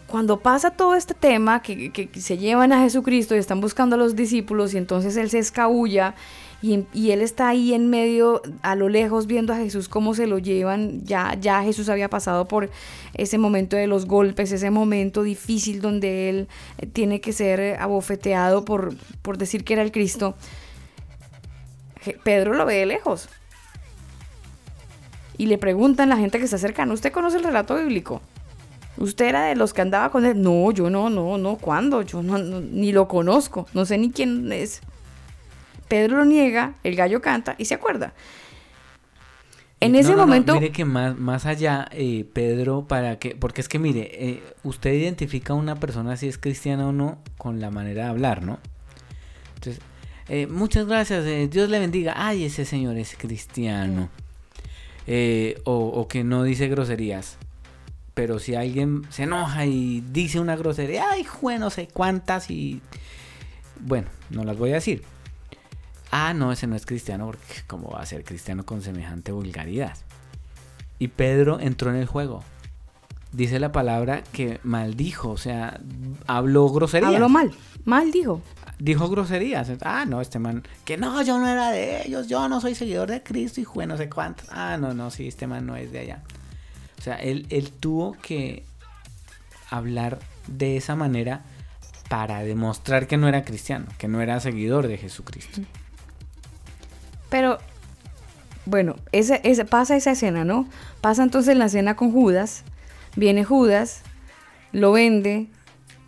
Cuando 0.09 0.39
pasa 0.39 0.71
todo 0.71 0.95
este 0.95 1.13
tema, 1.13 1.61
que, 1.61 2.09
se 2.19 2.37
llevan 2.37 2.73
a 2.73 2.81
Jesucristo 2.81 3.35
y 3.35 3.37
están 3.37 3.61
buscando 3.61 3.95
a 3.95 3.99
los 3.99 4.15
discípulos 4.15 4.73
y 4.73 4.77
entonces 4.77 5.15
él 5.17 5.29
se 5.29 5.37
escabulla 5.37 6.15
y, 6.61 7.11
él 7.11 7.21
está 7.21 7.47
ahí 7.47 7.73
en 7.73 7.89
medio, 7.89 8.41
a 8.63 8.75
lo 8.75 8.89
lejos, 8.89 9.27
viendo 9.27 9.53
a 9.53 9.57
Jesús 9.57 9.87
cómo 9.87 10.15
se 10.15 10.25
lo 10.25 10.39
llevan, 10.39 11.05
ya, 11.05 11.35
ya 11.39 11.63
Jesús 11.63 11.89
había 11.89 12.09
pasado 12.09 12.47
por 12.47 12.69
ese 13.13 13.37
momento 13.37 13.77
de 13.77 13.87
los 13.87 14.07
golpes, 14.07 14.51
ese 14.51 14.71
momento 14.71 15.23
difícil 15.23 15.79
donde 15.79 16.29
él 16.29 16.47
eh, 16.79 16.87
tiene 16.87 17.21
que 17.21 17.31
ser 17.31 17.79
abofeteado 17.79 18.65
por, 18.65 18.95
por 19.21 19.37
decir 19.37 19.63
que 19.63 19.73
era 19.73 19.83
el 19.83 19.91
Cristo. 19.91 20.35
Pedro 22.23 22.55
lo 22.55 22.65
ve 22.65 22.75
de 22.75 22.85
lejos. 22.87 23.29
Y 25.37 25.45
le 25.45 25.57
preguntan 25.57 26.09
la 26.09 26.17
gente 26.17 26.39
que 26.39 26.45
está 26.45 26.57
cercana, 26.57 26.93
¿usted 26.93 27.13
conoce 27.13 27.37
el 27.37 27.43
relato 27.43 27.75
bíblico? 27.75 28.21
¿Usted 28.99 29.27
era 29.27 29.45
de 29.45 29.55
los 29.55 29.73
que 29.73 29.81
andaba 29.81 30.11
con 30.11 30.25
él? 30.25 30.41
No, 30.41 30.71
yo 30.71 30.89
no, 30.89 31.09
no, 31.09 31.37
no, 31.37 31.55
¿cuándo? 31.55 32.01
Yo 32.01 32.21
no, 32.21 32.37
no, 32.37 32.59
ni 32.59 32.91
lo 32.91 33.07
conozco, 33.07 33.65
no 33.73 33.85
sé 33.85 33.97
ni 33.97 34.11
quién 34.11 34.51
es. 34.51 34.81
Pedro 35.87 36.17
lo 36.17 36.25
niega, 36.25 36.75
el 36.83 36.95
gallo 36.95 37.21
canta 37.21 37.55
y 37.57 37.65
se 37.65 37.75
acuerda. 37.75 38.13
En 39.79 39.95
ese 39.95 40.11
no, 40.11 40.17
no, 40.17 40.27
momento, 40.27 40.53
mire 40.55 40.73
que 40.73 40.83
más, 40.83 41.17
más 41.17 41.45
allá, 41.45 41.87
eh, 41.93 42.25
Pedro, 42.33 42.85
para 42.89 43.17
que, 43.17 43.35
porque 43.35 43.61
es 43.61 43.69
que 43.69 43.79
mire, 43.79 44.09
eh, 44.11 44.43
usted 44.63 44.91
identifica 44.91 45.53
a 45.53 45.55
una 45.55 45.77
persona 45.77 46.17
si 46.17 46.27
es 46.27 46.37
cristiana 46.37 46.85
o 46.85 46.91
no 46.91 47.19
con 47.37 47.61
la 47.61 47.71
manera 47.71 48.03
de 48.03 48.09
hablar, 48.09 48.43
¿no? 48.43 48.59
Entonces, 49.55 49.81
eh, 50.27 50.47
muchas 50.47 50.85
gracias, 50.85 51.23
Dios 51.49 51.69
le 51.69 51.79
bendiga. 51.79 52.15
Ay, 52.17 52.43
ese 52.43 52.65
señor 52.65 52.97
es 52.97 53.15
cristiano. 53.17 54.09
O, 55.63 55.73
o 55.73 56.07
que 56.07 56.25
no 56.25 56.43
dice 56.43 56.67
groserías. 56.67 57.37
Pero 58.19 58.37
si 58.37 58.53
alguien 58.53 59.03
se 59.09 59.23
enoja 59.23 59.65
y 59.65 60.03
dice 60.11 60.41
una 60.41 60.57
grosería, 60.57 61.05
ay, 61.09 61.23
jue, 61.23 61.57
no 61.57 61.69
sé 61.69 61.87
cuántas 61.87 62.51
y... 62.51 62.81
Bueno, 63.79 64.09
no 64.29 64.43
las 64.43 64.57
voy 64.57 64.71
a 64.71 64.73
decir. 64.73 65.03
Ah, 66.11 66.33
no, 66.33 66.51
ese 66.51 66.67
no 66.67 66.75
es 66.75 66.85
cristiano 66.85 67.27
porque 67.27 67.63
¿cómo 67.65 67.91
va 67.91 68.01
a 68.01 68.05
ser 68.05 68.25
cristiano 68.25 68.65
con 68.65 68.81
semejante 68.81 69.31
vulgaridad? 69.31 69.95
Y 70.97 71.07
Pedro 71.07 71.61
entró 71.61 71.91
en 71.91 71.95
el 71.95 72.07
juego. 72.07 72.43
Dice 73.31 73.57
la 73.57 73.71
palabra 73.71 74.21
que 74.33 74.59
maldijo, 74.63 75.29
o 75.29 75.37
sea, 75.37 75.79
habló 76.27 76.67
groserías. 76.67 77.13
habló 77.13 77.29
mal, 77.29 77.53
mal 77.85 78.11
dijo. 78.11 78.41
Dijo 78.79 79.07
groserías. 79.07 79.71
Ah, 79.81 80.03
no, 80.05 80.19
este 80.19 80.39
man, 80.39 80.63
que 80.83 80.97
no, 80.97 81.21
yo 81.21 81.39
no 81.39 81.47
era 81.47 81.71
de 81.71 82.05
ellos, 82.05 82.27
yo 82.27 82.49
no 82.49 82.59
soy 82.59 82.75
seguidor 82.75 83.09
de 83.09 83.23
Cristo 83.23 83.61
y 83.61 83.63
jue 83.63 83.87
no 83.87 83.95
sé 83.95 84.09
cuántos. 84.09 84.45
Ah, 84.51 84.75
no, 84.77 84.93
no, 84.93 85.09
sí, 85.09 85.25
este 85.25 85.47
man 85.47 85.65
no 85.65 85.77
es 85.77 85.93
de 85.93 85.99
allá. 85.99 86.23
O 86.99 87.01
sea, 87.01 87.15
él, 87.15 87.47
él 87.49 87.71
tuvo 87.71 88.13
que 88.13 88.63
hablar 89.69 90.19
de 90.47 90.77
esa 90.77 90.95
manera 90.95 91.41
para 92.09 92.43
demostrar 92.43 93.07
que 93.07 93.17
no 93.17 93.27
era 93.27 93.43
cristiano, 93.43 93.85
que 93.97 94.07
no 94.07 94.21
era 94.21 94.39
seguidor 94.39 94.87
de 94.87 94.97
Jesucristo. 94.97 95.61
Pero, 97.29 97.59
bueno, 98.65 98.95
pasa 99.69 99.95
esa 99.95 100.11
escena, 100.11 100.43
¿no? 100.43 100.67
Pasa 101.01 101.23
entonces 101.23 101.55
la 101.55 101.65
escena 101.65 101.95
con 101.95 102.11
Judas. 102.11 102.63
Viene 103.15 103.43
Judas, 103.43 104.01
lo 104.71 104.91
vende 104.91 105.47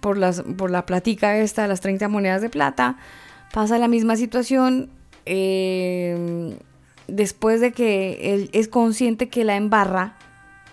por, 0.01 0.17
las, 0.17 0.41
por 0.41 0.71
la 0.71 0.85
platica 0.85 1.37
esta, 1.37 1.67
las 1.67 1.81
30 1.81 2.07
monedas 2.07 2.41
de 2.41 2.49
plata. 2.49 2.97
Pasa 3.53 3.77
la 3.77 3.87
misma 3.87 4.15
situación. 4.15 4.89
eh, 5.25 6.57
después 7.11 7.61
de 7.61 7.71
que 7.73 8.33
él 8.33 8.49
es 8.53 8.67
consciente 8.67 9.29
que 9.29 9.43
la 9.43 9.55
embarra, 9.55 10.15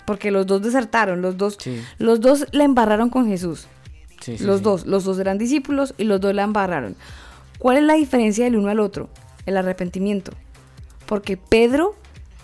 porque 0.09 0.31
los 0.31 0.47
dos 0.47 0.63
desertaron, 0.63 1.21
los 1.21 1.37
dos, 1.37 1.59
Sí. 1.61 1.83
los 1.99 2.23
dos 2.23 2.47
la 2.53 2.65
embarraron 2.65 3.11
con 3.11 3.27
Jesús. 3.29 3.67
Sí, 4.23 4.39
sí, 4.39 4.45
los 4.45 4.63
dos, 4.63 4.87
los 4.87 5.05
dos 5.05 5.19
eran 5.19 5.37
discípulos 5.37 5.93
y 5.99 6.05
los 6.05 6.19
dos 6.19 6.35
la 6.35 6.45
embarraron. 6.45 6.97
¿Cuál 7.59 7.77
es 7.77 7.83
la 7.83 7.93
diferencia 7.93 8.45
del 8.47 8.57
uno 8.57 8.71
al 8.71 8.81
otro? 8.81 9.11
El 9.45 9.59
arrepentimiento. 9.59 10.33
Porque 11.05 11.37
Pedro 11.37 11.95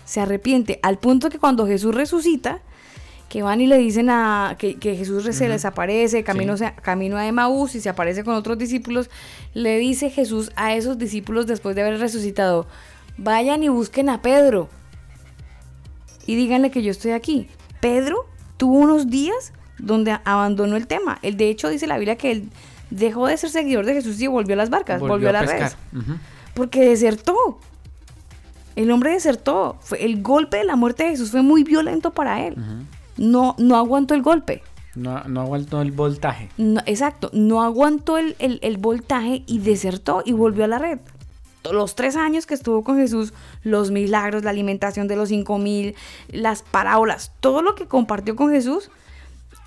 se 0.05 0.21
arrepiente 0.21 0.79
al 0.83 0.99
punto 0.99 1.31
que 1.31 1.39
cuando 1.39 1.65
Jesús 1.65 1.95
resucita, 1.95 2.59
que 3.29 3.41
van 3.41 3.61
y 3.61 3.65
le 3.65 3.79
dicen 3.79 4.11
a 4.11 4.55
que, 4.59 4.75
que 4.75 4.95
Jesús 4.95 5.23
se 5.23 5.31
Ujú. 5.45 5.53
les 5.53 5.65
aparece, 5.65 6.23
camino, 6.23 6.55
Sí. 6.57 6.65
camino 6.83 7.17
a 7.17 7.25
Emaús 7.25 7.73
y 7.73 7.81
se 7.81 7.89
aparece 7.89 8.23
con 8.23 8.35
otros 8.35 8.59
discípulos, 8.59 9.09
le 9.55 9.79
dice 9.79 10.11
Jesús 10.11 10.51
a 10.55 10.75
esos 10.75 10.99
discípulos 10.99 11.47
después 11.47 11.75
de 11.75 11.81
haber 11.81 11.99
resucitado, 11.99 12.67
vayan 13.17 13.63
y 13.63 13.69
busquen 13.69 14.09
a 14.09 14.21
Pedro 14.21 14.69
y 16.25 16.35
díganle 16.35 16.71
que 16.71 16.81
yo 16.83 16.91
estoy 16.91 17.11
aquí. 17.11 17.47
Pedro 17.79 18.25
tuvo 18.57 18.77
unos 18.79 19.09
días 19.09 19.53
donde 19.77 20.17
abandonó 20.23 20.75
el 20.75 20.87
tema. 20.87 21.19
Él 21.21 21.37
de 21.37 21.49
hecho 21.49 21.69
dice 21.69 21.87
la 21.87 21.97
Biblia 21.97 22.15
que 22.17 22.31
él 22.31 22.49
dejó 22.89 23.27
de 23.27 23.37
ser 23.37 23.49
seguidor 23.49 23.85
de 23.85 23.93
Jesús 23.93 24.19
y 24.21 24.27
volvió 24.27 24.53
a 24.53 24.57
las 24.57 24.69
barcas, 24.69 24.99
volvió, 25.09 25.29
a 25.29 25.31
las 25.33 25.41
redes. 25.59 25.77
Porque 26.53 26.81
desertó. 26.87 27.59
El 28.75 28.91
hombre 28.91 29.11
desertó. 29.11 29.77
Fue, 29.81 30.03
el 30.03 30.21
golpe 30.21 30.57
de 30.57 30.63
la 30.65 30.75
muerte 30.75 31.03
de 31.03 31.09
Jesús 31.11 31.31
fue 31.31 31.41
muy 31.41 31.63
violento 31.63 32.11
para 32.11 32.45
él. 32.45 32.55
No, 33.17 33.55
no 33.57 33.75
aguantó 33.77 34.13
el 34.13 34.21
golpe. 34.21 34.61
No, 34.95 35.23
no 35.25 35.41
aguantó 35.41 35.81
el 35.81 35.91
voltaje. 35.91 36.49
No, 36.57 36.81
exacto, 36.85 37.29
no 37.33 37.61
aguantó 37.63 38.17
el, 38.17 38.35
el- 38.39 38.59
el 38.61 38.77
voltaje 38.77 39.43
y 39.45 39.59
desertó 39.59 40.21
y 40.25 40.31
volvió 40.31 40.63
a 40.63 40.67
la 40.67 40.79
red. 40.79 40.99
Los 41.71 41.95
tres 41.95 42.15
años 42.15 42.45
que 42.45 42.53
estuvo 42.53 42.83
con 42.83 42.97
Jesús, 42.97 43.33
los 43.63 43.91
milagros, 43.91 44.43
la 44.43 44.51
alimentación 44.51 45.07
de 45.07 45.15
los 45.15 45.29
cinco 45.29 45.57
mil, 45.57 45.95
las 46.29 46.61
parábolas, 46.61 47.31
todo 47.39 47.61
lo 47.61 47.75
que 47.75 47.87
compartió 47.87 48.35
con 48.35 48.51
Jesús 48.51 48.89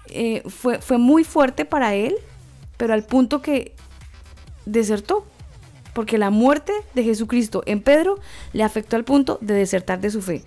eh, 0.06 0.42
fue, 0.46 0.80
fue 0.80 0.98
muy 0.98 1.24
fuerte 1.24 1.64
para 1.64 1.94
él, 1.94 2.16
pero 2.76 2.94
al 2.94 3.04
punto 3.04 3.42
que 3.42 3.74
desertó. 4.64 5.24
Porque 5.94 6.18
la 6.18 6.30
muerte 6.30 6.72
de 6.94 7.02
Jesucristo 7.02 7.62
en 7.66 7.80
Pedro 7.80 8.20
le 8.52 8.62
afectó 8.62 8.94
al 8.94 9.04
punto 9.04 9.38
de 9.40 9.54
desertar 9.54 10.00
de 10.00 10.10
su 10.10 10.22
fe. 10.22 10.44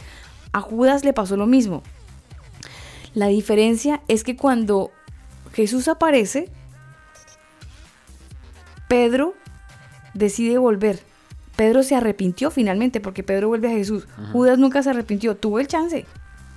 A 0.54 0.62
Judas 0.62 1.04
le 1.04 1.12
pasó 1.12 1.36
lo 1.36 1.46
mismo. 1.46 1.84
La 3.14 3.28
diferencia 3.28 4.02
es 4.08 4.24
que 4.24 4.38
cuando 4.38 4.92
Jesús 5.54 5.90
aparece, 5.90 6.50
Pedro 8.88 9.34
decide 10.14 10.58
volver. 10.58 11.11
Pedro 11.56 11.84
se 11.84 11.96
arrepintió 11.96 12.50
finalmente 12.52 13.00
porque 13.02 13.24
Pedro 13.24 13.48
vuelve 13.50 13.68
a 13.68 13.72
Jesús. 13.72 14.08
Ajá. 14.18 14.32
Judas 14.32 14.58
nunca 14.58 14.82
se 14.84 14.90
arrepintió, 14.90 15.36
tuvo 15.36 15.60
el 15.60 15.68
chance. 15.68 16.06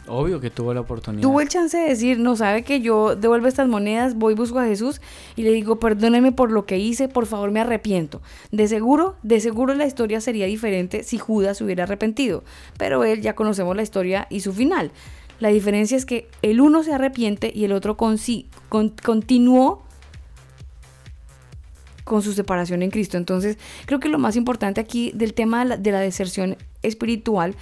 Obvio 0.06 0.38
que 0.38 0.50
tuvo 0.50 0.74
la 0.74 0.82
oportunidad. 0.82 1.22
Tuvo 1.22 1.40
el 1.40 1.48
chance 1.48 1.78
de 1.78 1.88
decir, 1.88 2.18
no 2.18 2.36
sabe 2.36 2.62
que 2.62 2.82
yo 2.82 3.16
devuelvo 3.16 3.46
estas 3.48 3.68
monedas, 3.68 4.14
voy 4.16 4.34
busco 4.34 4.58
a 4.58 4.66
Jesús 4.66 5.00
y 5.34 5.44
le 5.44 5.50
digo, 5.50 5.80
perdóneme 5.80 6.30
por 6.30 6.50
lo 6.50 6.66
que 6.66 6.78
hice, 6.78 7.08
por 7.08 7.24
favor 7.24 7.50
me 7.50 7.60
arrepiento. 7.60 8.20
De 8.52 8.68
seguro, 8.68 9.16
de 9.22 9.40
seguro 9.40 9.72
la 9.74 9.86
historia 9.86 10.20
sería 10.20 10.44
diferente 10.44 11.04
si 11.04 11.16
Judas 11.16 11.62
hubiera 11.62 11.84
arrepentido, 11.84 12.44
pero 12.76 13.02
él 13.04 13.22
ya 13.22 13.34
conocemos 13.34 13.74
la 13.76 13.82
historia 13.82 14.26
y 14.28 14.40
su 14.40 14.52
final. 14.52 14.92
La 15.40 15.48
diferencia 15.48 15.96
es 15.96 16.04
que 16.04 16.28
el 16.42 16.60
uno 16.60 16.82
se 16.82 16.92
arrepiente 16.92 17.50
y 17.54 17.64
el 17.64 17.72
otro 17.72 17.96
consi- 17.96 18.44
con- 18.68 18.92
continuó 19.02 19.83
con 22.04 22.22
su 22.22 22.32
separación 22.32 22.82
en 22.82 22.90
Cristo. 22.90 23.16
Entonces, 23.16 23.58
creo 23.86 24.00
que 24.00 24.08
lo 24.08 24.18
más 24.18 24.36
importante 24.36 24.80
aquí 24.80 25.10
del 25.14 25.34
tema 25.34 25.60
de 25.60 25.64
la, 25.64 25.76
de 25.76 25.92
la 25.92 26.00
deserción 26.00 26.56
espiritual 26.82 27.54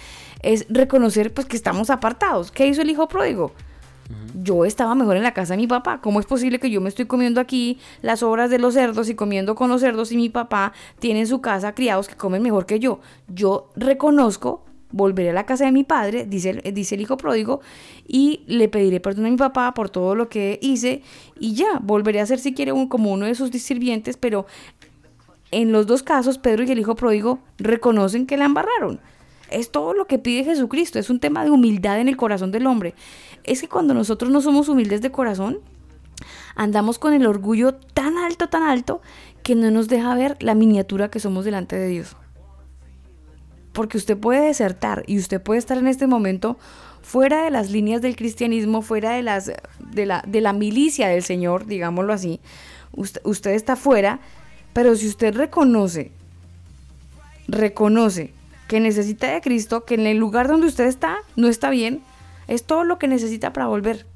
es 0.42 0.66
reconocer 0.68 1.32
pues 1.32 1.46
que 1.46 1.56
estamos 1.56 1.90
apartados. 1.90 2.50
¿Qué 2.50 2.66
hizo 2.66 2.82
el 2.82 2.90
hijo 2.90 3.08
pródigo? 3.08 3.52
Yo 4.34 4.64
estaba 4.64 4.94
mejor 4.94 5.16
en 5.16 5.22
la 5.22 5.34
casa 5.34 5.54
de 5.54 5.58
mi 5.58 5.66
papá. 5.66 6.00
¿Cómo 6.00 6.20
es 6.20 6.26
posible 6.26 6.58
que 6.58 6.70
yo 6.70 6.80
me 6.80 6.88
estoy 6.88 7.06
comiendo 7.06 7.40
aquí 7.40 7.78
las 8.02 8.22
obras 8.22 8.50
de 8.50 8.58
los 8.58 8.74
cerdos 8.74 9.08
y 9.08 9.14
comiendo 9.14 9.54
con 9.54 9.68
los 9.70 9.80
cerdos 9.80 10.12
y 10.12 10.16
mi 10.16 10.28
papá 10.28 10.72
tiene 10.98 11.20
en 11.20 11.26
su 11.26 11.40
casa 11.40 11.74
criados 11.74 12.08
que 12.08 12.16
comen 12.16 12.42
mejor 12.42 12.66
que 12.66 12.78
yo? 12.78 13.00
Yo 13.28 13.70
reconozco, 13.76 14.64
volveré 14.92 15.30
a 15.30 15.32
la 15.32 15.46
casa 15.46 15.64
de 15.64 15.72
mi 15.72 15.84
padre, 15.84 16.26
dice 16.26 16.50
el, 16.50 16.74
dice 16.74 16.94
el 16.94 17.00
hijo 17.00 17.16
pródigo, 17.16 17.60
y 18.06 18.42
le 18.46 18.68
pediré 18.68 19.00
perdón 19.00 19.26
a 19.26 19.30
mi 19.30 19.36
papá 19.36 19.74
por 19.74 19.90
todo 19.90 20.14
lo 20.14 20.28
que 20.28 20.58
hice 20.62 21.02
y 21.38 21.54
ya, 21.54 21.80
volveré 21.82 22.20
a 22.20 22.26
ser 22.26 22.38
si 22.38 22.54
quiere 22.54 22.72
un, 22.72 22.88
como 22.88 23.12
uno 23.12 23.26
de 23.26 23.34
sus 23.34 23.50
sirvientes, 23.50 24.16
pero 24.16 24.46
en 25.50 25.70
los 25.70 25.86
dos 25.86 26.02
casos, 26.02 26.38
Pedro 26.38 26.64
y 26.64 26.70
el 26.70 26.78
hijo 26.78 26.96
pródigo 26.96 27.38
reconocen 27.58 28.26
que 28.26 28.36
la 28.36 28.46
embarraron. 28.46 29.00
Es 29.50 29.70
todo 29.70 29.92
lo 29.92 30.06
que 30.06 30.18
pide 30.18 30.44
Jesucristo, 30.44 30.98
es 30.98 31.10
un 31.10 31.20
tema 31.20 31.44
de 31.44 31.50
humildad 31.50 32.00
en 32.00 32.08
el 32.08 32.16
corazón 32.16 32.52
del 32.52 32.66
hombre. 32.66 32.94
Es 33.44 33.60
que 33.60 33.68
cuando 33.68 33.92
nosotros 33.92 34.30
no 34.30 34.40
somos 34.40 34.70
humildes 34.70 35.02
de 35.02 35.12
corazón, 35.12 35.58
andamos 36.56 36.98
con 36.98 37.12
el 37.12 37.26
orgullo 37.26 37.74
tan 37.74 38.16
alto, 38.16 38.48
tan 38.48 38.62
alto, 38.62 39.02
que 39.42 39.54
no 39.54 39.70
nos 39.70 39.88
deja 39.88 40.14
ver 40.14 40.38
la 40.40 40.54
miniatura 40.54 41.10
que 41.10 41.20
somos 41.20 41.44
delante 41.44 41.76
de 41.76 41.88
Dios. 41.88 42.16
Porque 43.72 43.96
usted 43.96 44.16
puede 44.16 44.46
desertar 44.46 45.04
y 45.06 45.18
usted 45.18 45.40
puede 45.40 45.58
estar 45.58 45.78
en 45.78 45.86
este 45.86 46.06
momento 46.06 46.58
fuera 47.02 47.44
de 47.44 47.50
las 47.50 47.70
líneas 47.70 48.02
del 48.02 48.16
cristianismo, 48.16 48.82
fuera 48.82 49.12
de, 49.12 49.22
las, 49.22 49.50
de, 49.78 50.06
la, 50.06 50.22
de 50.26 50.40
la 50.40 50.52
milicia 50.52 51.08
del 51.08 51.22
Señor, 51.22 51.66
digámoslo 51.66 52.12
así. 52.12 52.40
Usted, 52.92 53.20
usted 53.24 53.52
está 53.52 53.76
fuera, 53.76 54.20
pero 54.72 54.94
si 54.94 55.08
usted 55.08 55.34
reconoce, 55.34 56.12
reconoce 57.48 58.32
que 58.68 58.80
necesita 58.80 59.32
de 59.32 59.40
Cristo, 59.40 59.84
que 59.84 59.94
en 59.94 60.06
el 60.06 60.18
lugar 60.18 60.48
donde 60.48 60.66
usted 60.66 60.86
está 60.86 61.18
no 61.36 61.48
está 61.48 61.70
bien, 61.70 62.02
es 62.48 62.64
todo 62.64 62.84
lo 62.84 62.98
que 62.98 63.08
necesita 63.08 63.52
para 63.52 63.66
volver. 63.66 64.06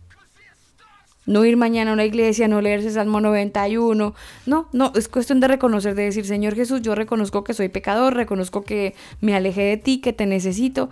No 1.27 1.44
ir 1.44 1.57
mañana 1.57 1.90
a 1.90 1.94
una 1.94 2.05
iglesia, 2.05 2.48
no 2.48 2.61
leerse 2.61 2.90
Salmo 2.90 3.20
91. 3.20 4.15
No, 4.47 4.69
no, 4.73 4.93
es 4.94 5.09
cuestión 5.09 5.40
de 5.40 5.48
reconocer, 5.48 5.94
de 5.94 6.05
decir, 6.05 6.24
Señor 6.24 6.55
Jesús, 6.55 6.82
yo 6.82 6.94
reconozco 6.94 7.44
que 7.44 7.53
soy 7.53 7.69
pecador, 7.69 8.15
reconozco 8.15 8.62
que 8.62 8.94
me 9.20 9.35
alejé 9.35 9.62
de 9.62 9.77
ti, 9.77 9.98
que 9.98 10.12
te 10.12 10.27
necesito. 10.27 10.89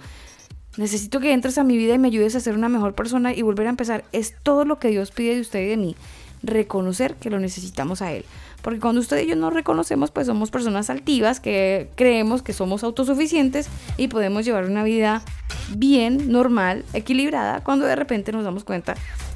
Necesito 0.77 1.21
que 1.21 1.33
entres 1.33 1.57
a 1.57 1.65
mi 1.65 1.77
vida 1.77 1.95
y 1.95 1.99
me 1.99 2.09
ayudes 2.09 2.35
a 2.35 2.41
ser 2.41 2.55
una 2.55 2.69
mejor 2.69 2.95
persona 2.95 3.33
y 3.33 3.43
volver 3.43 3.69
a 3.69 3.71
empezar. 3.71 4.05
Es 4.11 4.35
todo 4.43 4.65
lo 4.65 4.81
que 4.81 4.89
Dios 4.89 5.13
pide 5.13 5.37
de 5.37 5.41
usted 5.41 5.61
y 5.61 5.69
de 5.69 5.77
mí. 5.77 5.97
Reconocer 6.43 7.15
que 7.15 7.31
lo 7.31 7.39
necesitamos 7.39 8.03
a 8.03 8.13
Él. 8.13 8.25
Porque 8.61 8.81
cuando 8.81 9.01
usted 9.01 9.23
y 9.23 9.27
yo 9.27 9.37
no 9.37 9.51
reconocemos, 9.51 10.11
pues 10.11 10.27
somos 10.27 10.51
personas 10.51 10.91
altivas 10.91 11.39
que 11.39 11.91
creemos 11.95 12.43
que 12.43 12.55
somos 12.55 12.83
autosuficientes 12.83 13.69
y 13.99 14.09
podemos 14.09 14.45
llevar 14.45 14.65
una 14.65 14.83
vida 14.83 15.23
bien, 15.77 16.33
normal, 16.33 16.85
equilibrada, 16.93 17.63
cuando 17.63 17.87
de 17.87 17.95
repente 17.95 18.33
nos 18.33 18.43
damos 18.43 18.65
cuenta 18.65 18.95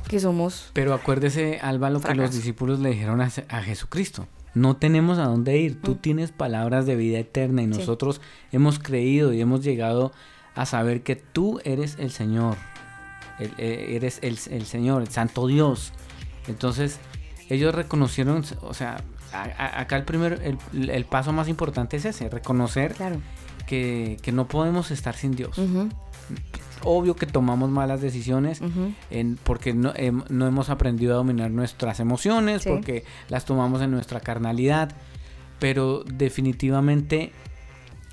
que 0.08 0.20
somos... 0.20 0.70
Pero 0.72 0.94
acuérdese, 0.94 1.58
Alba, 1.62 1.90
lo 1.90 2.00
que 2.00 2.14
los 2.14 2.32
discípulos 2.34 2.80
le 2.80 2.90
dijeron 2.90 3.20
a, 3.20 3.30
a 3.48 3.62
Jesucristo. 3.62 4.26
No 4.54 4.76
tenemos 4.76 5.18
a 5.18 5.24
dónde 5.24 5.58
ir. 5.58 5.80
Tú 5.80 5.94
tienes 5.96 6.32
palabras 6.32 6.86
de 6.86 6.96
vida 6.96 7.18
eterna 7.18 7.62
y 7.62 7.66
Mm. 7.66 7.72
Sí. 7.74 7.78
nosotros 7.80 8.20
hemos 8.50 8.78
creído 8.78 9.32
y 9.32 9.40
hemos 9.40 9.62
llegado 9.62 10.12
a 10.54 10.66
saber 10.66 11.02
que 11.02 11.14
tú 11.16 11.60
eres 11.64 11.96
el 12.00 12.10
Señor. 12.10 12.56
El- 13.38 13.52
eh, 13.58 13.94
eres 13.96 14.18
el, 14.22 14.38
el 14.50 14.64
Señor, 14.66 15.02
el 15.02 15.08
Santo 15.08 15.46
Dios. 15.46 15.92
Entonces, 16.48 16.98
ellos 17.50 17.74
reconocieron, 17.74 18.42
o 18.62 18.74
sea, 18.74 19.04
a- 19.32 19.42
a- 19.44 19.80
acá 19.80 19.96
el 19.96 20.04
primer, 20.04 20.40
el, 20.72 20.90
el 20.90 21.04
paso 21.04 21.32
más 21.32 21.48
importante 21.48 21.98
es 21.98 22.04
ese, 22.06 22.28
reconocer 22.30 22.96
que, 23.66 24.16
que 24.22 24.32
no 24.32 24.48
podemos 24.48 24.90
estar 24.90 25.14
sin 25.14 25.32
Dios. 25.36 25.56
Obvio 26.84 27.16
que 27.16 27.26
tomamos 27.26 27.70
malas 27.70 28.00
decisiones 28.00 28.60
en- 29.10 29.36
porque 29.42 29.74
no, 29.74 29.92
hem- 29.94 30.24
no 30.28 30.46
hemos 30.46 30.70
aprendido 30.70 31.14
a 31.14 31.16
dominar 31.16 31.50
nuestras 31.50 32.00
emociones, 32.00 32.62
Sí. 32.62 32.68
porque 32.68 33.04
las 33.28 33.44
tomamos 33.44 33.82
en 33.82 33.90
nuestra 33.90 34.20
carnalidad, 34.20 34.92
pero 35.58 36.04
definitivamente 36.04 37.32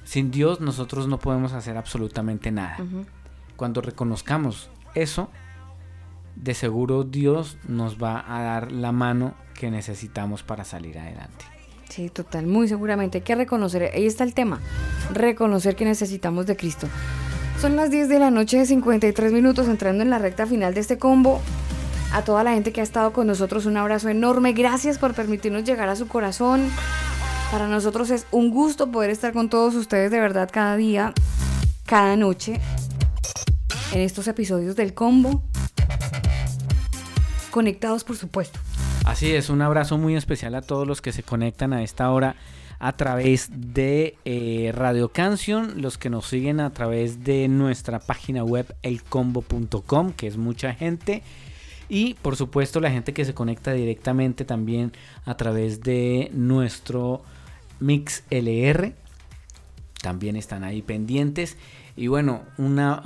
sin 0.03 0.31
Dios 0.31 0.61
nosotros 0.61 1.07
no 1.07 1.19
podemos 1.19 1.53
hacer 1.53 1.77
absolutamente 1.77 2.51
nada. 2.51 2.77
Cuando 3.55 3.81
reconozcamos 3.81 4.69
eso, 4.93 5.29
de 6.35 6.53
seguro 6.53 7.03
Dios 7.03 7.57
nos 7.67 7.97
va 8.01 8.23
a 8.27 8.41
dar 8.41 8.71
la 8.71 8.91
mano 8.91 9.35
que 9.53 9.71
necesitamos 9.71 10.43
para 10.43 10.65
salir 10.65 10.99
adelante. 10.99 11.45
Sí, 11.89 12.09
total, 12.09 12.45
muy 12.47 12.67
seguramente. 12.67 13.19
Hay 13.19 13.23
que 13.23 13.35
reconocer, 13.35 13.91
ahí 13.93 14.05
está 14.05 14.23
el 14.23 14.33
tema, 14.33 14.59
reconocer 15.13 15.75
que 15.75 15.85
necesitamos 15.85 16.45
de 16.45 16.57
Cristo. 16.57 16.87
Son 17.59 17.75
las 17.77 17.89
10 17.89 18.09
de 18.09 18.19
la 18.19 18.31
noche 18.31 18.57
de 18.57 18.65
53 18.65 19.31
minutos 19.31 19.67
entrando 19.67 20.03
en 20.03 20.09
la 20.09 20.19
recta 20.19 20.45
final 20.45 20.73
de 20.73 20.81
este 20.81 20.97
combo. 20.97 21.41
A 22.13 22.21
toda 22.23 22.43
la 22.43 22.53
gente 22.53 22.71
que 22.71 22.81
ha 22.81 22.83
estado 22.83 23.13
con 23.13 23.27
nosotros, 23.27 23.65
un 23.65 23.77
abrazo 23.77 24.09
enorme. 24.09 24.53
Gracias 24.53 24.97
por 24.97 25.13
permitirnos 25.13 25.63
llegar 25.63 25.89
a 25.89 25.95
su 25.95 26.07
corazón. 26.07 26.69
Para 27.51 27.67
nosotros 27.67 28.09
es 28.09 28.27
un 28.31 28.51
gusto 28.51 28.91
poder 28.91 29.09
estar 29.09 29.33
con 29.33 29.49
todos 29.49 29.75
ustedes 29.75 30.11
de 30.11 30.19
verdad 30.19 30.49
cada 30.51 30.75
día, 30.75 31.13
cada 31.85 32.15
noche, 32.17 32.59
en 33.93 34.01
estos 34.01 34.27
episodios 34.27 34.75
del 34.75 34.93
combo. 34.93 35.41
Conectados, 37.51 38.03
por 38.03 38.17
supuesto. 38.17 38.59
Así 39.05 39.33
es, 39.33 39.49
un 39.49 39.61
abrazo 39.61 39.97
muy 39.97 40.15
especial 40.15 40.55
a 40.55 40.61
todos 40.61 40.85
los 40.87 41.01
que 41.01 41.13
se 41.13 41.23
conectan 41.23 41.71
a 41.71 41.83
esta 41.83 42.11
hora 42.11 42.35
a 42.79 42.95
través 42.97 43.49
de 43.51 44.17
eh, 44.25 44.71
Radio 44.75 45.09
Canción, 45.09 45.81
los 45.81 45.97
que 45.97 46.09
nos 46.09 46.27
siguen 46.27 46.59
a 46.59 46.71
través 46.71 47.23
de 47.23 47.47
nuestra 47.47 47.99
página 47.99 48.43
web 48.43 48.75
elcombo.com, 48.81 50.13
que 50.13 50.27
es 50.27 50.37
mucha 50.37 50.73
gente, 50.73 51.23
y 51.87 52.15
por 52.15 52.35
supuesto 52.35 52.79
la 52.79 52.91
gente 52.91 53.13
que 53.13 53.25
se 53.25 53.33
conecta 53.33 53.73
directamente 53.73 54.45
también 54.45 54.91
a 55.25 55.37
través 55.37 55.81
de 55.81 56.29
nuestro 56.33 57.23
Mix 57.79 58.23
LR, 58.29 58.93
también 60.01 60.35
están 60.35 60.63
ahí 60.63 60.81
pendientes. 60.81 61.57
Y 61.97 62.07
bueno, 62.07 62.43
una, 62.57 63.01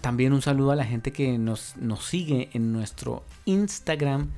también 0.00 0.32
un 0.32 0.42
saludo 0.42 0.72
a 0.72 0.76
la 0.76 0.84
gente 0.84 1.12
que 1.12 1.38
nos, 1.38 1.76
nos 1.76 2.04
sigue 2.04 2.50
en 2.52 2.72
nuestro 2.72 3.24
Instagram. 3.44 4.30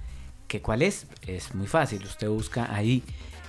¿Que 0.47 0.61
cuál 0.61 0.83
es? 0.83 1.07
Es 1.27 1.55
muy 1.55 1.67
fácil. 1.67 2.05
Usted 2.05 2.29
busca 2.29 2.75
ahí 2.75 3.03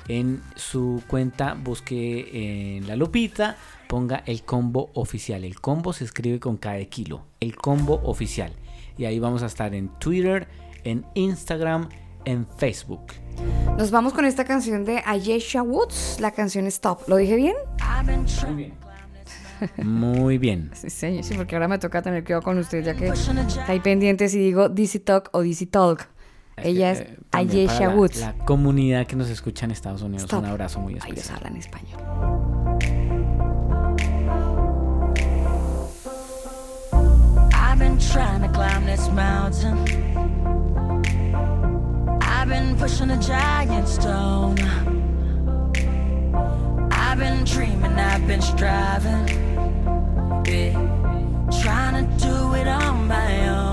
en 0.08 0.42
su 0.56 1.02
cuenta, 1.08 1.54
busque 1.54 2.78
en 2.78 2.88
la 2.88 2.96
lupita, 2.96 3.58
ponga 3.88 4.24
el 4.26 4.44
combo 4.44 4.90
oficial. 4.94 5.44
El 5.44 5.60
combo 5.60 5.94
se 5.94 6.04
escribe 6.04 6.40
con 6.40 6.58
cada 6.58 6.84
kilo. 6.86 7.26
El 7.40 7.56
combo 7.56 8.02
oficial. 8.04 8.52
Y 8.98 9.06
ahí 9.06 9.20
vamos 9.20 9.44
a 9.44 9.48
estar 9.48 9.74
en 9.74 9.90
Twitter, 10.00 10.48
en 10.84 11.06
Instagram, 11.14 11.90
en 12.26 12.48
Facebook. 12.58 13.14
Nos 13.78 13.92
vamos 13.92 14.14
con 14.14 14.26
esta 14.26 14.46
canción 14.46 14.86
de 14.86 15.02
Ayesha 15.06 15.64
Woods, 15.64 16.18
la 16.20 16.32
canción 16.32 16.68
Stop. 16.68 17.08
¿Lo 17.08 17.18
dije 17.18 17.36
bien? 17.36 17.56
Muy 18.46 18.56
bien. 18.56 18.74
Muy 19.78 20.38
bien. 20.38 20.72
Sí, 20.76 20.90
sí, 20.90 21.24
sí, 21.24 21.34
porque 21.36 21.56
ahora 21.56 21.68
me 21.68 21.80
toca 21.80 22.02
tener 22.02 22.24
cuidado 22.24 22.42
con 22.42 22.58
usted, 22.58 22.84
ya 22.84 22.94
que 22.96 23.08
está 23.08 23.34
ahí 23.68 23.80
pendiente 23.80 24.28
si 24.28 24.38
digo 24.38 24.70
DC 24.70 25.00
Talk 25.00 25.30
o 25.32 25.42
DC 25.42 25.68
Talk. 25.68 26.12
Ella 26.58 26.92
es 26.92 27.02
Eh, 27.02 27.18
Ayesha 27.32 27.88
la- 27.88 27.96
Woods. 27.96 28.20
La 28.20 28.34
comunidad 28.46 29.08
que 29.08 29.16
nos 29.16 29.30
escucha 29.30 29.66
en 29.66 29.72
Estados 29.72 30.02
Unidos. 30.02 30.24
Stop. 30.24 30.44
Un 30.44 30.50
abrazo 30.50 30.80
muy 30.80 30.94
Ellos 30.94 31.06
especial. 31.08 31.38
hablan 31.38 31.58
español. 31.58 32.00
I've 37.54 37.80
been 37.80 37.98
trying 38.00 38.42
to 38.42 38.50
climb 38.50 38.86
this 38.86 39.10
mountain. 39.10 39.78
I've 42.22 42.50
been 42.50 42.76
pushing 42.76 43.10
a 43.12 43.18
giant 43.20 43.88
stone. 43.88 44.58
I've 46.92 47.18
been 47.20 47.44
dreaming, 47.46 47.94
I've 47.98 48.28
been 48.28 48.42
striving. 48.42 49.28
Yeah, 50.46 50.74
trying 51.62 51.96
to 52.08 52.26
do 52.26 52.54
it 52.54 52.68
on 52.68 53.08
my 53.08 53.50
own. 53.50 53.73